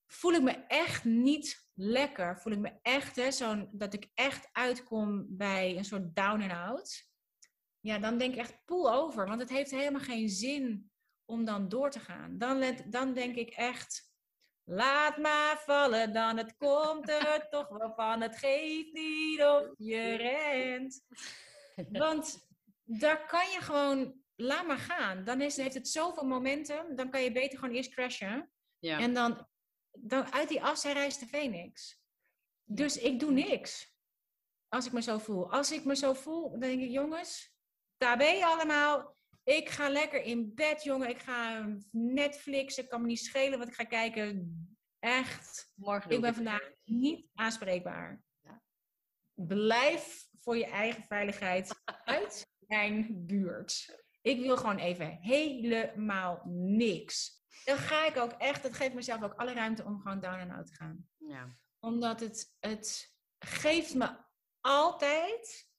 Voel 0.07 0.33
ik 0.33 0.43
me 0.43 0.53
echt 0.67 1.05
niet 1.05 1.69
lekker? 1.75 2.41
Voel 2.41 2.53
ik 2.53 2.59
me 2.59 2.79
echt, 2.83 3.17
hè, 3.17 3.31
zo'n, 3.31 3.69
dat 3.73 3.95
ik 3.95 4.11
echt 4.15 4.49
uitkom 4.53 5.27
bij 5.29 5.77
een 5.77 5.85
soort 5.85 6.15
down 6.15 6.43
and 6.43 6.53
out? 6.53 7.09
Ja, 7.81 7.99
dan 7.99 8.19
denk 8.19 8.33
ik 8.33 8.41
echt 8.41 8.65
pool 8.65 8.93
over, 8.93 9.27
want 9.27 9.41
het 9.41 9.51
heeft 9.51 9.71
helemaal 9.71 10.01
geen 10.01 10.29
zin 10.29 10.91
om 11.27 11.45
dan 11.45 11.69
door 11.69 11.91
te 11.91 12.01
gaan. 12.01 12.39
Dan, 12.39 12.59
let, 12.59 12.93
dan 12.93 13.15
denk 13.15 13.37
ik 13.37 13.51
echt, 13.51 14.13
laat 14.65 15.17
maar 15.17 15.59
vallen 15.59 16.13
dan, 16.13 16.37
het 16.37 16.57
komt 16.57 17.09
er 17.09 17.47
toch 17.51 17.69
wel 17.69 17.93
van. 17.95 18.21
Het 18.21 18.37
geeft 18.37 18.93
niet 18.93 19.43
of 19.43 19.71
je 19.77 20.15
rent. 20.15 21.05
Want 21.89 22.49
daar 22.85 23.27
kan 23.27 23.51
je 23.51 23.61
gewoon, 23.61 24.21
laat 24.35 24.67
maar 24.67 24.79
gaan. 24.79 25.25
Dan 25.25 25.41
is, 25.41 25.57
heeft 25.57 25.75
het 25.75 25.89
zoveel 25.89 26.27
momentum, 26.27 26.97
dan 26.97 27.11
kan 27.11 27.23
je 27.23 27.33
beter 27.33 27.59
gewoon 27.59 27.75
eerst 27.75 27.91
crashen. 27.91 28.51
Ja. 28.79 28.99
En 28.99 29.15
dan, 29.15 29.49
dan 29.91 30.33
uit 30.33 30.49
die 30.49 30.63
afzij 30.63 30.93
reist 30.93 31.21
de 31.21 31.27
Phoenix. 31.27 32.01
Dus 32.65 32.99
ik 32.99 33.21
doe 33.21 33.31
niks. 33.31 33.95
Als 34.69 34.87
ik 34.87 34.93
me 34.93 35.03
zo 35.03 35.19
voel. 35.19 35.53
Als 35.53 35.73
ik 35.73 35.85
me 35.85 35.97
zo 35.97 36.13
voel, 36.13 36.51
dan 36.51 36.61
denk 36.61 36.83
ik, 36.83 36.91
jongens, 36.91 37.55
daar 37.97 38.17
ben 38.17 38.37
je 38.37 38.47
allemaal. 38.47 39.16
Ik 39.47 39.69
ga 39.69 39.89
lekker 39.89 40.23
in 40.23 40.55
bed, 40.55 40.83
jongen. 40.83 41.09
Ik 41.09 41.19
ga 41.19 41.69
Netflix. 41.91 42.79
Ik 42.79 42.89
kan 42.89 43.01
me 43.01 43.07
niet 43.07 43.19
schelen 43.19 43.59
wat 43.59 43.69
ik 43.69 43.75
ga 43.75 43.85
kijken. 43.85 44.57
Echt. 44.99 45.73
Morgen 45.75 46.11
ik 46.11 46.21
ben 46.21 46.35
vandaag 46.35 46.71
niet 46.85 47.31
aanspreekbaar. 47.35 48.23
Ja. 48.43 48.63
Blijf 49.35 50.29
voor 50.41 50.57
je 50.57 50.67
eigen 50.67 51.03
veiligheid 51.03 51.83
uit 52.05 52.47
mijn 52.59 53.27
buurt. 53.27 54.01
Ik 54.23 54.41
wil 54.41 54.57
gewoon 54.57 54.79
even 54.79 55.19
helemaal 55.21 56.43
niks. 56.47 57.45
Dan 57.65 57.77
ga 57.77 58.07
ik 58.07 58.17
ook 58.17 58.33
echt, 58.33 58.63
dat 58.63 58.75
geeft 58.75 58.95
mezelf 58.95 59.23
ook 59.23 59.35
alle 59.35 59.53
ruimte 59.53 59.85
om 59.85 60.01
gewoon 60.01 60.21
down 60.21 60.39
en 60.39 60.51
out 60.51 60.67
te 60.67 60.75
gaan. 60.75 61.09
Ja. 61.17 61.57
Omdat 61.79 62.21
het, 62.21 62.57
het 62.59 63.15
geeft 63.39 63.95
me 63.95 64.17
altijd. 64.61 65.71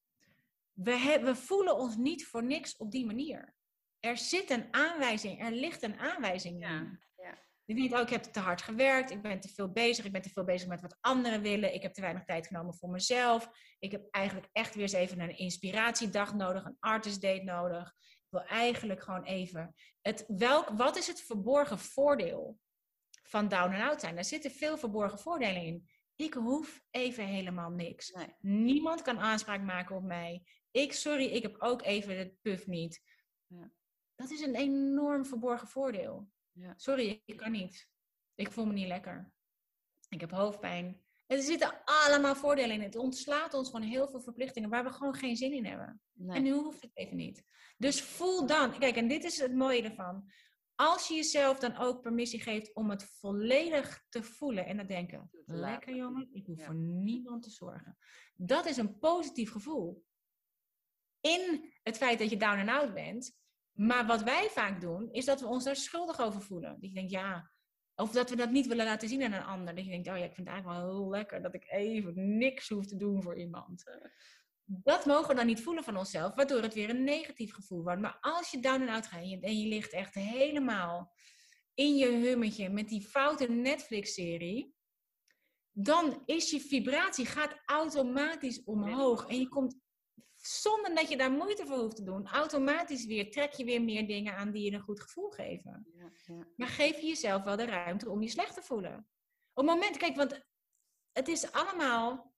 We, 0.72 1.20
we 1.24 1.36
voelen 1.36 1.76
ons 1.76 1.96
niet 1.96 2.28
voor 2.28 2.44
niks 2.44 2.78
op 2.78 2.92
die 2.92 3.06
manier 3.06 3.56
er 4.00 4.18
zit 4.18 4.50
een 4.50 4.68
aanwijzing, 4.72 5.42
er 5.42 5.52
ligt 5.52 5.84
een 5.84 6.00
aanwijzing 6.00 6.64
in. 6.64 7.00
Ja. 7.16 7.46
Je 7.68 7.76
denkt, 7.76 7.94
oh, 7.94 8.00
ik 8.00 8.10
heb 8.10 8.24
te 8.24 8.40
hard 8.40 8.62
gewerkt, 8.62 9.12
ik 9.12 9.22
ben 9.22 9.40
te 9.40 9.50
veel 9.50 9.72
bezig, 9.72 10.06
ik 10.06 10.12
ben 10.12 10.22
te 10.22 10.30
veel 10.30 10.44
bezig 10.44 10.68
met 10.68 10.82
wat 10.82 10.98
anderen 11.02 11.42
willen, 11.42 11.74
ik 11.74 11.82
heb 11.82 11.94
te 11.94 12.02
weinig 12.02 12.24
tijd 12.24 12.48
genomen 12.48 12.76
voor 12.76 12.90
mezelf. 12.90 13.50
Ik 13.80 13.92
heb 13.92 14.08
eigenlijk 14.12 14.50
echt 14.52 14.74
weer 14.74 14.84
eens 14.84 14.94
even 14.94 15.20
een 15.20 15.38
inspiratiedag 15.38 16.34
nodig, 16.34 16.66
een 16.66 16.78
artist 16.80 17.22
date 17.22 17.44
nodig. 17.44 17.94
Ik 18.00 18.28
wil 18.30 18.44
eigenlijk 18.44 19.04
gewoon 19.04 19.24
even. 19.24 19.74
Het, 20.02 20.26
welk, 20.28 20.70
wat 20.70 20.98
is 20.98 21.08
het 21.08 21.22
verborgen 21.22 21.80
voordeel 21.80 22.60
van 23.24 23.48
down 23.48 23.74
and 23.74 23.90
out 23.90 24.00
zijn? 24.00 24.16
Daar 24.16 24.24
zitten 24.24 24.52
veel 24.52 24.78
verborgen 24.78 25.20
voordelen 25.20 25.62
in. 25.62 25.90
Ik 26.16 26.34
hoef 26.34 26.82
even 26.92 27.26
helemaal 27.26 27.70
niks. 27.70 28.14
Niemand 28.40 29.02
kan 29.02 29.20
aanspraak 29.20 29.62
maken 29.62 29.96
op 29.96 30.04
mij. 30.04 30.44
Ik, 30.72 30.94
sorry, 30.94 31.26
ik 31.26 31.42
heb 31.42 31.56
ook 31.60 31.84
even 31.84 32.18
het 32.18 32.42
puff 32.42 32.68
niet. 32.68 33.02
Ja. 33.48 33.72
Dat 34.18 34.32
is 34.32 34.42
een 34.42 34.56
enorm 34.56 35.26
verborgen 35.26 35.68
voordeel. 35.68 36.30
Ja. 36.52 36.74
Sorry, 36.78 37.22
ik 37.26 37.38
kan 37.38 37.52
niet. 37.52 37.90
Ik 38.36 38.52
voel 38.52 38.66
me 38.66 38.74
niet 38.74 38.88
lekker. 38.88 39.32
Ik 40.10 40.20
heb 40.20 40.32
hoofdpijn. 40.32 41.02
Er 41.28 41.42
zitten 41.42 41.82
allemaal 41.86 42.36
voordelen 42.36 42.76
in. 42.76 42.82
Het 42.82 42.96
ontslaat 42.96 43.54
ons 43.54 43.70
van 43.70 43.82
heel 43.82 44.08
veel 44.08 44.22
verplichtingen 44.22 44.70
waar 44.70 44.84
we 44.84 44.90
gewoon 44.90 45.16
geen 45.16 45.36
zin 45.36 45.54
in 45.54 45.66
hebben. 45.66 46.02
En 46.28 46.44
nu 46.44 46.52
hoeft 46.52 46.82
het 46.82 46.92
even 46.94 47.18
niet. 47.18 47.44
Dus 47.78 48.02
voel 48.02 48.46
dan. 48.46 48.80
Kijk, 48.80 48.96
en 48.96 49.08
dit 49.08 49.24
is 49.24 49.40
het 49.40 49.54
mooie 49.54 49.82
ervan. 49.84 50.32
Als 50.76 51.08
je 51.08 51.14
jezelf 51.14 51.60
dan 51.60 51.78
ook 51.78 52.02
permissie 52.02 52.42
geeft 52.42 52.74
om 52.74 52.90
het 52.90 53.04
volledig 53.04 54.06
te 54.10 54.24
voelen 54.24 54.66
en 54.66 54.78
te 54.78 54.86
denken: 54.86 55.32
lekker 55.46 55.96
jongen, 55.96 56.30
ik 56.32 56.46
hoef 56.46 56.66
voor 56.66 56.76
niemand 56.76 57.44
te 57.44 57.50
zorgen. 57.50 57.98
Dat 58.36 58.66
is 58.66 58.78
een 58.78 58.98
positief 58.98 59.52
gevoel. 59.52 60.06
In 61.22 61.74
het 61.84 61.98
feit 61.98 62.20
dat 62.20 62.30
je 62.30 62.38
down 62.38 62.60
and 62.60 62.70
out 62.70 62.94
bent, 62.94 63.38
maar 63.78 64.06
wat 64.06 64.24
wij 64.24 64.50
vaak 64.50 64.82
doen, 64.82 65.12
is 65.12 65.26
dat 65.26 65.40
we 65.40 65.48
ons 65.48 65.64
daar 65.64 65.76
schuldig 65.76 66.20
over 66.20 66.42
voelen. 66.42 66.72
Dat 66.72 66.90
je 66.90 66.94
denkt, 66.94 67.12
ja, 67.12 67.52
of 67.96 68.12
dat 68.12 68.30
we 68.30 68.36
dat 68.36 68.52
niet 68.52 68.68
willen 68.68 68.86
laten 68.86 69.10
zien 69.10 69.24
aan 69.24 69.34
een 69.34 69.44
ander. 69.44 69.76
Dat 69.76 69.84
je 69.84 69.92
denkt, 69.92 70.08
oh 70.08 70.18
ja, 70.18 70.24
ik 70.24 70.34
vind 70.34 70.48
het 70.48 70.56
eigenlijk 70.56 70.86
wel 70.86 70.96
heel 70.96 71.10
lekker 71.10 71.42
dat 71.42 71.54
ik 71.54 71.72
even 71.72 72.38
niks 72.38 72.70
hoef 72.70 72.86
te 72.86 72.98
doen 72.98 73.24
voor 73.24 73.40
iemand. 73.40 73.84
Dat 74.64 75.06
mogen 75.06 75.28
we 75.28 75.36
dan 75.36 75.46
niet 75.46 75.62
voelen 75.62 75.84
van 75.84 75.98
onszelf, 75.98 76.36
waardoor 76.36 76.62
het 76.62 76.74
weer 76.74 76.90
een 76.90 77.04
negatief 77.04 77.54
gevoel 77.54 77.84
wordt. 77.84 78.02
Maar 78.02 78.18
als 78.22 78.52
je 78.52 78.60
down 78.60 78.82
and 78.82 78.90
out 78.90 79.08
gaat 79.08 79.42
en 79.42 79.60
je 79.60 79.68
ligt 79.68 79.92
echt 79.92 80.14
helemaal 80.14 81.14
in 81.74 81.96
je 81.96 82.12
hummetje 82.12 82.70
met 82.70 82.90
die 82.90 83.08
foute 83.08 83.52
Netflix-serie, 83.52 84.76
dan 85.72 86.22
is 86.26 86.52
je 86.52 86.60
vibratie 86.60 87.26
gaat 87.26 87.62
automatisch 87.66 88.64
omhoog. 88.64 89.28
En 89.28 89.40
je 89.40 89.48
komt 89.48 89.76
zonder 90.48 90.96
dat 90.96 91.10
je 91.10 91.18
daar 91.18 91.32
moeite 91.32 91.66
voor 91.66 91.78
hoeft 91.78 91.96
te 91.96 92.04
doen, 92.04 92.28
automatisch 92.28 93.06
weer 93.06 93.32
trek 93.32 93.54
je 93.54 93.64
weer 93.66 93.82
meer 93.82 94.08
dingen 94.08 94.36
aan 94.36 94.52
die 94.52 94.64
je 94.64 94.78
een 94.78 94.84
goed 94.84 95.02
gevoel 95.02 95.30
geven. 95.30 95.88
Ja, 95.94 96.12
ja. 96.26 96.48
Maar 96.56 96.68
geef 96.68 97.00
je 97.00 97.08
jezelf 97.08 97.44
wel 97.44 97.56
de 97.56 97.66
ruimte 97.66 98.10
om 98.10 98.22
je 98.22 98.30
slecht 98.30 98.54
te 98.54 98.62
voelen. 98.62 99.08
Op 99.54 99.66
het 99.66 99.76
moment, 99.76 99.98
kijk, 99.98 100.16
want 100.16 100.42
het 101.12 101.28
is 101.28 101.52
allemaal, 101.52 102.34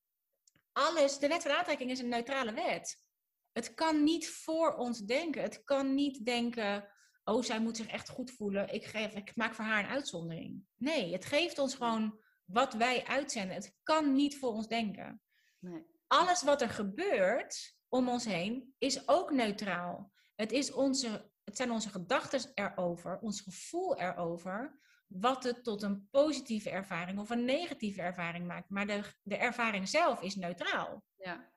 alles, 0.71 1.19
de 1.19 1.27
wet 1.27 1.41
van 1.41 1.51
aantrekking 1.51 1.91
is 1.91 1.99
een 1.99 2.09
neutrale 2.09 2.53
wet. 2.53 3.03
Het 3.51 3.73
kan 3.73 4.03
niet 4.03 4.29
voor 4.29 4.75
ons 4.75 4.99
denken. 4.99 5.41
Het 5.41 5.63
kan 5.63 5.95
niet 5.95 6.25
denken, 6.25 6.89
oh, 7.23 7.43
zij 7.43 7.59
moet 7.59 7.77
zich 7.77 7.87
echt 7.87 8.09
goed 8.09 8.31
voelen. 8.31 8.73
Ik, 8.73 8.85
geef, 8.85 9.13
ik 9.13 9.35
maak 9.35 9.53
voor 9.53 9.65
haar 9.65 9.83
een 9.83 9.89
uitzondering. 9.89 10.63
Nee, 10.75 11.13
het 11.13 11.25
geeft 11.25 11.59
ons 11.59 11.75
gewoon 11.75 12.19
wat 12.45 12.73
wij 12.73 13.05
uitzenden. 13.05 13.55
Het 13.55 13.75
kan 13.83 14.13
niet 14.13 14.37
voor 14.37 14.49
ons 14.49 14.67
denken. 14.67 15.21
Nee. 15.59 15.85
Alles 16.07 16.43
wat 16.43 16.61
er 16.61 16.69
gebeurt, 16.69 17.78
om 17.89 18.09
ons 18.09 18.25
heen 18.25 18.73
is 18.77 19.07
ook 19.07 19.31
neutraal. 19.31 20.11
Het, 20.35 20.51
is 20.51 20.71
onze, 20.71 21.31
het 21.43 21.55
zijn 21.55 21.71
onze 21.71 21.89
gedachten 21.89 22.51
erover, 22.53 23.19
ons 23.19 23.41
gevoel 23.41 23.99
erover, 23.99 24.79
wat 25.07 25.43
het 25.43 25.63
tot 25.63 25.81
een 25.81 26.07
positieve 26.11 26.69
ervaring 26.69 27.19
of 27.19 27.29
een 27.29 27.45
negatieve 27.45 28.01
ervaring 28.01 28.47
maakt. 28.47 28.69
Maar 28.69 28.87
de, 28.87 29.01
de 29.23 29.37
ervaring 29.37 29.89
zelf 29.89 30.21
is 30.21 30.35
neutraal. 30.35 31.03
Ja. 31.15 31.51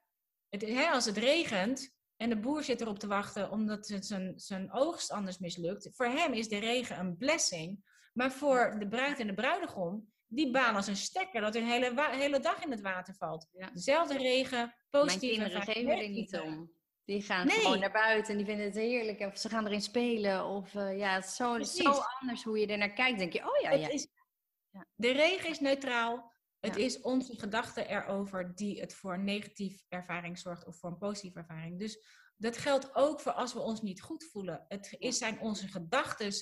Het, 0.48 0.62
hè, 0.62 0.90
als 0.90 1.04
het 1.04 1.16
regent 1.16 1.94
en 2.16 2.28
de 2.28 2.40
boer 2.40 2.62
zit 2.62 2.80
erop 2.80 2.98
te 2.98 3.06
wachten 3.06 3.50
omdat 3.50 3.88
het 3.88 4.06
zijn, 4.06 4.32
zijn 4.36 4.72
oogst 4.72 5.10
anders 5.10 5.38
mislukt, 5.38 5.90
voor 5.92 6.06
hem 6.06 6.32
is 6.32 6.48
de 6.48 6.58
regen 6.58 6.98
een 6.98 7.16
blessing. 7.16 7.90
Maar 8.12 8.32
voor 8.32 8.76
de 8.78 8.88
bruid 8.88 9.18
en 9.18 9.26
de 9.26 9.34
bruidegom 9.34 10.12
die 10.34 10.50
baan 10.50 10.76
als 10.76 10.86
een 10.86 10.96
stekker, 10.96 11.40
dat 11.40 11.54
een 11.54 11.66
hele, 11.66 12.10
hele 12.10 12.40
dag 12.40 12.64
in 12.64 12.70
het 12.70 12.80
water 12.80 13.14
valt. 13.14 13.48
Dezelfde 13.72 14.18
regen, 14.18 14.74
positief. 14.90 15.36
Mijn 15.36 15.50
kinderen 15.50 15.74
geven 15.74 16.02
er 16.02 16.08
niet 16.08 16.40
om. 16.40 16.72
Die 17.04 17.22
gaan 17.22 17.50
gewoon 17.50 17.78
naar 17.78 17.92
buiten 17.92 18.30
en 18.30 18.36
die 18.36 18.46
vinden 18.46 18.64
het 18.64 18.74
heerlijk. 18.74 19.20
Of 19.20 19.38
ze 19.38 19.48
gaan 19.48 19.66
erin 19.66 19.82
spelen. 19.82 20.44
Of 20.44 20.74
uh, 20.74 20.98
ja, 20.98 21.14
het 21.14 21.24
is 21.24 21.34
zo, 21.34 21.62
zo, 21.62 22.02
anders 22.20 22.42
hoe 22.42 22.58
je 22.58 22.66
er 22.66 22.78
naar 22.78 22.92
kijkt. 22.92 23.18
denk 23.18 23.32
je, 23.32 23.40
oh 23.40 23.60
ja, 23.60 23.70
ja. 23.70 23.88
Is, 23.88 24.08
ja. 24.70 24.86
De 24.94 25.10
regen 25.10 25.50
is 25.50 25.60
neutraal. 25.60 26.32
Het 26.60 26.76
is 26.76 27.00
onze 27.00 27.38
gedachte 27.38 27.86
erover 27.86 28.54
die 28.54 28.80
het 28.80 28.94
voor 28.94 29.14
een 29.14 29.24
negatieve 29.24 29.84
ervaring 29.88 30.38
zorgt 30.38 30.66
of 30.66 30.78
voor 30.78 30.90
een 30.90 30.98
positieve 30.98 31.38
ervaring. 31.38 31.78
Dus 31.78 32.04
dat 32.36 32.56
geldt 32.56 32.94
ook 32.94 33.20
voor 33.20 33.32
als 33.32 33.52
we 33.52 33.60
ons 33.60 33.82
niet 33.82 34.02
goed 34.02 34.24
voelen. 34.24 34.64
Het 34.68 34.96
is, 34.98 35.18
zijn 35.18 35.40
onze 35.40 35.68
gedachten 35.68 36.32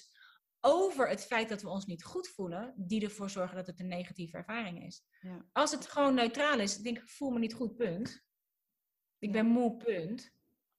over 0.61 1.09
het 1.09 1.25
feit 1.25 1.49
dat 1.49 1.63
we 1.63 1.69
ons 1.69 1.87
niet 1.87 2.05
goed 2.05 2.29
voelen, 2.29 2.75
die 2.77 3.05
ervoor 3.05 3.31
zorgen 3.31 3.57
dat 3.57 3.67
het 3.67 3.81
een 3.81 3.89
negatieve 3.89 4.37
ervaring 4.37 4.87
is. 4.87 5.03
Ja. 5.21 5.47
Als 5.53 5.71
het 5.71 5.87
gewoon 5.87 6.15
neutraal 6.15 6.61
is, 6.61 6.77
denk 6.77 6.99
ik, 6.99 7.09
voel 7.09 7.31
me 7.31 7.39
niet 7.39 7.55
goed, 7.55 7.77
punt. 7.77 8.25
Ik 9.19 9.33
ben 9.33 9.47
moe, 9.47 9.77
punt. 9.77 10.31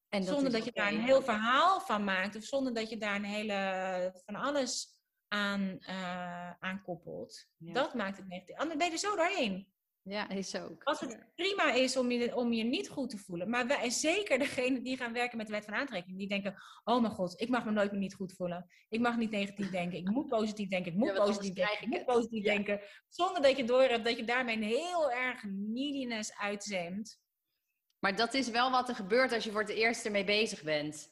En 0.09 0.23
zonder 0.23 0.51
dat 0.51 0.65
je 0.65 0.71
daar 0.71 0.93
een 0.93 1.03
heel 1.03 1.21
verhaal 1.21 1.81
van 1.81 2.03
maakt, 2.03 2.35
of 2.35 2.43
zonder 2.43 2.73
dat 2.73 2.89
je 2.89 2.97
daar 2.97 3.15
een 3.15 3.23
hele 3.23 4.21
van 4.25 4.35
alles 4.35 4.99
aan, 5.27 5.79
eh 5.79 6.51
aan 6.51 6.81
koppelt. 6.81 7.47
Ja. 7.57 7.73
Dat 7.73 7.93
maakt 7.93 8.17
het 8.17 8.27
negatief. 8.27 8.57
Anders 8.57 8.77
ben 8.77 8.87
je 8.87 8.93
er 8.93 8.99
zo 8.99 9.15
doorheen. 9.15 9.70
Ja, 10.03 10.29
is 10.29 10.55
ook. 10.55 10.83
Als 10.83 10.99
het 10.99 11.25
prima 11.35 11.73
is 11.73 11.97
om 11.97 12.11
je, 12.11 12.35
om 12.35 12.53
je 12.53 12.63
niet 12.63 12.89
goed 12.89 13.09
te 13.09 13.17
voelen. 13.17 13.49
Maar 13.49 13.67
wij, 13.67 13.77
en 13.77 13.91
zeker 13.91 14.39
degenen 14.39 14.83
die 14.83 14.97
gaan 14.97 15.13
werken 15.13 15.37
met 15.37 15.47
de 15.47 15.53
wet 15.53 15.65
van 15.65 15.73
aantrekking. 15.73 16.17
Die 16.17 16.27
denken, 16.27 16.55
oh 16.83 17.01
mijn 17.01 17.13
god, 17.13 17.41
ik 17.41 17.49
mag 17.49 17.65
me 17.65 17.71
nooit 17.71 17.91
meer 17.91 17.99
niet 17.99 18.13
goed 18.13 18.33
voelen. 18.33 18.69
Ik 18.89 18.99
mag 18.99 19.17
niet 19.17 19.31
negatief 19.31 19.69
denken. 19.79 19.97
Ik 19.99 20.09
moet 20.09 20.27
positief 20.27 20.69
denken. 20.69 20.91
Ik 20.91 20.97
moet 20.97 21.07
Ja, 21.07 21.23
positief 21.25 21.53
denken. 21.53 21.81
Ik 21.81 21.87
moet 21.87 22.05
positief 22.05 22.43
Ja. 22.43 22.53
denken. 22.53 22.81
Zonder 23.09 23.41
dat 23.41 23.57
je 23.57 23.63
doorhebt 23.63 24.05
dat 24.05 24.17
je 24.17 24.23
daarmee 24.23 24.55
een 24.55 24.63
heel 24.63 25.11
erg 25.11 25.43
neediness 25.49 26.33
uitzendt. 26.37 27.19
Maar 27.99 28.15
dat 28.15 28.33
is 28.33 28.49
wel 28.49 28.71
wat 28.71 28.89
er 28.89 28.95
gebeurt 28.95 29.31
als 29.33 29.43
je 29.43 29.51
voor 29.51 29.61
het 29.61 29.69
eerst 29.69 30.05
ermee 30.05 30.23
bezig 30.23 30.63
bent. 30.63 31.09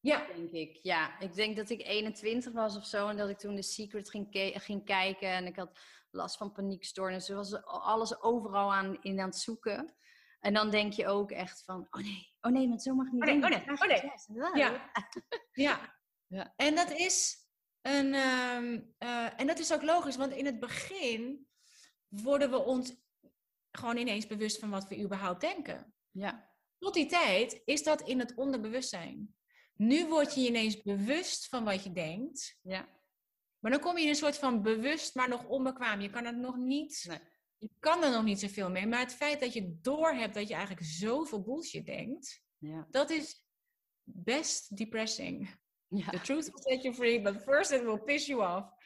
Ja, 0.00 0.26
Denk 0.26 0.50
ik. 0.50 0.78
Ja, 0.82 1.20
ik 1.20 1.34
denk 1.34 1.56
dat 1.56 1.70
ik 1.70 1.86
21 1.86 2.52
was 2.52 2.76
of 2.76 2.84
zo 2.86 3.08
en 3.08 3.16
dat 3.16 3.28
ik 3.28 3.38
toen 3.38 3.56
The 3.56 3.62
Secret 3.62 4.10
ging, 4.10 4.26
ging 4.54 4.84
kijken 4.84 5.28
en 5.28 5.46
ik 5.46 5.56
had 5.56 5.80
last 6.10 6.36
van 6.36 6.52
paniekstoornissen. 6.52 7.36
was 7.36 7.62
alles 7.64 8.20
overal 8.20 8.74
aan, 8.74 9.02
in 9.02 9.20
aan 9.20 9.28
het 9.28 9.36
zoeken. 9.38 9.94
En 10.40 10.54
dan 10.54 10.70
denk 10.70 10.92
je 10.92 11.06
ook 11.06 11.30
echt 11.30 11.64
van, 11.64 11.86
oh 11.90 12.02
nee, 12.02 12.34
oh 12.40 12.52
nee, 12.52 12.68
want 12.68 12.82
zo 12.82 12.94
mag 12.94 13.06
ik 13.06 13.12
niet 13.12 13.22
Oh 13.22 13.28
nee, 13.28 13.40
denken. 13.40 13.72
oh 13.72 13.88
nee, 13.88 14.42
oh 14.42 14.52
nee. 14.52 14.62
Ja. 14.62 14.90
Ja. 15.52 15.96
Ja. 16.26 16.52
En 16.56 16.74
dat 16.74 16.90
is 16.90 17.36
een, 17.82 18.14
ehm, 18.14 18.80
eh, 18.98 19.40
en 19.40 19.46
dat 19.46 19.58
is 19.58 19.72
ook 19.72 19.82
logisch, 19.82 20.16
want 20.16 20.32
in 20.32 20.46
het 20.46 20.60
begin 20.60 21.46
worden 22.08 22.50
we 22.50 22.58
ons 22.58 22.92
gewoon 23.70 23.96
ineens 23.96 24.26
bewust 24.26 24.58
van 24.58 24.70
wat 24.70 24.88
we 24.88 25.00
überhaupt 25.02 25.40
denken. 25.40 25.94
Ja. 26.10 26.50
Tot 26.78 26.94
die 26.94 27.06
tijd 27.06 27.62
is 27.64 27.82
dat 27.82 28.00
in 28.00 28.18
het 28.18 28.34
onderbewustzijn. 28.34 29.34
Nu 29.74 30.06
word 30.08 30.34
je 30.34 30.46
ineens 30.46 30.82
bewust 30.82 31.48
van 31.48 31.64
wat 31.64 31.84
je 31.84 31.92
denkt, 31.92 32.58
Ja. 32.62 32.88
Maar 33.60 33.70
dan 33.70 33.80
kom 33.80 33.96
je 33.96 34.02
in 34.02 34.08
een 34.08 34.14
soort 34.14 34.38
van 34.38 34.62
bewust, 34.62 35.14
maar 35.14 35.28
nog 35.28 35.44
onbekwaam. 35.46 36.00
Je 36.00 36.10
kan 36.10 36.24
het 36.24 36.36
nog 36.36 36.56
niet, 36.56 37.04
Nee. 37.08 37.18
je 37.58 37.70
kan 37.80 38.02
er 38.04 38.10
nog 38.10 38.24
niet 38.24 38.40
zoveel 38.40 38.70
mee. 38.70 38.86
Maar 38.86 39.00
het 39.00 39.14
feit 39.14 39.40
dat 39.40 39.52
je 39.52 39.78
doorhebt 39.82 40.34
dat 40.34 40.48
je 40.48 40.54
eigenlijk 40.54 40.86
zoveel 40.86 41.42
bullshit 41.42 41.86
denkt, 41.86 42.42
Ja. 42.58 42.86
dat 42.90 43.10
is 43.10 43.44
best 44.02 44.76
depressing. 44.76 45.56
ja. 45.88 46.10
The 46.10 46.20
truth 46.20 46.44
will 46.50 46.62
set 46.74 46.82
you 46.82 46.94
free, 46.94 47.22
but 47.22 47.42
first 47.42 47.70
it 47.70 47.82
will 47.82 47.98
piss 47.98 48.26
you 48.26 48.56
off. 48.58 48.76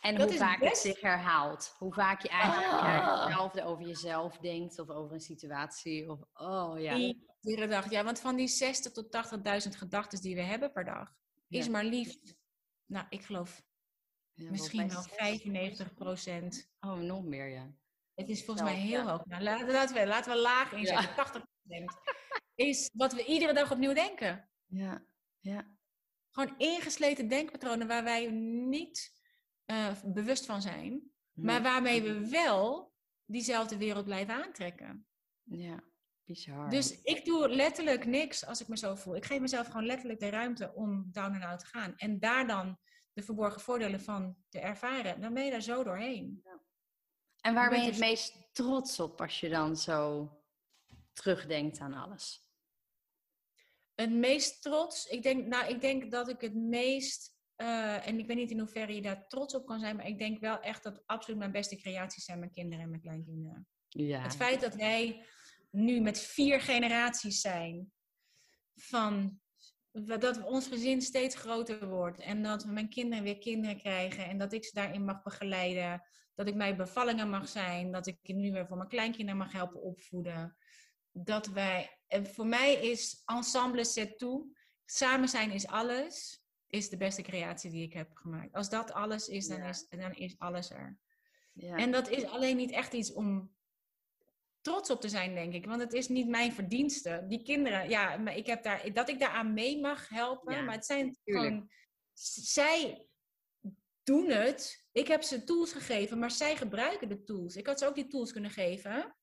En 0.00 0.14
Dat 0.16 0.28
hoe 0.28 0.38
vaak 0.38 0.58
best- 0.58 0.82
het 0.82 0.92
zich 0.92 1.00
herhaalt. 1.00 1.74
Hoe 1.78 1.92
vaak 1.92 2.22
je 2.22 2.28
eigenlijk 2.28 2.72
Ah. 2.72 3.24
hetzelfde 3.24 3.64
over 3.64 3.86
jezelf 3.86 4.38
denkt 4.38 4.78
of 4.78 4.88
over 4.88 5.12
een 5.12 5.20
situatie. 5.20 6.10
Of, 6.10 6.20
oh 6.32 6.80
ja. 6.80 7.14
Iedere 7.42 7.66
dag. 7.68 7.90
Ja, 7.90 8.04
want 8.04 8.20
van 8.20 8.36
die 8.36 8.46
60 8.48 8.92
tot 8.92 9.10
80.000 9.10 9.76
gedachten 9.76 10.20
die 10.20 10.34
we 10.34 10.40
hebben 10.42 10.72
per 10.72 10.84
dag, 10.84 11.14
is 11.48 11.68
maar 11.68 11.84
liefst, 11.84 12.34
nou, 12.86 13.06
ik 13.08 13.22
geloof 13.24 13.62
Ja, 14.34 14.50
misschien 14.50 14.88
wel 14.88 14.88
volgens 14.88 15.18
mij 15.18 15.38
95 15.38 15.94
procent. 15.94 16.70
Oh, 16.80 16.98
nog 16.98 17.24
meer, 17.24 17.48
ja. 17.48 17.74
Het 18.14 18.28
is 18.28 18.44
volgens 18.44 18.66
mij 18.66 18.76
Zelf, 18.76 18.88
heel 18.88 19.02
ja. 19.02 19.10
hoog. 19.10 19.24
Nou, 19.24 19.42
laten, 19.42 19.70
laten, 19.70 19.94
we, 19.94 20.06
laten 20.06 20.32
we 20.32 20.38
laag 20.38 20.72
inzetten. 20.72 21.14
80 21.14 21.44
procent 21.62 21.92
is 22.54 22.90
wat 22.92 23.12
we 23.12 23.24
iedere 23.24 23.52
dag 23.52 23.70
opnieuw 23.72 23.92
denken. 23.92 24.48
Ja, 24.66 25.04
ja. 25.40 25.66
Gewoon 26.30 26.54
ingesleten 26.58 27.28
denkpatronen 27.28 27.86
waar 27.86 28.04
wij 28.04 28.30
niet 28.30 29.20
eh, 29.64 29.92
bewust 30.04 30.46
van 30.46 30.62
zijn, 30.62 31.10
maar 31.32 31.62
waarmee 31.62 32.02
we 32.02 32.28
wel 32.28 32.92
diezelfde 33.24 33.76
wereld 33.76 34.04
blijven 34.04 34.44
aantrekken. 34.44 35.06
Ja, 35.42 35.84
bizar. 36.24 36.70
Dus 36.70 37.00
ik 37.02 37.24
doe 37.24 37.48
letterlijk 37.48 38.06
niks 38.06 38.46
als 38.46 38.60
ik 38.60 38.68
me 38.68 38.76
zo 38.76 38.94
voel. 38.94 39.16
Ik 39.16 39.24
geef 39.24 39.40
mezelf 39.40 39.66
gewoon 39.66 39.86
letterlijk 39.86 40.20
de 40.20 40.28
ruimte 40.28 40.74
om 40.74 41.08
down 41.12 41.34
and 41.34 41.44
out 41.44 41.58
te 41.58 41.66
gaan. 41.66 41.96
En 41.96 42.18
daar 42.18 42.46
dan 42.46 42.78
de 43.12 43.22
verborgen 43.22 43.60
voordelen 43.60 44.00
van 44.00 44.36
te 44.48 44.58
ervaren. 44.58 45.20
Dan 45.20 45.34
ben 45.34 45.44
je 45.44 45.50
daar 45.50 45.62
zo 45.62 45.84
doorheen. 45.84 46.42
en 47.40 47.54
waar 47.54 47.70
ben 47.70 47.82
je 47.82 47.90
het 47.90 47.98
meest 47.98 48.54
trots 48.54 49.00
op 49.00 49.20
als 49.20 49.40
je 49.40 49.48
dan 49.48 49.76
zo 49.76 50.30
terugdenkt 51.12 51.78
aan 51.78 51.94
alles? 51.94 52.46
Het 53.94 54.10
meest 54.10 54.62
trots, 54.62 55.06
ik 55.06 55.22
denk, 55.22 55.46
nou, 55.46 55.68
ik 55.74 55.80
denk 55.80 56.10
dat 56.10 56.28
ik 56.28 56.40
het 56.40 56.54
meest, 56.54 57.36
eh, 57.56 58.06
en 58.06 58.18
ik 58.18 58.26
weet 58.26 58.36
niet 58.36 58.50
in 58.50 58.58
hoeverre 58.58 58.94
je 58.94 59.02
daar 59.02 59.28
trots 59.28 59.54
op 59.54 59.66
kan 59.66 59.80
zijn, 59.80 59.96
maar 59.96 60.06
ik 60.06 60.18
denk 60.18 60.40
wel 60.40 60.60
echt 60.60 60.82
dat 60.82 61.02
absoluut 61.06 61.38
mijn 61.38 61.52
beste 61.52 61.76
creaties 61.76 62.24
zijn 62.24 62.38
mijn 62.38 62.50
kinderen 62.50 62.84
en 62.84 62.90
mijn 62.90 63.02
kleinkinderen. 63.02 63.68
Ja. 63.88 64.22
Het 64.22 64.36
feit 64.36 64.60
dat 64.60 64.74
wij 64.74 65.26
nu 65.70 66.00
met 66.00 66.20
vier 66.20 66.60
generaties 66.60 67.40
zijn, 67.40 67.92
van 68.74 69.41
dat 69.92 70.42
ons 70.44 70.66
gezin 70.66 71.02
steeds 71.02 71.34
groter 71.34 71.88
wordt 71.88 72.18
en 72.20 72.42
dat 72.42 72.66
mijn 72.66 72.88
kinderen 72.88 73.24
weer 73.24 73.38
kinderen 73.38 73.76
krijgen 73.76 74.24
en 74.24 74.38
dat 74.38 74.52
ik 74.52 74.64
ze 74.64 74.74
daarin 74.74 75.04
mag 75.04 75.22
begeleiden, 75.22 76.02
dat 76.34 76.46
ik 76.46 76.54
mijn 76.54 76.76
bevallingen 76.76 77.30
mag 77.30 77.48
zijn, 77.48 77.92
dat 77.92 78.06
ik 78.06 78.18
nu 78.22 78.52
weer 78.52 78.66
voor 78.66 78.76
mijn 78.76 78.88
kleinkinderen 78.88 79.36
mag 79.40 79.52
helpen 79.52 79.82
opvoeden. 79.82 80.56
Dat 81.12 81.46
wij, 81.46 81.98
en 82.06 82.26
voor 82.26 82.46
mij 82.46 82.74
is 82.74 83.22
ensemble 83.24 83.84
c'est 83.84 84.18
tout, 84.18 84.58
samen 84.84 85.28
zijn 85.28 85.50
is 85.50 85.66
alles, 85.66 86.42
is 86.66 86.88
de 86.88 86.96
beste 86.96 87.22
creatie 87.22 87.70
die 87.70 87.82
ik 87.82 87.92
heb 87.92 88.10
gemaakt. 88.14 88.52
Als 88.52 88.68
dat 88.68 88.92
alles 88.92 89.28
is, 89.28 89.46
dan, 89.46 89.58
Ja. 89.58 89.68
is, 89.68 89.86
dan 89.88 90.12
is 90.12 90.34
alles 90.38 90.70
er. 90.70 90.98
ja. 91.52 91.76
En 91.76 91.90
dat 91.90 92.08
is 92.08 92.24
alleen 92.24 92.56
niet 92.56 92.70
echt 92.70 92.92
iets 92.92 93.12
om 93.12 93.52
trots 94.62 94.90
op 94.90 95.00
te 95.00 95.08
zijn, 95.08 95.34
denk 95.34 95.52
ik. 95.54 95.66
Want 95.66 95.80
het 95.80 95.92
is 95.92 96.08
niet 96.08 96.28
mijn 96.28 96.52
verdienste. 96.52 97.24
Die 97.28 97.42
kinderen, 97.42 97.88
ja, 97.88 98.16
maar 98.16 98.36
ik 98.36 98.46
heb 98.46 98.62
daar, 98.62 98.92
dat 98.92 99.08
ik 99.08 99.18
daaraan 99.20 99.52
mee 99.54 99.80
mag 99.80 100.08
helpen. 100.08 100.54
Ja, 100.54 100.62
maar 100.62 100.74
het 100.74 100.86
zijn 100.86 101.16
tuurlijk. 101.24 101.46
gewoon, 101.48 101.68
zij 102.44 103.06
doen 104.02 104.28
het. 104.30 104.86
Ik 104.92 105.06
heb 105.08 105.22
ze 105.22 105.44
tools 105.44 105.72
gegeven, 105.72 106.18
maar 106.18 106.30
zij 106.30 106.56
gebruiken 106.56 107.08
de 107.08 107.22
tools. 107.22 107.56
Ik 107.56 107.66
had 107.66 107.78
ze 107.78 107.86
ook 107.86 107.94
die 107.94 108.06
tools 108.06 108.32
kunnen 108.32 108.50
geven. 108.50 109.16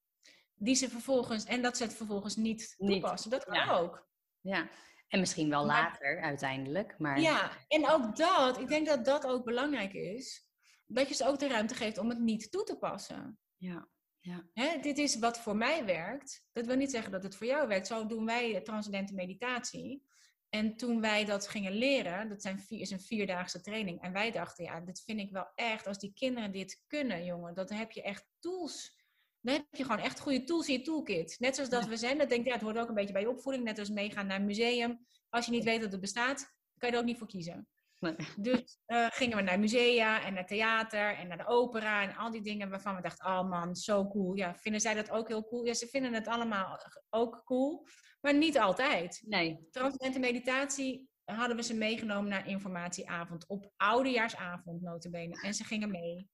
Die 0.56 0.76
ze 0.76 0.90
vervolgens, 0.90 1.44
en 1.45 1.61
dat 1.61 1.78
ze 1.78 1.84
het 1.84 1.94
vervolgens 1.94 2.36
niet 2.36 2.76
Niet, 2.78 2.91
toepassen. 3.02 3.30
Dat 3.32 3.44
kan 3.44 3.53
ja. 3.53 3.78
ook. 3.78 4.07
ja. 4.41 4.70
En 5.07 5.20
misschien 5.20 5.49
wel 5.49 5.66
Maar- 5.66 5.82
later 5.84 6.22
uiteindelijk. 6.22 6.95
Maar 6.98 7.20
Ja, 7.20 7.52
en 7.68 7.90
ook 7.90 8.16
dat, 8.16 8.60
ik 8.60 8.68
denk 8.68 8.88
dat 8.88 9.06
dat 9.06 9.26
ook 9.26 9.45
belangrijk 9.45 9.94
is. 9.94 10.48
Dat 10.86 11.07
je 11.07 11.14
ze 11.14 11.26
ook 11.28 11.40
de 11.40 11.48
ruimte 11.48 11.74
geeft 11.76 11.98
om 11.98 12.10
het 12.10 12.20
niet 12.20 12.52
toe 12.52 12.64
te 12.64 12.78
passen. 12.78 13.40
ja. 13.57 13.88
Ja. 14.30 14.45
Hè, 14.53 14.80
dit 14.80 14.97
is 14.97 15.19
wat 15.19 15.39
voor 15.39 15.56
mij 15.56 15.85
werkt. 15.85 16.45
Dat 16.51 16.65
wil 16.65 16.76
niet 16.76 16.91
zeggen 16.91 17.11
dat 17.11 17.23
het 17.23 17.35
voor 17.35 17.47
jou 17.47 17.68
werkt. 17.68 17.88
Zo 17.88 18.06
doen 18.06 18.26
wij 18.26 18.61
transcendente 18.61 19.14
meditatie. 19.14 20.03
En 20.49 20.76
toen 20.76 21.01
wij 21.01 21.26
dat 21.26 21.47
gingen 21.47 21.72
leren, 21.72 22.30
dat 22.30 22.41
zijn 22.41 22.60
vier, 22.60 22.80
is 22.80 22.91
een 22.91 23.01
vierdaagse 23.01 23.61
training. 23.61 24.01
En 24.01 24.14
wij 24.14 24.31
dachten, 24.31 24.64
ja, 24.64 24.80
dit 24.80 25.01
vind 25.06 25.19
ik 25.19 25.31
wel 25.31 25.51
echt. 25.56 25.88
Als 25.88 25.99
die 25.99 26.14
kinderen 26.14 26.51
dit 26.51 26.84
kunnen, 26.88 27.26
jongen, 27.26 27.56
dan 27.56 27.72
heb 27.72 27.91
je 27.91 28.01
echt 28.01 28.26
tools. 28.39 28.97
Dan 29.41 29.53
heb 29.53 29.65
je 29.72 29.84
gewoon 29.84 29.99
echt 29.99 30.19
goede 30.19 30.43
tools 30.43 30.68
in 30.68 30.73
je 30.73 30.81
toolkit. 30.81 31.35
Net 31.39 31.56
zoals 31.56 31.69
dat 31.69 31.85
we 31.85 31.97
zijn. 31.97 32.18
Dat 32.18 32.30
denk 32.30 32.41
ik, 32.41 32.47
ja, 32.47 32.53
het 32.53 32.61
hoort 32.61 32.77
ook 32.77 32.88
een 32.88 32.95
beetje 32.95 33.14
bij 33.14 33.22
je 33.22 33.30
opvoeding. 33.30 33.64
Net 33.64 33.80
als 33.80 33.89
meegaan 33.89 34.27
naar 34.27 34.39
een 34.39 34.45
museum. 34.45 35.06
Als 35.30 35.45
je 35.45 35.51
niet 35.51 35.64
weet 35.64 35.81
dat 35.81 35.91
het 35.91 36.01
bestaat, 36.01 36.53
kan 36.77 36.89
je 36.89 36.95
er 36.95 37.01
ook 37.01 37.07
niet 37.07 37.18
voor 37.18 37.27
kiezen. 37.27 37.68
Nee. 37.99 38.15
Dus 38.38 38.80
eh, 38.85 39.07
gingen 39.09 39.38
we 39.38 39.43
naar 39.43 39.59
musea 39.59 40.23
en 40.23 40.34
naar 40.34 40.45
theater 40.45 41.15
en 41.15 41.27
naar 41.27 41.38
de 41.38 41.47
opera 41.47 42.01
en 42.01 42.15
al 42.15 42.31
die 42.31 42.41
dingen 42.41 42.69
waarvan 42.69 42.95
we 42.95 43.01
dachten, 43.01 43.26
oh 43.26 43.49
man, 43.49 43.76
zo 43.76 44.07
cool. 44.07 44.35
Ja, 44.35 44.55
vinden 44.55 44.81
zij 44.81 44.93
dat 44.93 45.11
ook 45.11 45.27
heel 45.27 45.47
cool? 45.47 45.65
Ja, 45.65 45.73
ze 45.73 45.88
vinden 45.88 46.13
het 46.13 46.27
allemaal 46.27 46.80
ook 47.09 47.41
cool, 47.45 47.88
maar 48.21 48.34
niet 48.34 48.59
altijd. 48.59 49.21
Nee. 49.26 49.67
Transcendente 49.71 50.19
meditatie 50.19 51.09
hadden 51.26 51.55
we 51.55 51.63
ze 51.63 51.73
meegenomen 51.73 52.30
naar 52.30 52.47
informatieavond 52.47 53.47
op 53.47 53.71
oudejaarsavond 53.77 54.81
notabene. 54.81 55.41
En 55.41 55.53
ze 55.53 55.63
gingen 55.63 55.91
mee. 55.91 56.30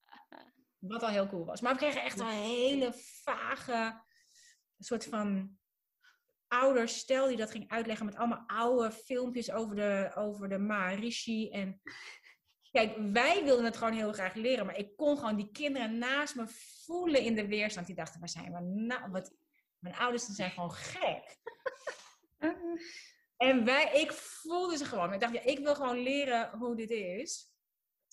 Wat 0.78 1.04
al 1.04 1.10
heel 1.10 1.28
cool 1.28 1.46
was. 1.46 1.62
Maar 1.62 1.72
we 1.74 1.80
kregen 1.80 2.04
echt 2.04 2.20
een 2.20 2.28
hele 2.28 2.94
vage 3.24 4.04
soort 4.78 5.06
van 5.06 5.58
ouderstel 6.48 7.28
die 7.28 7.38
dat 7.38 7.52
ging 7.52 7.70
uitleggen 7.70 8.06
met 8.06 8.16
allemaal 8.16 8.44
oude 8.48 8.92
filmpjes 8.92 9.52
over 9.52 9.76
de, 9.76 10.12
over 10.16 10.50
de 10.50 10.58
Maharishi. 10.58 11.50
En 11.50 11.82
kijk, 12.72 12.96
wij 13.12 13.44
wilden 13.44 13.66
het 13.66 13.78
gewoon 13.78 13.94
heel 13.94 14.14
graag 14.14 14.34
leren, 14.34 14.66
maar 14.66 14.78
ik 14.78 14.96
kon 14.96 15.18
gewoon 15.18 15.36
die 15.36 15.52
kinderen 15.52 15.98
naast 15.98 16.36
me 16.36 16.48
voelen 16.86 17.22
in 17.22 17.36
de 17.36 17.48
weerstand. 17.48 17.88
Die 17.88 17.96
dachten, 17.96 18.20
waar 18.20 18.30
zijn 18.30 18.54
we 18.54 18.60
nou? 18.60 19.12
Wat, 19.12 19.34
mijn 19.80 19.96
ouders 19.96 20.26
zijn 20.26 20.52
gewoon 20.52 20.74
gek. 20.74 21.38
En 23.38 23.66
wij, 23.66 24.02
ik 24.02 24.12
voelde 24.12 24.78
ze 24.78 24.86
gewoon. 24.86 25.14
Ik 25.14 25.20
dacht, 25.20 25.34
ja, 25.34 25.42
ik 25.42 25.60
wil 25.60 25.76
gewoon 25.76 25.98
leren 25.98 26.58
hoe 26.58 26.76
dit 26.76 26.90
is. 26.90 27.54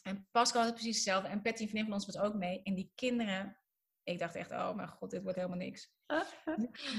En 0.02 0.28
Pascal 0.30 0.60
had 0.60 0.70
het 0.70 0.80
precies 0.80 0.96
hetzelfde. 0.96 1.28
En 1.28 1.42
Patty, 1.42 1.62
een 1.62 1.68
vriendin 1.68 1.84
van 1.84 1.94
ons, 1.94 2.06
was 2.06 2.18
ook 2.18 2.34
mee. 2.34 2.62
En 2.62 2.74
die 2.74 2.92
kinderen 2.94 3.61
Ik 4.04 4.18
dacht 4.18 4.34
echt, 4.34 4.50
oh 4.50 4.74
mijn 4.74 4.88
god, 4.88 5.10
dit 5.10 5.22
wordt 5.22 5.36
helemaal 5.36 5.58
niks. 5.58 5.92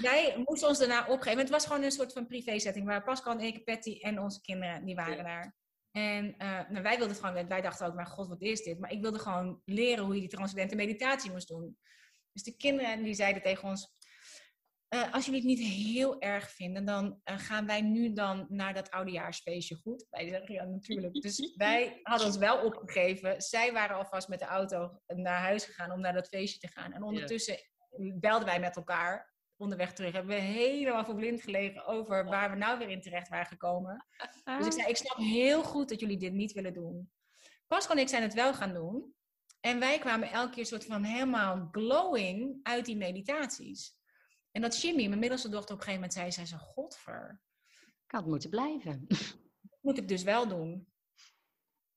Wij 0.01 0.43
moesten 0.45 0.67
ons 0.67 0.79
daarna 0.79 1.07
opgeven. 1.07 1.39
Het 1.39 1.49
was 1.49 1.65
gewoon 1.65 1.83
een 1.83 1.91
soort 1.91 2.13
van 2.13 2.27
privé-setting 2.27 2.85
waar 2.85 3.03
Pascal 3.03 3.33
en 3.33 3.39
ik, 3.39 3.63
Patty 3.63 3.99
en 4.01 4.19
onze 4.19 4.41
kinderen, 4.41 4.85
die 4.85 4.95
waren 4.95 5.23
daar. 5.23 5.55
En 5.91 6.25
uh, 6.25 6.69
nou, 6.69 6.83
wij 6.83 6.97
wilden 6.97 7.15
het 7.15 7.25
gewoon, 7.25 7.47
wij 7.47 7.61
dachten 7.61 7.87
ook, 7.87 7.93
mijn 7.93 8.07
god, 8.07 8.27
wat 8.27 8.41
is 8.41 8.63
dit? 8.63 8.79
Maar 8.79 8.91
ik 8.91 9.01
wilde 9.01 9.19
gewoon 9.19 9.61
leren 9.65 10.05
hoe 10.05 10.13
je 10.13 10.19
die 10.19 10.29
transcendente 10.29 10.75
meditatie 10.75 11.31
moest 11.31 11.47
doen. 11.47 11.77
Dus 12.31 12.43
de 12.43 12.55
kinderen 12.57 13.03
die 13.03 13.13
zeiden 13.13 13.41
tegen 13.41 13.69
ons, 13.69 13.95
uh, 14.93 15.13
als 15.13 15.25
jullie 15.25 15.39
het 15.39 15.49
niet 15.49 15.59
heel 15.59 16.21
erg 16.21 16.51
vinden, 16.51 16.85
dan 16.85 17.05
uh, 17.05 17.37
gaan 17.37 17.65
wij 17.65 17.81
nu 17.81 18.13
dan 18.13 18.45
naar 18.49 18.73
dat 18.73 18.91
oudejaarsfeestje 18.91 19.75
goed. 19.75 20.05
Wij 20.09 20.27
zeggen 20.29 20.53
ja, 20.53 20.63
natuurlijk. 20.63 21.21
Dus 21.21 21.53
wij 21.55 21.99
hadden 22.03 22.27
ons 22.27 22.37
wel 22.37 22.65
opgegeven. 22.65 23.41
Zij 23.41 23.73
waren 23.73 23.95
alvast 23.95 24.27
met 24.27 24.39
de 24.39 24.45
auto 24.45 25.01
naar 25.07 25.39
huis 25.39 25.65
gegaan 25.65 25.91
om 25.91 25.99
naar 25.99 26.13
dat 26.13 26.27
feestje 26.27 26.59
te 26.59 26.67
gaan. 26.67 26.91
En 26.91 27.03
ondertussen 27.03 27.57
belden 28.19 28.45
wij 28.45 28.59
met 28.59 28.75
elkaar 28.75 29.33
onderweg 29.57 29.93
terug. 29.93 30.13
Hebben 30.13 30.35
we 30.35 30.41
helemaal 30.41 31.05
voor 31.05 31.15
blind 31.15 31.41
gelegen 31.41 31.85
over 31.85 32.25
waar 32.25 32.49
we 32.51 32.57
nou 32.57 32.77
weer 32.77 32.89
in 32.89 33.01
terecht 33.01 33.29
waren 33.29 33.45
gekomen. 33.45 34.05
Dus 34.43 34.65
ik 34.65 34.71
zei, 34.71 34.87
ik 34.87 34.97
snap 34.97 35.17
heel 35.17 35.63
goed 35.63 35.89
dat 35.89 35.99
jullie 35.99 36.17
dit 36.17 36.33
niet 36.33 36.51
willen 36.51 36.73
doen. 36.73 37.11
Pascal 37.67 37.95
en 37.95 38.01
ik 38.01 38.09
zijn 38.09 38.23
het 38.23 38.33
wel 38.33 38.53
gaan 38.53 38.73
doen. 38.73 39.13
En 39.59 39.79
wij 39.79 39.99
kwamen 39.99 40.31
elke 40.31 40.53
keer 40.53 40.65
soort 40.65 40.85
van 40.85 41.03
helemaal 41.03 41.67
glowing 41.71 42.59
uit 42.63 42.85
die 42.85 42.97
meditaties. 42.97 43.95
En 44.55 44.61
dat 44.61 44.81
Jimmy, 44.81 45.07
mijn 45.07 45.19
middelste 45.19 45.49
dochter, 45.49 45.73
op 45.73 45.79
een 45.79 45.85
gegeven 45.85 46.09
moment 46.09 46.13
zei, 46.13 46.31
zei 46.31 46.45
ze, 46.45 46.57
godver. 46.57 47.41
Ik 47.79 48.11
had 48.11 48.25
moeten 48.25 48.49
blijven. 48.49 49.07
Moet 49.81 49.97
ik 49.97 50.07
dus 50.07 50.23
wel 50.23 50.47
doen. 50.47 50.87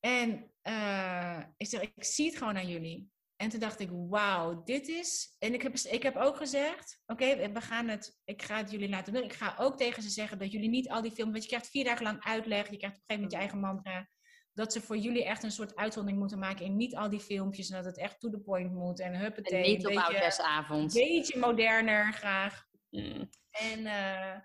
En 0.00 0.52
uh, 0.62 1.42
ik 1.56 1.66
zeg, 1.66 1.80
ik 1.80 2.04
zie 2.04 2.26
het 2.26 2.36
gewoon 2.36 2.56
aan 2.56 2.68
jullie. 2.68 3.10
En 3.36 3.48
toen 3.48 3.60
dacht 3.60 3.80
ik, 3.80 3.90
wauw, 3.92 4.62
dit 4.62 4.88
is... 4.88 5.36
En 5.38 5.54
ik 5.54 5.62
heb, 5.62 5.74
ik 5.74 6.02
heb 6.02 6.16
ook 6.16 6.36
gezegd, 6.36 7.02
oké, 7.06 7.52
we 7.52 7.60
gaan 7.60 7.88
het... 7.88 8.18
Ik 8.24 8.42
ga 8.42 8.56
het 8.56 8.70
jullie 8.70 8.88
laten 8.88 9.12
doen. 9.12 9.24
Ik 9.24 9.32
ga 9.32 9.54
ook 9.58 9.76
tegen 9.76 10.02
ze 10.02 10.10
zeggen 10.10 10.38
dat 10.38 10.52
jullie 10.52 10.68
niet 10.68 10.88
al 10.88 11.02
die 11.02 11.12
films... 11.12 11.30
Want 11.30 11.42
je 11.42 11.48
krijgt 11.48 11.70
vier 11.70 11.84
dagen 11.84 12.04
lang 12.04 12.24
uitleg. 12.24 12.70
Je 12.70 12.76
krijgt 12.76 12.96
op 12.96 13.02
een 13.06 13.14
gegeven 13.14 13.14
moment 13.14 13.32
je 13.32 13.38
eigen 13.38 13.60
mantra. 13.60 14.08
Dat 14.56 14.72
ze 14.72 14.80
voor 14.80 14.96
jullie 14.96 15.24
echt 15.24 15.42
een 15.42 15.50
soort 15.50 15.76
uitzondering 15.76 16.20
moeten 16.20 16.38
maken 16.38 16.64
in 16.64 16.76
niet 16.76 16.96
al 16.96 17.08
die 17.08 17.20
filmpjes. 17.20 17.70
En 17.70 17.76
dat 17.76 17.84
het 17.84 17.98
echt 17.98 18.20
to 18.20 18.30
the 18.30 18.40
point 18.40 18.72
moet. 18.72 19.00
En 19.00 19.18
huppatee. 19.18 19.64
En 19.64 19.70
niet 19.70 19.86
op 19.86 19.96
oudejaarsavond. 19.96 20.96
Een 20.96 21.02
beetje 21.02 21.38
moderner 21.38 22.12
graag. 22.12 22.64
Mm. 22.90 23.28
En... 23.50 23.80
Uh, 23.80 24.36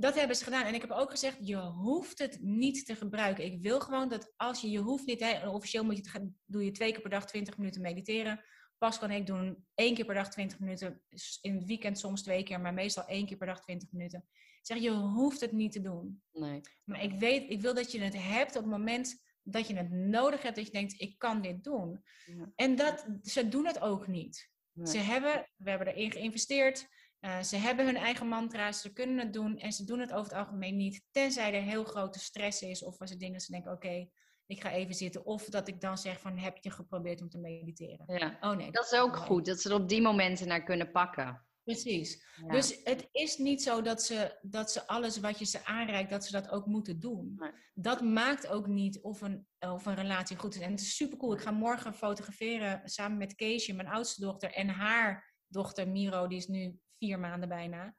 dat 0.00 0.14
hebben 0.14 0.36
ze 0.36 0.44
gedaan. 0.44 0.64
En 0.64 0.74
ik 0.74 0.80
heb 0.80 0.90
ook 0.90 1.10
gezegd, 1.10 1.36
je 1.40 1.56
hoeft 1.56 2.18
het 2.18 2.38
niet 2.40 2.86
te 2.86 2.96
gebruiken. 2.96 3.44
Ik 3.44 3.62
wil 3.62 3.80
gewoon 3.80 4.08
dat 4.08 4.32
als 4.36 4.60
je, 4.60 4.70
je 4.70 4.78
hoeft 4.78 5.06
niet, 5.06 5.20
hè, 5.20 5.48
officieel 5.48 5.84
moet 5.84 5.96
je 5.96 6.02
het 6.02 6.10
gaan, 6.10 6.34
doe 6.44 6.64
je 6.64 6.70
twee 6.70 6.92
keer 6.92 7.00
per 7.00 7.10
dag 7.10 7.26
20 7.26 7.56
minuten 7.56 7.80
mediteren. 7.80 8.44
Pascal 8.78 9.08
en 9.08 9.16
ik 9.16 9.26
doen 9.26 9.66
één 9.74 9.94
keer 9.94 10.04
per 10.04 10.14
dag 10.14 10.30
20 10.30 10.58
minuten. 10.58 11.02
In 11.40 11.54
het 11.54 11.64
weekend 11.64 11.98
soms 11.98 12.22
twee 12.22 12.42
keer, 12.42 12.60
maar 12.60 12.74
meestal 12.74 13.06
één 13.06 13.26
keer 13.26 13.36
per 13.36 13.46
dag 13.46 13.60
20 13.60 13.92
minuten. 13.92 14.24
Ik 14.32 14.66
zeg, 14.66 14.78
je 14.78 14.90
hoeft 14.90 15.40
het 15.40 15.52
niet 15.52 15.72
te 15.72 15.80
doen. 15.80 16.22
Nee. 16.32 16.60
Maar 16.84 17.02
ik 17.02 17.12
weet, 17.12 17.50
ik 17.50 17.60
wil 17.60 17.74
dat 17.74 17.92
je 17.92 18.00
het 18.00 18.16
hebt 18.22 18.56
op 18.56 18.62
het 18.62 18.70
moment 18.70 19.22
dat 19.52 19.68
je 19.68 19.76
het 19.76 19.90
nodig 19.90 20.42
hebt, 20.42 20.56
dat 20.56 20.66
je 20.66 20.72
denkt, 20.72 21.00
ik 21.00 21.18
kan 21.18 21.40
dit 21.40 21.64
doen. 21.64 22.04
Ja. 22.26 22.52
En 22.56 22.76
dat, 22.76 23.06
ze 23.22 23.48
doen 23.48 23.66
het 23.66 23.80
ook 23.80 24.06
niet. 24.06 24.50
Ze 24.84 24.98
hebben, 24.98 25.50
we 25.56 25.70
hebben 25.70 25.86
erin 25.88 26.12
geïnvesteerd. 26.12 26.88
Uh, 27.20 27.42
ze 27.42 27.56
hebben 27.56 27.84
hun 27.84 27.96
eigen 27.96 28.28
mantra's, 28.28 28.80
ze 28.80 28.92
kunnen 28.92 29.18
het 29.18 29.32
doen 29.32 29.58
en 29.58 29.72
ze 29.72 29.84
doen 29.84 29.98
het 29.98 30.12
over 30.12 30.30
het 30.30 30.40
algemeen 30.40 30.76
niet. 30.76 31.04
Tenzij 31.10 31.54
er 31.54 31.62
heel 31.62 31.84
grote 31.84 32.18
stress 32.18 32.62
is 32.62 32.84
of 32.84 33.00
als 33.00 33.10
er 33.10 33.18
dingen 33.18 33.40
ze 33.40 33.52
denken, 33.52 33.72
oké, 33.72 34.08
ik 34.46 34.60
ga 34.60 34.70
even 34.70 34.94
zitten. 34.94 35.24
Of 35.24 35.44
dat 35.44 35.68
ik 35.68 35.80
dan 35.80 35.98
zeg 35.98 36.20
van, 36.20 36.38
heb 36.38 36.56
je 36.56 36.70
geprobeerd 36.70 37.20
om 37.20 37.28
te 37.28 37.38
mediteren? 37.38 38.04
Ja. 38.06 38.36
Oh 38.40 38.56
nee. 38.56 38.70
Dat 38.70 38.92
is 38.92 38.98
ook 38.98 39.16
goed, 39.16 39.46
dat 39.46 39.60
ze 39.60 39.68
er 39.68 39.74
op 39.74 39.88
die 39.88 40.02
momenten 40.02 40.48
naar 40.48 40.62
kunnen 40.62 40.90
pakken. 40.90 41.44
Precies. 41.70 42.24
Dus 42.48 42.80
het 42.84 43.08
is 43.12 43.36
niet 43.36 43.62
zo 43.62 43.82
dat 43.82 44.02
ze, 44.02 44.38
dat 44.42 44.72
ze 44.72 44.86
alles 44.86 45.20
wat 45.20 45.38
je 45.38 45.44
ze 45.44 45.64
aanreikt, 45.64 46.10
dat 46.10 46.24
ze 46.24 46.32
dat 46.32 46.50
ook 46.50 46.66
moeten 46.66 47.00
doen. 47.00 47.34
Nee. 47.36 47.50
Dat 47.74 48.00
maakt 48.00 48.46
ook 48.46 48.66
niet 48.66 49.00
of 49.00 49.20
een, 49.20 49.46
of 49.58 49.86
een 49.86 49.94
relatie 49.94 50.36
goed 50.36 50.54
is. 50.54 50.60
En 50.60 50.70
het 50.70 50.80
is 50.80 50.96
super 50.96 51.18
cool. 51.18 51.32
Ik 51.32 51.40
ga 51.40 51.50
morgen 51.50 51.94
fotograferen 51.94 52.80
samen 52.84 53.18
met 53.18 53.34
Keesje, 53.34 53.74
mijn 53.74 53.88
oudste 53.88 54.20
dochter, 54.20 54.52
en 54.52 54.68
haar 54.68 55.34
dochter 55.46 55.88
Miro, 55.88 56.26
die 56.26 56.38
is 56.38 56.46
nu 56.46 56.78
vier 56.98 57.18
maanden 57.18 57.48
bijna. 57.48 57.94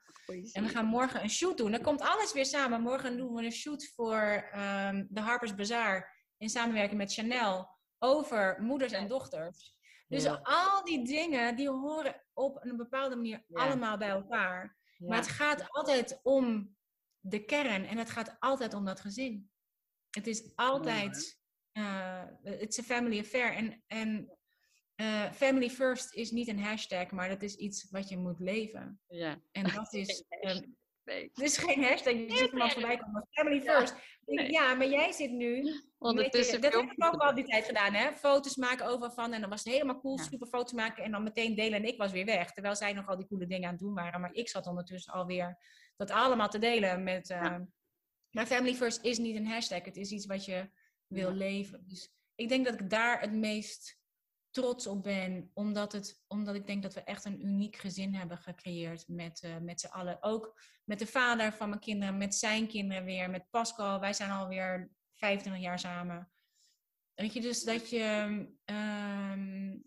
En 0.52 0.64
we 0.64 0.70
gaan 0.70 0.86
morgen 0.86 1.24
een 1.24 1.30
shoot 1.30 1.58
doen. 1.58 1.72
Dan 1.72 1.82
komt 1.82 2.02
alles 2.02 2.34
weer 2.34 2.46
samen. 2.46 2.82
Morgen 2.82 3.18
doen 3.18 3.34
we 3.34 3.44
een 3.44 3.52
shoot 3.52 3.92
voor 3.96 4.50
um, 4.56 5.08
de 5.10 5.22
Harper's 5.22 5.56
Bazaar 5.56 6.26
in 6.38 6.50
samenwerking 6.50 6.98
met 6.98 7.14
Chanel 7.14 7.80
over 8.00 8.58
moeders 8.62 8.92
en 8.92 9.08
dochters. 9.08 9.76
Dus 10.12 10.24
ja. 10.24 10.40
al 10.44 10.84
die 10.84 11.06
dingen, 11.06 11.56
die 11.56 11.70
horen 11.70 12.24
op 12.34 12.66
een 12.66 12.78
bepaalde 12.78 13.16
manier 13.16 13.44
ja. 13.48 13.64
allemaal 13.64 13.98
bij 13.98 14.10
elkaar. 14.10 14.78
Ja. 14.98 15.08
Maar 15.08 15.18
het 15.18 15.28
gaat 15.28 15.70
altijd 15.70 16.20
om 16.24 16.76
de 17.20 17.46
kern 17.46 17.86
en 17.86 17.98
het 17.98 18.10
gaat 18.10 18.36
altijd 18.40 18.74
om 18.74 18.86
dat 18.86 19.00
gezin. 19.00 19.52
Het 20.10 20.28
is 20.28 20.52
altijd, 20.56 21.40
uh, 21.74 22.24
it's 22.42 22.80
a 22.80 22.84
family 22.84 23.20
affair. 23.20 23.54
En, 23.54 23.84
en 23.88 24.38
uh, 24.96 25.32
family 25.32 25.70
first 25.70 26.14
is 26.14 26.32
niet 26.32 26.48
een 26.48 26.64
hashtag, 26.64 27.12
maar 27.12 27.30
dat 27.30 27.42
is 27.42 27.56
iets 27.56 27.90
wat 27.90 28.10
je 28.10 28.18
moet 28.18 28.40
leven. 28.40 29.02
Ja. 29.08 29.42
En 29.52 29.64
dat 29.64 29.94
is. 29.94 30.24
Um, 30.42 30.80
het 31.34 31.42
is 31.42 31.58
geen 31.58 31.84
hashtag, 31.84 32.14
je 32.14 32.38
ziet 32.38 32.52
iemand 32.52 32.74
voorbij 32.74 32.98
komen. 32.98 33.28
Family 33.30 33.62
first. 33.62 33.96
Ja, 34.26 34.42
nee. 34.42 34.52
ja, 34.52 34.74
maar 34.74 34.88
jij 34.88 35.12
zit 35.12 35.32
nu. 35.32 35.82
Ondertussen. 35.98 36.62
Dat 36.62 36.74
heb 36.74 36.92
ik 36.92 37.06
ook 37.06 37.22
al 37.22 37.36
die 37.36 37.44
tijd 37.44 37.66
gedaan, 37.66 37.94
hè? 37.94 38.12
Foto's 38.12 38.56
maken 38.56 38.86
over 38.86 39.12
van. 39.12 39.34
En 39.34 39.42
dan 39.42 39.50
was 39.50 39.64
het 39.64 39.74
helemaal 39.74 40.00
cool, 40.00 40.18
ja. 40.18 40.24
super 40.24 40.48
foto's 40.48 40.74
maken. 40.74 41.04
En 41.04 41.12
dan 41.12 41.24
meteen 41.24 41.56
delen. 41.56 41.80
En 41.80 41.88
ik 41.88 41.98
was 41.98 42.12
weer 42.12 42.26
weg. 42.26 42.52
Terwijl 42.52 42.76
zij 42.76 42.94
nog 42.94 43.08
al 43.08 43.18
die 43.18 43.28
coole 43.28 43.48
dingen 43.48 43.66
aan 43.66 43.72
het 43.72 43.80
doen 43.80 43.94
waren. 43.94 44.22
Maar 44.22 44.34
ik 44.34 44.50
zat 44.50 44.68
ondertussen 44.68 45.14
alweer 45.14 45.58
dat 45.98 46.12
allemaal 46.12 46.50
te 46.50 46.60
delen 46.60 47.04
met. 47.04 47.30
Uh, 47.30 47.42
ja. 47.42 47.68
Maar 48.32 48.46
Family 48.46 48.76
First 48.76 49.04
is 49.04 49.18
niet 49.18 49.36
een 49.36 49.48
hashtag. 49.48 49.86
Het 49.86 49.98
is 49.98 50.12
iets 50.12 50.26
wat 50.26 50.46
je 50.46 50.70
wil 51.08 51.32
leven. 51.32 51.84
Dus 51.88 52.10
ik 52.36 52.50
denk 52.50 52.66
dat 52.66 52.80
ik 52.80 52.90
daar 52.90 53.22
het 53.22 53.34
meest 53.34 54.00
trots 54.52 54.88
op 54.88 55.04
ben, 55.04 55.52
omdat, 55.54 55.92
het, 55.92 56.24
omdat 56.28 56.56
ik 56.56 56.68
denk 56.68 56.84
dat 56.84 56.94
we 56.94 57.04
echt 57.04 57.26
een 57.26 57.46
uniek 57.46 57.76
gezin 57.76 58.16
hebben 58.16 58.38
gecreëerd 58.38 59.08
met, 59.08 59.42
uh, 59.44 59.58
met 59.58 59.80
z'n 59.80 59.88
allen. 59.88 60.24
Ook 60.24 60.62
met 60.84 61.00
de 61.00 61.08
vader 61.08 61.54
van 61.54 61.70
mijn 61.70 61.82
kinderen, 61.82 62.18
met 62.18 62.36
zijn 62.36 62.68
kinderen 62.68 63.04
weer, 63.04 63.30
met 63.30 63.50
Pascal. 63.50 64.00
Wij 64.00 64.14
zijn 64.14 64.32
alweer 64.32 64.92
25 65.14 65.64
jaar 65.64 65.80
samen. 65.80 66.32
Weet 67.14 67.34
je, 67.34 67.42
dus 67.42 67.64
dat 67.64 67.90
je, 67.90 68.48
um, 68.66 69.84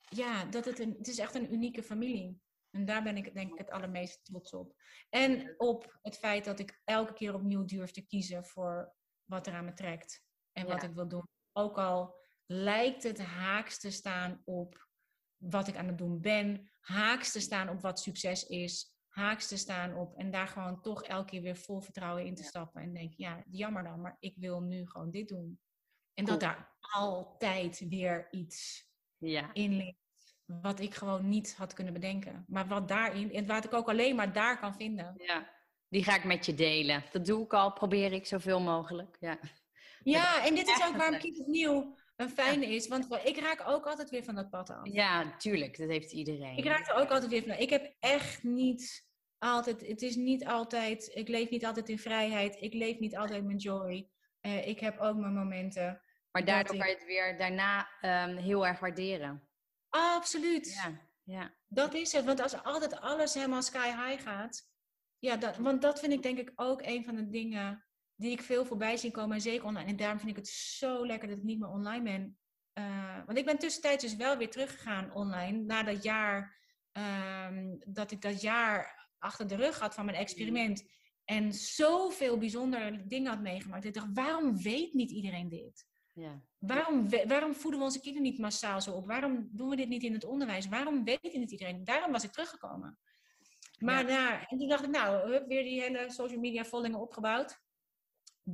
ja, 0.00 0.44
dat 0.44 0.64
het, 0.64 0.78
een, 0.78 0.94
het 0.98 1.08
is 1.08 1.18
echt 1.18 1.34
een 1.34 1.52
unieke 1.52 1.82
familie. 1.82 2.40
En 2.70 2.84
daar 2.84 3.02
ben 3.02 3.16
ik 3.16 3.34
denk 3.34 3.52
ik 3.52 3.58
het 3.58 3.70
allermeest 3.70 4.24
trots 4.24 4.52
op. 4.52 4.74
En 5.10 5.54
op 5.56 5.98
het 6.02 6.18
feit 6.18 6.44
dat 6.44 6.58
ik 6.58 6.80
elke 6.84 7.12
keer 7.12 7.34
opnieuw 7.34 7.64
durf 7.64 7.90
te 7.90 8.06
kiezen 8.06 8.44
voor 8.44 8.94
wat 9.24 9.46
er 9.46 9.52
aan 9.52 9.64
me 9.64 9.72
trekt. 9.72 10.24
En 10.52 10.66
wat 10.66 10.82
ja. 10.82 10.88
ik 10.88 10.94
wil 10.94 11.08
doen. 11.08 11.28
Ook 11.52 11.78
al 11.78 12.17
lijkt 12.50 13.02
het 13.02 13.18
haaks 13.18 13.78
te 13.78 13.90
staan 13.90 14.42
op 14.44 14.88
wat 15.36 15.68
ik 15.68 15.76
aan 15.76 15.86
het 15.86 15.98
doen 15.98 16.20
ben, 16.20 16.70
haaks 16.80 17.32
te 17.32 17.40
staan 17.40 17.68
op 17.68 17.80
wat 17.80 18.00
succes 18.00 18.46
is, 18.46 18.94
haaks 19.08 19.48
te 19.48 19.56
staan 19.56 19.94
op 19.94 20.16
en 20.16 20.30
daar 20.30 20.48
gewoon 20.48 20.82
toch 20.82 21.02
elke 21.02 21.30
keer 21.30 21.42
weer 21.42 21.56
vol 21.56 21.80
vertrouwen 21.80 22.24
in 22.24 22.34
te 22.34 22.42
stappen 22.42 22.82
en 22.82 22.92
denk, 22.92 23.12
ja, 23.16 23.44
jammer 23.50 23.82
dan, 23.82 24.00
maar 24.00 24.16
ik 24.20 24.34
wil 24.36 24.60
nu 24.60 24.86
gewoon 24.86 25.10
dit 25.10 25.28
doen. 25.28 25.60
En 26.14 26.24
cool. 26.24 26.38
dat 26.38 26.48
daar 26.48 26.76
altijd 26.80 27.88
weer 27.88 28.28
iets 28.30 28.88
ja. 29.16 29.50
in 29.52 29.76
ligt 29.76 30.06
wat 30.44 30.80
ik 30.80 30.94
gewoon 30.94 31.28
niet 31.28 31.54
had 31.56 31.72
kunnen 31.72 31.92
bedenken. 31.92 32.44
Maar 32.48 32.68
wat 32.68 32.88
daarin, 32.88 33.32
en 33.32 33.46
wat 33.46 33.64
ik 33.64 33.72
ook 33.72 33.88
alleen 33.88 34.16
maar 34.16 34.32
daar 34.32 34.58
kan 34.58 34.74
vinden. 34.74 35.14
Ja, 35.16 35.50
die 35.88 36.04
ga 36.04 36.16
ik 36.16 36.24
met 36.24 36.46
je 36.46 36.54
delen. 36.54 37.04
Dat 37.12 37.24
doe 37.24 37.44
ik 37.44 37.52
al, 37.52 37.72
probeer 37.72 38.12
ik 38.12 38.26
zoveel 38.26 38.60
mogelijk. 38.60 39.16
Ja, 39.20 39.38
ja 40.02 40.46
en 40.46 40.54
dit 40.54 40.68
is 40.68 40.86
ook 40.86 40.96
waarom 40.96 41.18
Kiep 41.18 41.36
het 41.36 41.46
Nieuw 41.46 41.96
een 42.18 42.30
fijne 42.30 42.66
is. 42.66 42.88
Want 42.88 43.06
ik 43.24 43.38
raak 43.38 43.62
ook 43.66 43.86
altijd 43.86 44.10
weer 44.10 44.24
van 44.24 44.34
dat 44.34 44.50
pad 44.50 44.70
af. 44.70 44.86
Ja, 44.92 45.36
tuurlijk. 45.36 45.78
Dat 45.78 45.88
heeft 45.88 46.12
iedereen. 46.12 46.56
Ik 46.56 46.64
raak 46.64 46.88
er 46.88 46.94
ook 46.94 47.10
altijd 47.10 47.30
weer 47.30 47.42
van. 47.42 47.52
Ik 47.52 47.70
heb 47.70 47.94
echt 48.00 48.42
niet 48.42 49.06
altijd... 49.38 49.86
Het 49.86 50.02
is 50.02 50.16
niet 50.16 50.46
altijd... 50.46 51.10
Ik 51.14 51.28
leef 51.28 51.50
niet 51.50 51.64
altijd 51.64 51.88
in 51.88 51.98
vrijheid. 51.98 52.56
Ik 52.60 52.74
leef 52.74 52.98
niet 52.98 53.16
altijd 53.16 53.44
met 53.44 53.62
joy. 53.62 54.10
Uh, 54.42 54.66
ik 54.66 54.80
heb 54.80 54.98
ook 54.98 55.16
mijn 55.16 55.34
momenten. 55.34 56.02
Maar 56.30 56.44
daardoor 56.44 56.74
ik... 56.74 56.80
kan 56.80 56.90
je 56.90 56.96
het 56.96 57.06
weer 57.06 57.38
daarna 57.38 57.88
um, 58.02 58.36
heel 58.36 58.66
erg 58.66 58.80
waarderen. 58.80 59.48
Absoluut. 59.88 60.72
Ja, 60.74 61.00
ja. 61.22 61.54
Dat 61.66 61.94
is 61.94 62.12
het. 62.12 62.24
Want 62.24 62.42
als 62.42 62.62
altijd 62.62 63.00
alles 63.00 63.34
helemaal 63.34 63.62
sky 63.62 63.86
high 63.86 64.22
gaat... 64.22 64.66
Ja, 65.18 65.36
dat, 65.36 65.56
want 65.56 65.82
dat 65.82 66.00
vind 66.00 66.12
ik 66.12 66.22
denk 66.22 66.38
ik 66.38 66.52
ook 66.54 66.82
een 66.82 67.04
van 67.04 67.16
de 67.16 67.28
dingen 67.28 67.84
die 68.18 68.30
ik 68.30 68.42
veel 68.42 68.64
voorbij 68.64 68.96
zie 68.96 69.10
komen, 69.10 69.36
en 69.36 69.42
zeker 69.42 69.64
online. 69.64 69.90
En 69.90 69.96
daarom 69.96 70.18
vind 70.18 70.30
ik 70.30 70.36
het 70.36 70.48
zo 70.48 71.06
lekker 71.06 71.28
dat 71.28 71.38
ik 71.38 71.44
niet 71.44 71.58
meer 71.58 71.68
online 71.68 72.02
ben. 72.02 72.38
Uh, 72.74 73.16
want 73.26 73.38
ik 73.38 73.44
ben 73.44 73.58
tussentijds 73.58 74.04
dus 74.04 74.16
wel 74.16 74.36
weer 74.36 74.50
teruggegaan 74.50 75.12
online, 75.12 75.58
na 75.58 75.82
dat 75.82 76.02
jaar, 76.02 76.58
um, 76.92 77.78
dat 77.86 78.10
ik 78.10 78.22
dat 78.22 78.40
jaar 78.40 79.08
achter 79.18 79.46
de 79.46 79.56
rug 79.56 79.78
had 79.78 79.94
van 79.94 80.04
mijn 80.04 80.16
experiment. 80.16 80.84
En 81.24 81.52
zoveel 81.52 82.38
bijzondere 82.38 83.06
dingen 83.06 83.30
had 83.30 83.40
meegemaakt. 83.40 83.84
Ik 83.84 83.94
dacht, 83.94 84.08
waarom 84.12 84.62
weet 84.62 84.94
niet 84.94 85.10
iedereen 85.10 85.48
dit? 85.48 85.86
Ja. 86.14 86.42
Waarom, 86.58 87.08
waarom 87.26 87.54
voeden 87.54 87.80
we 87.80 87.86
onze 87.86 88.00
kinderen 88.00 88.28
niet 88.28 88.38
massaal 88.38 88.80
zo 88.80 88.92
op? 88.92 89.06
Waarom 89.06 89.48
doen 89.50 89.68
we 89.68 89.76
dit 89.76 89.88
niet 89.88 90.02
in 90.02 90.12
het 90.12 90.24
onderwijs? 90.24 90.68
Waarom 90.68 91.04
weet 91.04 91.18
het 91.22 91.34
niet 91.34 91.50
iedereen? 91.50 91.84
Daarom 91.84 92.12
was 92.12 92.24
ik 92.24 92.30
teruggekomen. 92.30 92.98
Maar 93.78 94.04
nou, 94.04 94.40
en 94.46 94.58
toen 94.58 94.68
dacht 94.68 94.84
ik, 94.84 94.90
nou, 94.90 95.30
hup, 95.30 95.46
weer 95.48 95.62
die 95.62 95.80
hele 95.80 96.10
social 96.10 96.40
media 96.40 96.64
vollingen 96.64 97.00
opgebouwd. 97.00 97.60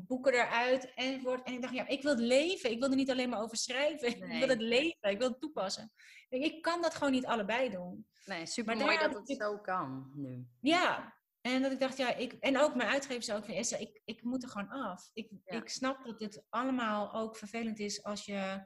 Boeken 0.03 0.33
eruit 0.33 0.93
enzovoort. 0.95 1.47
En 1.47 1.53
ik 1.53 1.63
dacht, 1.63 1.75
ja, 1.75 1.87
ik 1.89 2.03
wil 2.03 2.11
het 2.11 2.21
leven. 2.21 2.71
Ik 2.71 2.79
wil 2.81 2.91
er 2.91 2.97
niet 2.97 3.11
alleen 3.11 3.29
maar 3.29 3.41
over 3.43 3.57
schrijven. 3.57 4.09
Ik 4.17 4.39
wil 4.39 4.49
het 4.49 4.61
leven. 4.61 5.11
Ik 5.11 5.19
wil 5.19 5.29
het 5.29 5.41
toepassen. 5.41 5.93
Ik, 6.29 6.63
kan 6.63 6.83
dat 6.83 6.95
gewoon 6.95 7.13
niet 7.13 7.27
allebei 7.27 7.71
doen. 7.71 8.07
Nee, 8.25 8.47
super 8.47 8.77
Maar 8.77 8.85
mooi 8.85 8.99
dat 8.99 9.15
het 9.15 9.29
ik- 9.29 9.43
zo 9.43 9.59
kan 9.59 10.13
nu. 10.15 10.47
Ja, 10.61 11.15
en 11.41 11.63
dat 11.63 11.73
ik 11.73 11.81
dacht, 11.81 11.97
ja, 11.97 12.15
ik, 12.15 12.33
en 12.33 12.59
ook 12.59 12.75
mijn 12.75 12.89
uitgever 12.89 13.23
zei 13.23 13.39
ook 13.39 13.45
van, 13.45 13.55
Esther, 13.55 13.81
ik, 13.81 14.01
ik 14.05 14.23
moet 14.23 14.43
er 14.43 14.49
gewoon 14.49 14.69
af. 14.69 15.11
Ik, 15.13 15.31
Ja. 15.45 15.57
ik 15.57 15.69
snap 15.69 16.05
dat 16.05 16.21
het 16.21 16.45
allemaal 16.49 17.15
ook 17.15 17.37
vervelend 17.37 17.79
is 17.79 18.03
als 18.03 18.25
je 18.25 18.65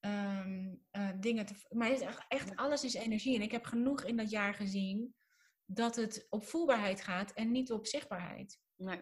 ehm, 0.00 0.74
eh, 0.90 1.08
dingen 1.20 1.46
te... 1.46 1.54
Maar 1.68 1.88
het 1.88 2.00
is 2.00 2.06
echt, 2.06 2.24
echt 2.28 2.56
alles 2.56 2.84
is 2.84 2.94
energie. 2.94 3.36
En 3.36 3.42
ik 3.42 3.52
heb 3.52 3.64
genoeg 3.64 4.04
in 4.04 4.16
dat 4.16 4.30
jaar 4.30 4.54
gezien 4.54 5.14
dat 5.64 5.96
het 5.96 6.26
op 6.30 6.44
voelbaarheid 6.44 7.00
gaat 7.00 7.32
en 7.32 7.50
niet 7.50 7.72
op 7.72 7.86
zichtbaarheid. 7.86 8.58
Nee. 8.76 9.00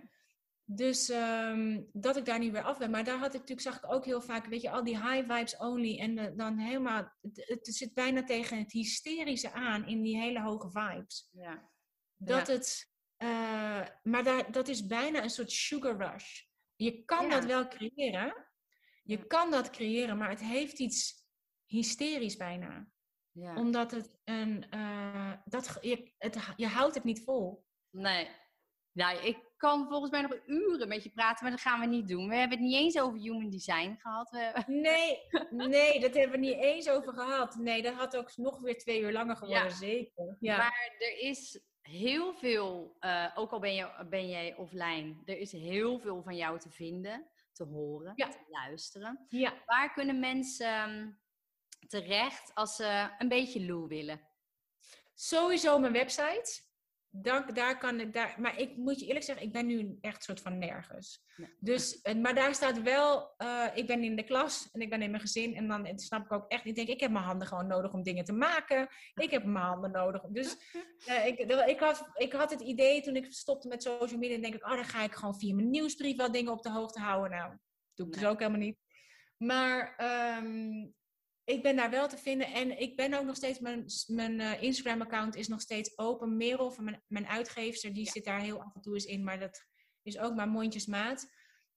Dus 0.65 1.09
ehm, 1.09 1.83
dat 1.93 2.17
ik 2.17 2.25
daar 2.25 2.39
nu 2.39 2.53
weer 2.53 2.63
af 2.63 2.79
ben. 2.79 2.91
Maar 2.91 3.05
daar 3.05 3.19
had 3.19 3.35
ik 3.35 3.41
natuurlijk, 3.41 3.61
zag 3.61 3.77
ik 3.77 3.93
ook 3.93 4.05
heel 4.05 4.21
vaak, 4.21 4.47
weet 4.47 4.63
je, 4.63 4.71
al 4.71 4.85
die 4.85 4.97
high 4.97 5.33
vibes 5.33 5.57
only. 5.57 5.99
En 5.99 6.37
dan 6.37 6.59
helemaal, 6.59 7.13
het, 7.21 7.43
het 7.47 7.67
zit 7.67 7.95
bijna 7.95 8.25
tegen 8.25 8.59
het 8.59 8.73
hysterische 8.73 9.53
aan 9.53 9.87
in 9.87 10.03
die 10.03 10.17
hele 10.21 10.41
hoge 10.41 10.71
vibes. 10.71 11.29
Ja. 11.33 11.71
Dat 12.17 12.47
het, 12.47 12.91
eh, 13.17 13.87
maar 14.03 14.25
daar, 14.25 14.53
dat 14.53 14.69
is 14.69 14.87
bijna 14.87 15.23
een 15.23 15.31
soort 15.31 15.51
sugar 15.51 15.97
rush. 15.97 16.41
Je 16.77 17.05
kan 17.05 17.25
Ja. 17.25 17.31
dat 17.31 17.45
wel 17.45 17.69
creëren. 17.69 18.47
Je 19.03 19.27
kan 19.27 19.51
dat 19.51 19.71
creëren, 19.71 20.19
maar 20.19 20.31
het 20.31 20.41
heeft 20.43 20.79
iets 20.79 21.25
hysterisch 21.67 22.37
bijna. 22.37 22.87
ja. 23.33 23.55
Omdat 23.57 23.91
het 23.91 24.19
een, 24.25 24.71
eh, 24.71 25.33
dat, 25.45 25.79
je, 25.81 26.13
het, 26.19 26.39
je 26.57 26.67
houdt 26.67 26.95
het 26.95 27.05
niet 27.05 27.25
vol. 27.25 27.65
Nee. 27.91 28.31
Nou, 28.93 29.19
ik 29.27 29.39
kan 29.63 29.89
volgens 29.89 30.11
mij 30.11 30.21
nog 30.21 30.39
uren 30.47 30.89
met 30.89 31.03
je 31.03 31.11
praten, 31.11 31.43
maar 31.43 31.51
dat 31.53 31.61
gaan 31.61 31.81
we 31.81 31.87
niet 31.87 32.09
doen. 32.09 32.29
We 32.29 32.35
hebben 32.35 32.59
het 32.59 32.67
niet 32.67 32.77
eens 32.77 33.01
over 33.01 33.19
human 33.21 33.51
design 33.51 33.97
gehad. 33.99 34.31
We... 34.31 34.63
Nee, 34.67 35.19
nee, 35.69 36.01
dat 36.01 36.15
hebben 36.15 36.41
we 36.41 36.47
niet 36.47 36.59
eens 36.61 36.89
over 36.89 37.13
gehad. 37.13 37.55
Nee, 37.57 37.83
dat 37.83 37.95
had 37.95 38.17
ook 38.17 38.37
nog 38.37 38.61
weer 38.61 38.79
twee 38.79 39.01
uur 39.01 39.13
langer 39.13 39.37
geworden, 39.37 39.65
Ja. 39.69 39.75
zeker. 39.75 40.37
Ja. 40.41 40.57
Maar 40.57 40.95
er 40.99 41.19
is 41.19 41.61
heel 41.83 42.35
veel, 42.35 42.97
eh, 43.01 43.31
ook 43.35 43.51
al 43.51 43.59
ben, 43.61 43.75
je, 43.75 44.07
ben 44.11 44.29
jij 44.29 44.57
offline, 44.57 45.15
er 45.25 45.39
is 45.39 45.53
heel 45.53 45.99
veel 45.99 46.23
van 46.23 46.37
jou 46.37 46.59
te 46.59 46.71
vinden, 46.71 47.31
te 47.53 47.65
horen, 47.65 48.13
Ja. 48.17 48.29
te 48.29 48.39
luisteren. 48.49 49.27
ja. 49.29 49.53
Waar 49.67 49.93
kunnen 49.93 50.21
mensen 50.21 50.67
ehm, 50.67 51.11
terecht 51.89 52.55
als 52.55 52.77
ze 52.77 53.09
een 53.19 53.29
beetje 53.29 53.67
Lou 53.67 53.87
willen? 53.89 54.21
Sowieso 55.15 55.79
mijn 55.79 55.93
website. 55.93 56.63
Daar, 57.15 57.55
daar 57.55 57.79
kan 57.79 58.01
ik, 58.01 58.13
daar, 58.13 58.35
maar 58.39 58.59
ik 58.59 58.77
moet 58.77 59.01
je 59.01 59.07
eerlijk 59.07 59.25
zeggen, 59.25 59.47
ik 59.47 59.53
ben 59.53 59.67
nu 59.67 59.99
echt 60.01 60.23
soort 60.23 60.41
van 60.41 60.59
nergens. 60.59 61.25
Nee. 61.37 61.49
Dus, 61.59 62.03
maar 62.21 62.35
daar 62.35 62.55
staat 62.55 62.83
wel, 62.83 63.35
eh, 63.37 63.67
ik 63.75 63.87
ben 63.87 64.05
in 64.05 64.17
de 64.17 64.23
klas 64.23 64.69
en 64.71 64.81
ik 64.81 64.91
ben 64.91 65.03
in 65.03 65.11
mijn 65.11 65.23
gezin. 65.23 65.55
En 65.55 65.69
dan 65.69 65.99
snap 65.99 66.25
ik 66.25 66.33
ook 66.33 66.49
echt, 66.49 66.65
ik 66.65 66.75
denk, 66.75 66.89
ik 66.89 67.01
heb 67.01 67.11
mijn 67.11 67.25
handen 67.25 67.47
gewoon 67.47 67.67
nodig 67.67 67.93
om 67.93 68.03
dingen 68.03 68.25
te 68.25 68.33
maken. 68.33 68.89
Ik 69.15 69.31
heb 69.31 69.45
mijn 69.45 69.65
handen 69.65 69.91
nodig. 69.91 70.23
Dus 70.23 70.57
eh, 71.07 71.27
ik, 71.27 71.39
ik, 71.67 71.81
had, 71.81 72.11
ik 72.15 72.33
had 72.33 72.51
het 72.51 72.61
idee 72.61 73.03
toen 73.03 73.17
ik 73.17 73.33
stopte 73.33 73.69
met 73.69 73.83
social 73.83 74.19
media, 74.19 74.39
denk 74.39 74.55
ik, 74.55 74.65
oh, 74.65 74.75
dan 74.75 74.85
ga 74.85 75.03
ik 75.03 75.15
gewoon 75.15 75.39
via 75.39 75.55
mijn 75.55 75.71
nieuwsbrief 75.71 76.17
wel 76.17 76.33
dingen 76.33 76.53
op 76.53 76.63
de 76.63 76.71
hoogte 76.71 77.01
houden. 77.01 77.31
Nou, 77.31 77.57
doe 77.95 78.07
ik 78.07 78.13
dus 78.13 78.25
ook 78.25 78.39
helemaal 78.39 78.61
niet. 78.61 78.79
Maar 79.37 79.95
ehm, 79.97 80.87
ik 81.45 81.63
ben 81.63 81.77
daar 81.77 81.91
wel 81.91 82.09
te 82.09 82.17
vinden. 82.17 82.47
En 82.47 82.81
ik 82.81 82.97
ben 82.97 83.15
ook 83.15 83.25
nog 83.25 83.37
steeds, 83.37 83.59
mijn, 83.59 83.85
mijn 84.07 84.41
eh, 84.41 84.63
Instagram-account 84.63 85.37
is 85.37 85.49
nog 85.49 85.61
steeds 85.61 85.99
open. 85.99 86.37
Merel 86.37 86.71
van 86.71 86.85
mijn, 86.85 87.03
mijn 87.07 87.27
uitgeefster, 87.27 87.93
die 87.93 88.05
Ja. 88.05 88.11
zit 88.11 88.25
daar 88.25 88.41
heel 88.41 88.63
af 88.63 88.75
en 88.75 88.81
toe 88.81 88.95
eens 88.95 89.05
in. 89.05 89.25
Maar 89.25 89.39
dat 89.41 89.65
is 90.03 90.19
ook 90.19 90.35
maar 90.35 90.49
mondjesmaat. 90.49 91.31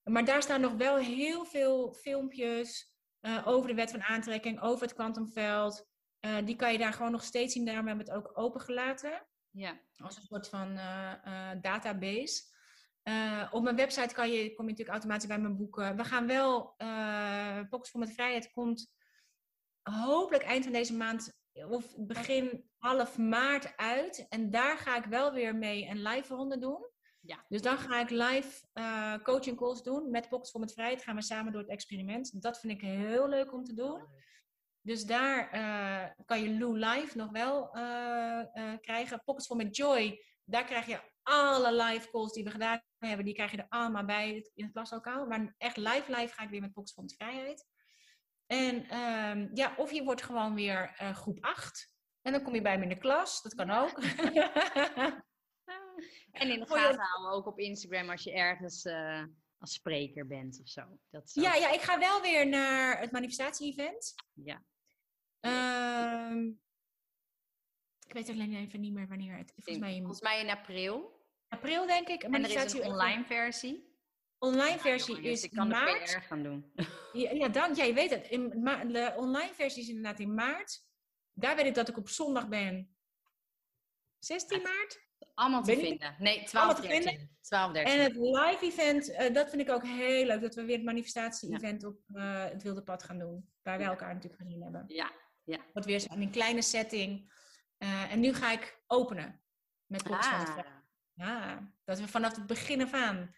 Maar 0.03 0.25
daar 0.25 0.41
staan 0.41 0.61
nog 0.61 0.73
wel 0.73 0.97
heel 0.97 1.45
veel 1.45 1.93
filmpjes 1.93 2.93
eh, 3.19 3.41
over 3.47 3.67
de 3.67 3.75
wet 3.75 3.91
van 3.91 4.01
aantrekking, 4.03 4.61
over 4.61 4.81
het 4.85 4.93
kwantumveld. 4.95 5.87
Eh, 6.19 6.37
die 6.45 6.55
kan 6.55 6.71
je 6.71 6.77
daar 6.77 6.93
gewoon 6.93 7.11
nog 7.11 7.23
steeds 7.23 7.53
zien. 7.53 7.65
Daarom 7.65 7.87
hebben 7.87 8.05
we 8.05 8.11
het 8.11 8.21
ook 8.23 8.37
opengelaten 8.37 9.27
Ja. 9.51 9.79
als 9.97 10.15
een 10.15 10.21
soort 10.23 10.49
van 10.49 10.75
database. 11.61 12.43
Op 13.51 13.63
mijn 13.63 13.75
website 13.75 14.13
kan 14.13 14.31
je, 14.31 14.53
kom 14.53 14.65
je 14.65 14.71
natuurlijk 14.71 14.89
automatisch 14.89 15.27
bij 15.27 15.39
mijn 15.39 15.57
boeken. 15.57 15.95
We 15.95 16.03
gaan 16.03 16.27
wel, 16.27 16.75
Pockets 17.69 17.89
voor 17.89 17.99
met 17.99 18.13
Vrijheid 18.13 18.51
komt 18.51 18.93
hopelijk 19.91 20.43
eind 20.43 20.63
van 20.63 20.73
deze 20.73 20.95
maand 20.95 21.33
of 21.69 21.95
begin 21.97 22.69
half 22.77 23.17
maart 23.17 23.77
uit. 23.77 24.25
En 24.29 24.51
daar 24.51 24.77
ga 24.77 24.97
ik 24.97 25.05
wel 25.05 25.33
weer 25.33 25.55
mee 25.55 25.87
een 25.87 26.01
live 26.01 26.35
ronde 26.35 26.59
doen. 26.59 26.89
Ja. 27.19 27.45
Dus 27.47 27.61
dan 27.61 27.77
ga 27.77 27.99
ik 27.99 28.09
live 28.09 28.67
eh, 28.73 29.17
coaching 29.23 29.57
calls 29.57 29.83
doen 29.83 30.09
met 30.09 30.29
Pockets 30.29 30.51
voor 30.51 30.59
met 30.59 30.73
Vrijheid. 30.73 31.03
Gaan 31.03 31.15
we 31.15 31.21
samen 31.21 31.51
door 31.51 31.61
het 31.61 31.71
experiment. 31.71 32.41
Dat 32.41 32.59
vind 32.59 32.73
ik 32.73 32.81
heel 32.81 33.29
leuk 33.29 33.53
om 33.53 33.63
te 33.63 33.73
doen. 33.73 34.01
Dus 34.81 35.05
daar 35.05 35.51
eh, 35.51 36.25
kan 36.25 36.41
je 36.41 36.57
Lou 36.57 36.77
Live 36.77 37.17
nog 37.17 37.31
wel 37.31 37.73
eh, 37.73 38.73
krijgen. 38.81 39.23
Pockets 39.23 39.47
for 39.47 39.55
met 39.55 39.75
Joy, 39.75 40.23
daar 40.43 40.65
krijg 40.65 40.85
je 40.85 40.99
alle 41.23 41.83
live 41.83 42.09
calls 42.11 42.33
die 42.33 42.43
we 42.43 42.49
gedaan 42.49 42.81
hebben. 42.97 43.25
Die 43.25 43.33
krijg 43.33 43.51
je 43.51 43.57
er 43.57 43.65
allemaal 43.69 44.05
bij 44.05 44.49
in 44.53 44.63
het 44.63 44.73
klaslokaal. 44.73 45.25
Maar 45.25 45.55
echt 45.57 45.77
live 45.77 46.15
live 46.15 46.33
ga 46.33 46.43
ik 46.43 46.49
weer 46.49 46.61
met 46.61 46.73
Pockets 46.73 46.93
for 46.93 47.03
met 47.03 47.15
Vrijheid. 47.15 47.65
En 48.47 48.89
ehm, 48.89 49.47
ja, 49.53 49.73
of 49.77 49.91
je 49.91 50.03
wordt 50.03 50.23
gewoon 50.23 50.53
weer 50.55 50.93
eh, 50.97 51.15
groep 51.15 51.37
8. 51.41 51.93
En 52.21 52.31
dan 52.31 52.43
kom 52.43 52.55
je 52.55 52.61
bij 52.61 52.77
me 52.77 52.83
in 52.83 52.89
de 52.89 52.97
klas. 52.97 53.41
Dat 53.41 53.55
kan 53.55 53.69
ook. 53.71 53.99
En 56.31 56.49
in 56.51 56.59
de 56.59 56.65
gaten 56.65 56.99
houden 56.99 57.31
ook 57.31 57.45
op 57.45 57.59
Instagram 57.59 58.09
als 58.09 58.23
je 58.23 58.31
ergens 58.33 58.85
eh, 58.85 59.23
als 59.57 59.73
spreker 59.73 60.27
bent 60.27 60.59
of 60.61 60.67
zo. 60.69 60.99
Dat 61.09 61.31
ja, 61.33 61.49
ook- 61.55 61.59
ja, 61.61 61.71
ik 61.71 61.81
ga 61.81 61.99
wel 61.99 62.21
weer 62.21 62.47
naar 62.47 62.99
het 62.99 63.11
manifestatie-event. 63.11 64.13
ja. 64.33 64.63
Ehm, 65.39 66.47
ik 68.07 68.13
weet 68.13 68.29
alleen 68.29 68.55
even 68.55 68.79
niet 68.79 68.93
meer 68.93 69.07
wanneer 69.07 69.37
het... 69.37 69.51
Volgens 69.55 69.77
mij 69.77 69.93
in 69.95 69.99
Volgens 69.99 70.21
mij 70.21 70.39
in 70.41 70.49
april. 70.49 71.25
april, 71.47 71.87
denk 71.87 72.07
ik. 72.07 72.23
En 72.23 72.33
er 72.43 72.65
is 72.65 72.73
een 72.73 72.83
online 72.83 73.25
versie. 73.25 73.94
Online 74.39 74.79
versie 74.79 75.15
Jongens, 75.15 75.31
is 75.31 75.43
ik 75.43 75.51
kan 75.51 75.67
maart. 75.67 76.07
de 76.11 76.17
PR 76.17 76.21
gaan 76.25 76.43
doen. 76.43 76.71
Ja, 77.13 77.31
ja, 77.31 77.47
dank. 77.47 77.75
Ja, 77.75 77.83
je 77.83 77.93
weet 77.93 78.09
het. 78.09 78.27
In, 78.27 78.49
de 78.91 79.13
online 79.17 79.53
versie 79.53 79.81
is 79.81 79.87
inderdaad 79.87 80.19
in 80.19 80.33
maart. 80.33 80.83
Daar 81.33 81.55
weet 81.55 81.65
ik 81.65 81.73
dat 81.75 81.89
ik 81.89 81.97
op 81.97 82.09
zondag 82.09 82.47
ben. 82.47 82.95
16 84.19 84.61
maart. 84.61 85.03
Allemaal 85.33 85.63
te 85.63 85.71
Ben 85.71 85.79
ik- 85.79 85.87
vinden. 85.87 86.15
Nee, 86.19 86.43
12, 86.43 86.53
Allemaal 86.65 86.81
te 86.81 86.87
13. 86.87 87.37
12, 87.41 87.71
13. 87.71 87.93
En 87.93 87.99
het 88.03 88.15
live 88.15 88.57
event, 88.65 89.09
eh, 89.11 89.33
dat 89.33 89.49
vind 89.49 89.61
ik 89.61 89.69
ook 89.69 89.83
heel 89.85 90.25
leuk. 90.25 90.41
Dat 90.41 90.55
we 90.55 90.63
weer 90.65 90.75
het 90.75 90.85
manifestatie-event 90.85 91.83
op 91.83 91.99
eh, 92.13 92.43
het 92.43 92.63
Wilde 92.63 92.83
Pad 92.83 93.03
gaan 93.03 93.19
doen. 93.19 93.49
Waar 93.61 93.77
we 93.77 93.83
Ja. 93.83 93.89
elkaar 93.89 94.13
natuurlijk 94.13 94.41
gezien 94.41 94.61
hebben. 94.63 94.83
Ja, 94.87 95.11
ja. 95.43 95.59
Wat 95.73 95.85
weer 95.85 95.99
zo 95.99 96.13
in 96.13 96.21
een 96.21 96.31
kleine 96.31 96.61
setting. 96.61 97.33
Eh, 97.77 98.11
en 98.11 98.19
nu 98.19 98.33
ga 98.33 98.51
ik 98.51 98.81
openen. 98.87 99.41
Met 99.85 100.03
Box 100.03 100.27
van 100.27 100.39
het 100.39 100.49
Vrij. 100.49 100.63
Ah. 100.65 100.73
Ja, 101.13 101.73
dat 101.83 101.99
we 101.99 102.07
vanaf 102.07 102.35
het 102.35 102.45
begin 102.45 102.81
af 102.81 102.93
aan 102.93 103.35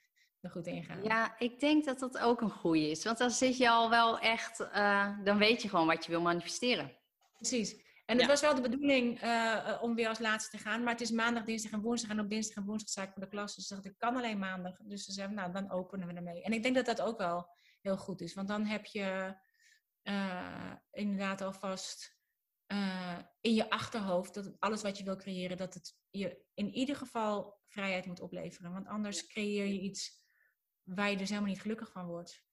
er 0.47 0.53
goed 0.53 0.67
in 0.67 0.83
gaan. 0.83 1.03
Ja, 1.03 1.35
ik 1.39 1.59
denk 1.59 1.85
dat 1.85 1.99
dat 1.99 2.17
ook 2.17 2.41
een 2.41 2.51
goeie 2.51 2.89
is. 2.89 3.03
Want 3.03 3.17
dan 3.17 3.31
zit 3.31 3.57
je 3.57 3.69
al 3.69 3.89
wel 3.89 4.19
echt, 4.19 4.59
eh, 4.59 5.17
dan 5.23 5.37
weet 5.37 5.61
je 5.61 5.69
gewoon 5.69 5.87
wat 5.87 6.05
je 6.05 6.11
wil 6.11 6.21
manifesteren. 6.21 6.91
Precies. 7.35 7.85
En 8.05 8.15
het 8.15 8.21
Ja. 8.25 8.27
was 8.27 8.41
wel 8.41 8.55
de 8.55 8.61
bedoeling 8.61 9.19
eh, 9.21 9.77
om 9.81 9.95
weer 9.95 10.07
als 10.07 10.19
laatste 10.19 10.57
te 10.57 10.63
gaan. 10.63 10.83
Maar 10.83 10.91
het 10.91 11.01
is 11.01 11.11
maandag, 11.11 11.43
dinsdag 11.43 11.71
en 11.71 11.81
woensdag. 11.81 12.09
En 12.09 12.19
op 12.19 12.29
dinsdag 12.29 12.55
en 12.55 12.63
woensdag 12.65 12.89
sta 12.89 13.01
ik 13.03 13.11
voor 13.11 13.21
de 13.21 13.27
klas. 13.29 13.55
Dus 13.55 13.67
dacht 13.67 13.85
ik, 13.85 13.91
ik 13.91 13.97
kan 13.97 14.15
alleen 14.15 14.39
maandag. 14.39 14.77
Dus 14.83 15.03
ze 15.05 15.11
zeiden, 15.11 15.35
nou, 15.35 15.51
dan 15.51 15.71
openen 15.71 16.07
we 16.07 16.13
ermee. 16.13 16.43
En 16.43 16.53
ik 16.53 16.63
denk 16.63 16.75
dat 16.75 16.85
dat 16.85 17.01
ook 17.01 17.17
wel 17.17 17.49
heel 17.81 17.97
goed 17.97 18.21
is. 18.21 18.33
Want 18.33 18.47
dan 18.47 18.65
heb 18.65 18.85
je 18.85 19.35
eh, 20.01 20.73
inderdaad 20.91 21.41
alvast 21.41 22.17
eh, 22.65 23.17
in 23.41 23.53
je 23.53 23.69
achterhoofd... 23.69 24.33
dat 24.33 24.55
alles 24.59 24.81
wat 24.81 24.97
je 24.97 25.03
wil 25.03 25.15
creëren... 25.15 25.57
dat 25.57 25.73
het 25.73 25.95
je 26.09 26.45
in 26.53 26.73
ieder 26.73 26.95
geval 26.95 27.59
vrijheid 27.67 28.05
moet 28.05 28.19
opleveren. 28.21 28.71
Want 28.71 28.87
anders 28.87 29.27
creëer 29.27 29.65
je 29.65 29.79
iets 29.79 30.16
waar 30.87 31.09
je 31.09 31.17
dus 31.17 31.29
helemaal 31.29 31.49
niet 31.49 31.61
gelukkig 31.61 31.91
van 31.91 32.05
wordt. 32.05 32.43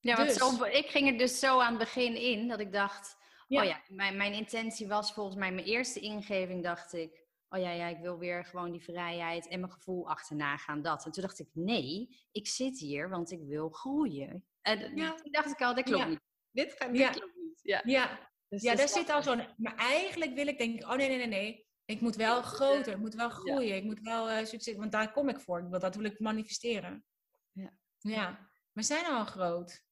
Ja, 0.00 0.16
want 0.16 0.28
Dus. 0.28 0.36
zo, 0.36 0.64
ik 0.64 0.86
ging 0.86 1.08
er 1.10 1.18
dus 1.18 1.38
zo 1.38 1.60
aan 1.60 1.68
het 1.70 1.78
begin 1.78 2.16
in 2.16 2.48
dat 2.48 2.60
ik 2.60 2.72
dacht, 2.72 3.16
Ja. 3.48 3.60
oh 3.62 3.66
ja, 3.68 3.80
mijn, 3.88 4.16
mijn 4.16 4.32
intentie 4.32 4.86
was 4.88 5.12
volgens 5.12 5.36
mij 5.36 5.52
mijn 5.52 5.66
eerste 5.66 6.00
ingeving, 6.00 6.62
dacht 6.62 6.92
ik, 6.92 7.24
oh 7.48 7.60
ja, 7.60 7.70
ja, 7.70 7.86
ik 7.86 7.98
wil 7.98 8.18
weer 8.18 8.44
gewoon 8.44 8.70
die 8.72 8.82
vrijheid 8.82 9.48
en 9.48 9.60
mijn 9.60 9.72
gevoel 9.72 10.08
achterna 10.08 10.56
gaan, 10.56 10.82
dat. 10.82 11.04
En 11.04 11.12
toen 11.12 11.22
dacht 11.22 11.38
ik, 11.38 11.48
nee, 11.52 12.18
ik 12.32 12.46
zit 12.48 12.78
hier, 12.78 13.08
want 13.08 13.30
ik 13.30 13.40
wil 13.42 13.68
groeien. 13.70 14.46
En 14.62 14.96
Ja. 14.96 15.14
toen 15.14 15.32
dacht 15.32 15.50
ik 15.50 15.60
al, 15.62 15.74
dat 15.74 15.84
klopt 15.84 16.02
Ja. 16.02 16.08
niet. 16.08 16.20
Dit, 16.50 16.72
gaat, 16.72 16.88
dit 16.90 16.98
Ja. 17.00 17.10
klopt 17.10 17.36
niet. 17.36 17.60
Ja, 17.62 17.82
Ja, 17.84 18.30
dus 18.48 18.62
Ja, 18.62 18.68
dat 18.70 18.78
daar 18.78 18.88
zit 18.88 19.10
al 19.10 19.22
zo'n. 19.22 19.54
Maar 19.56 19.74
eigenlijk 19.76 20.34
wil 20.34 20.46
ik, 20.46 20.58
denk 20.58 20.74
ik, 20.80 20.82
oh 20.82 20.94
nee, 20.96 21.08
nee, 21.08 21.16
nee, 21.16 21.26
nee. 21.26 21.65
Ik 21.86 22.00
moet 22.00 22.16
wel 22.16 22.42
groter, 22.42 22.92
ik 22.92 22.98
moet 22.98 23.14
wel 23.14 23.30
groeien, 23.30 23.76
ik 23.76 23.84
moet 23.84 24.00
wel 24.00 24.28
eh, 24.28 24.44
succes. 24.44 24.76
Want 24.76 24.92
daar 24.92 25.12
kom 25.12 25.28
ik 25.28 25.40
voor. 25.40 25.58
Ik 25.58 25.68
wil, 25.68 25.78
dat 25.78 25.94
wil 25.94 26.04
ik 26.04 26.20
manifesteren. 26.20 27.04
Ja. 27.52 27.72
Ja, 27.98 28.48
we 28.72 28.82
zijn 28.82 29.04
al 29.06 29.24
groot. 29.24 29.84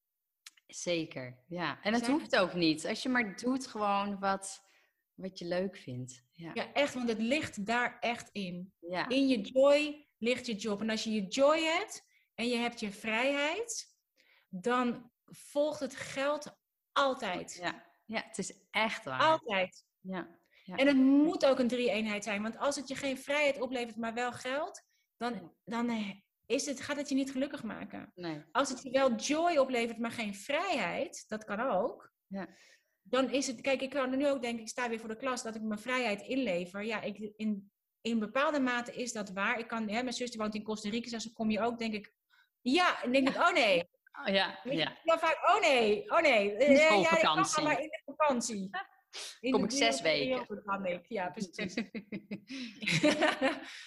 Zeker, 0.67 1.45
ja. 1.47 1.83
En 1.83 1.93
het 1.93 2.05
Zijn- 2.05 2.19
hoeft 2.19 2.37
ook 2.37 2.55
niet. 2.55 2.87
Als 2.87 3.03
je 3.03 3.09
maar 3.09 3.37
doet 3.37 3.67
gewoon 3.67 4.19
wat, 4.19 4.63
wat 5.15 5.39
je 5.39 5.45
leuk 5.45 5.77
vindt. 5.77 6.25
Ja. 6.33 6.51
Ja, 6.55 6.73
echt, 6.73 6.95
want 6.95 7.09
het 7.09 7.19
ligt 7.19 7.67
daar 7.67 7.99
echt 7.99 8.29
in. 8.33 8.73
Ja. 8.81 9.09
In 9.09 9.29
je 9.29 9.41
joy 9.41 10.09
ligt 10.19 10.47
je 10.47 10.55
job. 10.55 10.81
En 10.81 10.91
als 10.91 11.05
je 11.05 11.11
je 11.13 11.27
joy 11.27 11.61
hebt 11.63 12.05
en 12.35 12.49
je 12.49 12.57
hebt 12.57 12.81
je 12.81 12.91
vrijheid, 12.93 13.97
dan 14.49 15.11
volgt 15.25 15.81
het 15.81 15.97
geld 15.97 16.59
altijd. 16.93 17.55
Ja. 17.55 17.85
ja, 18.05 18.23
het 18.27 18.39
is 18.39 18.55
echt 18.71 19.05
waar. 19.05 19.21
Altijd. 19.21 19.85
Ja. 20.01 20.39
Ja. 20.67 20.77
En 20.77 20.87
het 20.87 20.97
moet 20.97 21.47
ook 21.47 21.59
een 21.59 21.69
drie-eenheid 21.69 22.25
zijn. 22.25 22.43
Want 22.43 22.59
als 22.59 22.77
het 22.77 22.89
je 22.89 22.95
geen 22.95 23.19
vrijheid 23.19 23.61
oplevert, 23.61 23.97
maar 23.97 24.15
wel 24.15 24.33
geld, 24.33 24.83
dan, 25.17 25.53
dan 25.65 25.89
eh, 25.89 26.11
is 26.47 26.67
het, 26.67 26.81
gaat 26.81 26.97
het 26.97 27.09
je 27.09 27.15
niet 27.15 27.31
gelukkig 27.31 27.63
maken. 27.63 28.13
Nee. 28.15 28.43
Als 28.53 28.69
het 28.69 28.83
je 28.83 28.91
wel 28.91 29.15
joy 29.15 29.57
oplevert, 29.57 29.99
maar 29.99 30.11
geen 30.11 30.35
vrijheid, 30.35 31.25
dat 31.29 31.45
kan 31.45 31.61
ook. 31.61 32.13
Ja. 32.27 32.49
Dan 33.03 33.31
is 33.31 33.47
het, 33.47 33.61
kijk, 33.61 33.83
ik 33.83 33.91
kan 33.91 34.11
er 34.11 34.17
nu 34.17 34.29
ook 34.29 34.43
denken, 34.43 34.63
ik 34.63 34.69
sta 34.69 34.89
weer 34.89 34.99
voor 34.99 35.09
de 35.09 35.17
klas, 35.17 35.43
dat 35.43 35.55
ik 35.55 35.63
mijn 35.63 35.81
vrijheid 35.81 36.23
inlever. 36.23 36.85
Ja, 36.85 37.01
ik, 37.01 37.33
in, 37.37 37.71
in 38.01 38.19
bepaalde 38.19 38.61
mate 38.61 38.93
is 38.93 39.13
dat 39.13 39.31
waar. 39.31 39.59
Ik 39.59 39.69
kan, 39.69 39.89
hè, 39.89 40.03
mijn 40.03 40.13
zus 40.15 40.37
woont 40.37 40.55
in 40.55 40.63
Costa 40.63 40.89
Rica, 40.89 41.11
dus 41.11 41.33
kom 41.33 41.51
je 41.51 41.61
ook, 41.61 41.79
denk 41.79 41.95
ik, 41.95 42.13
ja, 42.61 43.03
en 43.03 43.13
denk 43.13 43.29
ik, 43.29 43.37
oh 43.37 43.53
nee. 43.53 43.89
Oh, 44.27 44.35
ja, 44.35 44.61
ja. 44.65 44.99
Dan 45.05 45.19
vaak, 45.19 45.49
oh 45.49 45.61
nee, 45.61 46.11
oh 46.11 46.21
nee. 46.21 46.55
Eh, 46.57 46.77
ja, 46.77 46.89
vol 46.89 47.03
ik 47.03 47.09
kan 47.21 47.65
maar 47.65 47.81
in 47.81 47.89
de 47.89 48.03
vakantie. 48.05 48.71
Kom 49.51 49.65
ik 49.65 49.71
zes 49.71 50.01
weken. 50.01 50.47
ik. 50.85 51.07
Ja, 51.09 51.31
precies. 51.31 51.75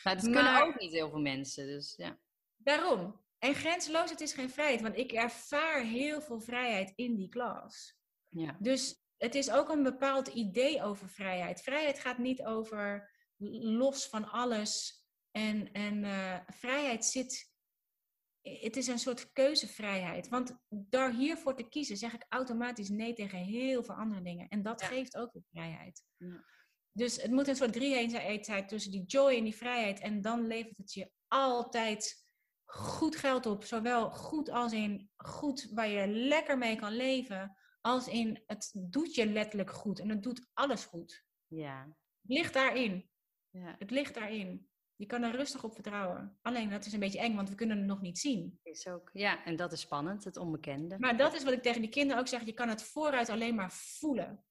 Maar 0.04 0.16
dat 0.16 0.22
kunnen 0.34 0.44
Maar- 0.44 0.68
ook 0.68 0.80
niet 0.80 0.91
heel 0.91 1.10
veel 1.10 1.20
mensen. 1.20 1.66
Dus 1.68 1.94
ja. 1.98 2.20
Daarom. 2.56 3.26
En 3.40 3.54
grenzeloosheid 3.56 4.22
is 4.22 4.34
geen 4.34 4.49
vrijheid, 4.49 4.82
want 4.82 4.98
ik 4.98 5.12
ervaar 5.12 5.82
heel 5.82 6.22
veel 6.22 6.40
vrijheid 6.40 6.94
in 6.95 7.16
die 7.16 7.30
klas. 7.30 7.95
ja. 8.30 8.58
Dus 8.60 9.06
het 9.18 9.36
is 9.36 9.52
ook 9.52 9.70
een 9.70 9.84
bepaald 9.84 10.28
idee 10.28 10.84
over 10.84 11.10
vrijheid. 11.10 11.62
Vrijheid 11.62 11.99
gaat 11.99 12.18
niet 12.18 12.44
over 12.44 13.12
los 13.60 14.08
van 14.08 14.30
alles. 14.30 15.04
En, 15.32 15.72
en 15.72 16.04
eh, 16.04 16.38
vrijheid 16.48 17.06
zit. 17.06 17.56
Het 18.61 18.76
is 18.78 18.88
een 18.88 18.99
soort 18.99 19.32
keuzevrijheid. 19.32 20.28
Want 20.28 20.57
door 20.69 21.10
hiervoor 21.10 21.56
te 21.56 21.69
kiezen 21.69 21.98
zeg 21.98 22.14
ik 22.14 22.26
automatisch 22.30 22.90
nee 22.90 23.14
tegen 23.14 23.38
heel 23.40 23.84
veel 23.84 23.95
andere 23.95 24.22
dingen. 24.22 24.48
En 24.48 24.61
dat 24.64 24.82
Ja. 24.82 24.88
geeft 24.88 25.18
ook 25.18 25.34
weer 25.34 25.44
vrijheid. 25.52 26.03
Ja. 26.18 26.44
Dus 26.91 27.22
het 27.22 27.32
moet 27.32 27.48
een 27.48 27.56
soort 27.56 27.74
drie-eenheid 27.74 28.45
zijn 28.45 28.68
tussen 28.68 28.91
die 28.91 29.06
joy 29.06 29.36
en 29.36 29.44
die 29.44 29.56
vrijheid. 29.56 29.99
En 29.99 30.22
dan 30.22 30.48
levert 30.48 30.78
het 30.78 30.94
je 30.94 31.11
altijd 31.28 32.26
goed 32.65 33.15
geld 33.15 33.45
op. 33.45 33.64
Zowel 33.64 34.10
goed 34.11 34.49
als 34.49 34.74
in 34.74 35.10
goed 35.15 35.69
waar 35.74 35.88
je 35.88 36.07
lekker 36.07 36.57
mee 36.57 36.76
kan 36.76 36.95
leven. 36.95 37.57
Als 37.82 38.07
in 38.07 38.44
het 38.45 38.72
doet 38.74 39.15
je 39.15 39.26
letterlijk 39.26 39.72
goed. 39.72 39.99
En 39.99 40.10
het 40.10 40.24
doet 40.24 40.48
alles 40.53 40.86
goed. 40.86 41.24
Ja. 41.48 41.84
Het 42.22 42.32
ligt 42.38 42.53
daarin. 42.53 43.10
ja. 43.49 43.76
Het 43.80 43.91
ligt 43.91 44.14
daarin. 44.14 44.69
Je 44.98 45.06
kan 45.06 45.24
er 45.24 45.36
rustig 45.36 45.64
op 45.64 45.74
vertrouwen. 45.74 46.38
Alleen 46.41 46.69
dat 46.69 46.86
is 46.86 46.94
een 46.94 46.99
beetje 46.99 47.19
eng, 47.19 47.36
want 47.36 47.49
we 47.49 47.56
kunnen 47.56 47.78
het 47.78 47.86
nog 47.86 48.02
niet 48.02 48.19
zien. 48.19 48.60
Is 48.64 48.88
ook, 48.88 49.10
ja, 49.14 49.44
en 49.45 49.56
dat 49.56 49.72
is 49.72 49.82
spannend, 49.82 50.24
het 50.24 50.38
onbekende. 50.38 50.99
Maar 50.99 51.18
dat 51.18 51.34
is 51.34 51.44
wat 51.44 51.53
ik 51.53 51.61
tegen 51.61 51.82
die 51.82 51.90
kinderen 51.90 52.22
ook 52.22 52.28
zeg. 52.28 52.45
Je 52.45 52.53
kan 52.53 52.69
het 52.69 52.84
vooruit 52.84 53.30
alleen 53.30 53.56
maar 53.56 53.72
voelen. 53.72 54.44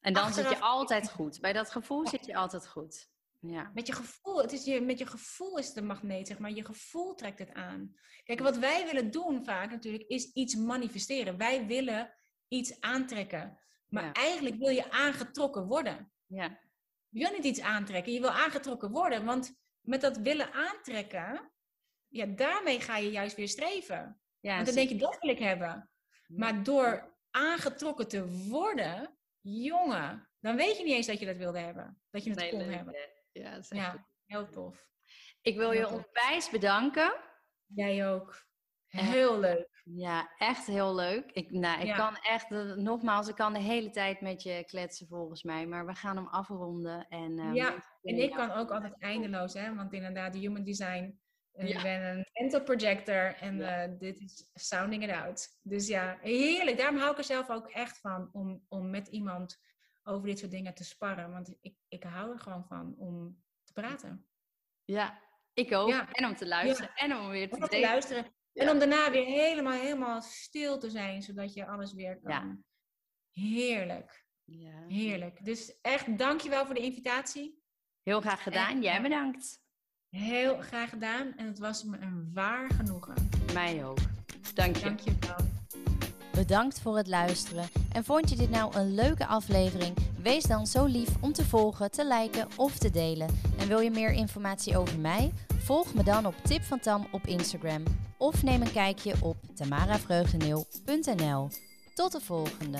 En 0.00 0.12
dan 0.12 0.32
zit 0.32 0.48
je 0.48 0.58
altijd 0.60 1.10
goed. 1.10 1.40
Bij 1.40 1.52
dat 1.52 1.70
gevoel 1.70 2.08
zit 2.08 2.26
je 2.26 2.36
altijd 2.36 2.68
goed. 2.68 3.10
Ja. 3.40 3.70
Met 3.74 3.86
je 3.86 3.92
gevoel, 3.92 4.42
het 4.42 4.52
is 4.52 4.64
je, 4.64 4.80
met 4.80 4.98
je 4.98 5.06
gevoel 5.06 5.58
is 5.58 5.68
het 5.68 5.76
een 5.76 5.86
magneet, 5.86 6.26
zeg 6.28 6.38
maar. 6.38 6.50
Je 6.50 6.64
gevoel 6.64 7.14
trekt 7.14 7.38
het 7.38 7.52
aan. 7.52 7.94
Kijk, 8.24 8.40
wat 8.40 8.56
wij 8.56 8.84
willen 8.84 9.10
doen 9.10 9.44
vaak 9.44 9.70
natuurlijk, 9.70 10.04
is 10.08 10.32
iets 10.32 10.54
manifesteren. 10.54 11.36
Wij 11.36 11.66
willen 11.66 12.14
iets 12.48 12.80
aantrekken. 12.80 13.58
Maar 13.88 14.04
Ja. 14.04 14.12
eigenlijk 14.12 14.56
wil 14.56 14.68
je 14.68 14.90
aangetrokken 14.90 15.66
worden. 15.66 16.12
Ja. 16.26 16.58
Je 17.12 17.18
wil 17.28 17.32
niet 17.32 17.44
iets 17.44 17.60
aantrekken, 17.60 18.12
je 18.12 18.20
wil 18.20 18.30
aangetrokken 18.30 18.90
worden. 18.90 19.24
Want 19.24 19.54
met 19.80 20.00
dat 20.00 20.16
willen 20.16 20.52
aantrekken, 20.52 21.52
ja, 22.08 22.26
daarmee 22.26 22.80
ga 22.80 22.96
je 22.96 23.10
juist 23.10 23.36
weer 23.36 23.48
streven. 23.48 24.20
ja 24.40 24.54
Want 24.54 24.66
dan 24.66 24.74
denk 24.74 24.88
je, 24.88 24.96
dat 24.96 25.18
wil 25.20 25.30
ik 25.30 25.38
hebben. 25.38 25.90
Maar 26.26 26.62
door 26.62 27.16
aangetrokken 27.30 28.08
te 28.08 28.28
worden, 28.48 29.18
jongen, 29.40 30.28
dan 30.40 30.56
weet 30.56 30.76
je 30.78 30.84
niet 30.84 30.94
eens 30.94 31.06
dat 31.06 31.18
je 31.18 31.26
dat 31.26 31.36
wilde 31.36 31.58
hebben. 31.58 32.02
Dat 32.10 32.24
je 32.24 32.30
het 32.30 32.38
Nee, 32.38 32.50
kon 32.50 32.58
leuk, 32.66 32.74
hebben. 32.74 32.94
Ja, 33.32 33.50
dat 33.50 33.62
is 33.64 33.68
echt 33.70 33.80
Ja, 33.80 33.90
goed. 33.90 34.00
heel 34.26 34.48
tof. 34.48 34.86
Ik 35.40 35.56
wil 35.56 35.72
je 35.72 35.82
tof. 35.82 35.92
onwijs 35.92 36.50
bedanken. 36.50 37.14
Jij 37.66 38.08
ook. 38.10 38.46
Heel 38.86 39.38
leuk. 39.40 39.68
Ja, 39.84 40.30
echt 40.38 40.66
heel 40.66 40.94
leuk. 40.94 41.30
Ik, 41.32 41.50
nou, 41.50 41.80
ik 41.80 41.86
Ja. 41.86 41.96
kan 41.96 42.16
echt, 42.16 42.50
nogmaals, 42.76 43.28
ik 43.28 43.34
kan 43.34 43.52
de 43.52 43.58
hele 43.58 43.90
tijd 43.90 44.20
met 44.20 44.42
je 44.42 44.64
kletsen 44.66 45.06
volgens 45.06 45.42
mij. 45.42 45.66
Maar 45.66 45.86
we 45.86 45.94
gaan 45.94 46.16
hem 46.16 46.26
afronden. 46.28 47.06
En, 47.08 47.38
eh, 47.38 47.54
Ja, 47.54 47.74
En 48.02 48.18
ik 48.18 48.30
kan 48.32 48.50
ook 48.50 48.70
altijd 48.70 48.94
eindeloos, 48.98 49.54
hè? 49.54 49.74
want 49.74 49.92
inderdaad, 49.92 50.32
de 50.32 50.38
human 50.38 50.64
design. 50.64 51.20
eh, 51.52 51.68
Ja. 51.68 51.76
Ik 51.76 51.82
ben 51.82 52.02
een 52.16 52.26
mental 52.40 52.62
projector 52.62 53.34
en 53.34 53.56
Ja. 53.56 53.82
eh, 53.82 53.90
dit 53.98 54.20
is 54.20 54.50
sounding 54.54 55.02
it 55.04 55.10
out. 55.10 55.48
Dus 55.62 55.86
ja, 55.88 56.18
heerlijk. 56.20 56.76
Daarom 56.78 56.96
hou 56.98 57.10
ik 57.10 57.18
er 57.18 57.24
zelf 57.24 57.50
ook 57.50 57.66
echt 57.68 57.98
van 58.00 58.28
om, 58.32 58.64
om 58.68 58.90
met 58.90 59.08
iemand 59.08 59.60
over 60.02 60.26
dit 60.26 60.38
soort 60.38 60.50
dingen 60.50 60.74
te 60.74 60.84
sparren. 60.84 61.30
Want 61.30 61.56
ik, 61.60 61.76
ik 61.88 62.02
hou 62.02 62.32
er 62.32 62.38
gewoon 62.38 62.64
van 62.64 62.94
om 62.98 63.42
te 63.64 63.72
praten. 63.72 64.26
Ja, 64.84 65.20
ik 65.52 65.72
ook. 65.72 65.88
Ja. 65.88 66.08
En 66.12 66.26
om 66.26 66.34
te 66.36 66.46
luisteren. 66.46 66.90
En 66.94 67.16
om 67.16 67.28
weer 67.28 67.50
te 67.50 67.56
Om 67.56 67.68
te 67.68 67.80
luisteren. 67.80 68.32
En 68.54 68.70
om 68.70 68.78
daarna 68.78 69.10
weer 69.10 69.24
helemaal, 69.24 69.72
helemaal 69.80 70.22
stil 70.22 70.78
te 70.78 70.90
zijn, 70.90 71.22
zodat 71.22 71.54
je 71.54 71.66
alles 71.66 71.92
weer 71.92 72.20
kan. 72.22 72.32
Ja. 72.32 72.58
Heerlijk, 73.30 74.24
Ja. 74.44 74.84
heerlijk. 74.88 75.44
Dus 75.44 75.78
echt 75.80 76.18
dankjewel 76.18 76.66
voor 76.66 76.74
de 76.74 76.80
invitatie. 76.80 77.62
Heel 78.02 78.20
graag 78.20 78.42
gedaan. 78.42 78.70
En, 78.70 78.82
Jij 78.82 79.02
bedankt. 79.02 79.60
Heel 80.08 80.56
graag 80.60 80.88
gedaan 80.88 81.32
en 81.36 81.46
het 81.46 81.58
was 81.58 81.84
me 81.84 81.98
een 81.98 82.30
waar 82.34 82.70
genoegen. 82.70 83.14
Mij 83.52 83.84
ook. 83.84 83.98
Dank 84.54 84.76
je. 84.76 84.84
Dankjewel. 84.84 85.36
Bedankt 86.34 86.80
voor 86.80 86.96
het 86.96 87.06
luisteren. 87.06 87.68
En 87.92 88.04
vond 88.04 88.30
je 88.30 88.36
dit 88.36 88.50
nou 88.50 88.76
een 88.76 88.94
leuke 88.94 89.26
aflevering? 89.26 89.96
Wees 90.22 90.44
dan 90.44 90.66
zo 90.66 90.84
lief 90.84 91.08
om 91.22 91.32
te 91.32 91.44
volgen, 91.44 91.90
te 91.90 92.06
liken 92.06 92.48
of 92.56 92.78
te 92.78 92.90
delen. 92.90 93.28
En 93.58 93.68
wil 93.68 93.80
je 93.80 93.90
meer 93.90 94.12
informatie 94.12 94.76
over 94.76 94.98
mij? 94.98 95.32
Volg 95.62 95.94
me 95.94 96.02
dan 96.02 96.26
op 96.26 96.34
Tip 96.44 96.62
van 96.62 96.80
Tam 96.80 97.06
op 97.10 97.26
Instagram. 97.26 97.82
Of 98.18 98.42
neem 98.42 98.62
een 98.62 98.72
kijkje 98.72 99.14
op 99.20 99.36
tamaravreugdeneel.nl. 99.54 101.48
Tot 101.94 102.12
de 102.12 102.20
volgende! 102.20 102.78